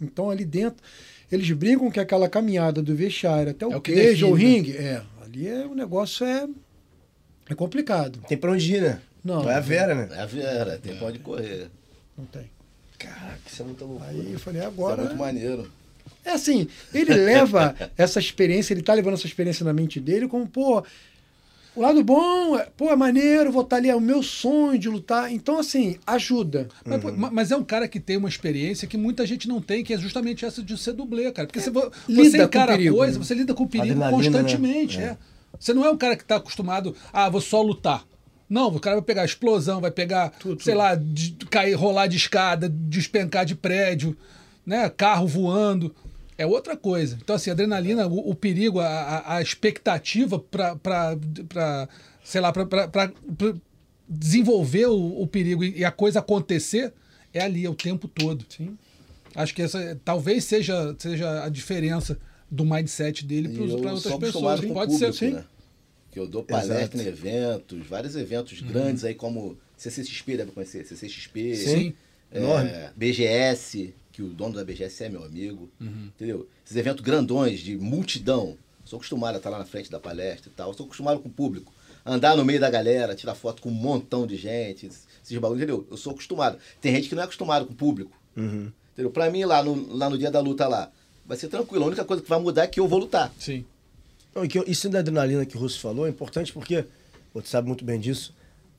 Então 0.00 0.30
ali 0.30 0.44
dentro, 0.44 0.82
eles 1.30 1.50
brincam 1.52 1.90
que 1.90 2.00
aquela 2.00 2.28
caminhada 2.28 2.82
do 2.82 2.94
vestiário 2.94 3.50
até 3.50 3.66
o, 3.66 3.72
É 3.72 3.76
o 3.76 3.80
que 3.80 3.92
queijo 3.92 4.28
ou 4.28 4.36
define, 4.36 4.54
ringue, 4.54 4.76
é, 4.76 5.02
ali 5.22 5.48
é, 5.48 5.66
o 5.66 5.74
negócio 5.74 6.24
é, 6.26 6.48
é 7.48 7.54
complicado. 7.54 8.20
Tem 8.28 8.36
pra 8.36 8.52
onde 8.52 8.74
ir, 8.74 8.82
né? 8.82 9.00
Não. 9.24 9.42
Vai 9.42 9.54
a 9.54 9.60
Vera, 9.60 9.94
né? 9.94 10.08
é 10.12 10.20
a 10.20 10.26
Vera, 10.26 10.78
tem 10.78 10.96
pra 10.96 11.08
onde 11.08 11.18
correr. 11.18 11.68
Não 12.16 12.26
tem. 12.26 12.50
Caraca, 12.98 13.40
isso 13.50 13.62
é 13.62 13.64
muita 13.64 13.84
loucura. 13.84 14.10
Aí 14.10 14.32
eu 14.32 14.38
falei, 14.38 14.60
Isso 14.60 14.68
é 14.68 14.72
agora. 14.72 15.02
muito 15.02 15.16
maneiro. 15.16 15.70
É 16.24 16.32
assim, 16.32 16.68
ele 16.92 17.14
leva 17.14 17.74
essa 17.96 18.18
experiência, 18.18 18.72
ele 18.72 18.82
tá 18.82 18.94
levando 18.94 19.14
essa 19.14 19.26
experiência 19.26 19.64
na 19.64 19.72
mente 19.72 20.00
dele 20.00 20.28
como, 20.28 20.46
pô, 20.46 20.84
o 21.76 21.80
lado 21.80 22.02
bom, 22.04 22.56
é, 22.58 22.68
pô, 22.76 22.90
é 22.90 22.96
maneiro, 22.96 23.50
vou 23.50 23.62
estar 23.62 23.76
ali, 23.76 23.88
é 23.90 23.96
o 23.96 24.00
meu 24.00 24.22
sonho 24.22 24.78
de 24.78 24.88
lutar. 24.88 25.32
Então, 25.32 25.58
assim, 25.58 25.96
ajuda. 26.06 26.68
Mas, 26.84 27.00
pô, 27.02 27.12
ma- 27.12 27.30
mas 27.30 27.50
é 27.50 27.56
um 27.56 27.64
cara 27.64 27.88
que 27.88 27.98
tem 27.98 28.16
uma 28.16 28.28
experiência 28.28 28.86
que 28.86 28.96
muita 28.96 29.26
gente 29.26 29.48
não 29.48 29.60
tem, 29.60 29.82
que 29.82 29.92
é 29.92 29.98
justamente 29.98 30.44
essa 30.44 30.62
de 30.62 30.76
ser 30.78 30.92
dublê, 30.92 31.30
cara. 31.32 31.46
Porque 31.48 31.60
você, 31.60 31.70
Lida 31.70 31.90
você 32.30 32.38
com 32.38 32.44
encara 32.44 32.72
perigo, 32.72 32.96
coisa, 32.96 33.18
né? 33.18 33.24
você 33.24 33.34
lida 33.34 33.54
com 33.54 33.64
o 33.64 33.68
perigo 33.68 33.90
Adrenalina, 34.02 34.22
constantemente. 34.22 34.98
né? 34.98 35.04
É. 35.04 35.16
Você 35.58 35.72
não 35.74 35.84
é 35.84 35.90
um 35.90 35.96
cara 35.96 36.16
que 36.16 36.22
está 36.22 36.36
acostumado, 36.36 36.94
ah, 37.12 37.28
vou 37.28 37.40
só 37.40 37.62
lutar. 37.62 38.04
Não, 38.48 38.68
o 38.68 38.78
cara 38.78 38.96
vai 38.96 39.04
pegar 39.04 39.24
explosão, 39.24 39.80
vai 39.80 39.90
pegar, 39.90 40.30
Tudo, 40.38 40.62
sei 40.62 40.74
tudo. 40.74 40.82
lá, 40.82 40.94
de, 40.94 41.32
cair, 41.50 41.74
rolar 41.74 42.06
de 42.06 42.16
escada, 42.16 42.68
despencar 42.68 43.44
de 43.46 43.54
prédio, 43.54 44.16
né? 44.66 44.88
Carro 44.90 45.26
voando. 45.26 45.94
É 46.36 46.44
outra 46.46 46.76
coisa. 46.76 47.16
Então, 47.22 47.36
assim, 47.36 47.50
a 47.50 47.52
adrenalina, 47.52 48.06
o, 48.06 48.30
o 48.30 48.34
perigo, 48.34 48.80
a, 48.80 48.86
a- 48.88 49.36
a 49.36 49.42
expectativa 49.42 50.38
para, 50.38 51.88
sei 52.24 52.40
lá, 52.40 52.52
para 52.52 53.12
desenvolver 54.08 54.86
o, 54.86 55.22
o 55.22 55.26
perigo 55.26 55.64
e, 55.64 55.78
e 55.78 55.84
a 55.84 55.90
coisa 55.90 56.18
acontecer 56.20 56.92
é 57.32 57.40
ali, 57.40 57.64
é 57.64 57.70
o 57.70 57.74
tempo 57.74 58.06
todo. 58.08 58.44
Sim. 58.48 58.76
Acho 59.34 59.54
que 59.54 59.62
essa 59.62 59.98
talvez 60.04 60.44
seja, 60.44 60.94
seja 60.98 61.44
a 61.44 61.48
diferença 61.48 62.18
do 62.50 62.64
mindset 62.64 63.24
dele 63.24 63.48
para 63.48 63.64
eu 63.64 63.70
outras 63.72 64.00
sou 64.00 64.18
pessoas. 64.18 64.60
acostumado 64.60 64.62
com 64.62 64.70
o 64.70 64.74
Pode 64.74 64.92
público, 64.92 65.12
ser, 65.12 65.26
sim. 65.30 65.34
né? 65.34 65.44
Que 66.12 66.20
eu 66.20 66.26
dou 66.28 66.44
palestra 66.44 66.84
Exato. 66.84 66.98
em 66.98 67.06
eventos, 67.06 67.86
vários 67.86 68.14
eventos 68.14 68.60
grandes 68.60 69.02
aí, 69.04 69.14
como 69.14 69.58
CCXP, 69.76 70.36
deve 70.36 70.52
conhecer, 70.52 70.84
CCXP. 70.86 71.56
Sim. 71.56 71.94
É, 72.34 72.38
Enorme. 72.38 72.70
BGS, 72.96 73.94
que 74.12 74.20
o 74.20 74.28
dono 74.28 74.54
da 74.54 74.64
BGS 74.64 75.04
é 75.04 75.08
meu 75.08 75.24
amigo. 75.24 75.70
Uhum. 75.80 76.10
Entendeu? 76.14 76.48
Esses 76.64 76.76
eventos 76.76 77.02
grandões, 77.04 77.60
de 77.60 77.76
multidão. 77.76 78.58
Sou 78.84 78.98
acostumado 78.98 79.36
a 79.36 79.38
estar 79.38 79.50
lá 79.50 79.58
na 79.58 79.64
frente 79.64 79.90
da 79.90 80.00
palestra 80.00 80.50
e 80.50 80.52
tal. 80.52 80.74
Sou 80.74 80.84
acostumado 80.84 81.20
com 81.20 81.28
o 81.28 81.32
público. 81.32 81.72
andar 82.04 82.36
no 82.36 82.44
meio 82.44 82.60
da 82.60 82.68
galera, 82.68 83.14
tirar 83.14 83.34
foto 83.34 83.62
com 83.62 83.70
um 83.70 83.72
montão 83.72 84.26
de 84.26 84.36
gente, 84.36 84.86
esses 84.86 85.38
bagulhos, 85.38 85.62
entendeu? 85.62 85.86
Eu 85.90 85.96
sou 85.96 86.12
acostumado. 86.12 86.58
Tem 86.80 86.94
gente 86.94 87.08
que 87.08 87.14
não 87.14 87.22
é 87.22 87.24
acostumado 87.24 87.64
com 87.64 87.72
o 87.72 87.76
público. 87.76 88.12
Entendeu? 88.92 89.10
Pra 89.10 89.30
mim, 89.30 89.44
lá 89.44 89.62
no, 89.62 89.96
lá 89.96 90.10
no 90.10 90.18
dia 90.18 90.30
da 90.30 90.40
luta 90.40 90.68
lá, 90.68 90.90
vai 91.24 91.36
ser 91.36 91.48
tranquilo. 91.48 91.84
A 91.84 91.86
única 91.86 92.04
coisa 92.04 92.22
que 92.22 92.28
vai 92.28 92.38
mudar 92.38 92.64
é 92.64 92.66
que 92.66 92.80
eu 92.80 92.86
vou 92.86 92.98
lutar. 92.98 93.32
Sim. 93.38 93.64
Não, 94.34 94.44
e 94.44 94.48
isso 94.66 94.88
da 94.88 94.98
adrenalina 94.98 95.46
que 95.46 95.56
o 95.56 95.60
Russo 95.60 95.80
falou 95.80 96.06
é 96.06 96.10
importante 96.10 96.52
porque, 96.52 96.84
você 97.32 97.46
sabe 97.46 97.68
muito 97.68 97.84
bem 97.84 97.98
disso, 97.98 98.34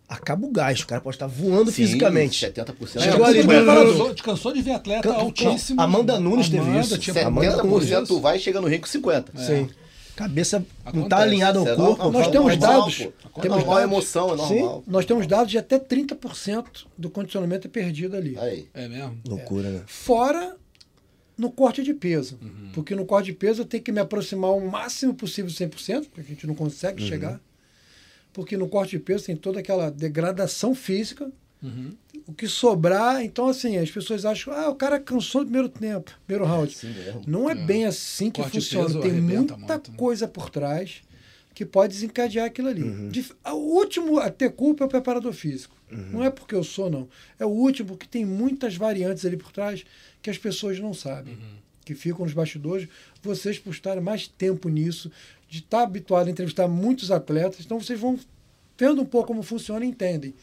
acaba 0.08 0.46
o 0.46 0.52
gás. 0.52 0.80
O 0.82 0.88
cara 0.88 1.02
pode 1.02 1.16
estar 1.16 1.28
voando 1.28 1.72
Sim, 1.72 1.84
fisicamente. 1.86 2.46
70% 2.46 3.00
Chegou 3.02 3.26
é 3.26 3.30
ali. 3.30 3.44
Descansou, 3.44 4.14
descansou 4.14 4.54
de 4.54 4.62
ver 4.62 4.72
atleta 4.72 5.08
Can- 5.10 5.16
altíssimo. 5.16 5.82
Amanda 5.82 6.20
Nunes 6.20 6.50
teve 6.50 6.60
Amanda 6.64 6.80
isso. 6.82 6.98
tinha 6.98 7.28
Amanda 7.28 7.58
70% 7.64 8.10
Nunes. 8.10 8.22
vai 8.22 8.40
chega 8.40 8.62
no 8.62 8.68
com 8.70 8.86
50%. 8.88 9.26
Sim. 9.38 9.70
Cabeça 10.16 10.60
não 10.60 10.66
Acontece. 10.86 11.10
tá 11.10 11.18
alinhada 11.18 11.60
ao 11.60 11.66
Isso 11.66 11.74
é 11.74 11.76
corpo. 11.76 12.04
normal, 12.04 12.12
Nós 12.22 12.32
temos 12.32 12.58
normal, 12.58 12.80
dados, 12.80 12.98
pô. 12.98 13.42
temos 13.42 13.58
normal, 13.58 13.76
dados. 13.76 13.92
emoção, 13.92 14.34
é 14.34 14.36
normal. 14.38 14.84
Nós 14.88 15.06
temos 15.06 15.28
dados 15.28 15.52
de 15.52 15.58
até 15.58 15.78
30% 15.78 16.66
do 16.98 17.10
condicionamento 17.10 17.68
é 17.68 17.70
perdido 17.70 18.16
ali. 18.16 18.38
Aí. 18.40 18.70
É 18.74 18.88
mesmo? 18.88 19.18
Loucura, 19.28 19.70
né? 19.70 19.82
Fora 19.88 20.56
no 21.38 21.52
corte 21.52 21.84
de 21.84 21.94
peso. 21.94 22.40
Uhum. 22.42 22.70
Porque 22.74 22.96
no 22.96 23.06
corte 23.06 23.26
de 23.26 23.34
peso 23.34 23.64
eu 23.64 23.66
tenho 23.66 23.84
que 23.84 23.92
me 23.92 24.00
aproximar 24.00 24.52
o 24.52 24.66
máximo 24.72 25.14
possível 25.14 25.52
100%, 25.52 26.06
porque 26.06 26.22
a 26.22 26.24
gente 26.24 26.48
não 26.48 26.56
consegue 26.56 27.02
Uhum. 27.04 27.10
chegar. 27.10 27.42
Porque 28.36 28.58
no 28.58 28.68
corte 28.68 28.92
de 28.92 29.00
peso 29.00 29.26
tem 29.26 29.36
toda 29.36 29.62
aquela 29.62 29.90
degradação 29.90 30.76
física. 30.76 31.32
Uhum. 31.64 31.94
O 32.28 32.34
que 32.34 32.48
sobrar, 32.48 33.24
então 33.24 33.48
assim, 33.48 33.78
as 33.78 33.90
pessoas 33.90 34.26
acham, 34.26 34.54
ah, 34.54 34.70
o 34.70 34.76
cara 34.76 35.00
cansou 35.00 35.42
no 35.42 35.48
primeiro 35.48 35.70
tempo, 35.70 36.12
primeiro 36.28 36.46
round. 36.46 36.72
assim 36.72 36.90
mesmo. 36.90 37.22
Não 37.26 37.50
é, 37.50 37.56
bem 37.56 37.86
assim 37.86 38.30
que 38.30 38.42
Corte 38.42 38.56
funciona. 38.58 39.00
Tem 39.02 39.14
muita 39.14 39.56
muito, 39.58 39.92
né? 39.92 39.98
coisa 39.98 40.28
por 40.28 40.50
trás 40.50 41.02
que 41.54 41.66
pode 41.66 41.94
desencadear 41.94 42.46
aquilo 42.48 42.68
ali. 42.68 42.84
Dif- 43.10 43.34
O 43.46 43.78
último 43.78 44.20
a 44.20 44.30
ter 44.30 44.52
culpa 44.52 44.84
é 44.84 44.88
o 44.88 44.90
preparador 44.90 45.32
físico. 45.32 45.74
Não 45.90 46.22
é 46.24 46.30
porque 46.30 46.54
eu 46.54 46.64
sou, 46.64 46.90
não. 46.90 47.08
É 47.40 47.46
o 47.46 47.50
último 47.50 47.90
porque 47.90 48.06
tem 48.06 48.26
muitas 48.26 48.76
variantes 48.76 49.24
ali 49.26 49.38
por 49.38 49.52
trás 49.54 49.86
que 50.22 50.30
as 50.30 50.38
pessoas 50.38 50.78
não 50.78 50.94
sabem. 50.94 51.38
Que 51.86 51.94
ficam 51.96 52.26
nos 52.26 52.34
bastidores. 52.34 52.90
Vocês, 53.24 53.58
por 53.60 53.70
estarem 53.72 54.04
mais 54.04 54.28
tempo 54.28 54.68
nisso, 54.68 55.10
de 55.48 55.60
estar 55.60 55.82
habituado 55.84 56.28
a 56.28 56.32
entrevistar 56.32 56.68
muitos 56.68 57.12
atletas, 57.12 57.60
então 57.66 57.80
vocês 57.80 58.00
vão 58.00 58.18
vendo 58.78 59.02
um 59.02 59.06
pouco 59.06 59.28
como 59.28 59.42
funciona 59.44 59.86
e 59.86 59.88
entendem. 59.90 60.34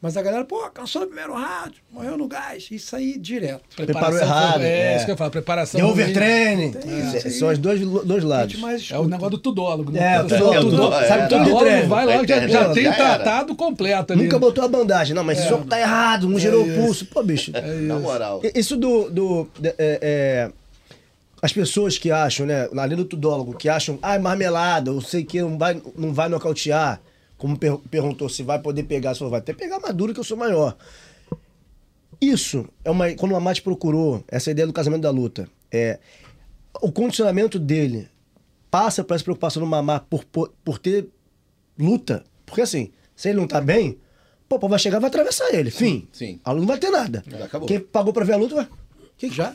Mas 0.00 0.16
a 0.16 0.22
galera, 0.22 0.44
pô, 0.44 0.60
cansou 0.70 1.00
no 1.02 1.08
primeiro 1.08 1.32
round, 1.34 1.74
morreu 1.90 2.16
no 2.16 2.28
gás. 2.28 2.68
Isso 2.70 2.94
aí 2.94 3.18
direto. 3.18 3.62
Preparou 3.74 4.10
Preparação 4.10 4.28
errado, 4.28 4.54
foi- 4.60 4.64
É, 4.66 4.92
é. 4.92 4.96
isso 4.96 5.04
que 5.06 5.10
eu 5.10 5.16
falo. 5.16 5.30
Preparação. 5.32 5.80
Ruim. 5.80 5.90
overtraining. 5.90 6.74
É. 7.16 7.30
São 7.30 7.48
os 7.48 7.58
dois, 7.58 7.80
dois 8.04 8.22
lados. 8.22 8.54
É 8.92 8.96
o 8.96 9.08
negócio 9.08 9.30
do 9.30 9.38
tudólogo. 9.38 9.90
né? 9.90 10.14
É, 10.14 10.20
o 10.22 10.28
tudólogo, 10.28 10.54
É, 10.54 10.60
o 10.60 10.70
tudólogo, 10.70 11.06
sabe 11.08 11.22
é, 11.22 11.26
tudo 11.26 11.40
O 11.40 11.44
de 11.44 11.44
tudólogo 11.50 11.58
treino. 11.70 11.88
vai 11.88 12.06
lá, 12.06 12.12
já, 12.24 12.40
já 12.40 12.48
já 12.48 12.72
tem 12.72 12.92
tratado 12.92 13.56
completo 13.56 14.12
ali. 14.12 14.22
Nunca 14.22 14.38
botou 14.38 14.62
a 14.64 14.68
bandagem. 14.68 15.16
Não, 15.16 15.24
mas 15.24 15.40
esse 15.40 15.48
soco 15.48 15.64
tá 15.66 15.80
errado, 15.80 16.28
não 16.28 16.38
gerou 16.38 16.64
o 16.64 16.74
pulso. 16.76 17.04
Pô, 17.06 17.20
bicho. 17.24 17.50
Na 17.50 17.98
moral. 17.98 18.40
Isso 18.54 18.76
do. 18.76 19.10
do 19.10 19.48
de- 19.58 19.68
é, 19.70 19.74
é, 19.78 20.52
as 21.40 21.52
pessoas 21.52 21.96
que 21.98 22.10
acham, 22.10 22.46
né, 22.46 22.68
além 22.76 22.96
do 22.96 23.04
tudólogo, 23.04 23.54
que 23.56 23.68
acham, 23.68 23.98
ah, 24.02 24.14
é 24.16 24.18
marmelada, 24.18 24.90
eu 24.90 25.00
sei 25.00 25.24
que 25.24 25.40
não 25.40 25.56
vai, 25.58 25.80
não 25.96 26.12
vai 26.12 26.28
nocautear. 26.28 27.00
Como 27.36 27.56
per- 27.56 27.78
perguntou 27.90 28.28
se 28.28 28.42
vai 28.42 28.58
poder 28.58 28.82
pegar, 28.82 29.14
se 29.14 29.22
vai 29.28 29.38
até 29.38 29.52
pegar 29.52 29.78
madura 29.78 30.12
que 30.12 30.18
eu 30.18 30.24
sou 30.24 30.36
maior. 30.36 30.76
Isso 32.20 32.66
é 32.84 32.90
uma. 32.90 33.12
Quando 33.14 33.32
o 33.32 33.36
Amate 33.36 33.62
procurou 33.62 34.24
essa 34.26 34.50
ideia 34.50 34.66
do 34.66 34.72
casamento 34.72 35.02
da 35.02 35.10
luta, 35.10 35.48
é, 35.70 36.00
o 36.82 36.90
condicionamento 36.90 37.58
dele 37.58 38.08
passa 38.70 39.04
por 39.04 39.14
essa 39.14 39.22
preocupação 39.22 39.62
do 39.62 39.66
Mamá 39.68 40.00
por, 40.00 40.24
por, 40.24 40.52
por 40.64 40.78
ter 40.78 41.06
luta. 41.78 42.24
Porque 42.44 42.60
assim, 42.62 42.90
se 43.14 43.28
ele 43.28 43.38
não 43.38 43.46
tá 43.46 43.60
bem, 43.60 43.98
pô, 44.48 44.58
pô, 44.58 44.68
vai 44.68 44.78
chegar 44.80 44.96
e 44.98 45.00
vai 45.00 45.08
atravessar 45.08 45.54
ele. 45.54 45.70
Fim. 45.70 46.08
sim. 46.12 46.40
A 46.44 46.50
luta 46.50 46.60
não 46.62 46.66
vai 46.68 46.78
ter 46.78 46.90
nada. 46.90 47.22
Já 47.24 47.44
acabou. 47.44 47.68
Quem 47.68 47.78
pagou 47.78 48.12
pra 48.12 48.24
ver 48.24 48.32
a 48.32 48.36
luta 48.36 48.56
vai. 48.56 48.68
Que, 49.16 49.30
Já? 49.30 49.52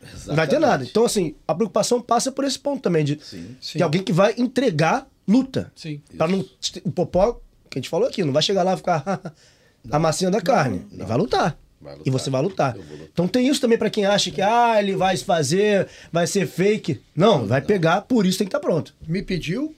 Quê? 0.00 0.06
Não 0.26 0.36
vai 0.36 0.46
ter 0.48 0.58
nada. 0.58 0.84
Então, 0.84 1.04
assim, 1.04 1.34
a 1.46 1.54
preocupação 1.54 2.00
passa 2.00 2.30
por 2.32 2.44
esse 2.44 2.58
ponto 2.58 2.82
também, 2.82 3.04
de, 3.04 3.18
Sim. 3.22 3.56
Sim. 3.60 3.78
de 3.78 3.82
alguém 3.82 4.02
que 4.02 4.12
vai 4.12 4.34
entregar 4.38 5.08
luta. 5.26 5.72
Sim. 5.74 6.00
Pra 6.16 6.26
não. 6.28 6.44
O 6.84 6.90
Popó, 6.90 7.40
que 7.68 7.78
a 7.78 7.80
gente 7.80 7.88
falou 7.88 8.08
aqui, 8.08 8.24
não 8.24 8.32
vai 8.32 8.42
chegar 8.42 8.62
lá 8.62 8.74
e 8.74 8.76
ficar 8.76 9.34
amassando 9.90 10.36
a 10.36 10.40
carne. 10.40 10.86
Ele 10.92 11.04
vai 11.04 11.16
lutar. 11.16 11.58
Vai 11.80 11.92
lutar. 11.94 12.06
E 12.06 12.10
você 12.10 12.30
vai 12.30 12.42
lutar. 12.42 12.76
Lutar. 12.76 13.08
Então 13.12 13.28
tem 13.28 13.46
isso 13.48 13.60
também 13.60 13.78
pra 13.78 13.90
quem 13.90 14.04
acha 14.04 14.30
que 14.30 14.42
ah, 14.42 14.76
ele 14.78 14.96
vai 14.96 15.16
se 15.16 15.24
fazer, 15.24 15.88
vai 16.10 16.26
ser 16.26 16.46
fake. 16.46 17.00
Não, 17.14 17.46
vai 17.46 17.60
pegar, 17.60 18.02
por 18.02 18.26
isso 18.26 18.38
tem 18.38 18.46
que 18.46 18.56
estar 18.56 18.60
pronto. 18.60 18.94
me 19.06 19.22
pediu, 19.22 19.74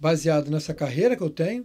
baseado 0.00 0.50
nessa 0.50 0.74
carreira 0.74 1.16
que 1.16 1.22
eu 1.22 1.30
tenho, 1.30 1.64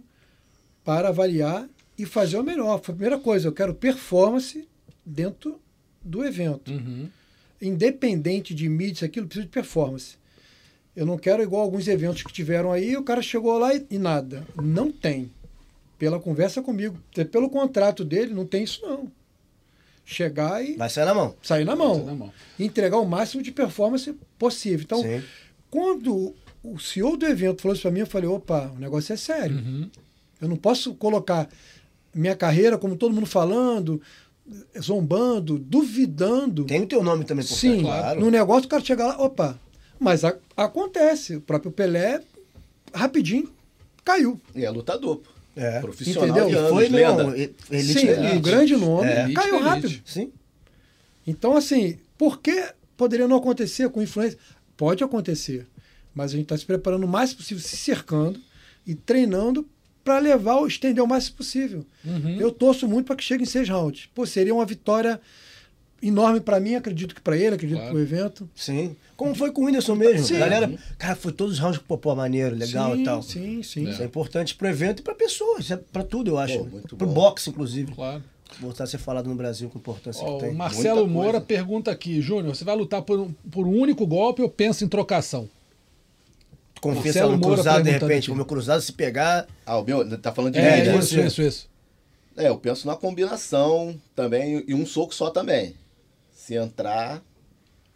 para 0.84 1.08
avaliar 1.08 1.66
e 1.98 2.06
fazer 2.06 2.36
o 2.36 2.42
melhor. 2.42 2.80
Foi 2.80 2.92
a 2.92 2.96
primeira 2.96 3.18
coisa, 3.18 3.48
eu 3.48 3.52
quero 3.52 3.74
performance 3.74 4.68
dentro 5.04 5.60
do 6.02 6.24
evento. 6.24 6.70
Uhum. 6.70 7.08
Independente 7.62 8.54
de 8.54 8.68
mídia, 8.68 9.06
aquilo 9.06 9.26
precisa 9.26 9.46
de 9.46 9.52
performance. 9.52 10.16
Eu 10.94 11.06
não 11.06 11.16
quero 11.16 11.42
igual 11.42 11.62
alguns 11.62 11.88
eventos 11.88 12.22
que 12.22 12.32
tiveram 12.32 12.72
aí, 12.72 12.96
o 12.96 13.02
cara 13.02 13.22
chegou 13.22 13.56
lá 13.56 13.74
e, 13.74 13.86
e 13.90 13.98
nada. 13.98 14.44
Não 14.60 14.90
tem. 14.90 15.30
Pela 15.98 16.18
conversa 16.18 16.60
comigo, 16.60 16.98
pelo 17.30 17.48
contrato 17.48 18.04
dele, 18.04 18.34
não 18.34 18.44
tem 18.44 18.64
isso 18.64 18.82
não. 18.82 19.10
Chegar 20.04 20.62
e 20.62 20.76
Vai 20.76 20.90
sair 20.90 21.04
na 21.04 21.14
mão. 21.14 21.36
sair 21.40 21.64
na 21.64 21.76
mão. 21.76 21.94
sair 21.94 22.06
na 22.06 22.14
mão. 22.14 22.32
Entregar 22.58 22.98
o 22.98 23.06
máximo 23.06 23.42
de 23.42 23.52
performance 23.52 24.12
possível. 24.36 24.80
Então, 24.84 25.00
Sim. 25.00 25.22
quando 25.70 26.34
o 26.62 26.78
CEO 26.78 27.16
do 27.16 27.24
evento 27.24 27.62
falou 27.62 27.74
isso 27.74 27.82
para 27.82 27.90
mim, 27.92 28.00
eu 28.00 28.06
falei, 28.06 28.28
opa, 28.28 28.72
o 28.74 28.78
negócio 28.80 29.12
é 29.12 29.16
sério. 29.16 29.56
Uhum. 29.56 29.88
Eu 30.40 30.48
não 30.48 30.56
posso 30.56 30.92
colocar 30.94 31.48
minha 32.14 32.36
carreira, 32.36 32.76
como 32.76 32.96
todo 32.96 33.14
mundo 33.14 33.26
falando, 33.26 34.02
zombando, 34.80 35.58
duvidando. 35.58 36.64
Tem 36.64 36.82
o 36.82 36.86
teu 36.86 37.02
nome 37.02 37.24
também 37.24 37.44
por 37.44 37.54
Sim, 37.54 37.82
claro. 37.82 38.20
no 38.20 38.30
negócio 38.30 38.66
o 38.66 38.68
cara 38.68 38.84
chega 38.84 39.06
lá, 39.06 39.16
opa. 39.22 39.58
Mas 39.98 40.24
a- 40.24 40.36
acontece. 40.56 41.36
O 41.36 41.40
próprio 41.40 41.70
Pelé, 41.70 42.20
rapidinho, 42.92 43.48
caiu. 44.04 44.40
E 44.54 44.64
é 44.64 44.70
lutador, 44.70 45.18
pô. 45.18 45.30
É. 45.54 45.80
Profissional 45.80 46.24
Entendeu? 46.28 46.46
de 46.48 46.54
E 46.54 46.56
anos, 46.58 46.70
Foi, 46.70 46.88
lenda. 46.88 47.38
e- 47.38 47.54
elite 47.70 48.00
Sim, 48.00 48.06
elite. 48.08 48.36
um 48.36 48.40
grande 48.40 48.76
nome, 48.76 49.06
É. 49.08 49.20
Elite 49.24 49.34
caiu 49.34 49.58
rápido. 49.60 50.00
Sim. 50.04 50.32
Então, 51.26 51.54
assim, 51.56 51.98
por 52.16 52.40
que 52.40 52.72
poderia 52.96 53.28
não 53.28 53.36
acontecer 53.36 53.88
com 53.90 54.02
influência? 54.02 54.38
Pode 54.76 55.04
acontecer, 55.04 55.66
mas 56.14 56.32
a 56.32 56.36
gente 56.36 56.44
está 56.44 56.56
se 56.56 56.64
preparando 56.64 57.04
o 57.04 57.08
mais 57.08 57.34
possível, 57.34 57.62
se 57.62 57.76
cercando 57.76 58.40
e 58.86 58.94
treinando 58.94 59.68
para 60.04 60.18
levar, 60.18 60.56
ou 60.56 60.66
estender 60.66 61.02
o 61.02 61.06
máximo 61.06 61.36
possível. 61.36 61.84
Uhum. 62.04 62.40
Eu 62.40 62.50
torço 62.50 62.88
muito 62.88 63.06
para 63.06 63.16
que 63.16 63.24
chegue 63.24 63.42
em 63.42 63.46
seis 63.46 63.68
rounds. 63.68 64.08
Pô, 64.14 64.26
seria 64.26 64.54
uma 64.54 64.64
vitória 64.66 65.20
enorme 66.02 66.40
para 66.40 66.58
mim, 66.58 66.74
acredito 66.74 67.14
que 67.14 67.20
para 67.20 67.36
ele, 67.36 67.54
acredito 67.54 67.76
Claro. 67.78 67.92
para 67.92 67.98
o 67.98 68.02
evento. 68.02 68.50
Sim. 68.56 68.96
Como 69.16 69.34
foi 69.36 69.52
com 69.52 69.62
o 69.62 69.66
Whindersson 69.66 69.94
mesmo. 69.94 70.26
Sim. 70.26 70.38
Galera, 70.38 70.72
cara, 70.98 71.14
foi 71.14 71.30
todos 71.30 71.54
os 71.54 71.58
rounds 71.60 71.78
com 71.78 71.84
o 71.84 71.86
Popó 71.88 72.14
maneiro, 72.16 72.56
legal 72.56 72.94
sim, 72.96 73.00
e 73.00 73.04
tal. 73.04 73.22
Sim, 73.22 73.62
sim. 73.62 73.88
Isso 73.88 74.02
é 74.02 74.04
importante 74.06 74.54
pro 74.56 74.66
evento 74.68 74.98
e 74.98 75.02
pra 75.02 75.14
pessoas, 75.14 75.60
isso 75.60 75.74
é 75.74 75.76
pra 75.76 76.02
tudo, 76.02 76.30
eu 76.32 76.38
acho. 76.38 76.58
Pô, 76.58 76.64
muito 76.64 76.96
pro 76.96 77.06
bom. 77.06 77.14
boxe, 77.14 77.50
inclusive. 77.50 77.92
Claro. 77.92 78.22
Voltar 78.60 78.84
a 78.84 78.86
ser 78.86 78.98
falado 78.98 79.28
no 79.28 79.34
Brasil 79.34 79.70
com 79.70 79.78
a 79.78 79.80
importância 79.80 80.22
Ó, 80.24 80.26
que 80.26 80.32
o 80.32 80.38
tem. 80.48 80.54
Marcelo 80.54 80.96
Muita 81.02 81.12
Moura 81.12 81.30
coisa. 81.32 81.46
pergunta 81.46 81.90
aqui, 81.90 82.20
Júnior, 82.20 82.54
você 82.54 82.64
vai 82.64 82.76
lutar 82.76 83.00
por 83.02 83.18
um, 83.18 83.32
por 83.50 83.66
um 83.66 83.70
único 83.78 84.06
golpe 84.06 84.42
ou 84.42 84.48
pensa 84.48 84.84
em 84.84 84.88
trocação? 84.88 85.48
Confia 86.82 87.04
Marcelo 87.12 87.36
no 87.36 87.40
cruzado, 87.40 87.84
de 87.84 87.90
repente, 87.90 88.24
aqui. 88.24 88.30
o 88.32 88.34
meu 88.34 88.44
cruzado 88.44 88.80
se 88.82 88.92
pegar. 88.92 89.46
Ah, 89.64 89.78
o 89.78 89.84
meu, 89.84 90.18
tá 90.18 90.32
falando 90.32 90.52
de 90.54 90.58
É, 90.58 90.80
mim, 90.82 90.88
né? 90.88 90.96
isso, 90.98 91.20
isso, 91.20 91.42
isso. 91.42 91.70
É, 92.36 92.48
eu 92.48 92.56
penso 92.58 92.86
na 92.86 92.96
combinação 92.96 93.98
também 94.16 94.64
e 94.66 94.74
um 94.74 94.84
soco 94.84 95.14
só 95.14 95.30
também. 95.30 95.76
Se 96.34 96.54
entrar, 96.56 97.22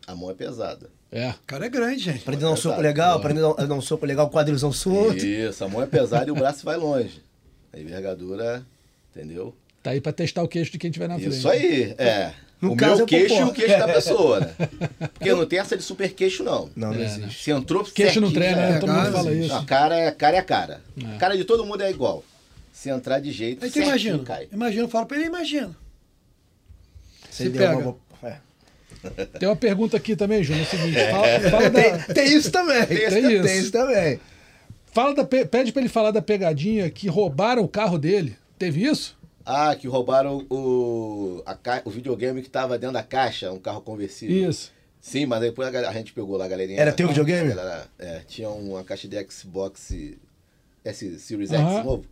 a 0.07 0.15
mão 0.15 0.31
é 0.31 0.35
pesada. 0.35 0.89
É. 1.11 1.31
O 1.31 1.35
cara 1.47 1.67
é 1.67 1.69
grande, 1.69 1.99
gente. 2.01 2.21
Aprender 2.21 2.45
a 2.45 2.49
dar 2.49 2.53
um 2.55 2.57
soco 2.57 2.81
legal, 2.81 3.17
aprender 3.19 3.41
a 3.45 3.49
dar- 3.55 3.63
a 3.63 3.67
dar 3.67 3.75
um 3.75 3.81
soco 3.81 4.07
legal, 4.07 4.31
quadrilzão 4.31 4.71
solto. 4.73 5.25
Isso, 5.25 5.65
a 5.65 5.69
mão 5.69 5.83
é 5.83 5.87
pesada 5.87 6.29
e 6.29 6.31
o 6.31 6.35
braço 6.35 6.65
vai 6.65 6.77
longe. 6.77 7.23
A 7.73 7.79
envergadura, 7.81 8.65
entendeu? 9.11 9.55
Tá 9.83 9.91
aí 9.91 10.01
pra 10.01 10.13
testar 10.13 10.43
o 10.43 10.49
queixo 10.49 10.71
de 10.73 10.79
quem 10.79 10.91
tiver 10.91 11.09
na 11.09 11.17
frente. 11.19 11.37
Isso 11.37 11.49
aí, 11.49 11.95
é. 11.99 12.33
No 12.61 12.73
o 12.73 12.77
caso, 12.77 12.93
é 12.93 12.97
meu 12.97 13.05
o 13.05 13.09
queixo 13.09 13.35
e 13.35 13.43
o 13.43 13.53
queixo 13.53 13.79
da 13.79 13.89
pessoa, 13.93 14.41
né? 14.41 14.55
Porque 15.13 15.33
não 15.35 15.45
tem 15.47 15.59
essa 15.59 15.77
de 15.77 15.83
super 15.83 16.13
queixo, 16.15 16.43
não. 16.43 16.71
Não, 16.75 16.93
não 16.95 17.01
É, 17.01 17.05
existe. 17.05 17.45
Se 17.45 17.51
entrou 17.51 17.85
Queixo 17.85 18.21
não 18.21 18.31
certinho, 18.31 18.51
já 18.51 18.57
né? 18.57 18.77
é. 18.77 18.79
Todo 18.79 18.93
mundo 18.93 19.13
fala 19.13 19.33
isso. 19.33 19.49
Não, 19.55 19.65
cara 19.67 19.95
é 19.97 20.11
cara 20.11 20.37
é 20.39 20.43
cara. 20.43 20.81
É. 21.15 21.19
Cara 21.19 21.37
de 21.37 21.45
todo 21.45 21.67
mundo 21.67 21.83
é 21.83 21.91
igual. 21.91 22.25
Se 22.73 22.89
entrar 22.91 23.21
de 23.21 23.31
jeito, 23.31 23.63
Aí 23.65 23.71
tu 23.71 23.75
certinho 23.75 23.91
imagina. 23.91 24.19
cai. 24.25 24.49
Imagina, 24.53 24.83
eu 24.85 24.89
falo 24.89 25.07
para 25.07 25.17
ele, 25.19 25.27
imagina. 25.27 25.77
Se 27.31 27.45
Se 27.45 27.51
pega. 27.51 27.77
uma- 27.77 27.97
é. 28.23 28.37
Tem 29.39 29.49
uma 29.49 29.57
pergunta 29.57 29.97
aqui 29.97 30.17
também, 30.17 30.43
Júnior, 30.43 30.65
é 30.65 30.67
o 30.67 30.71
seguinte. 30.71 30.99
Fala, 31.11 31.51
fala 31.51 31.71
da, 31.71 31.81
Tem, 31.83 32.15
tem 32.15 32.37
isso 32.37 32.51
também. 32.51 32.87
Tem 32.87 33.07
isso. 33.07 33.43
Tem 33.43 33.59
isso 33.59 33.71
também. 33.73 34.21
fala 34.93 35.15
da 35.15 35.25
pe- 35.25 35.45
pede 35.45 35.73
pra 35.73 35.83
ele 35.83 35.89
falar 35.91 36.11
da 36.11 36.23
pegadinha 36.23 36.91
que 36.91 37.07
roubaram 37.09 37.63
o 37.63 37.69
carro 37.69 37.99
dele. 37.99 38.37
Teve 38.59 38.83
isso? 38.85 39.15
Ah, 39.49 39.77
que 39.77 39.87
roubaram 39.87 40.45
o, 40.51 41.41
a 41.47 41.57
o 41.85 41.91
videogame 41.91 42.43
que 42.43 42.51
tava 42.51 42.77
dentro 42.77 42.95
da 42.95 43.03
caixa, 43.05 43.53
um 43.53 43.61
carro 43.61 43.81
conversível. 43.81 44.51
Isso. 44.51 44.73
Sim, 45.01 45.25
mas 45.27 45.41
depois 45.41 45.73
a, 45.73 45.89
a 45.89 45.93
gente 45.93 46.13
pegou 46.13 46.37
lá 46.37 46.47
a 46.47 46.49
galerinha. 46.49 46.81
Era 46.81 46.93
teu 46.93 47.07
videogame? 47.07 47.55
galera- 47.55 47.87
é, 47.97 48.23
tinha 48.27 48.49
uma 48.51 48.83
caixa 48.83 49.07
de 49.07 49.17
Xbox 49.31 49.93
S 50.85 51.19
Series. 51.21 51.53
X 51.53 51.85
novo. 51.85 52.05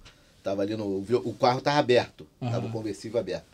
Tava 0.45 0.63
ali 0.63 0.77
no. 0.77 0.99
O 1.25 1.35
carro 1.35 1.61
tava 1.61 1.79
aberto. 1.81 2.25
Aham. 2.41 2.53
Tava 2.53 2.67
o 2.67 2.71
conversível 2.71 3.19
aberto. 3.19 3.47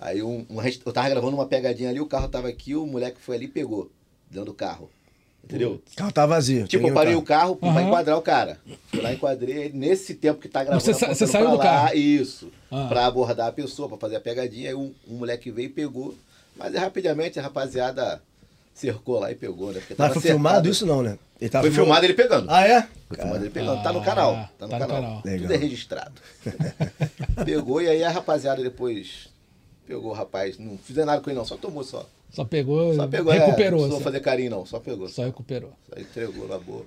Aí 0.00 0.20
um, 0.20 0.44
um 0.50 0.60
eu 0.84 0.92
tava 0.92 1.08
gravando 1.08 1.36
uma 1.36 1.46
pegadinha 1.46 1.90
ali, 1.90 2.00
o 2.00 2.06
carro 2.06 2.28
tava 2.28 2.48
aqui, 2.48 2.74
o 2.74 2.84
moleque 2.86 3.20
foi 3.20 3.36
ali 3.36 3.44
e 3.44 3.48
pegou. 3.48 3.88
Dentro 4.28 4.46
do 4.46 4.54
carro. 4.54 4.90
Entendeu? 5.44 5.82
O 5.92 5.96
carro 5.96 6.12
tá 6.12 6.24
vazio. 6.24 6.66
Tipo, 6.68 6.88
eu 6.88 6.94
parei 6.94 7.14
o 7.14 7.22
carro 7.22 7.58
Aham. 7.62 7.72
pra 7.74 7.82
enquadrar 7.82 8.16
o 8.16 8.22
cara. 8.22 8.58
Fui 8.88 9.00
lá, 9.00 9.12
enquadrei. 9.12 9.64
ele. 9.64 9.76
Nesse 9.78 10.14
tempo 10.14 10.40
que 10.40 10.48
tá 10.48 10.62
gravando, 10.64 10.82
Você 10.84 10.94
sa- 10.94 11.08
você 11.14 11.26
saiu 11.26 11.50
do 11.50 11.56
lá, 11.56 11.62
carro? 11.64 11.96
Isso. 11.96 12.50
Ah. 12.70 12.86
Pra 12.88 13.06
abordar 13.06 13.48
a 13.48 13.52
pessoa, 13.52 13.88
pra 13.88 13.98
fazer 13.98 14.16
a 14.16 14.20
pegadinha. 14.20 14.70
Aí 14.70 14.74
um, 14.74 14.92
um 15.08 15.16
moleque 15.16 15.50
veio 15.50 15.66
e 15.66 15.68
pegou. 15.68 16.14
Mas 16.56 16.74
aí, 16.74 16.80
rapidamente 16.80 17.38
a 17.38 17.42
rapaziada 17.42 18.22
cercou 18.74 19.18
lá 19.20 19.30
e 19.30 19.34
pegou, 19.34 19.72
né? 19.72 19.80
Porque 19.80 19.94
Mas 19.98 20.12
foi 20.12 20.22
cercado. 20.22 20.38
filmado 20.38 20.68
isso 20.68 20.86
não, 20.86 21.02
né? 21.02 21.18
Ele 21.40 21.50
tava 21.50 21.64
Foi 21.66 21.72
filmado 21.74 22.06
ele 22.06 22.14
pegando. 22.14 22.46
Ah, 22.48 22.66
é? 22.66 22.86
Foi 23.08 23.16
filmado 23.18 23.44
ele 23.44 23.50
pegando. 23.50 23.82
tá 23.82 23.92
no 23.92 24.00
Ah, 24.00 24.04
canal. 24.04 24.32
Tá 24.58 24.64
no 24.66 24.68
tá 24.70 24.78
no 24.78 24.86
canal. 24.86 25.02
canal. 25.02 25.22
Tudo 25.22 25.52
é 25.52 25.56
registrado. 25.56 26.12
Pegou 27.44 27.82
e 27.82 27.88
aí 27.88 28.04
a 28.04 28.10
rapaziada 28.10 28.62
depois 28.62 29.28
pegou 29.86 30.10
o 30.10 30.14
rapaz. 30.14 30.58
Não 30.58 30.78
fizeram 30.78 31.06
nada 31.06 31.20
com 31.22 31.30
ele, 31.30 31.38
não. 31.38 31.44
Só 31.44 31.56
tomou 31.56 31.84
só. 31.84 32.06
Só 32.30 32.44
pegou, 32.44 32.94
Só 32.94 33.06
pegou. 33.06 33.32
recuperou. 33.32 33.60
É, 33.60 33.70
não 33.70 33.78
precisou 33.78 33.98
só, 33.98 34.04
fazer 34.04 34.20
carinho, 34.20 34.50
não. 34.50 34.66
Só 34.66 34.80
pegou. 34.80 35.08
só 35.08 35.24
recuperou. 35.24 35.72
Só 35.88 36.00
entregou 36.00 36.48
na 36.48 36.58
boa. 36.58 36.84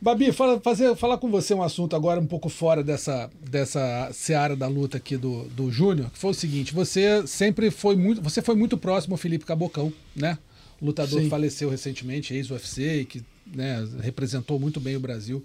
Babi, 0.00 0.30
fala, 0.30 0.60
fazer, 0.60 0.94
falar 0.94 1.18
com 1.18 1.28
você 1.28 1.52
um 1.52 1.62
assunto 1.62 1.96
agora 1.96 2.20
um 2.20 2.26
pouco 2.26 2.48
fora 2.48 2.84
dessa, 2.84 3.28
dessa 3.40 4.08
seara 4.12 4.54
da 4.54 4.68
luta 4.68 4.96
aqui 4.96 5.16
do, 5.16 5.42
do 5.48 5.72
Júnior, 5.72 6.08
que 6.10 6.18
foi 6.18 6.30
o 6.30 6.34
seguinte, 6.34 6.72
você 6.72 7.26
sempre 7.26 7.68
foi 7.68 7.96
muito, 7.96 8.22
você 8.22 8.40
foi 8.40 8.54
muito 8.54 8.78
próximo 8.78 9.14
ao 9.14 9.18
Felipe 9.18 9.44
Cabocão, 9.44 9.92
né? 10.14 10.38
O 10.80 10.86
lutador 10.86 11.18
Sim. 11.18 11.24
que 11.24 11.30
faleceu 11.30 11.68
recentemente, 11.68 12.32
ex-UFC, 12.32 13.00
e 13.00 13.04
que 13.04 13.24
né, 13.44 13.84
representou 14.00 14.60
muito 14.60 14.78
bem 14.78 14.94
o 14.94 15.00
Brasil 15.00 15.42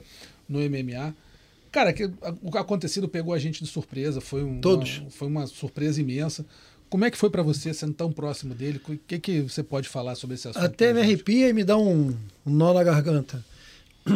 no 0.47 0.59
MMA. 0.59 1.15
Cara, 1.71 1.91
que, 1.91 2.05
o 2.43 2.55
acontecido 2.55 3.07
pegou 3.07 3.33
a 3.33 3.39
gente 3.39 3.63
de 3.63 3.67
surpresa, 3.67 4.21
foi, 4.21 4.43
um, 4.43 4.61
Todos. 4.61 4.99
uma, 4.99 5.09
foi 5.09 5.27
uma 5.27 5.47
surpresa 5.47 5.99
imensa. 5.99 6.45
Como 6.93 7.05
é 7.05 7.09
que 7.09 7.17
foi 7.17 7.31
pra 7.31 7.41
você, 7.41 7.73
sendo 7.73 7.95
tão 7.95 8.11
próximo 8.11 8.53
dele? 8.53 8.79
O 8.87 8.95
que, 8.95 9.17
que 9.17 9.41
você 9.41 9.63
pode 9.63 9.89
falar 9.89 10.13
sobre 10.13 10.35
esse 10.35 10.47
assunto? 10.47 10.63
Até 10.63 10.93
me 10.93 11.01
arrepia 11.01 11.49
e 11.49 11.51
me 11.51 11.63
dá 11.63 11.75
um, 11.75 12.15
um 12.45 12.53
nó 12.53 12.71
na 12.71 12.83
garganta. 12.83 13.43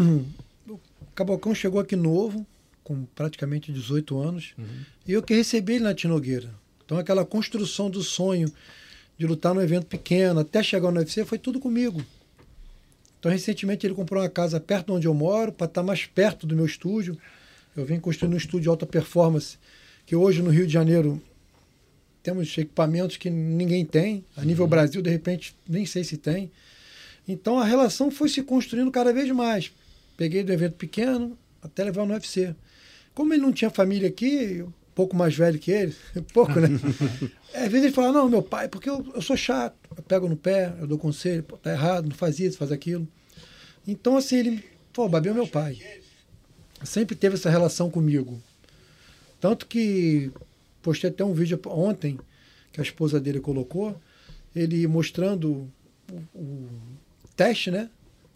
O 0.69 0.79
Cabocão 1.15 1.55
chegou 1.55 1.81
aqui 1.81 1.95
novo, 1.95 2.45
com 2.83 3.03
praticamente 3.15 3.73
18 3.73 4.19
anos, 4.19 4.53
e 5.07 5.13
eu 5.13 5.23
que 5.23 5.33
recebi 5.33 5.73
ele 5.73 5.85
na 5.85 5.95
Tinogueira. 5.95 6.53
Então 6.85 6.99
aquela 6.99 7.25
construção 7.25 7.89
do 7.89 8.03
sonho 8.03 8.47
de 9.17 9.25
lutar 9.25 9.55
num 9.55 9.61
evento 9.61 9.87
pequeno, 9.87 10.41
até 10.41 10.61
chegar 10.61 10.91
no 10.91 10.99
UFC, 10.99 11.25
foi 11.25 11.39
tudo 11.39 11.59
comigo. 11.59 12.05
Então 13.17 13.31
recentemente 13.31 13.87
ele 13.87 13.95
comprou 13.95 14.21
uma 14.21 14.29
casa 14.29 14.59
perto 14.59 14.85
de 14.85 14.91
onde 14.91 15.07
eu 15.07 15.15
moro, 15.15 15.51
para 15.51 15.65
estar 15.65 15.81
mais 15.81 16.05
perto 16.05 16.45
do 16.45 16.55
meu 16.55 16.67
estúdio. 16.67 17.17
Eu 17.75 17.85
venho 17.85 17.99
construindo 17.99 18.35
um 18.35 18.37
estúdio 18.37 18.61
de 18.61 18.69
alta 18.69 18.85
performance, 18.85 19.57
que 20.05 20.15
hoje 20.15 20.43
no 20.43 20.51
Rio 20.51 20.67
de 20.67 20.73
Janeiro 20.73 21.19
temos 22.27 22.57
equipamentos 22.57 23.15
que 23.15 23.29
ninguém 23.29 23.85
tem. 23.85 24.25
A 24.35 24.43
nível 24.43 24.67
Brasil, 24.67 25.01
de 25.01 25.09
repente, 25.09 25.55
nem 25.65 25.85
sei 25.85 26.03
se 26.03 26.17
tem. 26.17 26.51
Então 27.25 27.57
a 27.57 27.63
relação 27.63 28.11
foi 28.11 28.27
se 28.27 28.43
construindo 28.43 28.91
cada 28.91 29.13
vez 29.13 29.31
mais. 29.31 29.71
Peguei 30.17 30.43
do 30.43 30.51
evento 30.51 30.73
pequeno 30.73 31.37
até 31.61 31.85
levar 31.85 32.05
no 32.05 32.13
UFC. 32.13 32.53
Como 33.15 33.33
ele 33.33 33.41
não 33.41 33.53
tinha 33.53 33.69
família 33.69 34.09
aqui, 34.09 34.61
um 34.61 34.73
pouco 34.93 35.15
mais 35.15 35.37
velho 35.37 35.57
que 35.57 35.71
ele, 35.71 35.95
pouco, 36.33 36.59
né? 36.59 36.67
Às 37.55 37.71
vezes 37.71 37.85
ele 37.85 37.93
fala, 37.93 38.11
não, 38.11 38.27
meu 38.27 38.43
pai, 38.43 38.67
porque 38.67 38.89
eu, 38.89 39.09
eu 39.15 39.21
sou 39.21 39.37
chato. 39.37 39.77
Eu 39.95 40.03
pego 40.03 40.27
no 40.27 40.35
pé, 40.35 40.73
eu 40.81 40.85
dou 40.85 40.97
conselho, 40.97 41.43
pô, 41.43 41.55
tá 41.55 41.71
errado, 41.71 42.09
não 42.09 42.15
faz 42.15 42.41
isso, 42.41 42.57
faz 42.57 42.73
aquilo. 42.73 43.07
Então, 43.87 44.17
assim, 44.17 44.35
ele, 44.35 44.63
pô, 44.91 45.05
o 45.05 45.09
Babi 45.09 45.29
é 45.29 45.33
meu 45.33 45.47
pai. 45.47 45.77
Sempre 46.83 47.15
teve 47.15 47.35
essa 47.35 47.49
relação 47.49 47.89
comigo. 47.89 48.43
Tanto 49.39 49.65
que 49.65 50.29
postei 50.87 51.09
até 51.09 51.25
um 51.25 51.33
vídeo 51.33 51.59
ontem 51.65 52.17
que 52.71 52.79
a 52.79 52.83
esposa 52.83 53.19
dele 53.19 53.41
colocou, 53.41 53.99
ele 54.55 54.87
mostrando 54.87 55.69
o, 56.09 56.15
o 56.33 56.69
teste, 57.35 57.69
né? 57.69 57.89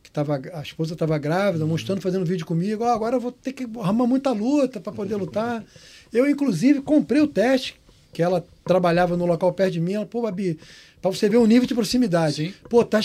Que 0.03 0.11
tava, 0.11 0.41
a 0.53 0.61
esposa 0.61 0.91
estava 0.91 1.17
grávida, 1.17 1.65
mostrando, 1.65 2.01
fazendo 2.01 2.25
vídeo 2.25 2.45
comigo. 2.45 2.83
Ó, 2.83 2.89
agora 2.89 3.15
eu 3.15 3.21
vou 3.21 3.31
ter 3.31 3.53
que 3.53 3.63
arrumar 3.63 4.05
muita 4.05 4.33
luta 4.33 4.81
para 4.81 4.91
poder 4.91 5.15
lutar. 5.17 5.63
Eu, 6.11 6.29
inclusive, 6.29 6.81
comprei 6.81 7.21
o 7.21 7.27
teste, 7.27 7.79
que 8.11 8.21
ela 8.21 8.45
trabalhava 8.65 9.15
no 9.15 9.25
local 9.25 9.53
perto 9.53 9.71
de 9.71 9.79
mim. 9.79 9.93
Ela, 9.93 10.05
pô, 10.05 10.23
Babi, 10.23 10.59
para 11.01 11.09
você 11.09 11.29
ver 11.29 11.37
o 11.37 11.47
nível 11.47 11.65
de 11.65 11.73
proximidade. 11.73 12.47
Sim. 12.47 12.53
Pô, 12.69 12.83
tá, 12.83 12.99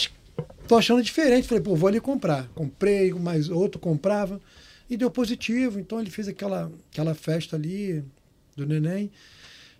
tô 0.66 0.76
achando 0.76 1.00
diferente. 1.04 1.46
Falei, 1.46 1.62
pô, 1.62 1.76
vou 1.76 1.86
ali 1.86 2.00
comprar. 2.00 2.48
Comprei, 2.48 3.12
mais 3.12 3.48
outro 3.48 3.78
comprava. 3.78 4.40
E 4.90 4.96
deu 4.96 5.08
positivo. 5.08 5.78
Então 5.78 6.00
ele 6.00 6.10
fez 6.10 6.26
aquela, 6.26 6.72
aquela 6.90 7.14
festa 7.14 7.54
ali 7.54 8.02
do 8.56 8.66
neném. 8.66 9.12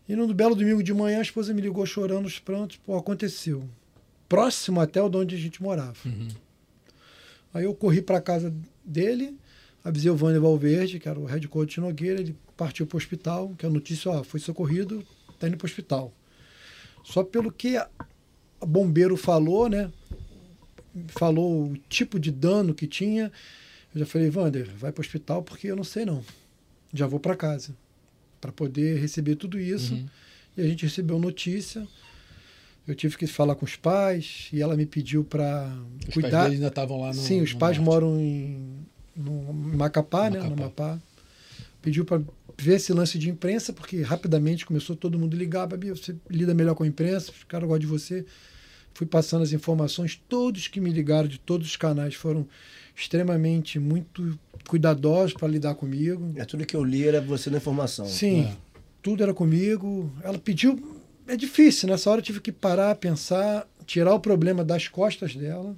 E 0.08 0.14
no 0.14 0.32
belo 0.32 0.54
domingo 0.54 0.82
de 0.82 0.94
manhã 0.94 1.18
a 1.18 1.22
esposa 1.22 1.52
me 1.52 1.60
ligou 1.60 1.84
chorando 1.84 2.26
os 2.26 2.38
prantos. 2.38 2.76
Pô, 2.76 2.96
aconteceu. 2.96 3.68
Próximo 4.28 4.80
até 4.80 5.02
o 5.02 5.08
de 5.08 5.16
onde 5.16 5.34
a 5.34 5.38
gente 5.38 5.62
morava. 5.62 5.96
Aí 7.52 7.64
eu 7.64 7.74
corri 7.74 8.02
para 8.02 8.20
casa 8.20 8.54
dele, 8.84 9.36
avisei 9.82 10.10
o 10.10 10.16
Vânia 10.16 10.40
Valverde, 10.40 11.00
que 11.00 11.08
era 11.08 11.18
o 11.18 11.24
head 11.24 11.48
coach 11.48 11.74
de 11.74 11.80
Nogueira, 11.80 12.20
ele 12.20 12.36
partiu 12.56 12.86
para 12.86 12.96
o 12.96 12.98
hospital, 12.98 13.54
que 13.56 13.66
a 13.66 13.70
notícia, 13.70 14.10
ó, 14.10 14.22
foi 14.22 14.38
socorrido, 14.38 15.04
tá 15.38 15.48
indo 15.48 15.56
para 15.56 15.64
o 15.64 15.68
hospital. 15.68 16.12
Só 17.04 17.24
pelo 17.24 17.50
que 17.50 17.76
a, 17.76 17.88
bombeiro 18.60 19.16
falou, 19.16 19.68
né? 19.68 19.90
Falou 21.08 21.70
o 21.70 21.76
tipo 21.88 22.18
de 22.18 22.30
dano 22.30 22.74
que 22.74 22.86
tinha. 22.86 23.32
Eu 23.94 24.00
já 24.00 24.06
falei, 24.06 24.30
Wander, 24.30 24.70
vai 24.76 24.92
para 24.92 25.00
o 25.00 25.04
hospital 25.04 25.42
porque 25.42 25.68
eu 25.68 25.76
não 25.76 25.84
sei 25.84 26.04
não. 26.04 26.22
Já 26.92 27.06
vou 27.06 27.20
para 27.20 27.36
casa 27.36 27.74
para 28.40 28.52
poder 28.52 28.98
receber 29.00 29.36
tudo 29.36 29.58
isso. 29.58 29.94
Uhum. 29.94 30.06
E 30.56 30.62
a 30.62 30.66
gente 30.66 30.84
recebeu 30.84 31.18
notícia. 31.18 31.86
Eu 32.86 32.94
tive 32.94 33.16
que 33.16 33.26
falar 33.26 33.56
com 33.56 33.64
os 33.64 33.74
pais 33.76 34.48
e 34.52 34.62
ela 34.62 34.76
me 34.76 34.86
pediu 34.86 35.24
para 35.24 35.66
Os 35.98 36.04
pais 36.04 36.14
cuidar. 36.14 36.46
ainda 36.46 36.68
estavam 36.68 37.00
lá 37.00 37.08
no 37.08 37.14
Sim, 37.14 37.42
os 37.42 37.52
no 37.52 37.58
pais 37.58 37.76
norte. 37.78 37.84
moram 37.86 38.20
em, 38.20 38.78
no 39.16 39.52
Macapá, 39.52 40.30
né? 40.30 40.38
No 40.40 40.50
Macapá. 40.50 40.84
Amapá. 40.92 41.02
Pediu 41.82 42.04
para 42.04 42.22
ver 42.58 42.76
esse 42.76 42.92
lance 42.92 43.18
de 43.18 43.28
imprensa, 43.28 43.72
porque 43.72 44.02
rapidamente 44.02 44.64
começou 44.64 44.94
todo 44.96 45.18
mundo 45.18 45.36
ligar. 45.36 45.66
Babi, 45.66 45.90
você 45.90 46.14
lida 46.30 46.54
melhor 46.54 46.74
com 46.74 46.84
a 46.84 46.86
imprensa, 46.86 47.32
os 47.32 47.44
caras 47.44 47.68
gostam 47.68 47.80
de 47.80 47.86
você. 47.86 48.24
Fui 48.96 49.06
passando 49.06 49.42
as 49.42 49.52
informações. 49.52 50.18
Todos 50.26 50.68
que 50.68 50.80
me 50.80 50.90
ligaram 50.90 51.28
de 51.28 51.38
todos 51.38 51.66
os 51.68 51.76
canais 51.76 52.14
foram 52.14 52.48
extremamente 52.96 53.78
muito 53.78 54.38
cuidadosos 54.66 55.34
para 55.34 55.46
lidar 55.48 55.74
comigo. 55.74 56.32
É 56.34 56.46
tudo 56.46 56.64
que 56.64 56.74
eu 56.74 56.82
li 56.82 57.06
era 57.06 57.20
você 57.20 57.50
na 57.50 57.58
informação. 57.58 58.06
Sim, 58.06 58.44
É. 58.44 58.52
tudo 59.02 59.22
era 59.22 59.34
comigo. 59.34 60.10
Ela 60.22 60.38
pediu. 60.38 61.02
É 61.28 61.36
difícil, 61.36 61.88
nessa 61.90 62.08
hora 62.08 62.20
eu 62.20 62.24
tive 62.24 62.40
que 62.40 62.50
parar, 62.50 62.94
pensar, 62.94 63.68
tirar 63.84 64.14
o 64.14 64.20
problema 64.20 64.64
das 64.64 64.88
costas 64.88 65.36
dela 65.36 65.76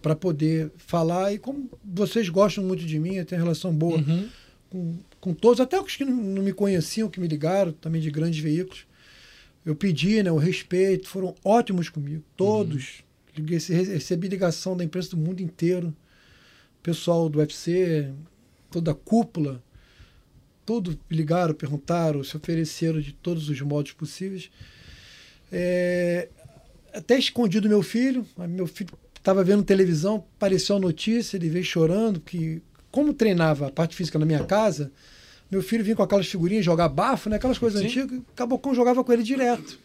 para 0.00 0.16
poder 0.16 0.70
falar. 0.78 1.30
E 1.34 1.38
como 1.38 1.68
vocês 1.84 2.30
gostam 2.30 2.64
muito 2.64 2.86
de 2.86 2.98
mim, 2.98 3.16
eu 3.16 3.26
tenho 3.26 3.40
uma 3.42 3.44
relação 3.48 3.70
boa 3.74 3.98
Uhum. 3.98 4.28
com, 4.70 4.96
com 5.20 5.34
todos, 5.34 5.60
até 5.60 5.78
os 5.78 5.94
que 5.94 6.06
não, 6.06 6.16
não 6.16 6.42
me 6.42 6.54
conheciam, 6.54 7.10
que 7.10 7.20
me 7.20 7.28
ligaram, 7.28 7.70
também 7.72 8.00
de 8.00 8.10
grandes 8.10 8.38
veículos. 8.40 8.86
Eu 9.64 9.74
pedi 9.74 10.22
né, 10.22 10.30
o 10.30 10.36
respeito, 10.36 11.08
foram 11.08 11.34
ótimos 11.44 11.88
comigo, 11.88 12.22
todos. 12.36 13.02
Liguei- 13.36 13.58
Recebi 13.58 14.28
ligação 14.28 14.76
da 14.76 14.84
imprensa 14.84 15.10
do 15.10 15.16
mundo 15.16 15.40
inteiro, 15.40 15.94
pessoal 16.82 17.28
do 17.28 17.38
UFC, 17.38 18.12
toda 18.70 18.90
a 18.92 18.94
cúpula, 18.94 19.62
todos 20.66 20.96
ligaram, 21.10 21.54
perguntaram, 21.54 22.22
se 22.22 22.36
ofereceram 22.36 23.00
de 23.00 23.12
todos 23.12 23.48
os 23.48 23.60
modos 23.62 23.92
possíveis. 23.92 24.50
É, 25.50 26.28
até 26.92 27.18
escondi 27.18 27.60
do 27.60 27.68
meu 27.68 27.82
filho, 27.82 28.26
meu 28.48 28.66
filho 28.66 28.90
estava 29.16 29.42
vendo 29.42 29.62
televisão, 29.62 30.16
apareceu 30.36 30.76
a 30.76 30.80
notícia, 30.80 31.36
ele 31.36 31.48
veio 31.48 31.64
chorando, 31.64 32.20
que 32.20 32.62
como 32.90 33.12
treinava 33.14 33.66
a 33.66 33.70
parte 33.70 33.96
física 33.96 34.18
na 34.18 34.26
minha 34.26 34.44
casa, 34.44 34.92
meu 35.50 35.62
filho 35.62 35.84
vinha 35.84 35.96
com 35.96 36.02
aquelas 36.02 36.26
figurinhas, 36.26 36.64
jogar 36.64 36.88
bafo, 36.88 37.28
né? 37.28 37.36
aquelas 37.36 37.58
coisas 37.58 37.80
Sim. 37.80 37.86
antigas, 37.86 38.18
o 38.18 38.24
Cabocão 38.34 38.74
jogava 38.74 39.04
com 39.04 39.12
ele 39.12 39.22
direto. 39.22 39.78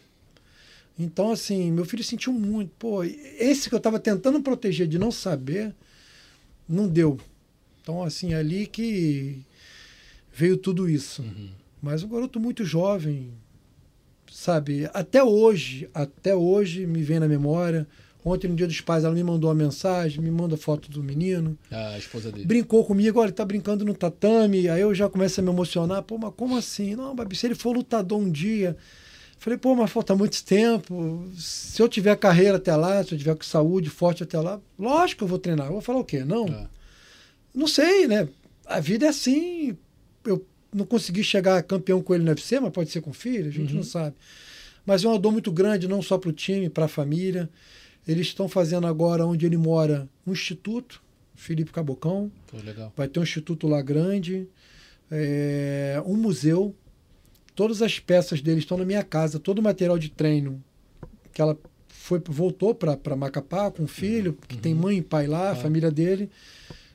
Então, 0.97 1.31
assim, 1.31 1.71
meu 1.71 1.85
filho 1.85 2.03
sentiu 2.03 2.33
muito. 2.33 2.71
Pô, 2.77 3.03
esse 3.03 3.69
que 3.69 3.75
eu 3.75 3.77
estava 3.77 3.99
tentando 3.99 4.41
proteger 4.41 4.85
de 4.85 4.99
não 4.99 5.11
saber, 5.11 5.73
não 6.67 6.87
deu. 6.87 7.17
Então, 7.81 8.03
assim, 8.03 8.33
ali 8.33 8.67
que 8.67 9.39
veio 10.33 10.57
tudo 10.57 10.89
isso. 10.89 11.23
Mas 11.81 12.03
um 12.03 12.09
garoto 12.09 12.39
muito 12.39 12.65
jovem, 12.65 13.31
sabe? 14.29 14.89
Até 14.93 15.23
hoje, 15.23 15.89
até 15.93 16.35
hoje 16.35 16.85
me 16.85 17.01
vem 17.01 17.19
na 17.19 17.27
memória. 17.27 17.87
Ontem, 18.23 18.47
no 18.47 18.55
Dia 18.55 18.67
dos 18.67 18.81
Pais, 18.81 19.03
ela 19.03 19.13
me 19.13 19.23
mandou 19.23 19.49
uma 19.49 19.55
mensagem, 19.55 20.21
me 20.21 20.29
manda 20.29 20.57
foto 20.57 20.91
do 20.91 21.01
menino. 21.01 21.57
A 21.71 21.97
esposa 21.97 22.31
dele. 22.31 22.45
Brincou 22.45 22.85
comigo, 22.85 23.19
olha, 23.19 23.27
ele 23.27 23.33
tá 23.33 23.45
brincando 23.45 23.85
no 23.85 23.93
tatame. 23.93 24.67
Aí 24.67 24.81
eu 24.81 24.93
já 24.93 25.09
começo 25.09 25.39
a 25.39 25.43
me 25.43 25.49
emocionar. 25.49 26.03
Pô, 26.03 26.17
mas 26.17 26.33
como 26.35 26.57
assim? 26.57 26.95
Não, 26.95 27.15
Babi, 27.15 27.35
se 27.35 27.47
ele 27.47 27.55
for 27.55 27.75
lutador 27.75 28.19
um 28.19 28.29
dia. 28.29 28.75
Falei, 29.37 29.57
pô, 29.57 29.73
mas 29.73 29.89
falta 29.89 30.15
muito 30.15 30.43
tempo. 30.43 31.29
Se 31.37 31.81
eu 31.81 31.87
tiver 31.87 32.15
carreira 32.17 32.57
até 32.57 32.75
lá, 32.75 33.01
se 33.03 33.13
eu 33.13 33.17
tiver 33.17 33.35
com 33.35 33.43
saúde 33.43 33.89
forte 33.89 34.23
até 34.23 34.37
lá, 34.37 34.59
lógico 34.77 35.19
que 35.19 35.23
eu 35.23 35.27
vou 35.29 35.39
treinar. 35.39 35.67
Eu 35.67 35.73
vou 35.73 35.81
falar 35.81 35.99
o 35.99 36.03
quê? 36.03 36.25
Não. 36.25 36.45
É. 36.45 36.67
Não 37.55 37.67
sei, 37.67 38.05
né? 38.05 38.27
a 38.69 38.79
vida 38.79 39.07
é 39.07 39.09
assim. 39.09 39.75
Eu 40.23 40.45
não 40.71 40.85
consegui 40.85 41.23
chegar 41.23 41.61
campeão 41.63 42.01
com 42.01 42.13
ele 42.13 42.23
no 42.23 42.29
UFC, 42.29 42.59
mas 42.59 42.71
pode 42.71 42.91
ser 42.91 43.01
com 43.01 43.11
filho, 43.11 43.47
a 43.49 43.51
gente 43.51 43.73
não 43.73 43.83
sabe. 43.83 44.15
Mas 44.85 45.03
é 45.03 45.07
uma 45.07 45.19
dor 45.19 45.31
muito 45.31 45.51
grande, 45.51 45.87
não 45.87 46.01
só 46.01 46.17
para 46.17 46.29
o 46.29 46.33
time, 46.33 46.69
para 46.69 46.85
a 46.85 46.87
família. 46.87 47.49
Eles 48.09 48.27
estão 48.27 48.49
fazendo 48.49 48.87
agora, 48.87 49.23
onde 49.23 49.45
ele 49.45 49.55
mora, 49.55 50.09
um 50.25 50.31
instituto, 50.31 50.99
Felipe 51.35 51.71
Cabocão. 51.71 52.31
Pô, 52.47 52.57
legal. 52.57 52.91
Vai 52.97 53.07
ter 53.07 53.19
um 53.19 53.23
instituto 53.23 53.67
lá 53.67 53.83
grande, 53.83 54.47
é, 55.11 56.01
um 56.03 56.15
museu. 56.15 56.73
Todas 57.55 57.83
as 57.83 57.99
peças 57.99 58.41
dele 58.41 58.61
estão 58.61 58.79
na 58.79 58.83
minha 58.83 59.03
casa, 59.03 59.37
todo 59.37 59.59
o 59.59 59.61
material 59.61 59.99
de 59.99 60.09
treino 60.09 60.63
que 61.31 61.39
ela 61.39 61.55
foi 61.87 62.19
voltou 62.27 62.73
para 62.73 63.15
Macapá 63.15 63.69
com 63.69 63.83
o 63.83 63.87
filho, 63.87 64.35
que 64.47 64.57
tem 64.57 64.73
mãe 64.73 64.97
e 64.97 65.01
pai 65.03 65.27
lá, 65.27 65.51
a 65.51 65.55
família 65.55 65.91
dele. 65.91 66.31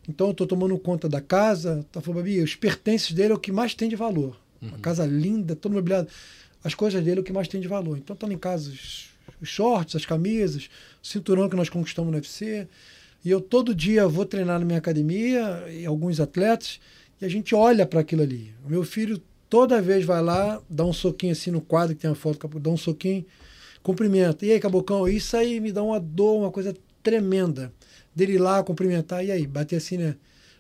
Então 0.09 0.27
eu 0.27 0.33
estou 0.33 0.49
tomando 0.49 0.77
conta 0.79 1.09
da 1.09 1.21
casa. 1.21 1.87
Tá 1.93 2.01
falando, 2.01 2.23
Babi, 2.23 2.41
os 2.41 2.57
pertences 2.57 3.13
dele 3.13 3.33
é 3.33 3.37
o 3.37 3.39
que 3.39 3.53
mais 3.53 3.73
tem 3.73 3.89
de 3.89 3.95
valor. 3.95 4.37
Uma 4.61 4.79
casa 4.79 5.07
linda, 5.07 5.55
todo 5.55 5.75
mobiliado. 5.75 6.09
As 6.65 6.75
coisas 6.75 7.05
dele 7.05 7.19
é 7.19 7.21
o 7.21 7.25
que 7.25 7.33
mais 7.33 7.47
tem 7.47 7.61
de 7.61 7.69
valor. 7.69 7.97
Então 7.97 8.15
estão 8.15 8.33
em 8.33 8.37
casa 8.37 8.71
os, 8.71 9.14
os 9.41 9.49
shorts, 9.49 9.97
as 9.97 10.07
camisas, 10.07 10.69
o 11.03 11.07
cinturão 11.07 11.49
que 11.49 11.57
nós 11.57 11.69
conquistamos 11.69 12.11
no 12.11 12.17
UFC. 12.17 12.67
E 13.25 13.31
eu 13.31 13.41
todo 13.41 13.75
dia 13.75 14.07
vou 14.07 14.27
treinar 14.27 14.59
na 14.59 14.65
minha 14.65 14.79
academia 14.79 15.65
e 15.71 15.87
alguns 15.87 16.21
atletas 16.21 16.81
e 17.21 17.25
a 17.25 17.29
gente 17.29 17.55
olha 17.55 17.87
para 17.87 18.01
aquilo 18.01 18.23
ali. 18.23 18.53
O 18.65 18.69
meu 18.69 18.85
filho 18.85 19.21
toda 19.49 19.81
vez 19.81 20.05
vai 20.05 20.23
lá, 20.23 20.61
dá 20.69 20.85
um 20.85 20.93
soquinho 20.93 21.33
assim 21.33 21.51
no 21.51 21.61
quadro 21.61 21.95
que 21.95 22.03
tem 22.03 22.11
a 22.11 22.15
foto, 22.15 22.49
dá 22.59 22.71
um 22.71 22.77
soquinho, 22.77 23.25
cumprimenta. 23.83 24.45
E 24.45 24.53
aí, 24.53 24.61
Cabocão, 24.61 25.07
isso 25.09 25.37
aí 25.37 25.61
me 25.61 25.71
dá 25.73 25.83
uma 25.83 26.01
dor, 26.01 26.41
uma 26.41 26.51
coisa 26.51 26.75
tremenda. 27.03 27.73
Dele 28.15 28.35
ir 28.35 28.39
lá 28.39 28.63
cumprimentar, 28.63 29.25
e 29.25 29.31
aí, 29.31 29.47
bater 29.47 29.77
assim, 29.77 29.97
né? 29.97 30.17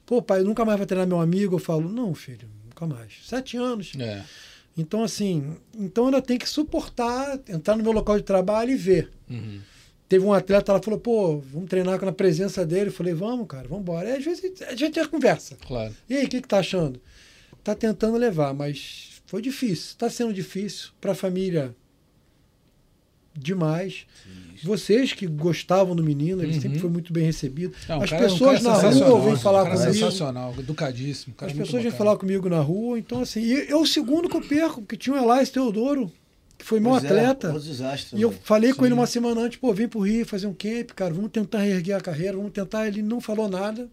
Pô, 0.06 0.20
pai, 0.20 0.42
nunca 0.42 0.64
mais 0.64 0.78
vai 0.78 0.86
treinar 0.86 1.06
meu 1.06 1.20
amigo. 1.20 1.54
Eu 1.54 1.58
falo, 1.58 1.88
não, 1.88 2.14
filho, 2.14 2.48
nunca 2.64 2.86
mais. 2.86 3.12
Sete 3.24 3.56
anos. 3.56 3.92
É. 3.98 4.22
Então, 4.76 5.04
assim, 5.04 5.56
então 5.78 6.08
ela 6.08 6.20
tem 6.20 6.36
que 6.36 6.48
suportar, 6.48 7.38
entrar 7.48 7.76
no 7.76 7.82
meu 7.82 7.92
local 7.92 8.16
de 8.16 8.24
trabalho 8.24 8.72
e 8.72 8.76
ver. 8.76 9.10
Uhum. 9.30 9.60
Teve 10.08 10.24
um 10.24 10.32
atleta, 10.32 10.72
ela 10.72 10.82
falou, 10.82 10.98
pô, 10.98 11.38
vamos 11.38 11.68
treinar 11.68 12.04
na 12.04 12.12
presença 12.12 12.66
dele. 12.66 12.88
Eu 12.88 12.92
falei, 12.92 13.14
vamos, 13.14 13.46
cara, 13.46 13.68
vamos 13.68 13.82
embora. 13.82 14.08
E 14.10 14.16
às 14.16 14.24
vezes 14.24 14.62
a 14.62 14.74
gente 14.74 14.96
já 14.96 15.06
conversa. 15.08 15.56
Claro. 15.66 15.94
E 16.08 16.16
aí, 16.16 16.24
o 16.24 16.28
que, 16.28 16.42
que 16.42 16.48
tá 16.48 16.58
achando? 16.58 17.00
Tá 17.62 17.74
tentando 17.74 18.16
levar, 18.18 18.52
mas 18.52 19.22
foi 19.26 19.40
difícil. 19.40 19.96
Tá 19.96 20.10
sendo 20.10 20.32
difícil 20.32 20.90
para 21.00 21.12
a 21.12 21.14
família 21.14 21.74
demais. 23.36 24.06
Vocês 24.62 25.12
que 25.12 25.26
gostavam 25.26 25.94
do 25.94 26.02
menino, 26.02 26.42
ele 26.42 26.54
Uhum. 26.54 26.60
sempre 26.60 26.78
foi 26.78 26.88
muito 26.88 27.12
bem 27.12 27.24
recebido. 27.24 27.74
É, 27.88 27.94
um 27.96 28.02
As 28.02 28.10
cara- 28.10 28.26
um 28.26 28.30
pessoas 28.30 28.62
cara 28.62 28.82
na 28.82 28.90
rua 29.06 29.20
vêm 29.20 29.32
um 29.34 29.36
falar 29.36 29.64
cara 29.64 29.74
comigo. 29.76 29.92
sensacional, 29.94 30.54
educadíssimo. 30.58 31.34
Cara 31.34 31.50
As 31.52 31.58
pessoas 31.58 31.82
vêm 31.82 31.92
falar 31.92 32.16
comigo 32.16 32.48
na 32.48 32.60
rua, 32.60 32.98
então 32.98 33.20
assim, 33.20 33.40
e 33.40 33.68
eu 33.70 33.80
o 33.82 33.86
segundo 33.86 34.28
que 34.28 34.36
eu 34.36 34.40
perco, 34.40 34.80
porque 34.80 34.96
tinha 34.96 35.14
o 35.14 35.32
Elias 35.32 35.50
Teodoro, 35.50 36.10
que 36.56 36.64
foi 36.64 36.80
meu 36.80 36.92
Pois 36.92 37.04
é, 37.04 37.08
atleta. 37.08 37.48
outro 37.52 37.62
desastre. 37.62 38.18
E 38.18 38.22
eu 38.22 38.30
né? 38.30 38.36
falei 38.42 38.72
com 38.72 38.86
ele 38.86 38.94
uma 38.94 39.06
semana 39.06 39.40
antes, 39.42 39.58
pô, 39.58 39.72
vem 39.74 39.88
pro 39.88 40.00
Rio 40.00 40.24
fazer 40.24 40.46
um 40.46 40.54
camp, 40.54 40.92
cara, 40.96 41.12
vamos 41.12 41.30
tentar 41.30 41.58
reerguer 41.58 41.96
a 41.96 42.00
carreira, 42.00 42.36
vamos 42.36 42.52
tentar. 42.52 42.86
Ele 42.88 43.02
não 43.02 43.20
falou 43.20 43.48
nada, 43.48 43.88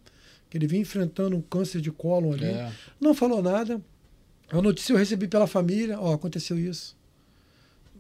que 0.50 0.58
ele 0.58 0.68
vinha 0.68 0.82
enfrentando 0.82 1.36
um 1.36 1.42
câncer 1.42 1.82
de 1.82 1.92
cólon 1.92 2.32
ali. 2.34 2.46
É. 2.46 2.70
Não 3.00 3.14
falou 3.14 3.42
nada. 3.42 3.82
A 4.50 4.62
notícia 4.62 4.94
eu 4.94 4.98
recebi 4.98 5.28
pela 5.28 5.48
família, 5.48 6.00
ó, 6.00 6.14
aconteceu 6.14 6.58
isso. 6.58 6.96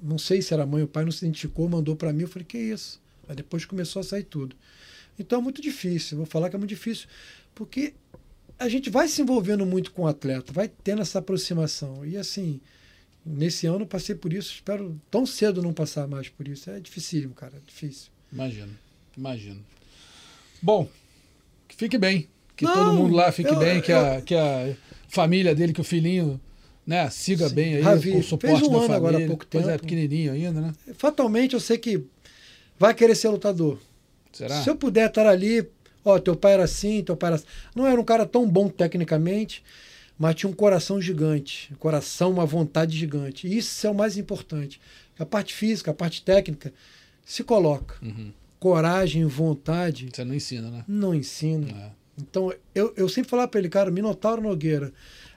Não 0.02 0.18
sei 0.18 0.41
se 0.41 0.54
era 0.54 0.66
mãe 0.66 0.82
ou 0.82 0.88
pai, 0.88 1.04
não 1.06 1.12
se 1.12 1.24
identificou, 1.26 1.70
mandou 1.70 1.95
para 1.95 2.12
mim, 2.12 2.24
eu 2.24 2.28
falei, 2.28 2.45
que 2.45 2.58
isso? 2.58 2.99
Aí 3.28 3.36
depois 3.36 3.66
começou 3.66 3.99
a 3.99 4.04
sair 4.04 4.24
tudo. 4.24 4.56
Então 5.20 5.39
é 5.39 5.41
muito 5.41 5.62
difícil, 5.62 6.18
vou 6.18 6.26
falar 6.26 6.49
que 6.49 6.56
é 6.56 6.60
muito 6.60 6.70
difícil, 6.70 7.08
porque 7.54 7.93
a 8.58 8.68
gente 8.68 8.89
vai 8.89 9.08
se 9.08 9.22
envolvendo 9.22 9.66
muito 9.66 9.91
com 9.91 10.04
o 10.04 10.08
atleta, 10.08 10.52
vai 10.52 10.68
tendo 10.84 11.02
essa 11.02 11.20
aproximação. 11.20 12.06
E 12.06 12.18
assim, 12.18 12.60
nesse 13.26 13.68
ano 13.68 13.82
eu 13.82 13.86
passei 13.88 14.16
por 14.16 14.34
isso, 14.34 14.54
espero 14.54 14.99
tão 15.12 15.26
cedo 15.26 15.62
não 15.62 15.74
passar 15.74 16.08
mais 16.08 16.30
por 16.30 16.47
isso. 16.47 16.70
É 16.70 16.80
dificílimo, 16.80 17.34
cara, 17.34 17.54
é 17.58 17.60
difícil. 17.66 18.10
Imagino, 18.32 18.74
imagino. 19.16 19.64
Bom, 20.62 20.89
que 21.68 21.76
fique 21.76 21.97
bem. 21.97 22.28
Que 22.56 22.66
Não, 22.66 22.74
todo 22.74 22.93
mundo 22.93 23.16
lá 23.16 23.32
fique 23.32 23.49
eu- 23.49 23.58
bem, 23.60 23.82
que, 23.82 23.91
a, 23.91 24.22
que 24.22 24.36
a 24.36 24.76
família 25.08 25.56
dele, 25.56 25.74
que 25.74 25.82
o 25.82 25.84
filhinho, 25.84 26.39
né, 26.86 27.10
siga 27.10 27.48
Sim. 27.50 27.56
bem 27.56 27.76
aí, 27.76 27.82
Ravi, 27.82 28.12
o 28.18 28.24
suporte 28.24 28.58
fez 28.58 28.68
um 28.68 28.72
da 28.72 28.78
ano 28.78 28.88
família. 28.88 28.96
agora 28.98 29.24
há 29.24 29.28
pouco 29.28 29.46
Pois 29.50 29.66
é, 29.68 29.72
tempo. 29.74 29.84
pequenininho 29.84 30.34
ainda, 30.34 30.60
né? 30.62 30.74
Fatalmente 30.98 31.54
eu 31.54 31.60
sei 31.60 31.78
que 31.78 32.04
vai 32.80 32.94
querer 32.94 33.16
ser 33.16 33.30
lutador. 33.30 33.78
Será? 34.32 34.62
Se 34.64 34.70
eu 34.70 34.76
puder 34.76 35.08
estar 35.10 35.28
ali, 35.28 35.68
ó, 36.04 36.18
teu 36.20 36.36
pai 36.36 36.54
era 36.54 36.64
assim, 36.64 37.04
teu 37.04 37.16
pai 37.16 37.30
era 37.30 37.36
assim. 37.36 37.46
Não 37.76 37.86
era 37.86 38.00
um 38.00 38.04
cara 38.04 38.26
tão 38.26 38.48
bom 38.50 38.68
tecnicamente, 38.70 39.64
mas 40.18 40.36
tinha 40.36 40.50
um 40.50 40.54
coração 40.54 41.02
gigante. 41.02 41.70
Um 41.72 41.76
coração, 41.76 42.32
uma 42.32 42.46
vontade 42.46 42.98
gigante. 42.98 43.48
E 43.48 43.58
isso 43.58 43.86
é 43.86 43.90
o 43.90 43.96
mais 43.96 44.18
importante. 44.18 44.80
A 45.20 45.26
parte 45.26 45.54
física, 45.54 45.92
a 45.92 45.94
parte 45.94 46.24
técnica, 46.24 46.74
se 47.26 47.44
coloca. 47.44 47.96
Uhum. 48.02 48.32
Coragem, 48.60 49.26
vontade, 49.26 50.10
Você 50.14 50.24
não 50.24 50.34
ensina, 50.36 50.70
né? 50.70 50.84
não 50.88 51.14
ensina. 51.14 51.68
É. 51.70 51.90
Então, 52.20 52.54
eu, 52.76 52.94
eu 52.96 53.10
sempre 53.10 53.30
falava 53.30 53.48
para 53.48 53.60
ele, 53.60 53.70
cara, 53.70 53.90
Minotauro 53.92 54.42
Nogueira 54.42 54.94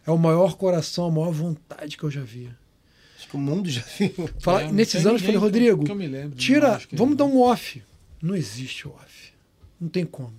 é 0.06 0.10
o 0.10 0.18
maior 0.18 0.56
coração, 0.56 1.06
a 1.06 1.10
maior 1.10 1.32
vontade 1.32 1.96
que 1.96 2.04
eu 2.04 2.10
já 2.10 2.22
vi. 2.22 2.50
Acho 3.16 3.28
que 3.28 3.36
o 3.36 3.38
mundo 3.38 3.68
já 3.70 3.82
viu. 3.98 4.12
Fala, 4.38 4.62
É, 4.62 4.64
não 4.66 4.72
nesses 4.72 5.06
anos, 5.06 5.20
eu 5.22 5.26
falei, 5.26 5.40
Rodrigo, 5.40 5.84
que 5.84 5.90
eu 5.90 5.96
me 5.96 6.06
lembro, 6.06 6.36
tira, 6.36 6.80
não 6.92 6.98
vamos 6.98 7.16
dar 7.16 7.24
um 7.24 7.40
off. 7.40 7.82
Não 8.22 8.34
existe 8.34 8.86
off. 8.88 9.32
Não 9.80 9.88
tem 9.88 10.04
como. 10.04 10.34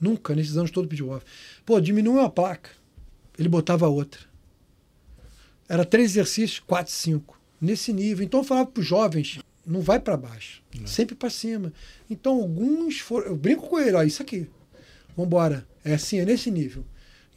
Nunca, 0.00 0.34
nesses 0.34 0.56
anos 0.56 0.70
todos, 0.70 0.88
pediu 0.88 1.10
off. 1.10 1.24
Pô, 1.64 1.80
diminuiu 1.80 2.18
uma 2.20 2.30
placa. 2.30 2.70
Ele 3.38 3.48
botava 3.48 3.88
outra. 3.88 4.20
Era 5.68 5.84
três 5.84 6.10
exercícios, 6.12 6.58
quatro, 6.58 6.92
cinco. 6.92 7.38
Nesse 7.60 7.92
nível. 7.92 8.24
Então 8.24 8.40
eu 8.40 8.44
falava 8.44 8.66
para 8.66 8.80
os 8.80 8.86
jovens, 8.86 9.38
não 9.66 9.80
vai 9.80 10.00
para 10.00 10.16
baixo. 10.16 10.62
Sempre 10.86 11.14
para 11.14 11.30
cima. 11.30 11.72
Então 12.08 12.32
alguns 12.40 12.98
foram. 12.98 13.28
Eu 13.28 13.36
brinco 13.36 13.68
com 13.68 13.78
ele, 13.78 13.96
ó, 13.96 14.02
isso 14.02 14.22
aqui. 14.22 14.48
Vambora. 15.16 15.66
É 15.84 15.94
assim, 15.94 16.18
é 16.18 16.24
nesse 16.24 16.50
nível. 16.50 16.84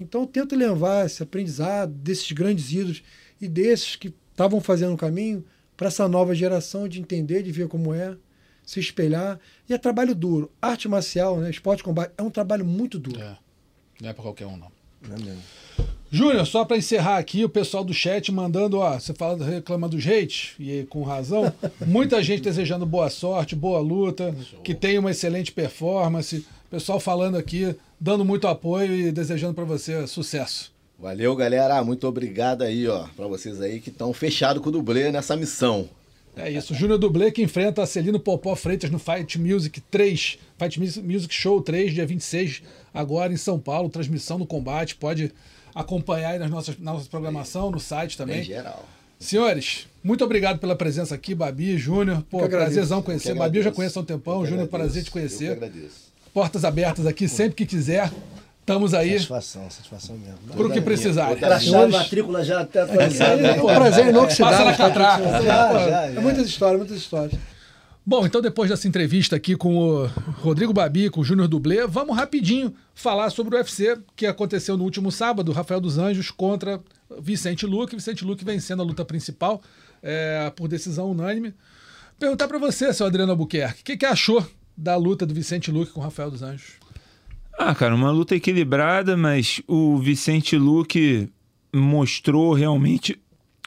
Então 0.03 0.21
eu 0.21 0.27
tento 0.27 0.55
levar 0.55 1.05
esse 1.05 1.23
aprendizado 1.23 1.91
desses 1.91 2.31
grandes 2.31 2.71
ídolos 2.71 3.03
e 3.41 3.47
desses 3.47 3.95
que 3.95 4.13
estavam 4.31 4.59
fazendo 4.59 4.93
o 4.93 4.97
caminho 4.97 5.43
para 5.75 5.87
essa 5.87 6.07
nova 6.07 6.35
geração 6.35 6.87
de 6.87 6.99
entender, 6.99 7.43
de 7.43 7.51
ver 7.51 7.67
como 7.67 7.93
é, 7.93 8.15
se 8.65 8.79
espelhar. 8.79 9.39
E 9.67 9.73
é 9.73 9.77
trabalho 9.77 10.13
duro. 10.13 10.51
Arte 10.61 10.87
marcial, 10.87 11.37
né, 11.37 11.49
esporte 11.49 11.77
de 11.79 11.83
combate, 11.83 12.11
é 12.17 12.21
um 12.21 12.29
trabalho 12.29 12.65
muito 12.65 12.99
duro. 12.99 13.19
É. 13.19 13.37
Não 14.01 14.09
é 14.09 14.13
pra 14.13 14.23
qualquer 14.23 14.45
um, 14.45 14.57
não. 14.57 14.71
Não 15.07 15.15
é 15.15 15.19
mesmo. 15.19 15.41
Júnior, 16.11 16.45
só 16.45 16.63
para 16.63 16.77
encerrar 16.77 17.17
aqui, 17.17 17.43
o 17.43 17.49
pessoal 17.49 17.83
do 17.83 17.93
chat 17.93 18.31
mandando, 18.31 18.77
ó, 18.77 18.99
você 18.99 19.15
fala, 19.15 19.43
reclama 19.43 19.89
dos 19.89 20.05
hates, 20.05 20.53
e 20.59 20.85
com 20.87 21.01
razão, 21.01 21.51
muita 21.87 22.21
gente 22.21 22.43
desejando 22.43 22.85
boa 22.85 23.09
sorte, 23.09 23.55
boa 23.55 23.79
luta, 23.79 24.33
que 24.63 24.75
tenha 24.75 24.99
uma 24.99 25.09
excelente 25.09 25.51
performance, 25.51 26.45
pessoal 26.69 26.99
falando 26.99 27.35
aqui, 27.35 27.75
dando 28.03 28.25
muito 28.25 28.47
apoio 28.49 28.93
e 28.93 29.11
desejando 29.13 29.53
para 29.53 29.63
você 29.63 30.05
sucesso. 30.07 30.73
Valeu, 30.99 31.33
galera. 31.37 31.81
Muito 31.85 32.05
obrigado 32.05 32.61
aí, 32.61 32.85
ó, 32.85 33.07
pra 33.15 33.27
vocês 33.27 33.61
aí 33.61 33.79
que 33.79 33.89
estão 33.89 34.11
fechados 34.13 34.61
com 34.61 34.67
o 34.67 34.71
dublê 34.73 35.09
nessa 35.09 35.37
missão. 35.37 35.87
É 36.35 36.51
isso, 36.51 36.73
Júnior 36.73 36.97
Dublê 36.97 37.31
que 37.31 37.43
enfrenta 37.43 37.81
a 37.83 37.85
Celino 37.85 38.19
Popó 38.19 38.55
Freitas 38.55 38.89
no 38.89 38.97
Fight 38.99 39.39
Music 39.39 39.79
3, 39.79 40.39
Fight 40.57 40.79
Music 40.79 41.33
Show 41.33 41.61
3, 41.61 41.93
dia 41.93 42.05
26, 42.07 42.63
agora 42.93 43.31
em 43.31 43.37
São 43.37 43.57
Paulo, 43.59 43.87
transmissão 43.87 44.39
do 44.39 44.45
combate, 44.45 44.95
pode 44.95 45.31
acompanhar 45.75 46.31
aí 46.31 46.39
nas 46.39 46.49
nossas, 46.49 46.77
na 46.79 46.93
nossa 46.93 47.07
programação, 47.07 47.69
no 47.71 47.79
site 47.79 48.15
Em 48.15 48.17
também. 48.17 48.43
geral. 48.43 48.83
Senhores, 49.19 49.87
muito 50.03 50.23
obrigado 50.25 50.57
pela 50.59 50.75
presença 50.75 51.13
aqui, 51.15 51.33
Babi, 51.35 51.77
Júnior. 51.77 52.23
Pô, 52.29 52.41
Eu 52.41 52.49
prazerzão 52.49 52.97
Eu 52.97 53.03
conhecer. 53.03 53.33
Babi 53.35 53.59
eu 53.59 53.63
já 53.63 53.71
conheço 53.71 53.99
há 53.99 54.01
um 54.01 54.05
tempão, 54.05 54.41
Eu 54.41 54.47
Júnior, 54.47 54.67
prazer 54.67 55.03
te 55.03 55.07
Eu 55.07 55.13
conhecer. 55.13 55.45
que 55.57 55.65
agradeço. 55.65 56.12
Portas 56.33 56.65
abertas 56.65 57.05
aqui, 57.05 57.27
sempre 57.27 57.55
que 57.55 57.65
quiser. 57.65 58.11
Estamos 58.59 58.93
aí 58.93 59.11
Satisfação, 59.11 59.69
satisfação 59.69 60.17
mesmo. 60.17 60.37
pro 60.55 60.71
que 60.71 60.79
precisar. 60.79 61.35
Crachá, 61.35 61.85
matrícula 61.85 62.45
já 62.45 62.61
até 62.61 62.81
atualizada. 62.81 63.41
É 63.41 63.61
um 63.61 63.65
prazer 63.65 64.07
inoxidável. 64.07 64.57
Passa 64.57 64.71
na 64.71 64.77
catraca. 64.77 65.23
É 66.15 66.19
muitas 66.21 66.47
histórias, 66.47 66.77
muitas 66.79 66.97
histórias. 66.97 67.33
Bom, 68.05 68.25
então 68.25 68.41
depois 68.41 68.69
dessa 68.69 68.87
entrevista 68.87 69.35
aqui 69.35 69.55
com 69.55 69.77
o 69.77 70.05
Rodrigo 70.41 70.73
Babi, 70.73 71.09
com 71.09 71.21
o 71.21 71.23
Júnior 71.23 71.47
Dublê, 71.47 71.85
vamos 71.87 72.15
rapidinho 72.15 72.73
falar 72.93 73.29
sobre 73.29 73.55
o 73.55 73.57
UFC 73.57 73.97
que 74.15 74.25
aconteceu 74.25 74.77
no 74.77 74.83
último 74.83 75.11
sábado, 75.11 75.51
Rafael 75.51 75.79
dos 75.79 75.97
Anjos 75.97 76.31
contra 76.31 76.81
Vicente 77.21 77.65
Luque. 77.65 77.95
Vicente 77.95 78.25
Luque 78.25 78.43
vencendo 78.43 78.81
a 78.81 78.85
luta 78.85 79.05
principal 79.05 79.61
é, 80.01 80.51
por 80.55 80.67
decisão 80.67 81.11
unânime. 81.11 81.53
Perguntar 82.19 82.47
para 82.47 82.57
você, 82.57 82.93
seu 82.93 83.05
Adriano 83.05 83.31
Albuquerque, 83.33 83.81
o 83.81 83.83
que, 83.85 83.97
que 83.97 84.05
achou 84.05 84.45
da 84.75 84.95
luta 84.95 85.25
do 85.25 85.33
Vicente 85.33 85.71
Luque 85.71 85.91
com 85.91 85.99
o 85.99 86.03
Rafael 86.03 86.31
dos 86.31 86.41
Anjos? 86.41 86.73
Ah, 87.57 87.75
cara, 87.75 87.93
uma 87.93 88.11
luta 88.11 88.35
equilibrada, 88.35 89.15
mas 89.15 89.61
o 89.67 89.97
Vicente 89.97 90.57
Luque 90.57 91.29
mostrou 91.71 92.53
realmente 92.53 93.19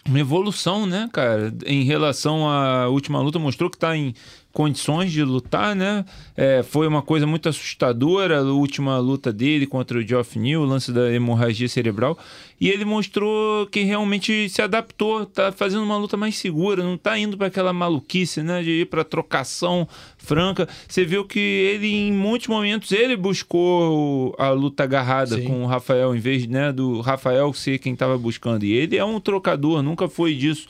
uma 0.05 0.21
evolução, 0.21 0.87
né, 0.87 1.09
cara? 1.13 1.53
Em 1.65 1.85
relação 1.85 2.49
à 2.49 2.89
última 2.89 3.21
luta, 3.21 3.39
mostrou 3.39 3.71
que 3.71 3.79
tá 3.79 3.97
em 3.97 4.15
condições 4.57 5.13
de 5.13 5.23
lutar, 5.23 5.77
né? 5.77 6.03
É, 6.35 6.63
foi 6.63 6.89
uma 6.89 7.03
coisa 7.03 7.27
muito 7.27 7.47
assustadora 7.47 8.39
a 8.39 8.43
última 8.43 8.99
luta 8.99 9.31
dele 9.31 9.67
contra 9.67 9.99
o 9.99 10.03
Geoff 10.03 10.39
Neal, 10.39 10.63
o 10.63 10.65
lance 10.65 10.91
da 10.91 11.13
hemorragia 11.13 11.69
cerebral. 11.69 12.19
E 12.59 12.71
ele 12.71 12.87
mostrou 12.87 13.67
que 13.67 13.83
realmente 13.83 14.49
se 14.49 14.63
adaptou, 14.63 15.27
tá 15.27 15.53
fazendo 15.53 15.83
uma 15.83 15.99
luta 15.99 16.17
mais 16.17 16.37
segura, 16.37 16.83
não 16.83 16.97
tá 16.97 17.19
indo 17.19 17.37
para 17.37 17.49
aquela 17.49 17.71
maluquice, 17.71 18.43
né? 18.43 18.63
De 18.63 18.71
ir 18.71 18.87
para 18.87 19.05
trocação 19.05 19.87
franca. 20.17 20.67
Você 20.89 21.05
viu 21.05 21.27
que 21.27 21.39
ele, 21.39 21.95
em 21.95 22.13
muitos 22.13 22.49
momentos, 22.49 22.93
ele 22.93 23.15
buscou 23.15 24.35
a 24.39 24.49
luta 24.49 24.85
agarrada 24.85 25.37
Sim. 25.37 25.45
com 25.45 25.65
o 25.65 25.67
Rafael, 25.67 26.17
em 26.17 26.19
vez 26.19 26.47
né, 26.47 26.73
do 26.73 27.03
Rafael 27.03 27.53
ser 27.53 27.79
quem 27.79 27.93
estava 27.93 28.17
buscando. 28.17 28.65
E 28.65 28.73
ele 28.73 28.97
é 28.97 29.05
um 29.05 29.21
trocador, 29.21 29.83
nunca 29.83 30.09
foi 30.09 30.35
disso. 30.35 30.67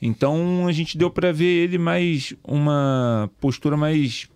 Então 0.00 0.66
a 0.66 0.72
gente 0.72 0.96
deu 0.96 1.10
para 1.10 1.32
ver 1.32 1.64
ele 1.64 1.78
mais 1.78 2.34
uma 2.44 3.30
postura 3.40 3.76
mais 3.76 4.28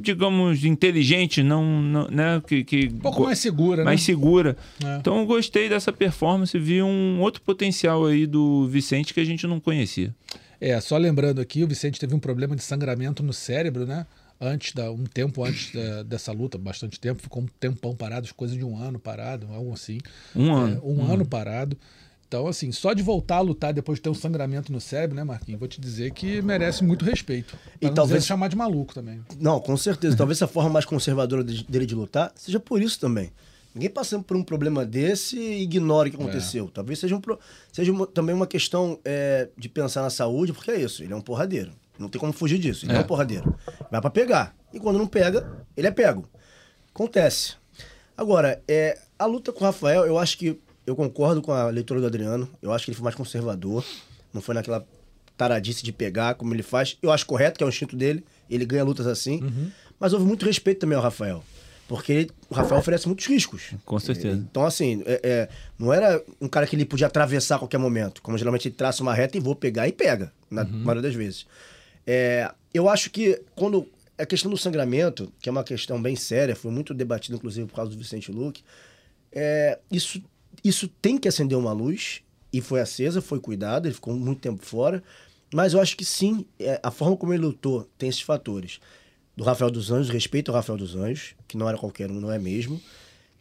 digamos 0.00 0.64
inteligente, 0.64 1.40
não, 1.42 1.64
não 1.80 2.08
né, 2.08 2.42
que, 2.44 2.64
que 2.64 2.86
Um 2.92 2.98
pouco 2.98 3.22
mais 3.24 3.38
segura, 3.38 3.84
mais 3.84 4.00
né? 4.00 4.04
segura. 4.06 4.56
É. 4.84 4.96
Então 4.96 5.18
eu 5.20 5.26
gostei 5.26 5.68
dessa 5.68 5.92
performance, 5.92 6.58
vi 6.58 6.82
um 6.82 7.20
outro 7.20 7.40
potencial 7.42 8.04
aí 8.06 8.26
do 8.26 8.66
Vicente 8.66 9.14
que 9.14 9.20
a 9.20 9.24
gente 9.24 9.46
não 9.46 9.60
conhecia. 9.60 10.12
É, 10.60 10.80
só 10.80 10.96
lembrando 10.96 11.40
aqui, 11.40 11.62
o 11.62 11.68
Vicente 11.68 12.00
teve 12.00 12.12
um 12.12 12.18
problema 12.18 12.56
de 12.56 12.62
sangramento 12.64 13.22
no 13.22 13.32
cérebro, 13.32 13.86
né? 13.86 14.04
Antes 14.40 14.72
da, 14.72 14.90
um 14.90 15.04
tempo 15.04 15.44
antes 15.44 15.72
da- 15.72 16.02
dessa 16.02 16.32
luta, 16.32 16.58
bastante 16.58 16.98
tempo, 16.98 17.22
ficou 17.22 17.42
um 17.42 17.46
tempão 17.60 17.94
parado, 17.94 18.28
coisa 18.34 18.56
de 18.56 18.64
um 18.64 18.76
ano 18.76 18.98
parado, 18.98 19.46
algo 19.52 19.72
assim. 19.72 19.98
Um 20.34 20.50
É, 20.50 20.60
ano. 20.72 20.80
um 20.84 21.04
ano 21.12 21.24
parado. 21.24 21.76
Então, 22.28 22.46
assim, 22.46 22.70
só 22.72 22.92
de 22.92 23.02
voltar 23.02 23.36
a 23.36 23.40
lutar 23.40 23.72
depois 23.72 23.98
de 23.98 24.02
ter 24.02 24.10
um 24.10 24.14
sangramento 24.14 24.70
no 24.70 24.80
cérebro, 24.82 25.16
né, 25.16 25.24
Marquinhos? 25.24 25.58
Vou 25.58 25.66
te 25.66 25.80
dizer 25.80 26.10
que 26.12 26.42
merece 26.42 26.84
muito 26.84 27.02
respeito. 27.02 27.56
E 27.80 27.88
talvez- 27.88 28.26
chamar 28.26 28.48
de 28.48 28.56
maluco 28.56 28.92
também. 28.92 29.24
Não, 29.40 29.58
com 29.58 29.74
certeza. 29.78 30.14
Talvez 30.18 30.42
a 30.42 30.46
forma 30.46 30.68
mais 30.68 30.84
conservadora 30.84 31.42
de- 31.42 31.64
dele 31.64 31.86
de 31.86 31.94
lutar 31.94 32.30
seja 32.34 32.60
por 32.60 32.82
isso 32.82 33.00
também. 33.00 33.32
Ninguém 33.74 33.88
passando 33.88 34.24
por 34.24 34.36
um 34.36 34.42
problema 34.42 34.84
desse 34.84 35.38
ignora 35.38 36.08
o 36.08 36.10
que 36.10 36.16
aconteceu. 36.18 36.68
Talvez 36.68 36.98
seja, 36.98 37.16
um 37.16 37.20
seja 37.72 37.92
uma- 37.92 38.06
também 38.06 38.34
uma 38.34 38.46
questão 38.46 38.98
é, 39.06 39.48
de 39.56 39.68
pensar 39.70 40.02
na 40.02 40.10
saúde, 40.10 40.52
porque 40.52 40.70
é 40.70 40.78
isso, 40.80 41.02
ele 41.02 41.14
é 41.14 41.16
um 41.16 41.20
porradeiro. 41.22 41.72
Não 41.98 42.10
tem 42.10 42.20
como 42.20 42.32
fugir 42.34 42.58
disso. 42.58 42.84
Ele 42.84 42.92
é, 42.92 42.96
É. 42.96 43.00
um 43.00 43.04
porradeiro. 43.04 43.54
Vai 43.90 44.00
pra 44.02 44.10
pegar. 44.10 44.54
E 44.72 44.78
quando 44.78 44.98
não 44.98 45.06
pega, 45.06 45.64
ele 45.74 45.86
é 45.86 45.90
pego. 45.90 46.28
Acontece. 46.94 47.54
Agora, 48.16 48.62
é, 48.68 48.98
a 49.18 49.24
luta 49.26 49.50
com 49.52 49.60
o 49.60 49.64
Rafael, 49.66 50.04
eu 50.04 50.18
acho 50.18 50.36
que. 50.36 50.60
Eu 50.88 50.96
concordo 50.96 51.42
com 51.42 51.52
a 51.52 51.66
leitura 51.68 52.00
do 52.00 52.06
Adriano. 52.06 52.48
Eu 52.62 52.72
acho 52.72 52.84
que 52.84 52.90
ele 52.90 52.96
foi 52.96 53.04
mais 53.04 53.14
conservador. 53.14 53.84
Não 54.32 54.40
foi 54.40 54.54
naquela 54.54 54.86
taradice 55.36 55.84
de 55.84 55.92
pegar, 55.92 56.34
como 56.34 56.54
ele 56.54 56.62
faz. 56.62 56.96
Eu 57.02 57.10
acho 57.12 57.26
correto, 57.26 57.58
que 57.58 57.62
é 57.62 57.66
o 57.66 57.68
instinto 57.68 57.94
dele. 57.96 58.24
Ele 58.48 58.64
ganha 58.64 58.84
lutas 58.84 59.06
assim. 59.06 59.40
Mas 60.00 60.12
houve 60.12 60.24
muito 60.24 60.44
respeito 60.46 60.78
também 60.80 60.96
ao 60.96 61.02
Rafael. 61.02 61.44
Porque 61.86 62.12
ele- 62.12 62.30
o 62.50 62.54
Rafael 62.54 62.80
oferece 62.80 63.06
muitos 63.06 63.26
riscos. 63.26 63.70
Com 63.84 63.98
certeza. 63.98 64.36
Então, 64.50 64.64
assim, 64.64 65.02
é- 65.06 65.20
é, 65.22 65.48
não 65.78 65.92
era 65.92 66.22
um 66.40 66.48
cara 66.48 66.66
que 66.66 66.76
ele 66.76 66.84
podia 66.84 67.06
atravessar 67.06 67.56
a 67.56 67.58
qualquer 67.58 67.78
momento. 67.78 68.20
Como 68.22 68.36
geralmente 68.36 68.68
ele 68.68 68.74
traça 68.74 69.02
uma 69.02 69.14
reta 69.14 69.36
e 69.36 69.40
vou 69.40 69.54
pegar 69.56 69.88
e 69.88 69.92
pega, 69.92 70.32
na 70.50 70.64
maioria 70.64 71.02
das 71.02 71.14
vezes. 71.14 71.46
É, 72.06 72.50
eu 72.72 72.88
acho 72.88 73.10
que 73.10 73.40
quando. 73.54 73.86
A 74.20 74.26
questão 74.26 74.50
do 74.50 74.56
sangramento, 74.58 75.32
que 75.40 75.48
é 75.48 75.52
uma 75.52 75.62
questão 75.62 76.02
bem 76.02 76.16
séria, 76.16 76.56
foi 76.56 76.72
muito 76.72 76.92
debatida, 76.92 77.36
inclusive, 77.36 77.68
por 77.68 77.76
causa 77.76 77.92
do 77.92 77.96
Vicente 77.96 78.32
Luque, 78.32 78.64
é, 79.30 79.78
isso, 79.92 80.20
isso 80.64 80.88
tem 80.88 81.18
que 81.18 81.28
acender 81.28 81.56
uma 81.56 81.72
luz, 81.72 82.22
e 82.52 82.60
foi 82.60 82.80
acesa, 82.80 83.20
foi 83.20 83.40
cuidado, 83.40 83.86
ele 83.86 83.94
ficou 83.94 84.14
muito 84.14 84.40
tempo 84.40 84.64
fora. 84.64 85.02
Mas 85.52 85.72
eu 85.72 85.80
acho 85.80 85.96
que 85.96 86.04
sim, 86.04 86.44
é, 86.58 86.78
a 86.82 86.90
forma 86.90 87.16
como 87.16 87.32
ele 87.32 87.42
lutou 87.42 87.88
tem 87.96 88.08
esses 88.08 88.20
fatores. 88.20 88.80
Do 89.36 89.44
Rafael 89.44 89.70
dos 89.70 89.90
Anjos, 89.90 90.10
respeito 90.10 90.50
ao 90.50 90.56
Rafael 90.56 90.78
dos 90.78 90.94
Anjos, 90.96 91.34
que 91.46 91.56
não 91.56 91.68
era 91.68 91.78
qualquer 91.78 92.10
um, 92.10 92.20
não 92.20 92.30
é 92.30 92.38
mesmo. 92.38 92.80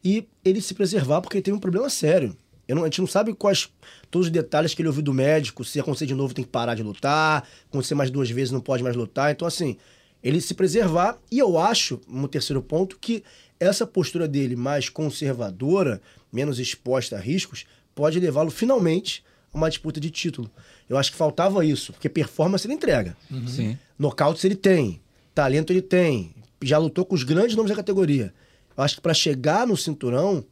E 0.03 0.27
ele 0.45 0.61
se 0.61 0.73
preservar 0.73 1.21
porque 1.21 1.41
teve 1.41 1.57
um 1.57 1.59
problema 1.59 1.89
sério. 1.89 2.35
Não- 2.67 2.83
a 2.83 2.85
gente 2.85 2.99
não 2.99 3.07
sabe 3.07 3.33
quais 3.33 3.69
todos 4.11 4.27
os 4.27 4.31
detalhes 4.31 4.73
que 4.73 4.81
ele 4.81 4.89
ouviu 4.89 5.01
do 5.01 5.13
médico, 5.13 5.63
se 5.63 5.79
acontecer 5.79 6.05
de 6.05 6.13
novo 6.13 6.33
tem 6.33 6.43
que 6.45 6.51
parar 6.51 6.75
de 6.75 6.83
lutar, 6.83 7.47
acontecer 7.69 7.95
mais 7.95 8.11
duas 8.11 8.29
vezes 8.29 8.51
não 8.51 8.61
pode 8.61 8.83
mais 8.83 8.95
lutar. 8.95 9.31
Então, 9.31 9.47
assim, 9.47 9.77
ele 10.23 10.41
se 10.41 10.53
preservar. 10.53 11.17
E 11.31 11.39
eu 11.39 11.57
acho, 11.57 11.99
no 12.07 12.27
terceiro 12.27 12.61
ponto, 12.61 12.97
que 12.99 13.23
essa 13.59 13.85
postura 13.85 14.27
dele 14.27 14.55
mais 14.55 14.89
conservadora, 14.89 16.01
menos 16.31 16.59
exposta 16.59 17.15
a 17.15 17.19
riscos, 17.19 17.65
pode 17.95 18.19
levá-lo 18.19 18.51
finalmente 18.51 19.23
a 19.53 19.57
uma 19.57 19.69
disputa 19.69 19.99
de 19.99 20.09
título. 20.11 20.49
Eu 20.87 20.97
acho 20.97 21.11
que 21.11 21.17
faltava 21.17 21.65
isso, 21.65 21.93
porque 21.93 22.09
performance 22.09 22.65
ele 22.65 22.73
entrega. 22.73 23.17
Sim. 23.47 23.77
Nocautes 23.97 24.43
ele 24.43 24.55
tem, 24.55 25.01
talento 25.33 25.71
ele 25.71 25.81
tem, 25.81 26.33
já 26.61 26.77
lutou 26.77 27.05
com 27.05 27.15
os 27.15 27.23
grandes 27.23 27.55
nomes 27.55 27.69
da 27.69 27.75
categoria. 27.75 28.33
Eu 28.75 28.83
acho 28.83 28.95
que 28.95 29.01
para 29.01 29.13
chegar 29.13 29.65
no 29.65 29.75
cinturão, 29.75 30.45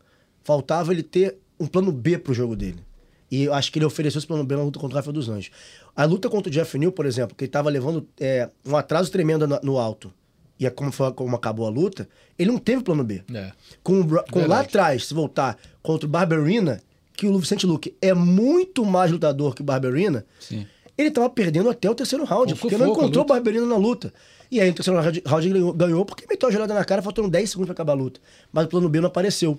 faltava 0.43 0.91
ele 0.91 1.03
ter 1.03 1.37
um 1.59 1.67
plano 1.67 1.91
B 1.91 2.17
pro 2.17 2.33
jogo 2.33 2.55
dele. 2.55 2.85
E 3.31 3.43
eu 3.43 3.53
acho 3.53 3.72
que 3.72 3.80
ele 3.80 3.85
ofereceu 3.85 4.19
esse 4.19 4.27
plano 4.27 4.43
B 4.43 4.56
na 4.56 4.64
luta 4.64 4.80
contra 4.80 4.95
o 4.95 4.97
Rafael 4.97 5.14
dos 5.14 5.27
Anjos. 5.30 5.49
A 5.95 6.06
luta 6.06 6.30
contra 6.30 6.49
o 6.49 6.53
Jeff 6.53 6.77
Neal, 6.77 6.91
por 6.91 7.06
exemplo, 7.06 7.35
que 7.35 7.45
ele 7.45 7.52
tava 7.52 7.69
levando 7.69 8.07
é, 8.19 8.49
um 8.65 8.76
atraso 8.77 9.11
tremendo 9.11 9.47
no, 9.47 9.60
no 9.64 9.77
alto, 9.80 10.14
e 10.60 10.65
é 10.65 10.69
como, 10.69 10.91
foi- 10.91 11.11
como 11.14 11.35
acabou 11.35 11.65
a 11.65 11.69
luta, 11.69 12.07
ele 12.38 12.52
não 12.52 12.60
teve 12.60 12.84
plano 12.84 13.03
B. 13.03 13.23
É. 13.34 13.52
Com, 13.84 14.02
o 14.02 14.23
com 14.31 14.45
lá 14.47 14.60
atrás, 14.61 15.07
se 15.07 15.14
voltar 15.14 15.57
contra 15.81 16.06
o 16.06 16.10
Barberina, 16.10 16.81
que 17.14 17.27
o 17.27 17.38
Vicente 17.39 17.65
Luque 17.65 17.95
é 18.02 18.14
muito 18.14 18.85
mais 18.85 19.11
lutador 19.11 19.56
que 19.56 19.61
o 19.61 19.65
Barberina, 19.65 20.26
Sim. 20.39 20.65
ele 20.97 21.10
tava 21.10 21.30
perdendo 21.30 21.69
até 21.69 21.89
o 21.89 21.95
terceiro 21.95 22.23
round, 22.26 22.53
Com 22.53 22.60
porque 22.60 22.77
não 22.77 22.88
encontrou 22.91 23.23
o 23.23 23.27
luta. 23.27 23.34
Barberino 23.34 23.65
na 23.65 23.77
luta. 23.77 24.14
E 24.52 24.61
aí, 24.61 24.69
no 24.69 24.76
terceiro 24.76 24.99
round, 25.02 25.23
round 25.26 25.45
ele 25.47 25.53
ganhou, 25.60 25.73
ganhou 25.73 26.06
porque 26.06 26.26
meteu 26.30 26.47
a 26.47 26.52
gelada 26.52 26.73
na 26.73 26.85
cara, 26.85 27.02
faltando 27.02 27.27
10 27.30 27.49
segundos 27.49 27.68
pra 27.68 27.73
acabar 27.73 27.93
a 27.93 27.95
luta. 27.95 28.19
Mas 28.53 28.65
o 28.65 28.68
plano 28.68 28.88
B 28.88 28.99
não 29.02 29.07
apareceu. 29.07 29.57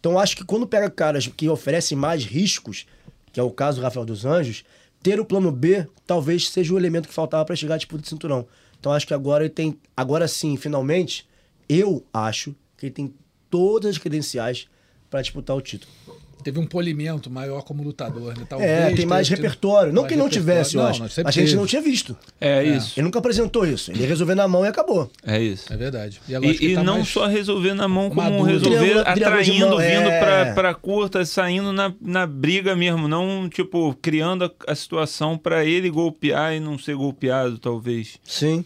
Então, 0.00 0.18
acho 0.18 0.36
que 0.36 0.44
quando 0.44 0.66
pega 0.66 0.90
caras 0.90 1.26
que 1.28 1.48
oferecem 1.48 1.96
mais 1.96 2.24
riscos, 2.24 2.84
que 3.34 3.40
é 3.40 3.42
o 3.42 3.50
caso 3.50 3.80
do 3.80 3.82
Rafael 3.82 4.06
dos 4.06 4.24
Anjos, 4.24 4.64
ter 5.02 5.18
o 5.18 5.24
plano 5.24 5.50
B 5.50 5.86
talvez 6.06 6.48
seja 6.48 6.72
o 6.72 6.78
elemento 6.78 7.08
que 7.08 7.12
faltava 7.12 7.44
para 7.44 7.56
chegar 7.56 7.74
à 7.74 7.76
disputa 7.76 8.02
de 8.02 8.08
cinturão. 8.08 8.46
Então, 8.78 8.92
acho 8.92 9.06
que 9.06 9.12
agora 9.12 9.44
ele 9.44 9.52
tem, 9.52 9.76
agora 9.96 10.28
sim, 10.28 10.56
finalmente, 10.56 11.28
eu 11.68 12.06
acho 12.12 12.54
que 12.78 12.86
ele 12.86 12.94
tem 12.94 13.14
todas 13.50 13.90
as 13.90 13.98
credenciais 13.98 14.68
para 15.10 15.20
disputar 15.20 15.56
o 15.56 15.60
título. 15.60 15.92
Teve 16.44 16.58
um 16.60 16.66
polimento 16.66 17.30
maior 17.30 17.62
como 17.62 17.82
lutador, 17.82 18.36
né? 18.38 18.44
Talvez 18.48 18.70
É, 18.70 18.90
tem 18.94 19.06
mais 19.06 19.26
tido 19.26 19.36
repertório. 19.38 19.92
Não 19.92 20.02
mais 20.02 20.12
que 20.12 20.18
não 20.18 20.26
repertório. 20.26 20.54
tivesse, 20.62 20.76
eu 20.76 20.82
Não, 20.82 20.90
acho. 20.90 21.00
nós 21.02 21.18
A 21.18 21.30
gente 21.30 21.44
teve. 21.46 21.56
não 21.56 21.66
tinha 21.66 21.80
visto. 21.82 22.16
É, 22.40 22.62
isso. 22.62 22.92
Ele 23.00 23.04
nunca 23.04 23.18
apresentou 23.18 23.66
isso. 23.66 23.90
Ele 23.90 24.04
resolveu 24.06 24.36
na 24.36 24.46
mão 24.46 24.64
e 24.64 24.68
acabou. 24.68 25.10
É 25.26 25.40
isso. 25.40 25.72
É 25.72 25.76
verdade. 25.76 26.20
E, 26.28 26.36
acho 26.36 26.44
E, 26.46 26.72
e 26.72 26.74
tá 26.74 26.82
não 26.84 27.02
só 27.04 27.26
resolver 27.26 27.72
na 27.74 27.88
mão, 27.88 28.10
como 28.10 28.20
maduro. 28.22 28.42
resolver 28.44 28.78
Triângulo- 28.78 29.04
triângulo 29.04 29.14
de 29.14 29.24
atraindo, 29.24 29.68
mão, 29.68 29.78
vindo 29.78 30.08
é. 30.10 30.20
pra, 30.20 30.52
pra 30.54 30.74
curta, 30.74 31.24
saindo 31.24 31.72
na, 31.72 31.92
na 32.00 32.26
briga 32.26 32.76
mesmo. 32.76 33.08
Não, 33.08 33.48
tipo, 33.48 33.96
criando 34.02 34.44
a, 34.44 34.50
a 34.72 34.74
situação 34.74 35.38
pra 35.38 35.64
ele 35.64 35.88
golpear 35.88 36.54
e 36.54 36.60
não 36.60 36.78
ser 36.78 36.94
golpeado, 36.94 37.58
talvez. 37.58 38.18
Sim. 38.22 38.64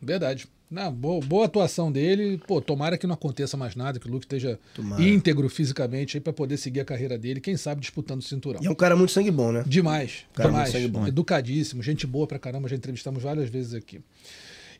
Verdade. 0.00 0.48
Não, 0.72 0.90
boa, 0.90 1.20
boa 1.24 1.44
atuação 1.44 1.92
dele. 1.92 2.40
Pô, 2.46 2.58
tomara 2.60 2.96
que 2.96 3.06
não 3.06 3.12
aconteça 3.14 3.58
mais 3.58 3.76
nada, 3.76 4.00
que 4.00 4.08
o 4.08 4.10
Luke 4.10 4.24
esteja 4.24 4.58
Tomara. 4.74 5.02
íntegro 5.02 5.46
fisicamente 5.50 6.16
aí 6.16 6.20
para 6.20 6.32
poder 6.32 6.56
seguir 6.56 6.80
a 6.80 6.84
carreira 6.84 7.18
dele, 7.18 7.40
quem 7.42 7.58
sabe 7.58 7.82
disputando 7.82 8.20
o 8.20 8.22
cinturão. 8.24 8.62
E 8.62 8.66
é 8.66 8.70
um 8.70 8.74
cara 8.74 8.96
muito 8.96 9.12
sangue 9.12 9.30
bom, 9.30 9.52
né? 9.52 9.62
Demais, 9.66 10.24
Cara, 10.32 10.48
demais. 10.48 10.70
muito 10.70 10.80
sangue 10.82 10.88
bom. 10.92 11.06
Educadíssimo, 11.06 11.82
gente 11.82 12.06
boa 12.06 12.26
pra 12.26 12.38
caramba, 12.38 12.68
já 12.70 12.76
entrevistamos 12.76 13.22
várias 13.22 13.50
vezes 13.50 13.74
aqui. 13.74 14.00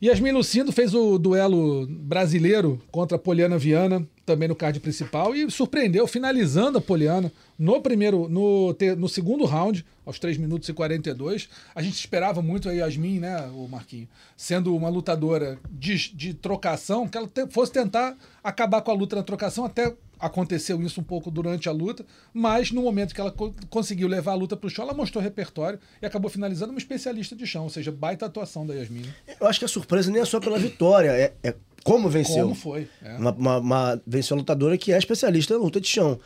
Yasmin 0.03 0.31
Lucindo 0.31 0.71
fez 0.71 0.93
o 0.93 1.17
duelo 1.17 1.87
brasileiro 1.87 2.81
contra 2.91 3.15
a 3.15 3.19
Poliana 3.19 3.57
Viana, 3.57 4.05
também 4.25 4.47
no 4.49 4.55
card 4.55 4.79
principal, 4.81 5.33
e 5.35 5.49
surpreendeu, 5.49 6.05
finalizando 6.07 6.77
a 6.77 6.81
Poliana 6.81 7.31
no 7.57 7.79
primeiro, 7.81 8.27
no, 8.27 8.75
no 8.97 9.07
segundo 9.07 9.45
round, 9.45 9.85
aos 10.05 10.19
3 10.19 10.37
minutos 10.37 10.67
e 10.67 10.73
42. 10.73 11.47
A 11.73 11.81
gente 11.81 11.95
esperava 11.95 12.41
muito 12.41 12.67
a 12.67 12.73
Yasmin, 12.73 13.19
né, 13.19 13.49
o 13.55 13.67
Marquinho, 13.67 14.07
sendo 14.35 14.75
uma 14.75 14.89
lutadora 14.89 15.57
de, 15.71 16.13
de 16.13 16.33
trocação, 16.33 17.07
que 17.07 17.17
ela 17.17 17.27
te- 17.27 17.47
fosse 17.47 17.71
tentar 17.71 18.17
acabar 18.43 18.81
com 18.81 18.91
a 18.91 18.93
luta 18.93 19.15
na 19.15 19.23
trocação, 19.23 19.63
até 19.63 19.95
aconteceu 20.25 20.81
isso 20.81 20.99
um 21.01 21.03
pouco 21.03 21.29
durante 21.29 21.67
a 21.69 21.71
luta, 21.71 22.05
mas 22.33 22.71
no 22.71 22.81
momento 22.81 23.13
que 23.13 23.21
ela 23.21 23.31
co- 23.31 23.53
conseguiu 23.69 24.07
levar 24.07 24.31
a 24.31 24.35
luta 24.35 24.55
para 24.57 24.67
o 24.67 24.69
chão, 24.69 24.85
ela 24.85 24.93
mostrou 24.93 25.23
repertório 25.23 25.79
e 26.01 26.05
acabou 26.05 26.29
finalizando 26.29 26.71
uma 26.71 26.77
especialista 26.79 27.35
de 27.35 27.45
chão, 27.45 27.63
ou 27.63 27.69
seja, 27.69 27.91
baita 27.91 28.25
atuação 28.25 28.65
da 28.65 28.73
Yasmin. 28.73 29.05
Eu 29.39 29.47
acho 29.47 29.59
que 29.59 29.65
a 29.65 29.67
surpresa 29.67 30.09
nem 30.11 30.21
é 30.21 30.25
só 30.25 30.39
pela 30.39 30.57
vitória, 30.57 31.09
é, 31.11 31.33
é 31.43 31.55
como 31.83 32.09
venceu. 32.09 32.43
Como 32.43 32.55
foi? 32.55 32.87
É. 33.01 33.15
Uma, 33.17 33.31
uma, 33.31 33.57
uma- 33.57 34.01
venceu 34.07 34.35
a 34.35 34.39
lutadora 34.39 34.77
que 34.77 34.91
é 34.93 34.97
especialista 34.97 35.53
em 35.53 35.57
luta 35.57 35.81
de 35.81 35.87
chão. 35.87 36.19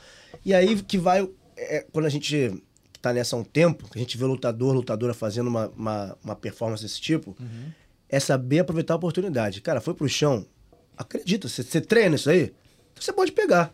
E 0.46 0.54
aí 0.54 0.82
que 0.84 0.98
vai. 0.98 1.28
é, 1.58 1.86
quando 1.92 2.06
a 2.06 2.10
gente 2.10 2.64
tá 3.02 3.12
nessa 3.14 3.36
há 3.36 3.40
um 3.40 3.44
tempo, 3.44 3.90
que 3.90 3.98
a 3.98 4.02
gente 4.02 4.18
vê 4.18 4.26
lutador, 4.26 4.74
lutadora 4.74 5.14
fazendo 5.14 5.48
uma, 5.48 5.68
uma, 5.76 6.18
uma 6.24 6.36
performance 6.36 6.84
desse 6.84 7.00
tipo, 7.02 7.36
é 8.10 8.20
saber 8.20 8.60
aproveitar 8.60 8.94
a 8.94 8.98
oportunidade. 8.98 9.62
Cara, 9.62 9.82
foi 9.82 9.94
pro 9.94 10.08
chão, 10.08 10.46
acredita, 10.98 11.48
você, 11.48 11.64
você 11.64 11.82
treina 11.82 12.16
isso 12.16 12.30
aí, 12.30 12.54
você 13.00 13.12
pode 13.14 13.32
pegar. 13.32 13.74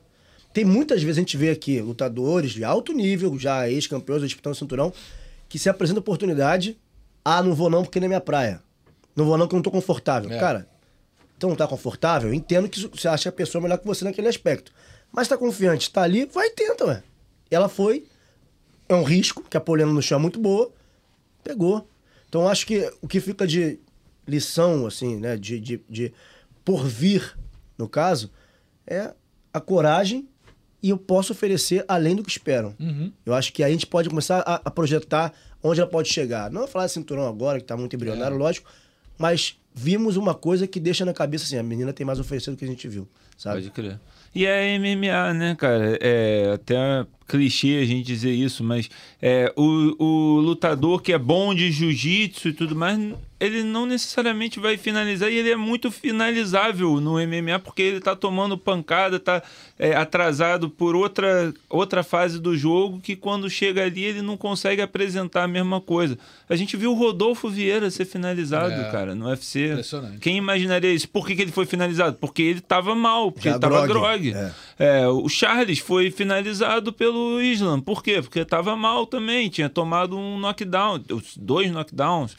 Tem 0.53 0.63
muitas 0.63 1.01
vezes 1.01 1.17
a 1.17 1.21
gente 1.21 1.35
vê 1.35 1.49
aqui 1.49 1.81
lutadores 1.81 2.51
de 2.51 2.63
alto 2.63 2.93
nível, 2.93 3.37
já 3.39 3.67
ex-campeões 3.67 4.21
disputando 4.21 4.53
o 4.53 4.55
cinturão, 4.55 4.93
que 5.49 5.57
se 5.57 5.67
apresenta 5.67 5.99
oportunidade, 5.99 6.77
ah, 7.25 7.41
não 7.41 7.55
vou 7.55 7.69
não 7.69 7.83
porque 7.83 7.99
não 7.99 8.05
é 8.05 8.07
minha 8.09 8.21
praia. 8.21 8.61
Não 9.15 9.25
vou 9.25 9.37
não 9.37 9.47
que 9.47 9.55
eu 9.55 9.57
não 9.57 9.63
tô 9.63 9.71
confortável. 9.71 10.31
É. 10.31 10.39
Cara, 10.39 10.67
então 11.35 11.49
não 11.49 11.57
tá 11.57 11.67
confortável? 11.67 12.29
Eu 12.29 12.33
entendo 12.33 12.69
que 12.69 12.87
você 12.87 13.07
acha 13.07 13.23
que 13.23 13.29
a 13.29 13.31
pessoa 13.31 13.61
é 13.61 13.63
melhor 13.63 13.77
que 13.79 13.85
você 13.85 14.05
naquele 14.05 14.27
aspecto. 14.27 14.71
Mas 15.11 15.27
tá 15.27 15.37
confiante, 15.37 15.91
tá 15.91 16.03
ali, 16.03 16.25
vai 16.25 16.47
e 16.47 16.51
tenta, 16.51 16.85
ué. 16.85 17.03
Ela 17.49 17.67
foi, 17.67 18.05
é 18.87 18.95
um 18.95 19.03
risco, 19.03 19.43
que 19.49 19.57
a 19.57 19.61
Poliana 19.61 19.91
no 19.91 20.01
chão 20.01 20.19
é 20.19 20.21
muito 20.21 20.39
boa, 20.39 20.71
pegou. 21.43 21.87
Então 22.29 22.47
acho 22.47 22.65
que 22.65 22.91
o 23.01 23.07
que 23.07 23.19
fica 23.19 23.45
de 23.45 23.79
lição, 24.27 24.85
assim, 24.85 25.17
né, 25.17 25.35
de, 25.35 25.59
de, 25.59 25.81
de 25.89 26.13
por 26.63 26.85
vir, 26.85 27.37
no 27.77 27.87
caso, 27.87 28.31
é 28.87 29.13
a 29.53 29.59
coragem 29.59 30.27
e 30.83 30.89
eu 30.89 30.97
posso 30.97 31.31
oferecer 31.31 31.85
além 31.87 32.13
do 32.13 32.21
que 32.21 32.29
esperam. 32.29 32.75
Eu 33.25 33.33
acho 33.33 33.53
que 33.53 33.63
a 33.63 33.69
gente 33.69 33.87
pode 33.87 34.09
começar 34.09 34.39
a, 34.45 34.55
a 34.55 34.69
projetar 34.69 35.31
onde 35.63 35.79
ela 35.79 35.89
pode 35.89 36.09
chegar. 36.09 36.51
Não 36.51 36.67
falar 36.67 36.87
de 36.87 36.91
cinturão 36.91 37.25
agora, 37.25 37.57
que 37.59 37.65
tá 37.65 37.77
muito 37.77 37.95
embrionário, 37.95 38.35
lógico, 38.37 38.69
mas 39.17 39.57
vimos 39.73 40.17
uma 40.17 40.35
coisa 40.35 40.67
que 40.67 40.79
deixa 40.81 41.05
na 41.05 41.13
cabeça 41.13 41.45
assim, 41.45 41.57
a 41.57 41.63
menina 41.63 41.93
tem 41.93 42.05
mais 42.05 42.19
a 42.19 42.21
oferecer 42.21 42.51
do 42.51 42.57
que 42.57 42.65
a 42.65 42.67
gente 42.67 42.87
viu, 42.87 43.07
sabe? 43.37 43.61
Pode 43.61 43.71
crer. 43.71 43.99
E 44.35 44.45
é 44.45 44.77
MMA, 44.77 45.33
né, 45.33 45.55
cara? 45.55 45.97
É 46.01 46.51
até 46.53 46.75
clichê 47.27 47.79
a 47.81 47.85
gente 47.85 48.05
dizer 48.05 48.31
isso, 48.31 48.63
mas 48.63 48.89
é, 49.21 49.51
o, 49.55 49.95
o 50.03 50.39
lutador 50.39 51.01
que 51.01 51.13
é 51.13 51.17
bom 51.17 51.53
de 51.55 51.71
jiu-jitsu 51.71 52.49
e 52.49 52.53
tudo 52.53 52.75
mais, 52.75 52.99
ele 53.39 53.63
não 53.63 53.85
necessariamente 53.85 54.59
vai 54.59 54.77
finalizar 54.77 55.29
e 55.31 55.35
ele 55.37 55.51
é 55.51 55.55
muito 55.55 55.89
finalizável 55.91 56.99
no 57.01 57.13
MMA 57.13 57.59
porque 57.59 57.81
ele 57.81 57.99
tá 57.99 58.15
tomando 58.15 58.57
pancada, 58.57 59.19
tá 59.19 59.41
é, 59.77 59.93
atrasado 59.95 60.69
por 60.69 60.95
outra, 60.95 61.53
outra 61.69 62.03
fase 62.03 62.39
do 62.39 62.55
jogo 62.55 62.99
que 63.01 63.15
quando 63.15 63.49
chega 63.49 63.83
ali 63.83 64.03
ele 64.03 64.21
não 64.21 64.37
consegue 64.37 64.81
apresentar 64.81 65.43
a 65.43 65.47
mesma 65.47 65.81
coisa. 65.81 66.17
A 66.49 66.55
gente 66.55 66.77
viu 66.77 66.91
o 66.91 66.95
Rodolfo 66.95 67.49
Vieira 67.49 67.89
ser 67.91 68.05
finalizado, 68.05 68.73
É. 68.73 68.91
cara, 68.91 69.13
no 69.15 69.25
UFC. 69.27 69.71
Impressionante. 69.71 70.19
Quem 70.19 70.37
imaginaria 70.37 70.93
isso? 70.93 71.09
Por 71.09 71.25
que, 71.27 71.35
que 71.35 71.41
ele 71.41 71.51
foi 71.51 71.65
finalizado? 71.65 72.17
Porque 72.19 72.41
ele 72.41 72.61
tava 72.61 72.95
mal, 72.95 73.31
porque 73.31 73.49
Já 73.49 73.55
ele 73.55 73.59
tava 73.59 73.85
grogue, 73.87 74.31
grogue. 74.31 74.33
é. 74.33 74.53
É, 74.79 75.07
o 75.07 75.27
Charles 75.29 75.79
foi 75.79 76.09
finalizado 76.11 76.91
pelo 76.93 77.12
Islam. 77.41 77.81
Por 77.81 78.03
quê? 78.03 78.21
Porque 78.21 78.43
tava 78.45 78.75
mal 78.75 79.05
também, 79.05 79.49
tinha 79.49 79.69
tomado 79.69 80.17
um 80.17 80.39
knockdown, 80.39 81.03
os 81.11 81.37
dois 81.37 81.71
knockdowns. 81.71 82.35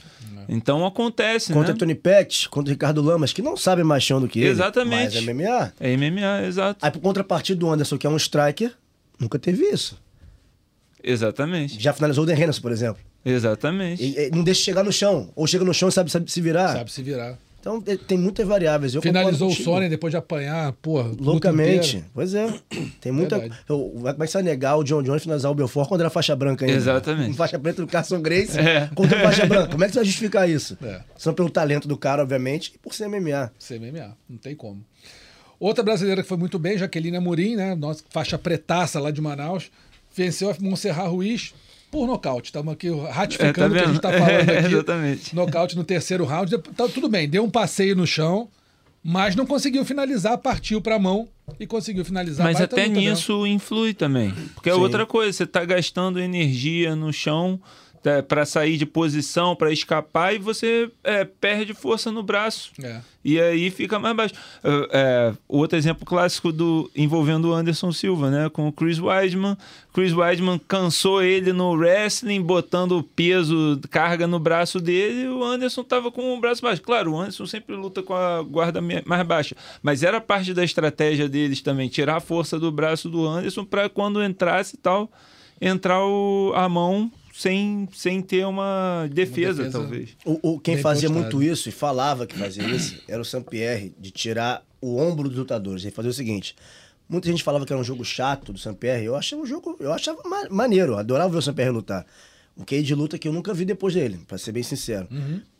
Então 0.48 0.84
acontece, 0.84 1.52
Contra 1.52 1.72
né? 1.72 1.78
Tony 1.78 1.94
Pettis, 1.94 2.46
contra 2.46 2.72
Ricardo 2.72 3.00
Lamas, 3.02 3.32
que 3.32 3.40
não 3.40 3.56
sabe 3.56 3.82
mais 3.82 4.02
chão 4.02 4.20
do 4.20 4.28
que 4.28 4.40
ele. 4.40 4.48
Exatamente. 4.48 5.14
Mas 5.14 5.28
é 5.28 5.32
MMA. 5.32 5.72
É 5.80 5.96
MMA, 5.96 6.46
exato. 6.46 6.84
Aí, 6.84 6.90
por 6.90 7.00
contrapartida 7.00 7.58
do 7.58 7.70
Anderson, 7.70 7.96
que 7.96 8.06
é 8.06 8.10
um 8.10 8.16
striker, 8.16 8.72
nunca 9.18 9.38
teve 9.38 9.64
isso. 9.64 9.98
Exatamente. 11.02 11.80
Já 11.80 11.92
finalizou 11.92 12.24
o 12.24 12.26
Dan 12.26 12.34
Henderson, 12.34 12.62
por 12.62 12.72
exemplo. 12.72 13.02
Exatamente. 13.24 14.02
E, 14.02 14.26
e 14.26 14.30
não 14.30 14.44
deixa 14.44 14.62
chegar 14.62 14.82
no 14.82 14.92
chão. 14.92 15.30
Ou 15.34 15.46
chega 15.46 15.64
no 15.64 15.72
chão 15.72 15.88
e 15.88 15.92
sabe, 15.92 16.10
sabe 16.10 16.30
se 16.30 16.40
virar. 16.40 16.72
Sabe 16.72 16.92
se 16.92 17.02
virar. 17.02 17.38
Então 17.64 17.80
tem 17.80 18.18
muitas 18.18 18.46
variáveis. 18.46 18.94
Eu 18.94 19.00
Finalizou 19.00 19.48
o. 19.48 19.54
Sonnen 19.54 19.88
depois 19.88 20.10
de 20.10 20.18
apanhar, 20.18 20.70
porra, 20.82 21.08
luta 21.08 21.22
Loucamente. 21.22 22.04
Pois 22.12 22.34
é. 22.34 22.52
Tem 23.00 23.10
muita. 23.10 23.48
Eu, 23.66 23.90
você 24.18 24.32
vai 24.34 24.42
negar 24.42 24.76
o 24.76 24.84
John 24.84 25.02
Jones 25.02 25.22
finalizar 25.22 25.50
o 25.50 25.54
Belfort 25.54 25.88
quando 25.88 26.02
era 26.02 26.10
faixa 26.10 26.36
branca 26.36 26.66
ainda? 26.66 26.76
Exatamente. 26.76 27.30
Um 27.30 27.34
faixa 27.34 27.58
preta 27.58 27.80
do 27.80 27.88
Carson 27.88 28.20
Grace 28.20 28.58
É. 28.58 28.90
contra 28.94 29.18
faixa 29.18 29.46
branca. 29.46 29.68
Como 29.68 29.82
é 29.82 29.86
que 29.86 29.94
você 29.94 30.00
vai 30.00 30.04
justificar 30.04 30.48
isso? 30.48 30.76
É. 30.82 31.00
Só 31.16 31.32
pelo 31.32 31.48
talento 31.48 31.88
do 31.88 31.96
cara, 31.96 32.20
obviamente, 32.22 32.72
e 32.74 32.78
por 32.78 32.92
ser 32.92 33.08
MMA. 33.08 33.50
Ser 33.58 33.80
MMA, 33.80 34.14
não 34.28 34.36
tem 34.36 34.54
como. 34.54 34.84
Outra 35.58 35.82
brasileira 35.82 36.22
que 36.22 36.28
foi 36.28 36.36
muito 36.36 36.58
bem, 36.58 36.76
Jaqueline 36.76 37.16
Amorim, 37.16 37.56
né? 37.56 37.74
Nossa 37.74 38.04
faixa 38.10 38.36
pretaça 38.36 39.00
lá 39.00 39.10
de 39.10 39.22
Manaus, 39.22 39.70
venceu 40.14 40.50
a 40.50 40.56
Monserrat 40.60 41.08
Ruiz 41.08 41.54
por 41.94 42.08
nocaute. 42.08 42.46
Estamos 42.48 42.72
aqui 42.74 42.88
ratificando 43.08 43.76
É, 43.76 43.78
o 43.78 43.82
tá 43.82 43.84
que 43.84 43.84
a 43.84 43.86
gente 43.86 43.96
está 43.96 44.12
falando 44.12 44.48
É, 44.50 44.58
aqui. 44.58 44.74
exatamente. 44.74 45.36
Nocaute 45.36 45.76
no 45.76 45.84
terceiro 45.84 46.24
round. 46.24 46.58
Tá, 46.76 46.88
tudo 46.88 47.08
bem, 47.08 47.28
deu 47.28 47.44
um 47.44 47.48
passeio 47.50 47.94
no 47.94 48.04
chão, 48.04 48.48
mas 49.02 49.36
não 49.36 49.46
conseguiu 49.46 49.84
finalizar, 49.84 50.36
partiu 50.38 50.80
para 50.80 50.96
a 50.96 50.98
mão 50.98 51.28
e 51.60 51.66
conseguiu 51.68 52.04
finalizar. 52.04 52.44
Mas 52.44 52.60
até 52.60 52.88
dela. 52.88 52.94
nisso 52.94 53.46
influi 53.46 53.94
também. 53.94 54.34
Porque 54.54 54.68
é 54.70 54.74
Sim. 54.74 54.80
outra 54.80 55.06
coisa, 55.06 55.32
você 55.32 55.46
tá 55.46 55.64
gastando 55.64 56.18
energia 56.18 56.96
no 56.96 57.12
chão 57.12 57.60
é, 58.04 58.20
para 58.22 58.44
sair 58.44 58.76
de 58.76 58.84
posição, 58.86 59.56
para 59.56 59.72
escapar, 59.72 60.34
e 60.34 60.38
você 60.38 60.90
é, 61.02 61.24
perde 61.24 61.72
força 61.74 62.12
no 62.12 62.22
braço. 62.22 62.70
É. 62.82 63.00
E 63.24 63.40
aí 63.40 63.70
fica 63.70 63.98
mais 63.98 64.14
baixo. 64.14 64.34
É, 64.62 64.88
é, 64.92 65.32
outro 65.48 65.78
exemplo 65.78 66.04
clássico 66.04 66.52
do 66.52 66.90
envolvendo 66.94 67.48
o 67.48 67.54
Anderson 67.54 67.90
Silva, 67.90 68.30
né? 68.30 68.50
Com 68.50 68.68
o 68.68 68.72
Chris 68.72 68.98
Weidman. 68.98 69.56
Chris 69.94 70.12
Weidman 70.12 70.60
cansou 70.68 71.22
ele 71.22 71.50
no 71.52 71.72
wrestling, 71.72 72.42
botando 72.42 73.02
peso, 73.16 73.80
carga 73.90 74.26
no 74.26 74.38
braço 74.38 74.78
dele, 74.78 75.22
e 75.22 75.28
o 75.28 75.42
Anderson 75.42 75.82
tava 75.82 76.12
com 76.12 76.36
o 76.36 76.40
braço 76.40 76.60
baixo. 76.60 76.82
Claro, 76.82 77.12
o 77.12 77.18
Anderson 77.18 77.46
sempre 77.46 77.74
luta 77.74 78.02
com 78.02 78.12
a 78.14 78.42
guarda 78.42 78.80
mais 78.82 79.26
baixa, 79.26 79.56
mas 79.82 80.02
era 80.02 80.20
parte 80.20 80.52
da 80.52 80.62
estratégia 80.62 81.26
deles 81.28 81.62
também, 81.62 81.88
tirar 81.88 82.16
a 82.16 82.20
força 82.20 82.58
do 82.58 82.70
braço 82.70 83.08
do 83.08 83.26
Anderson 83.26 83.64
para 83.64 83.88
quando 83.88 84.22
entrasse 84.22 84.74
e 84.74 84.78
tal, 84.78 85.10
entrar 85.60 86.04
o- 86.04 86.52
a 86.54 86.68
mão 86.68 87.10
sem, 87.36 87.88
sem 87.92 88.22
ter 88.22 88.46
uma 88.46 89.08
defesa, 89.12 89.64
defesa. 89.64 89.78
talvez. 89.80 90.10
O, 90.24 90.54
o- 90.54 90.60
quem 90.60 90.74
Bem 90.74 90.82
fazia 90.82 91.08
postado. 91.08 91.36
muito 91.36 91.42
isso 91.52 91.68
e 91.68 91.72
falava 91.72 92.26
que 92.26 92.38
fazia 92.38 92.62
isso 92.68 93.00
era 93.08 93.20
o 93.20 93.24
Saint-Pierre, 93.24 93.92
de 93.98 94.10
tirar 94.10 94.64
o 94.80 94.96
ombro 94.96 95.28
dos 95.28 95.36
lutadores. 95.38 95.82
Ele 95.82 95.90
fazia 95.90 96.10
o 96.10 96.14
seguinte: 96.14 96.54
muita 97.08 97.28
gente 97.28 97.42
falava 97.42 97.66
que 97.66 97.72
era 97.72 97.80
um 97.80 97.84
jogo 97.84 98.04
chato 98.04 98.52
do 98.52 98.58
Saint-Pierre. 98.58 99.04
Eu 99.04 99.16
achava 99.16 99.42
um 99.42 99.46
jogo, 99.46 99.76
eu 99.80 99.92
achava 99.92 100.20
ma- 100.24 100.48
maneiro, 100.48 100.92
eu 100.92 100.98
adorava 100.98 101.30
ver 101.30 101.38
o 101.38 101.42
Saint-Pierre 101.42 101.72
lutar. 101.72 102.06
Um 102.56 102.62
QI 102.64 102.84
de 102.84 102.94
luta 102.94 103.18
que 103.18 103.26
eu 103.26 103.32
nunca 103.32 103.52
vi 103.52 103.64
depois 103.64 103.94
dele, 103.94 104.20
pra 104.28 104.38
ser 104.38 104.52
bem 104.52 104.62
sincero. 104.62 105.08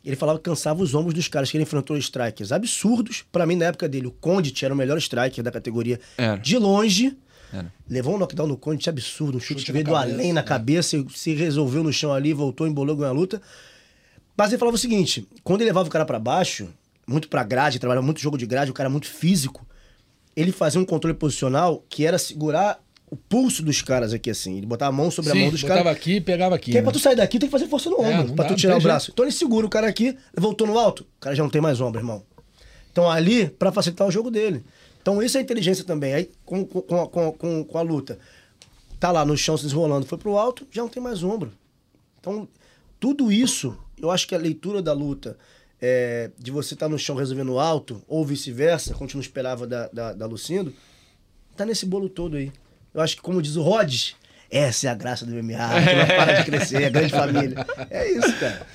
Ele 0.01 0.15
falava 0.15 0.39
que 0.39 0.45
cansava 0.45 0.81
os 0.81 0.95
ombros 0.95 1.13
dos 1.13 1.27
caras 1.27 1.51
que 1.51 1.57
ele 1.57 1.63
enfrentou 1.63 1.97
strikers 1.97 2.53
absurdos. 2.53 3.25
Pra 3.33 3.45
mim, 3.45 3.57
na 3.57 3.65
época 3.65 3.89
dele, 3.89 4.07
o 4.07 4.11
Condit 4.11 4.63
era 4.63 4.73
o 4.73 4.77
melhor 4.77 4.97
striker 4.97 5.43
da 5.43 5.51
categoria 5.51 5.99
Era. 6.17 6.37
de 6.37 6.57
longe. 6.57 7.17
Era. 7.57 7.73
Levou 7.89 8.15
um 8.15 8.17
knockdown 8.17 8.47
no 8.47 8.57
Condit 8.57 8.89
absurdo, 8.89 9.37
um 9.37 9.39
chute, 9.39 9.59
Chute 9.59 9.65
que 9.65 9.71
veio 9.71 9.85
do 9.85 9.91
cabeça, 9.91 10.13
além 10.13 10.33
na 10.33 10.41
é. 10.41 10.43
cabeça, 10.43 10.97
e 10.97 11.05
se 11.13 11.33
resolveu 11.33 11.83
no 11.83 11.93
chão 11.93 12.13
ali, 12.13 12.33
voltou, 12.33 12.67
embolou, 12.67 12.95
ganhou 12.95 13.11
a 13.11 13.13
luta. 13.15 13.41
Mas 14.37 14.51
ele 14.51 14.57
falava 14.59 14.75
o 14.75 14.79
seguinte: 14.79 15.27
quando 15.43 15.61
ele 15.61 15.69
levava 15.69 15.87
o 15.87 15.91
cara 15.91 16.05
pra 16.05 16.19
baixo, 16.19 16.67
muito 17.07 17.29
pra 17.29 17.43
grade, 17.43 17.79
trabalhava 17.79 18.05
muito 18.05 18.19
jogo 18.19 18.37
de 18.37 18.45
grade, 18.45 18.71
o 18.71 18.73
cara 18.73 18.89
muito 18.89 19.07
físico, 19.07 19.65
ele 20.35 20.51
fazia 20.51 20.79
um 20.81 20.85
controle 20.85 21.15
posicional 21.15 21.83
que 21.89 22.05
era 22.05 22.17
segurar 22.17 22.79
o 23.09 23.15
pulso 23.15 23.61
dos 23.63 23.81
caras 23.81 24.13
aqui 24.13 24.29
assim. 24.29 24.57
Ele 24.57 24.65
botava 24.65 24.89
a 24.89 24.95
mão 24.97 25.09
sobre 25.11 25.31
a 25.31 25.33
Sim, 25.33 25.41
mão 25.41 25.49
dos 25.51 25.61
botava 25.61 25.83
caras. 25.83 25.97
aqui 25.97 26.15
e 26.15 26.21
pegava 26.21 26.55
aqui. 26.55 26.71
Que 26.71 26.77
né? 26.77 26.83
pra 26.83 26.91
tu 26.91 26.99
sair 26.99 27.15
daqui 27.15 27.39
tem 27.39 27.47
que 27.47 27.51
fazer 27.51 27.67
força 27.67 27.89
no 27.89 27.97
É, 27.97 27.99
ombro, 28.09 28.27
não 28.29 28.35
pra 28.35 28.45
dá, 28.45 28.49
tu 28.53 28.55
tirar 28.59 28.77
o 28.77 28.81
braço. 28.81 29.11
Então 29.13 29.23
ele 29.23 29.31
segura 29.31 29.65
o 29.65 29.69
cara 29.69 29.87
aqui, 29.87 30.17
voltou 30.35 30.65
no 30.67 30.77
alto, 30.77 31.01
o 31.17 31.19
cara 31.21 31.35
já 31.35 31.43
não 31.43 31.49
tem 31.49 31.61
mais 31.61 31.79
ombro, 31.79 32.01
irmão. 32.01 32.23
Então 32.91 33.09
ali, 33.09 33.47
pra 33.47 33.71
facilitar 33.71 34.07
o 34.07 34.11
jogo 34.11 34.31
dele. 34.31 34.65
Então 35.05 35.21
isso 35.21 35.37
é 35.37 35.41
inteligência 35.41 35.83
também. 35.83 36.15
Aí 36.15 36.31
com, 36.43 36.65
com, 36.65 36.81
com, 36.81 37.31
com, 37.31 37.63
com- 37.63 37.77
a 37.77 37.81
luta, 37.83 38.17
tá 38.99 39.11
lá 39.11 39.23
no 39.23 39.37
chão 39.37 39.55
se 39.55 39.61
desenrolando, 39.61 40.03
foi 40.07 40.17
pro 40.17 40.35
alto, 40.35 40.65
já 40.71 40.81
não 40.81 40.89
tem 40.89 41.01
mais 41.03 41.21
ombro. 41.21 41.53
Então, 42.19 42.47
tudo 42.99 43.31
isso, 43.31 43.77
eu 44.01 44.09
acho 44.09 44.27
que 44.27 44.33
a 44.33 44.37
leitura 44.39 44.81
da 44.81 44.93
luta, 44.93 45.37
é, 45.79 46.31
de 46.39 46.49
você 46.49 46.73
estar 46.73 46.89
no 46.89 46.97
chão 46.97 47.15
resolvendo 47.15 47.59
alto, 47.59 48.01
ou 48.07 48.25
vice-versa, 48.25 48.93
como 48.93 49.03
a 49.03 49.07
gente 49.07 49.13
não 49.13 49.21
esperava 49.21 49.67
da, 49.67 49.87
da, 49.89 50.13
da 50.13 50.25
Lucindo, 50.25 50.73
tá 51.55 51.67
nesse 51.67 51.85
bolo 51.85 52.09
todo 52.09 52.35
aí. 52.37 52.51
Eu 52.91 52.99
acho 52.99 53.15
que, 53.17 53.21
como 53.21 53.43
diz 53.43 53.55
o 53.57 53.61
Rhodes, 53.61 54.15
essa 54.49 54.87
é 54.87 54.89
a 54.89 54.95
graça 54.95 55.25
do 55.25 55.31
MMA, 55.31 55.43
que 55.43 55.95
não 55.95 56.07
para 56.07 56.33
de 56.33 56.45
crescer, 56.45 56.83
é 56.83 56.85
a 56.85 56.89
grande 56.89 57.11
família. 57.11 57.65
É 57.89 58.11
isso, 58.11 58.33
cara. 58.39 58.65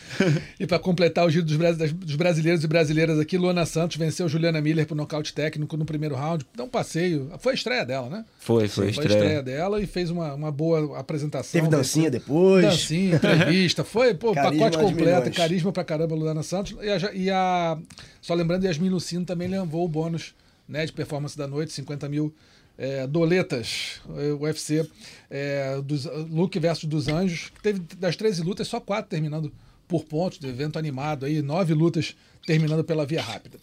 E 0.58 0.66
para 0.66 0.78
completar 0.78 1.24
o 1.26 1.30
giro 1.30 1.44
dos, 1.46 1.56
dos 1.92 2.16
brasileiros 2.16 2.62
e 2.62 2.66
brasileiras 2.66 3.18
aqui, 3.18 3.38
Luana 3.38 3.64
Santos 3.64 3.96
venceu 3.96 4.28
Juliana 4.28 4.60
Miller 4.60 4.86
por 4.86 4.94
nocaute 4.94 5.32
técnico 5.32 5.76
no 5.76 5.84
primeiro 5.86 6.14
round. 6.14 6.44
Dá 6.54 6.64
um 6.64 6.68
passeio. 6.68 7.30
Foi 7.38 7.52
a 7.52 7.54
estreia 7.54 7.84
dela, 7.86 8.10
né? 8.10 8.24
Foi, 8.38 8.68
foi 8.68 8.88
a 8.90 8.92
Foi 8.92 9.04
a 9.04 9.06
estreia. 9.06 9.18
estreia 9.18 9.42
dela 9.42 9.80
e 9.80 9.86
fez 9.86 10.10
uma, 10.10 10.34
uma 10.34 10.52
boa 10.52 10.98
apresentação. 10.98 11.52
Teve 11.58 11.68
dancinha 11.70 12.10
Venceu- 12.10 12.20
depois. 12.20 12.64
Dancinha, 12.66 13.14
entrevista. 13.16 13.82
Foi, 13.84 14.12
pô, 14.12 14.32
Carisma 14.34 14.70
pacote 14.70 14.84
completo. 14.84 15.30
Carisma 15.30 15.72
pra 15.72 15.84
caramba, 15.84 16.14
Luana 16.14 16.42
Santos. 16.42 16.76
E 16.82 16.90
a, 16.90 17.12
e 17.14 17.30
a- 17.30 17.78
só 18.20 18.34
lembrando, 18.34 18.64
Yasmin 18.66 18.90
Lucino 18.90 19.24
também 19.24 19.48
levou 19.48 19.84
o 19.86 19.88
bônus 19.88 20.34
né, 20.68 20.84
de 20.84 20.92
performance 20.92 21.36
da 21.38 21.46
noite, 21.46 21.72
50 21.72 22.08
mil 22.08 22.34
é, 22.80 23.06
doletas, 23.06 24.00
é, 24.16 24.32
UFC, 24.32 24.88
é, 25.28 25.78
dos, 25.82 26.06
Luke 26.30 26.58
versus 26.58 26.88
dos 26.88 27.08
Anjos. 27.08 27.50
que 27.50 27.62
Teve 27.62 27.80
das 27.98 28.16
13 28.16 28.42
lutas, 28.42 28.66
só 28.66 28.80
quatro 28.80 29.10
terminando 29.10 29.52
por 29.86 30.04
pontos, 30.04 30.38
do 30.38 30.48
evento 30.48 30.78
animado 30.78 31.26
aí, 31.26 31.42
nove 31.42 31.74
lutas 31.74 32.16
terminando 32.46 32.82
pela 32.82 33.04
via 33.04 33.20
rápida. 33.20 33.58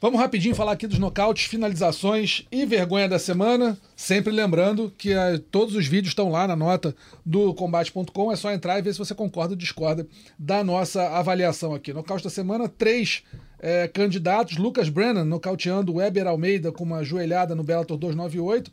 Vamos 0.00 0.20
rapidinho 0.20 0.54
falar 0.54 0.72
aqui 0.72 0.86
dos 0.86 0.98
nocautes, 0.98 1.44
finalizações 1.44 2.44
e 2.50 2.66
vergonha 2.66 3.08
da 3.08 3.18
semana. 3.18 3.78
Sempre 3.96 4.32
lembrando 4.32 4.92
que 4.98 5.12
eh, 5.12 5.40
todos 5.50 5.74
os 5.74 5.86
vídeos 5.86 6.10
estão 6.10 6.30
lá 6.30 6.46
na 6.46 6.54
nota 6.54 6.94
do 7.24 7.54
combate.com. 7.54 8.30
É 8.30 8.36
só 8.36 8.52
entrar 8.52 8.78
e 8.78 8.82
ver 8.82 8.92
se 8.92 8.98
você 8.98 9.14
concorda 9.14 9.54
ou 9.54 9.56
discorda 9.56 10.06
da 10.38 10.62
nossa 10.62 11.08
avaliação 11.16 11.72
aqui. 11.72 11.90
Nocaute 11.92 12.24
da 12.24 12.28
semana, 12.28 12.68
três 12.68 13.22
eh, 13.66 13.88
candidatos. 13.88 14.58
Lucas 14.58 14.90
Brennan 14.90 15.24
nocauteando 15.24 15.94
Weber 15.94 16.26
Almeida 16.26 16.70
com 16.70 16.84
uma 16.84 17.02
joelhada 17.02 17.54
no 17.54 17.62
Bellator 17.64 17.96
298. 17.96 18.70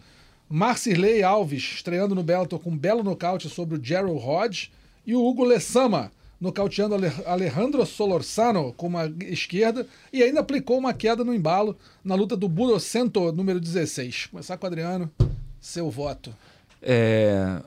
Marcirley 0.49 1.23
Alves 1.23 1.63
estreando 1.75 2.13
no 2.13 2.21
Bellator 2.23 2.59
com 2.59 2.71
um 2.71 2.77
belo 2.77 3.01
nocaute 3.03 3.47
sobre 3.49 3.77
o 3.77 3.81
Gerald 3.83 4.19
Hodge. 4.21 4.69
E 5.07 5.15
o 5.15 5.25
Hugo 5.25 5.45
Lessama 5.45 6.11
nocauteando 6.41 6.95
Ale- 6.95 7.11
Alejandro 7.25 7.85
Solorzano 7.85 8.73
com 8.73 8.87
uma 8.87 9.05
esquerda 9.29 9.87
e 10.11 10.21
ainda 10.21 10.41
aplicou 10.41 10.77
uma 10.77 10.93
queda 10.93 11.23
no 11.23 11.33
embalo 11.33 11.77
na 12.03 12.15
luta 12.15 12.35
do 12.35 12.49
Burocento 12.49 13.31
número 13.31 13.59
16. 13.59 14.25
Começar 14.25 14.57
com 14.57 14.65
o 14.65 14.67
Adriano, 14.67 15.09
seu 15.59 15.89
voto. 15.89 16.35
É, 16.81 17.61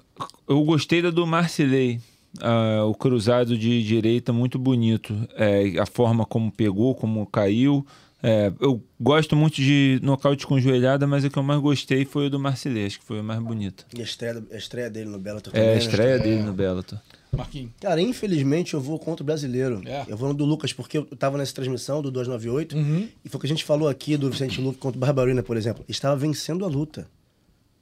eu 0.48 0.62
gostei 0.64 1.00
da 1.00 1.10
do 1.10 1.24
Marcilei. 1.26 2.00
Ah, 2.40 2.84
o 2.84 2.94
cruzado 2.94 3.56
de 3.56 3.82
direita 3.82 4.32
muito 4.32 4.58
bonito. 4.58 5.14
É, 5.36 5.78
a 5.78 5.86
forma 5.86 6.24
como 6.24 6.50
pegou, 6.50 6.94
como 6.94 7.26
caiu. 7.26 7.86
É, 8.26 8.50
eu 8.58 8.82
gosto 8.98 9.36
muito 9.36 9.56
de 9.56 10.00
nocaute 10.02 10.46
com 10.46 10.58
joelhada, 10.58 11.06
mas 11.06 11.24
o 11.24 11.30
que 11.30 11.38
eu 11.38 11.42
mais 11.42 11.60
gostei 11.60 12.06
foi 12.06 12.26
o 12.26 12.30
do. 12.30 12.40
Acho 12.48 12.98
que 12.98 13.04
foi 13.04 13.20
o 13.20 13.24
mais 13.24 13.38
bonito. 13.38 13.84
E 13.94 14.00
a 14.00 14.04
estreia, 14.04 14.42
a 14.50 14.56
estreia 14.56 14.88
dele 14.88 15.10
no 15.10 15.18
Bellator 15.18 15.52
É 15.54 15.56
também. 15.58 15.68
a 15.68 15.72
né? 15.74 15.78
estreia 15.78 16.18
dele 16.18 16.42
no 16.42 16.52
Bellator. 16.54 16.98
Marquinhos. 17.36 17.72
Cara, 17.80 18.00
infelizmente 18.00 18.74
eu 18.74 18.80
vou 18.80 18.98
contra 18.98 19.22
o 19.22 19.26
brasileiro. 19.26 19.82
É. 19.84 20.04
Eu 20.08 20.16
vou 20.16 20.28
no 20.28 20.34
do 20.34 20.44
Lucas, 20.44 20.72
porque 20.72 20.96
eu 20.98 21.04
tava 21.04 21.36
nessa 21.36 21.52
transmissão 21.52 22.00
do 22.00 22.10
298. 22.10 22.76
Uhum. 22.76 23.08
E 23.24 23.28
foi 23.28 23.36
o 23.36 23.40
que 23.40 23.46
a 23.46 23.48
gente 23.48 23.64
falou 23.64 23.88
aqui 23.88 24.16
do 24.16 24.30
Vicente 24.30 24.60
Luque 24.60 24.78
contra 24.78 24.96
o 24.96 25.00
Barbarina, 25.00 25.42
por 25.42 25.56
exemplo. 25.56 25.84
Estava 25.88 26.16
vencendo 26.16 26.64
a 26.64 26.68
luta. 26.68 27.06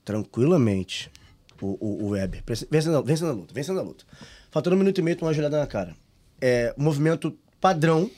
Tranquilamente. 0.04 1.10
O, 1.60 1.78
o, 1.80 2.04
o 2.06 2.08
Weber. 2.08 2.42
Vencendo, 2.68 3.02
vencendo 3.04 3.28
a 3.30 3.34
luta, 3.34 3.54
vencendo 3.54 3.78
a 3.78 3.82
luta. 3.82 4.04
Faltando 4.52 4.76
um 4.76 4.78
minuto 4.78 4.98
e 4.98 5.02
meio, 5.02 5.16
tomou 5.16 5.28
uma 5.28 5.34
joelhada 5.34 5.58
na 5.58 5.66
cara. 5.66 5.96
É, 6.40 6.74
movimento 6.76 7.36
padrão. 7.58 8.10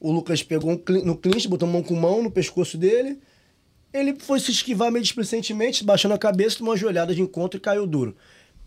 O 0.00 0.10
Lucas 0.10 0.42
pegou 0.42 0.72
um 0.72 1.04
no 1.04 1.16
clinch, 1.16 1.48
botou 1.48 1.68
mão 1.68 1.82
com 1.82 1.94
mão 1.94 2.22
no 2.22 2.30
pescoço 2.30 2.76
dele. 2.76 3.18
Ele 3.92 4.14
foi 4.18 4.40
se 4.40 4.50
esquivar 4.50 4.90
meio 4.90 5.02
displicentemente, 5.02 5.84
baixando 5.84 6.14
a 6.14 6.18
cabeça, 6.18 6.58
tomou 6.58 6.72
uma 6.72 6.76
joelhada 6.76 7.14
de 7.14 7.22
encontro 7.22 7.56
e 7.56 7.60
caiu 7.60 7.86
duro. 7.86 8.14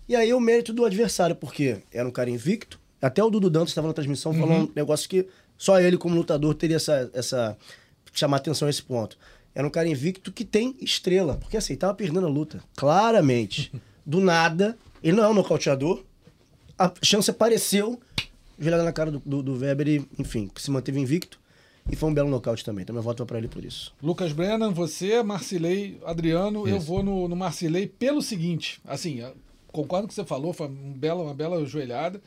E 0.07 0.15
aí 0.15 0.34
o 0.34 0.39
mérito 0.39 0.73
do 0.73 0.85
adversário, 0.85 1.35
porque 1.35 1.84
era 1.91 2.07
um 2.07 2.11
cara 2.11 2.30
invicto. 2.30 2.80
Até 3.01 3.23
o 3.23 3.30
Dudu 3.30 3.49
Dantas 3.49 3.69
estava 3.69 3.88
na 3.88 3.93
transmissão 3.93 4.34
falando 4.34 4.69
um 4.69 4.72
negócio 4.76 5.07
que 5.07 5.27
só 5.57 5.80
ele, 5.80 5.97
como 5.97 6.15
lutador, 6.15 6.56
teria 6.56 6.77
essa, 6.77 7.11
essa. 7.14 7.57
chamar 8.14 8.38
atenção 8.38 8.68
a 8.68 8.72
esse 8.72 8.81
ponto. 8.81 9.18
Era 9.53 9.68
um 9.68 9.69
cara 9.69 9.88
invicto 9.88 10.31
que 10.31 10.45
tem 10.45 10.76
estrela, 10.80 11.35
porque 11.35 11.57
assim, 11.57 11.76
tava 11.76 11.93
perdendo 11.93 12.26
a 12.26 12.30
luta. 12.30 12.64
Claramente. 12.76 13.72
Do 14.06 14.19
nada, 14.19 14.77
ele 15.03 15.15
não 15.15 15.23
é 15.23 15.27
um 15.27 15.34
nocauteador. 15.34 16.03
A 16.80 16.91
chance 17.03 17.30
apareceu, 17.30 17.99
joelhada 18.57 18.84
na 18.84 18.93
cara 18.93 19.11
do, 19.11 19.22
do, 19.26 19.43
do 19.43 19.60
Weber 19.60 19.88
e, 19.88 20.07
enfim, 20.18 20.49
se 20.56 20.72
manteve 20.72 20.99
invicto. 20.99 21.39
E 21.91 21.95
foi 21.95 22.10
um 22.10 22.14
belo 22.14 22.30
nocaute 22.30 22.64
também. 22.64 22.84
Então 22.84 22.93
meu 22.93 23.01
voto 23.03 23.19
vai 23.19 23.27
pra 23.27 23.38
ele 23.38 23.47
por 23.47 23.65
isso. 23.65 23.93
Lucas 24.01 24.31
Brennan, 24.31 24.72
você, 24.72 25.22
Marcilei, 25.23 25.99
Adriano, 26.06 26.68
eu 26.68 26.77
Isso. 26.77 26.85
vou 26.85 27.03
no, 27.03 27.27
no 27.27 27.35
Marcilei 27.35 27.88
pelo 27.88 28.22
seguinte, 28.22 28.80
assim, 28.85 29.19
eu 29.19 29.35
concordo 29.72 30.03
com 30.03 30.06
o 30.06 30.10
que 30.10 30.15
você 30.15 30.26
falou, 30.26 30.53
foi 30.53 30.68
um 30.68 30.93
bela, 30.93 31.23
uma 31.23 31.34
bela 31.34 31.65
joelhada 31.65 32.22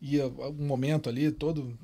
e 0.00 0.18
uh, 0.18 0.32
um 0.58 0.66
momento 0.66 1.08
ali 1.08 1.30
todo 1.30 1.76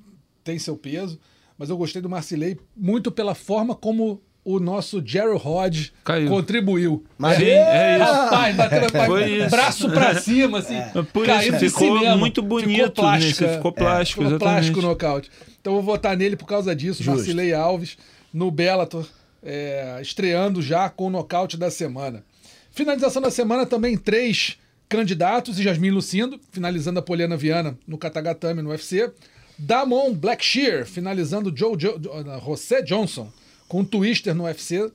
tem 0.42 0.58
seu 0.58 0.76
peso, 0.76 1.18
mas 1.58 1.70
eu 1.70 1.76
gostei 1.76 2.00
do 2.00 2.08
Marcilei 2.08 2.58
muito 2.76 3.10
pela 3.10 3.34
forma 3.34 3.74
como 3.74 4.20
o 4.44 4.60
nosso 4.60 5.02
Jerry 5.04 5.36
Rod 5.38 5.86
Caiu. 6.04 6.28
contribuiu. 6.28 7.04
Mas- 7.16 7.38
Sim, 7.38 7.44
é 7.46 7.96
isso. 7.98 8.12
Rapaz, 8.12 8.56
bateu 8.56 9.06
Foi 9.06 9.30
isso. 9.38 9.50
braço 9.50 9.90
pra 9.90 10.20
cima, 10.20 10.58
assim. 10.58 10.76
Por 11.12 11.24
caindo 11.24 11.56
isso 11.56 11.70
ficou 11.78 11.96
cinema. 11.98 12.16
muito 12.16 12.42
bonito 12.42 12.70
Ficou 12.76 12.90
plástico, 12.92 13.42
nesse, 13.44 13.56
ficou 13.56 13.70
é. 13.70 13.74
plástico, 13.74 14.22
Ficou 14.22 14.38
plástico 14.38 14.76
o 14.76 14.80
exatamente. 14.80 14.86
nocaute. 15.04 15.30
Então 15.60 15.72
eu 15.74 15.82
vou 15.82 15.94
votar 15.94 16.16
nele 16.16 16.36
por 16.36 16.46
causa 16.46 16.74
disso. 16.76 17.02
Justo. 17.02 17.16
Marcilei 17.16 17.54
Alves 17.54 17.96
no 18.32 18.50
Bellator, 18.50 19.06
é, 19.42 19.98
estreando 20.02 20.60
já 20.60 20.88
com 20.90 21.06
o 21.06 21.10
nocaute 21.10 21.56
da 21.56 21.70
semana. 21.70 22.22
Finalização 22.70 23.22
da 23.22 23.30
semana 23.30 23.64
também 23.64 23.96
três 23.96 24.58
candidatos 24.88 25.58
e 25.58 25.62
Jasmin 25.62 25.90
Lucindo, 25.90 26.38
finalizando 26.52 26.98
a 26.98 27.02
Poliana 27.02 27.36
Viana 27.36 27.78
no 27.86 27.96
Katagatame 27.96 28.60
no 28.60 28.70
UFC. 28.70 29.10
Damon 29.58 30.12
Blackshear, 30.12 30.84
finalizando 30.84 31.52
Joe 31.56 31.76
jo 31.78 31.90
uh, 31.92 32.40
José 32.44 32.82
Johnson 32.82 33.28
com 33.68 33.80
um 33.80 33.84
twister 33.84 34.34
no 34.34 34.44
UFC. 34.44 34.90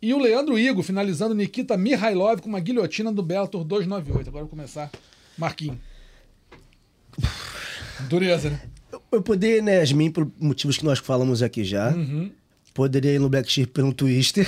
E 0.00 0.12
o 0.12 0.18
Leandro 0.18 0.58
Igo, 0.58 0.82
finalizando 0.82 1.34
Nikita 1.34 1.76
Mihailov 1.76 2.40
com 2.40 2.48
uma 2.48 2.60
guilhotina 2.60 3.10
do 3.10 3.22
Bellator 3.22 3.64
298. 3.64 4.28
Agora 4.28 4.44
vou 4.44 4.50
começar. 4.50 4.90
Marquinhos. 5.38 5.78
Dureza, 8.08 8.50
né? 8.50 8.60
Eu, 8.92 9.02
eu 9.12 9.22
poderia 9.22 9.62
na 9.62 9.70
Yasmin 9.72 10.10
por 10.10 10.30
motivos 10.38 10.76
que 10.76 10.84
nós 10.84 10.98
falamos 10.98 11.42
aqui 11.42 11.64
já. 11.64 11.90
Uhum. 11.90 12.30
Poderia 12.74 13.12
ir 13.12 13.18
no 13.18 13.28
Black 13.28 13.50
Sheep 13.50 13.72
pelo 13.72 13.92
Twister, 13.92 14.46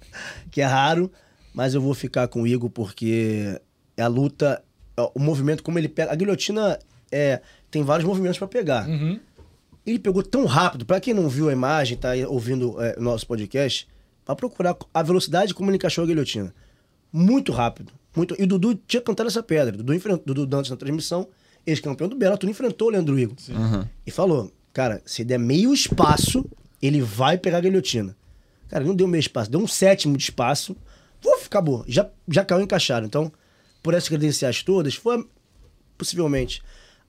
que 0.50 0.60
é 0.60 0.66
raro. 0.66 1.10
Mas 1.54 1.74
eu 1.74 1.80
vou 1.80 1.94
ficar 1.94 2.28
com 2.28 2.42
o 2.42 2.46
Igor 2.46 2.70
porque 2.70 3.58
é 3.96 4.02
a 4.02 4.06
luta, 4.06 4.62
ó, 4.96 5.10
o 5.14 5.18
movimento 5.18 5.62
como 5.62 5.78
ele 5.78 5.88
pega. 5.88 6.12
A 6.12 6.14
guilhotina 6.14 6.78
é, 7.10 7.40
tem 7.70 7.82
vários 7.82 8.06
movimentos 8.06 8.38
pra 8.38 8.46
pegar. 8.46 8.88
Uhum. 8.88 9.18
Ele 9.86 9.98
pegou 9.98 10.22
tão 10.22 10.44
rápido. 10.44 10.84
Pra 10.84 11.00
quem 11.00 11.14
não 11.14 11.28
viu 11.28 11.48
a 11.48 11.52
imagem, 11.52 11.96
tá 11.96 12.10
aí 12.10 12.24
ouvindo 12.24 12.80
é, 12.80 12.96
o 12.98 13.02
nosso 13.02 13.26
podcast, 13.26 13.88
vai 14.26 14.36
procurar 14.36 14.76
a 14.92 15.02
velocidade 15.02 15.54
como 15.54 15.70
ele 15.70 15.76
encaixou 15.76 16.04
a 16.04 16.06
guilhotina. 16.06 16.54
Muito 17.12 17.52
rápido. 17.52 17.92
Muito... 18.14 18.34
E 18.38 18.44
o 18.44 18.46
Dudu 18.46 18.74
tinha 18.86 19.00
cantado 19.00 19.28
essa 19.28 19.42
pedra. 19.42 19.76
Dudu, 19.76 19.94
enfrentou, 19.94 20.24
Dudu 20.26 20.46
Dantas 20.46 20.70
na 20.70 20.76
transmissão, 20.76 21.28
ex-campeão 21.66 22.08
do 22.08 22.16
Bellator, 22.16 22.48
enfrentou 22.48 22.88
o 22.88 22.90
Leandro 22.90 23.18
Igor. 23.18 23.36
E 24.06 24.10
falou, 24.10 24.52
cara, 24.72 25.02
se 25.04 25.24
der 25.24 25.38
meio 25.38 25.72
espaço, 25.72 26.44
ele 26.80 27.00
vai 27.00 27.38
pegar 27.38 27.58
a 27.58 27.60
guilhotina. 27.60 28.16
Cara, 28.68 28.84
não 28.84 28.94
deu 28.94 29.08
meio 29.08 29.20
espaço, 29.20 29.50
deu 29.50 29.60
um 29.60 29.66
sétimo 29.66 30.16
de 30.16 30.22
espaço. 30.22 30.76
Uf, 31.24 31.46
acabou. 31.46 31.84
Já, 31.88 32.08
já 32.28 32.44
caiu 32.44 32.62
encaixado. 32.62 33.06
Então, 33.06 33.32
por 33.82 33.94
essas 33.94 34.08
credenciais 34.08 34.62
todas, 34.62 34.94
foi 34.94 35.26
possivelmente 35.98 36.62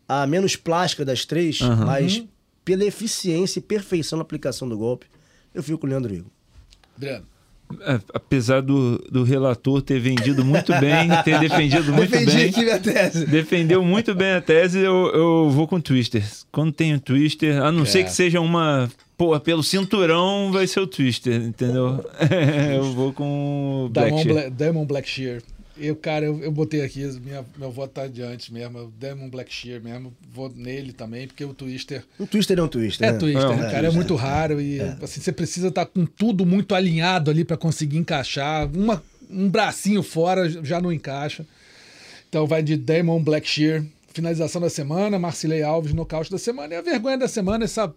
a 0.08 0.26
menos 0.28 0.56
plástica 0.56 1.06
das 1.06 1.26
três, 1.26 1.60
mas 1.62 2.24
pela 2.64 2.84
eficiência 2.86 3.60
e 3.60 3.62
perfeição 3.62 4.18
na 4.18 4.22
aplicação 4.24 4.68
do 4.70 4.78
golpe, 4.78 5.06
eu 5.54 5.62
fico 5.64 5.80
com 5.80 5.88
o 5.88 5.90
Leandro 5.90 6.14
Igor. 6.14 6.32
Adriano. 6.98 7.26
É, 7.84 8.02
apesar 8.14 8.62
do, 8.62 8.98
do 9.10 9.24
relator 9.24 9.82
ter 9.82 9.98
vendido 9.98 10.44
muito 10.44 10.74
bem, 10.80 11.08
ter 11.24 11.40
defendido 11.40 11.94
muito 11.94 12.10
Defendi 12.12 12.36
bem. 12.36 12.50
aqui 12.50 12.64
minha 12.64 12.80
tese. 12.80 13.26
Defendeu 13.26 13.82
muito 13.84 14.14
bem 14.14 14.34
a 14.34 14.42
tese, 14.42 14.80
eu, 14.80 15.10
eu 15.14 15.50
vou 15.50 15.66
com 15.68 15.80
Twister. 15.80 16.22
Quando 16.52 16.74
tem 16.74 16.94
o 16.94 17.00
Twister, 17.00 17.62
a 17.64 17.72
não 17.72 17.84
É. 17.84 17.86
ser 17.86 18.04
que 18.04 18.12
seja 18.12 18.42
uma. 18.42 18.92
Pô, 19.18 19.40
pelo 19.40 19.64
cinturão 19.64 20.52
vai 20.52 20.68
ser 20.68 20.82
o 20.82 20.88
Twister, 20.88 21.34
entendeu? 21.42 22.04
eu 22.76 22.92
vou 22.92 23.14
com 23.14 23.86
o 23.86 23.90
Damon, 23.90 24.10
Blackshear. 24.10 24.34
Bla 24.36 24.50
Damon 24.50 24.86
Blackshear. 24.86 25.42
Eu, 25.84 25.96
cara, 25.96 26.26
eu, 26.26 26.40
eu 26.44 26.52
botei 26.52 26.82
aqui, 26.82 27.04
minha, 27.20 27.44
meu 27.58 27.72
voto 27.72 27.94
tá 27.94 28.04
adiante 28.04 28.54
mesmo. 28.54 28.78
é 28.78 28.82
o 28.82 28.88
Damon 29.00 29.30
Blackshear 29.30 29.82
mesmo. 29.82 30.14
Vou 30.32 30.50
nele 30.56 30.94
também, 30.94 31.28
porque 31.28 31.44
o 31.44 31.54
Twister. 31.54 32.04
Um 32.20 32.26
twister 32.26 32.58
é 32.60 32.62
um 32.64 32.68
twister. 32.68 33.08
É 33.08 33.12
né? 33.12 33.18
Twister, 33.18 33.52
É, 33.52 33.56
né, 33.56 33.68
é, 33.68 33.72
cara? 33.72 33.88
É, 33.88 33.90
é. 33.90 33.94
muito 33.94 34.16
raro 34.16 34.62
e 34.62 34.80
assim, 35.02 35.20
você 35.22 35.32
precisa 35.32 35.70
estar 35.70 35.86
com 35.86 36.06
tudo 36.06 36.46
muito 36.46 36.76
alinhado 36.76 37.32
ali 37.32 37.44
pra 37.44 37.58
conseguir 37.58 37.98
encaixar. 37.98 38.70
Uma, 38.76 39.04
um 39.30 39.50
bracinho 39.50 40.04
fora 40.04 40.48
já 40.50 40.80
não 40.80 40.92
encaixa. 40.92 41.46
Então 42.30 42.46
vai 42.48 42.62
de 42.64 42.78
Damon 42.78 43.22
Blackshear. 43.24 43.84
Finalização 44.14 44.60
da 44.62 44.70
semana, 44.70 45.18
Marcilei 45.18 45.64
Alves, 45.64 45.94
nocaute 45.94 46.30
da 46.30 46.38
semana. 46.38 46.74
E 46.74 46.78
a 46.78 46.82
vergonha 46.82 47.18
da 47.18 47.28
semana, 47.30 47.64
essa- 47.64 47.94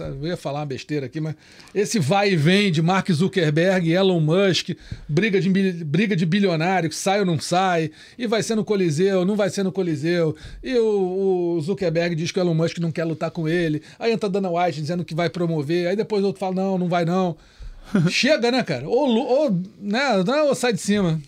eu 0.00 0.26
ia 0.26 0.36
falar 0.36 0.60
uma 0.60 0.66
besteira 0.66 1.06
aqui, 1.06 1.20
mas 1.20 1.34
esse 1.74 1.98
vai 1.98 2.32
e 2.32 2.36
vem 2.36 2.72
de 2.72 2.80
Mark 2.80 3.10
Zuckerberg, 3.10 3.90
Elon 3.90 4.20
Musk, 4.20 4.70
briga 5.08 5.40
de, 5.40 5.48
briga 5.84 6.16
de 6.16 6.24
bilionário, 6.24 6.88
que 6.88 6.96
sai 6.96 7.20
ou 7.20 7.26
não 7.26 7.38
sai, 7.38 7.90
e 8.16 8.26
vai 8.26 8.42
ser 8.42 8.54
no 8.54 8.64
Coliseu, 8.64 9.24
não 9.24 9.36
vai 9.36 9.50
ser 9.50 9.62
no 9.62 9.72
Coliseu, 9.72 10.34
e 10.62 10.74
o, 10.76 11.56
o 11.56 11.60
Zuckerberg 11.60 12.14
diz 12.14 12.32
que 12.32 12.38
o 12.38 12.42
Elon 12.42 12.54
Musk 12.54 12.78
não 12.78 12.90
quer 12.90 13.04
lutar 13.04 13.30
com 13.30 13.48
ele, 13.48 13.82
aí 13.98 14.12
entra 14.12 14.28
Dana 14.28 14.50
White 14.50 14.80
dizendo 14.80 15.04
que 15.04 15.14
vai 15.14 15.28
promover, 15.28 15.88
aí 15.88 15.96
depois 15.96 16.22
o 16.22 16.28
outro 16.28 16.40
fala, 16.40 16.54
não, 16.54 16.78
não 16.78 16.88
vai 16.88 17.04
não. 17.04 17.36
Chega, 18.08 18.50
né, 18.50 18.62
cara? 18.62 18.88
Ou, 18.88 19.08
ou, 19.08 19.62
né, 19.80 20.22
ou 20.44 20.54
sai 20.54 20.72
de 20.72 20.80
cima. 20.80 21.20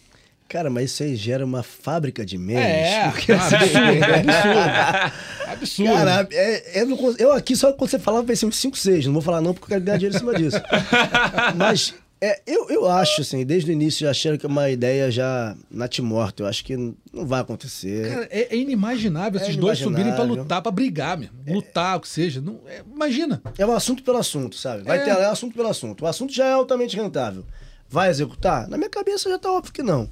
Cara, 0.49 0.71
mas 0.71 0.91
isso 0.93 1.03
aí 1.03 1.17
gera 1.17 1.45
uma 1.45 1.63
fábrica 1.63 2.25
de 2.25 2.39
memes. 2.39 2.63
É, 2.65 3.09
porque, 3.13 3.33
assim, 3.33 3.55
absurdo, 3.57 4.05
absurdo. 4.05 5.13
Absurdo. 5.53 5.93
Cara, 5.95 6.29
é- 6.33 6.81
é, 6.81 6.87
eu 7.19 7.33
aqui 7.33 7.57
só 7.57 7.73
quando 7.73 7.91
você 7.91 7.99
falava 7.99 8.25
pensei 8.27 8.49
uns 8.49 8.57
5, 8.57 8.77
6. 8.79 9.07
Não 9.07 9.13
vou 9.13 9.23
falar 9.23 9.41
não 9.41 9.53
porque 9.55 9.65
eu 9.65 9.69
quero 9.69 9.85
ganhar 9.85 9.97
dinheiro 9.99 10.17
em 10.17 10.19
cima 10.19 10.35
disso. 10.35 10.61
Mas 11.57 11.95
é, 12.21 12.41
eu, 12.47 12.69
eu 12.71 12.89
acho, 12.89 13.21
assim, 13.23 13.45
desde 13.45 13.71
o 13.71 13.73
início 13.73 14.01
já 14.01 14.11
achando 14.11 14.39
que 14.39 14.47
é 14.47 14.49
uma 14.49 14.71
ideia 14.71 15.11
já 15.11 15.57
natimorta. 15.71 16.43
Eu 16.43 16.47
acho 16.47 16.65
que 16.65 16.77
não 16.77 16.95
vai 17.13 17.41
acontecer. 17.41 18.09
Cara, 18.09 18.29
é, 18.31 18.55
é 18.55 18.57
inimaginável 18.57 19.41
É 19.41 19.43
esses 19.43 19.57
dois 19.57 19.79
subirem 19.79 20.13
pra 20.15 20.23
lutar, 20.25 20.63
pra 20.63 20.71
brigar 20.73 21.19
mesmo. 21.19 21.35
Lutar, 21.47 21.97
o 21.97 22.01
que 22.01 22.09
seja. 22.09 22.41
Não, 22.41 22.61
é, 22.67 22.83
imagina. 22.95 23.43
É 23.59 23.67
um 23.67 23.73
assunto 23.73 24.03
pelo 24.03 24.19
assunto, 24.19 24.57
sabe? 24.57 24.85
Vai 24.85 24.99
É. 24.99 25.05
ter 25.05 25.11
é 25.11 25.29
um 25.29 25.33
assunto 25.33 25.55
pelo 25.55 25.69
assunto. 25.69 26.03
O 26.05 26.07
assunto 26.07 26.33
já 26.33 26.47
é 26.47 26.53
altamente 26.53 26.97
rentável. 26.97 27.45
Vai 27.89 28.09
executar? 28.09 28.69
Na 28.69 28.77
minha 28.77 28.91
cabeça 28.91 29.29
já 29.29 29.39
tá 29.39 29.51
óbvio 29.53 29.73
que 29.73 29.83
não. 29.83 30.09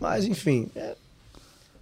Mas, 0.00 0.24
enfim, 0.24 0.68
é, 0.74 0.94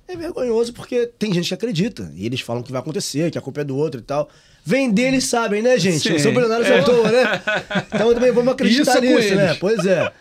é 0.09 0.17
vergonhoso 0.17 0.73
porque 0.73 1.07
tem 1.19 1.33
gente 1.33 1.49
que 1.49 1.55
acredita. 1.55 2.13
E 2.15 2.27
eles 2.27 2.41
falam 2.41 2.63
que 2.63 2.73
vai 2.73 2.81
acontecer, 2.81 3.31
que 3.31 3.39
a 3.39 3.41
culpa 3.41 3.63
é 3.63 3.65
do 3.65 3.77
outro 3.77 4.01
e 4.01 4.05
tal. 4.05 4.29
Vender 4.65 5.09
eles 5.09 5.25
sabem, 5.25 5.63
né, 5.63 5.79
gente? 5.79 6.01
Sim. 6.01 6.11
Não 6.11 6.19
são 6.19 6.33
bilionários 6.33 6.71
à 6.71 6.83
toa, 6.83 7.11
né? 7.11 7.43
Então 7.93 8.15
também 8.15 8.31
vamos 8.31 8.53
acreditar 8.55 8.83
Isso 8.83 8.99
é 8.99 9.01
nisso, 9.01 9.35
né? 9.35 9.55
Pois 9.55 9.85
é. 9.85 10.13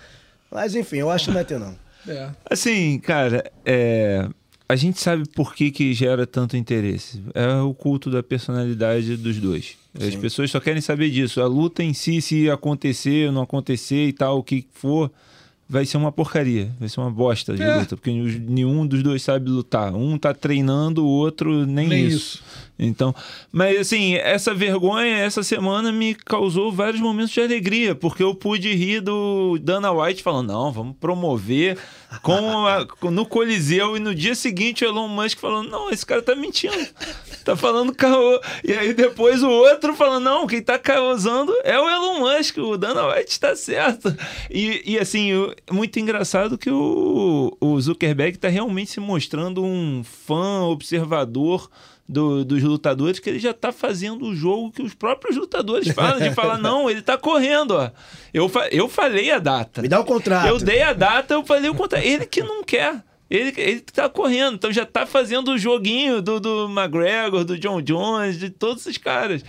Mas, 0.50 0.76
enfim, 0.76 0.98
eu 0.98 1.10
acho 1.12 1.26
que 1.26 1.30
não 1.30 1.36
vai 1.36 1.46
ter, 1.46 1.60
não. 1.60 1.76
É. 2.08 2.30
Assim, 2.50 2.98
cara, 3.00 3.52
é, 3.64 4.28
a 4.68 4.76
gente 4.76 5.00
sabe 5.00 5.28
por 5.36 5.54
que, 5.54 5.70
que 5.70 5.94
gera 5.94 6.26
tanto 6.26 6.58
interesse. 6.58 7.22
É 7.34 7.56
o 7.58 7.74
culto 7.74 8.10
da 8.10 8.24
personalidade 8.24 9.18
dos 9.18 9.38
dois. 9.38 9.78
As 10.00 10.16
pessoas 10.16 10.50
só 10.50 10.60
querem 10.60 10.82
saber 10.82 11.10
disso. 11.10 11.42
A 11.42 11.46
luta 11.46 11.84
em 11.84 11.94
si, 11.94 12.22
se 12.22 12.50
acontecer, 12.50 13.32
não 13.32 13.42
acontecer 13.42 14.08
e 14.08 14.14
tal, 14.14 14.40
o 14.40 14.44
que 14.44 14.66
for, 14.74 15.12
vai 15.72 15.86
ser 15.86 15.98
uma 15.98 16.12
porcaria. 16.12 16.70
Vai 16.80 16.90
ser 16.90 17.00
uma 17.00 17.10
bosta 17.10 17.56
de 17.56 17.64
É. 17.64 17.78
luta. 17.80 17.96
Porque 17.96 18.12
nenhum 18.12 18.86
dos 18.86 19.02
dois 19.02 19.24
sabe 19.24 19.50
lutar. 19.50 19.96
Um 19.96 20.18
tá 20.18 20.34
treinando, 20.34 21.04
o 21.06 21.08
outro 21.10 21.66
nem, 21.66 21.88
Nem 21.88 22.06
isso. 22.08 22.18
isso. 22.18 22.44
Então, 22.84 23.14
mas 23.52 23.80
assim, 23.80 24.16
essa 24.16 24.56
vergonha 24.56 25.16
essa 25.18 25.44
semana 25.44 25.92
me 25.92 26.16
causou 26.16 26.72
vários 26.72 27.00
momentos 27.00 27.32
de 27.32 27.40
alegria, 27.40 27.94
porque 27.94 28.24
eu 28.24 28.34
pude 28.34 28.74
rir 28.74 29.02
do 29.02 29.60
Dana 29.62 29.92
White 29.92 30.24
falando: 30.24 30.48
não, 30.48 30.72
vamos 30.72 30.96
promover 31.00 31.78
com 32.24 32.66
a- 32.66 32.88
no 33.12 33.24
Coliseu, 33.24 33.96
e 33.96 34.00
no 34.00 34.16
dia 34.16 34.34
seguinte 34.34 34.84
o 34.84 34.88
Elon 34.88 35.08
Musk 35.08 35.38
falando: 35.38 35.70
não, 35.70 35.92
esse 35.92 36.04
cara 36.04 36.24
tá 36.24 36.36
mentindo, 36.36 36.76
tá 37.46 37.56
falando 37.56 37.94
caô. 37.94 38.42
E 38.64 38.74
aí 38.74 38.96
depois 38.96 39.44
o 39.44 39.50
outro 39.50 39.94
falando: 39.94 40.24
não, 40.24 40.48
quem 40.48 40.62
tá 40.64 40.80
causando 40.80 41.54
é 41.64 41.80
o 41.80 41.88
Elon 41.88 42.20
Musk, 42.22 42.58
o 42.58 42.78
Dana 42.78 43.14
White 43.14 43.40
tá 43.40 43.56
certo. 43.56 44.12
E, 44.50 44.82
e 44.94 44.98
assim, 44.98 45.30
muito 45.72 46.00
engraçado 46.00 46.58
que 46.58 46.72
o, 46.72 47.56
o 47.62 47.80
Zuckerberg 47.80 48.40
tá 48.40 48.48
realmente 48.48 48.90
se 48.90 49.00
mostrando 49.00 49.64
um 49.64 50.04
fã 50.04 50.64
observador 50.64 51.70
do- 52.12 52.44
dos 52.46 52.62
lutadores 52.62 53.20
que 53.20 53.30
ele 53.30 53.40
já 53.40 53.54
tá 53.54 53.72
fazendo 53.72 54.26
o 54.26 54.36
jogo 54.36 54.72
que 54.72 54.82
os 54.82 54.94
próprios 54.94 55.36
lutadores 55.38 55.88
falam, 55.90 56.20
de 56.20 56.32
falar, 56.32 56.58
não, 56.62 56.90
ele 56.90 57.02
tá 57.02 57.18
correndo, 57.18 57.72
ó. 57.72 57.90
Eu, 58.34 58.48
fa- 58.50 58.68
eu 58.70 58.88
falei 58.90 59.32
a 59.32 59.40
data. 59.40 59.82
Me 59.82 59.88
dá 59.88 60.00
o 60.00 60.06
contrato. 60.06 60.48
Eu 60.48 60.58
dei 60.60 60.82
a 60.82 60.94
data, 60.94 61.34
eu 61.34 61.44
falei 61.46 61.70
o 61.70 61.74
contrato. 61.76 62.04
Ele 62.04 62.26
que 62.26 62.44
não 62.44 62.64
quer. 62.64 63.04
Ele, 63.30 63.54
ele 63.56 63.80
que 63.80 63.94
tá 63.94 64.10
correndo, 64.10 64.56
então 64.56 64.74
já 64.74 64.86
tá 64.86 65.06
fazendo 65.06 65.52
o 65.52 65.58
joguinho 65.58 66.22
do, 66.22 66.38
do 66.40 66.66
McGregor, 66.70 67.46
do 67.46 67.58
John 67.58 67.82
Jones, 67.82 68.38
de 68.38 68.50
todos 68.50 68.86
esses 68.86 68.98
caras. 68.98 69.42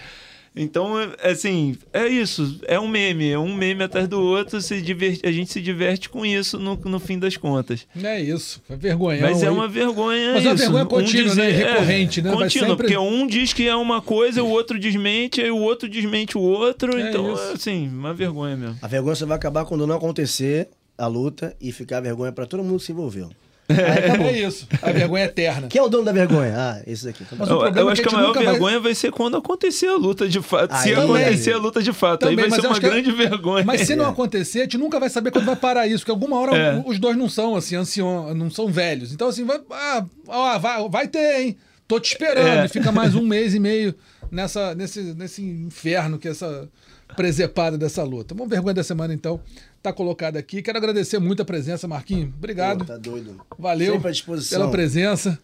Então, 0.54 1.00
é- 1.00 1.30
assim, 1.30 1.76
é 1.92 2.06
isso. 2.06 2.60
É 2.66 2.78
um 2.78 2.86
meme, 2.86 3.30
é 3.30 3.38
um 3.38 3.54
meme 3.54 3.82
atrás 3.84 4.06
do 4.06 4.20
outro. 4.20 4.60
Se 4.60 4.82
diverte, 4.82 5.26
a 5.26 5.32
gente 5.32 5.50
se 5.50 5.60
diverte 5.62 6.08
com 6.10 6.26
isso 6.26 6.58
no, 6.58 6.76
no 6.76 7.00
fim 7.00 7.18
das 7.18 7.36
contas. 7.38 7.86
É 8.02 8.20
isso. 8.20 8.60
É 8.68 8.76
vergonhão. 8.76 9.22
Mas 9.22 9.42
é 9.42 9.46
aí. 9.48 9.52
uma 9.52 9.66
vergonha. 9.66 10.34
Mas 10.34 10.44
é 10.44 10.48
uma 10.48 10.54
isso. 10.54 10.62
vergonha 10.64 10.84
contínua, 10.86 11.34
né? 11.34 11.50
Recorrente, 11.50 12.20
né? 12.20 12.30
Vai 12.30 12.38
Contínua, 12.42 12.68
sempre- 12.68 12.86
porque 12.88 12.98
um 12.98 13.26
diz 13.26 13.52
que 13.54 13.66
é 13.66 13.74
uma 13.74 14.02
coisa, 14.02 14.42
o 14.42 14.48
outro 14.50 14.78
desmente, 14.78 15.40
aí 15.40 15.50
o 15.50 15.56
outro 15.58 15.88
desmente 15.88 16.36
o 16.36 16.40
outro. 16.42 16.98
É 16.98 17.08
então, 17.08 17.32
isso. 17.32 17.52
assim, 17.54 17.88
uma 17.88 18.12
vergonha 18.12 18.54
mesmo. 18.56 18.76
A 18.82 18.86
vergonha 18.86 19.14
só 19.16 19.24
vai 19.24 19.36
acabar 19.36 19.64
quando 19.64 19.86
não 19.86 19.96
acontecer 19.96 20.68
a 20.98 21.06
luta 21.06 21.56
e 21.60 21.72
ficar 21.72 22.00
vergonha 22.00 22.30
pra 22.30 22.44
todo 22.46 22.62
mundo 22.62 22.78
que 22.78 22.84
se 22.84 22.92
envolveu. 22.92 23.30
Aí 23.72 24.04
acabou. 24.04 24.26
É 24.26 24.38
isso. 24.40 24.66
A 24.80 24.90
vergonha 24.92 25.24
eterna. 25.24 25.68
Quem 25.68 25.80
é 25.80 25.82
o 25.84 25.88
dono 25.88 26.04
da 26.04 26.12
vergonha? 26.12 26.54
Ah, 26.56 26.82
esse 26.86 27.04
daqui. 27.04 27.24
Então, 27.32 27.46
Eu, 27.66 27.74
eu 27.74 27.88
é 27.88 27.92
acho 27.92 28.02
que 28.02 28.08
que 28.08 28.14
a 28.14 28.18
maior 28.18 28.28
nunca 28.28 28.40
vai- 28.42 28.50
vergonha 28.52 28.80
vai... 28.80 28.94
ser 28.94 29.10
quando 29.10 29.36
acontecer 29.36 29.86
a 29.88 29.96
luta 29.96 30.28
de 30.28 30.40
fato. 30.42 30.74
Se 30.76 30.88
Aí, 30.90 30.94
acontecer 30.94 31.44
também. 31.44 31.54
a 31.54 31.58
luta 31.62 31.82
de 31.82 31.92
fato, 31.92 32.20
Também, 32.20 32.44
aí 32.44 32.50
vai 32.50 32.60
ser 32.60 32.66
uma 32.66 32.74
que- 32.74 32.80
grande 32.88 33.10
vergonha. 33.12 33.64
Mas 33.64 33.82
se 33.82 33.96
não 33.96 34.06
acontecer, 34.10 34.60
a 34.60 34.62
gente 34.62 34.78
nunca 34.78 34.98
vai 35.00 35.08
saber 35.10 35.30
quando 35.30 35.44
vai 35.46 35.56
parar 35.56 35.86
isso, 35.86 35.98
porque 35.98 36.10
alguma 36.10 36.38
hora 36.38 36.56
É. 36.56 36.82
os 36.86 36.98
dois 36.98 37.16
não 37.16 37.28
são 37.28 37.56
assim, 37.56 37.76
ancião, 37.76 38.34
não 38.34 38.50
são 38.50 38.68
velhos. 38.68 39.12
Então, 39.12 39.28
assim, 39.28 39.44
vai, 39.44 39.60
ah, 39.70 40.58
vai, 40.58 40.88
vai 40.88 41.08
ter, 41.08 41.40
hein? 41.40 41.56
Tô 41.88 41.98
te 42.00 42.06
esperando. 42.12 42.46
É. 42.62 42.64
E 42.64 42.68
fica 42.68 42.90
mais 42.90 43.14
um 43.14 43.22
mês 43.26 43.54
e 43.54 43.58
meio 43.60 43.94
nessa, 44.30 44.74
nesse, 44.74 45.00
nesse 45.14 45.42
inferno 45.42 46.18
que 46.18 46.26
é 46.28 46.30
essa 46.30 46.68
presepada 47.16 47.76
dessa 47.76 48.02
luta. 48.02 48.34
Uma 48.34 48.46
vergonha 48.46 48.74
da 48.74 48.82
semana, 48.82 49.12
então, 49.12 49.40
tá 49.82 49.92
colocada 49.92 50.38
aqui. 50.38 50.62
Quero 50.62 50.78
agradecer 50.78 51.18
muito 51.18 51.42
a 51.42 51.44
presença, 51.44 51.88
Marquinhos. 51.88 52.32
Obrigado. 52.36 52.80
Pô, 52.80 52.84
tá 52.84 52.96
doido. 52.96 53.40
Valeu 53.58 53.94
Sempre 53.94 54.08
à 54.08 54.12
disposição. 54.12 54.58
pela 54.60 54.70
presença. 54.70 55.38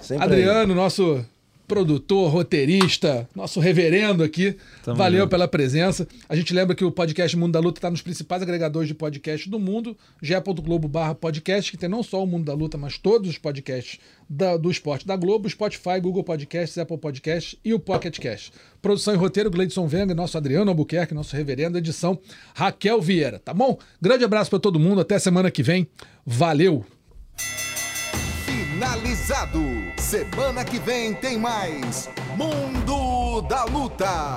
Sempre 0.00 0.24
Adriano, 0.24 0.74
nosso 0.74 1.24
produtor, 1.70 2.30
roteirista, 2.30 3.28
nosso 3.34 3.60
reverendo 3.60 4.22
aqui. 4.24 4.56
Tamo 4.82 4.96
Valeu 4.98 5.20
junto. 5.20 5.30
pela 5.30 5.46
presença. 5.48 6.06
A 6.28 6.34
gente 6.34 6.52
lembra 6.52 6.74
que 6.74 6.84
o 6.84 6.90
podcast 6.90 7.36
Mundo 7.36 7.52
da 7.52 7.60
Luta 7.60 7.78
está 7.78 7.90
nos 7.90 8.02
principais 8.02 8.42
agregadores 8.42 8.88
de 8.88 8.94
podcast 8.94 9.48
do 9.48 9.58
mundo, 9.58 9.96
barra 10.88 11.14
podcast, 11.14 11.70
que 11.70 11.76
tem 11.78 11.88
não 11.88 12.02
só 12.02 12.22
o 12.22 12.26
Mundo 12.26 12.44
da 12.44 12.54
Luta, 12.54 12.76
mas 12.76 12.98
todos 12.98 13.30
os 13.30 13.38
podcasts 13.38 14.00
da- 14.28 14.56
do 14.56 14.70
esporte 14.70 15.06
da 15.06 15.14
Globo, 15.16 15.48
Spotify, 15.48 16.00
Google 16.02 16.24
Podcasts, 16.24 16.76
Apple 16.76 16.98
Podcasts 16.98 17.56
e 17.64 17.72
o 17.72 17.78
Pocket 17.78 18.18
Cast. 18.18 18.52
Produção 18.82 19.14
e 19.14 19.16
roteiro, 19.16 19.50
Gleidson 19.50 19.86
Venga, 19.86 20.14
nosso 20.14 20.36
Adriano 20.36 20.70
Albuquerque, 20.70 21.14
nosso 21.14 21.36
reverendo, 21.36 21.78
edição 21.78 22.18
Raquel 22.54 23.00
Vieira, 23.00 23.38
tá 23.38 23.54
bom? 23.54 23.78
Grande 24.02 24.24
abraço 24.24 24.50
para 24.50 24.58
todo 24.58 24.78
mundo, 24.80 25.00
até 25.00 25.18
semana 25.18 25.50
que 25.50 25.62
vem. 25.62 25.86
Valeu! 26.26 26.84
Finalizado. 28.80 29.60
Semana 29.98 30.64
que 30.64 30.78
vem 30.78 31.12
tem 31.12 31.38
mais 31.38 32.08
Mundo 32.34 33.42
da 33.42 33.64
Luta. 33.64 34.36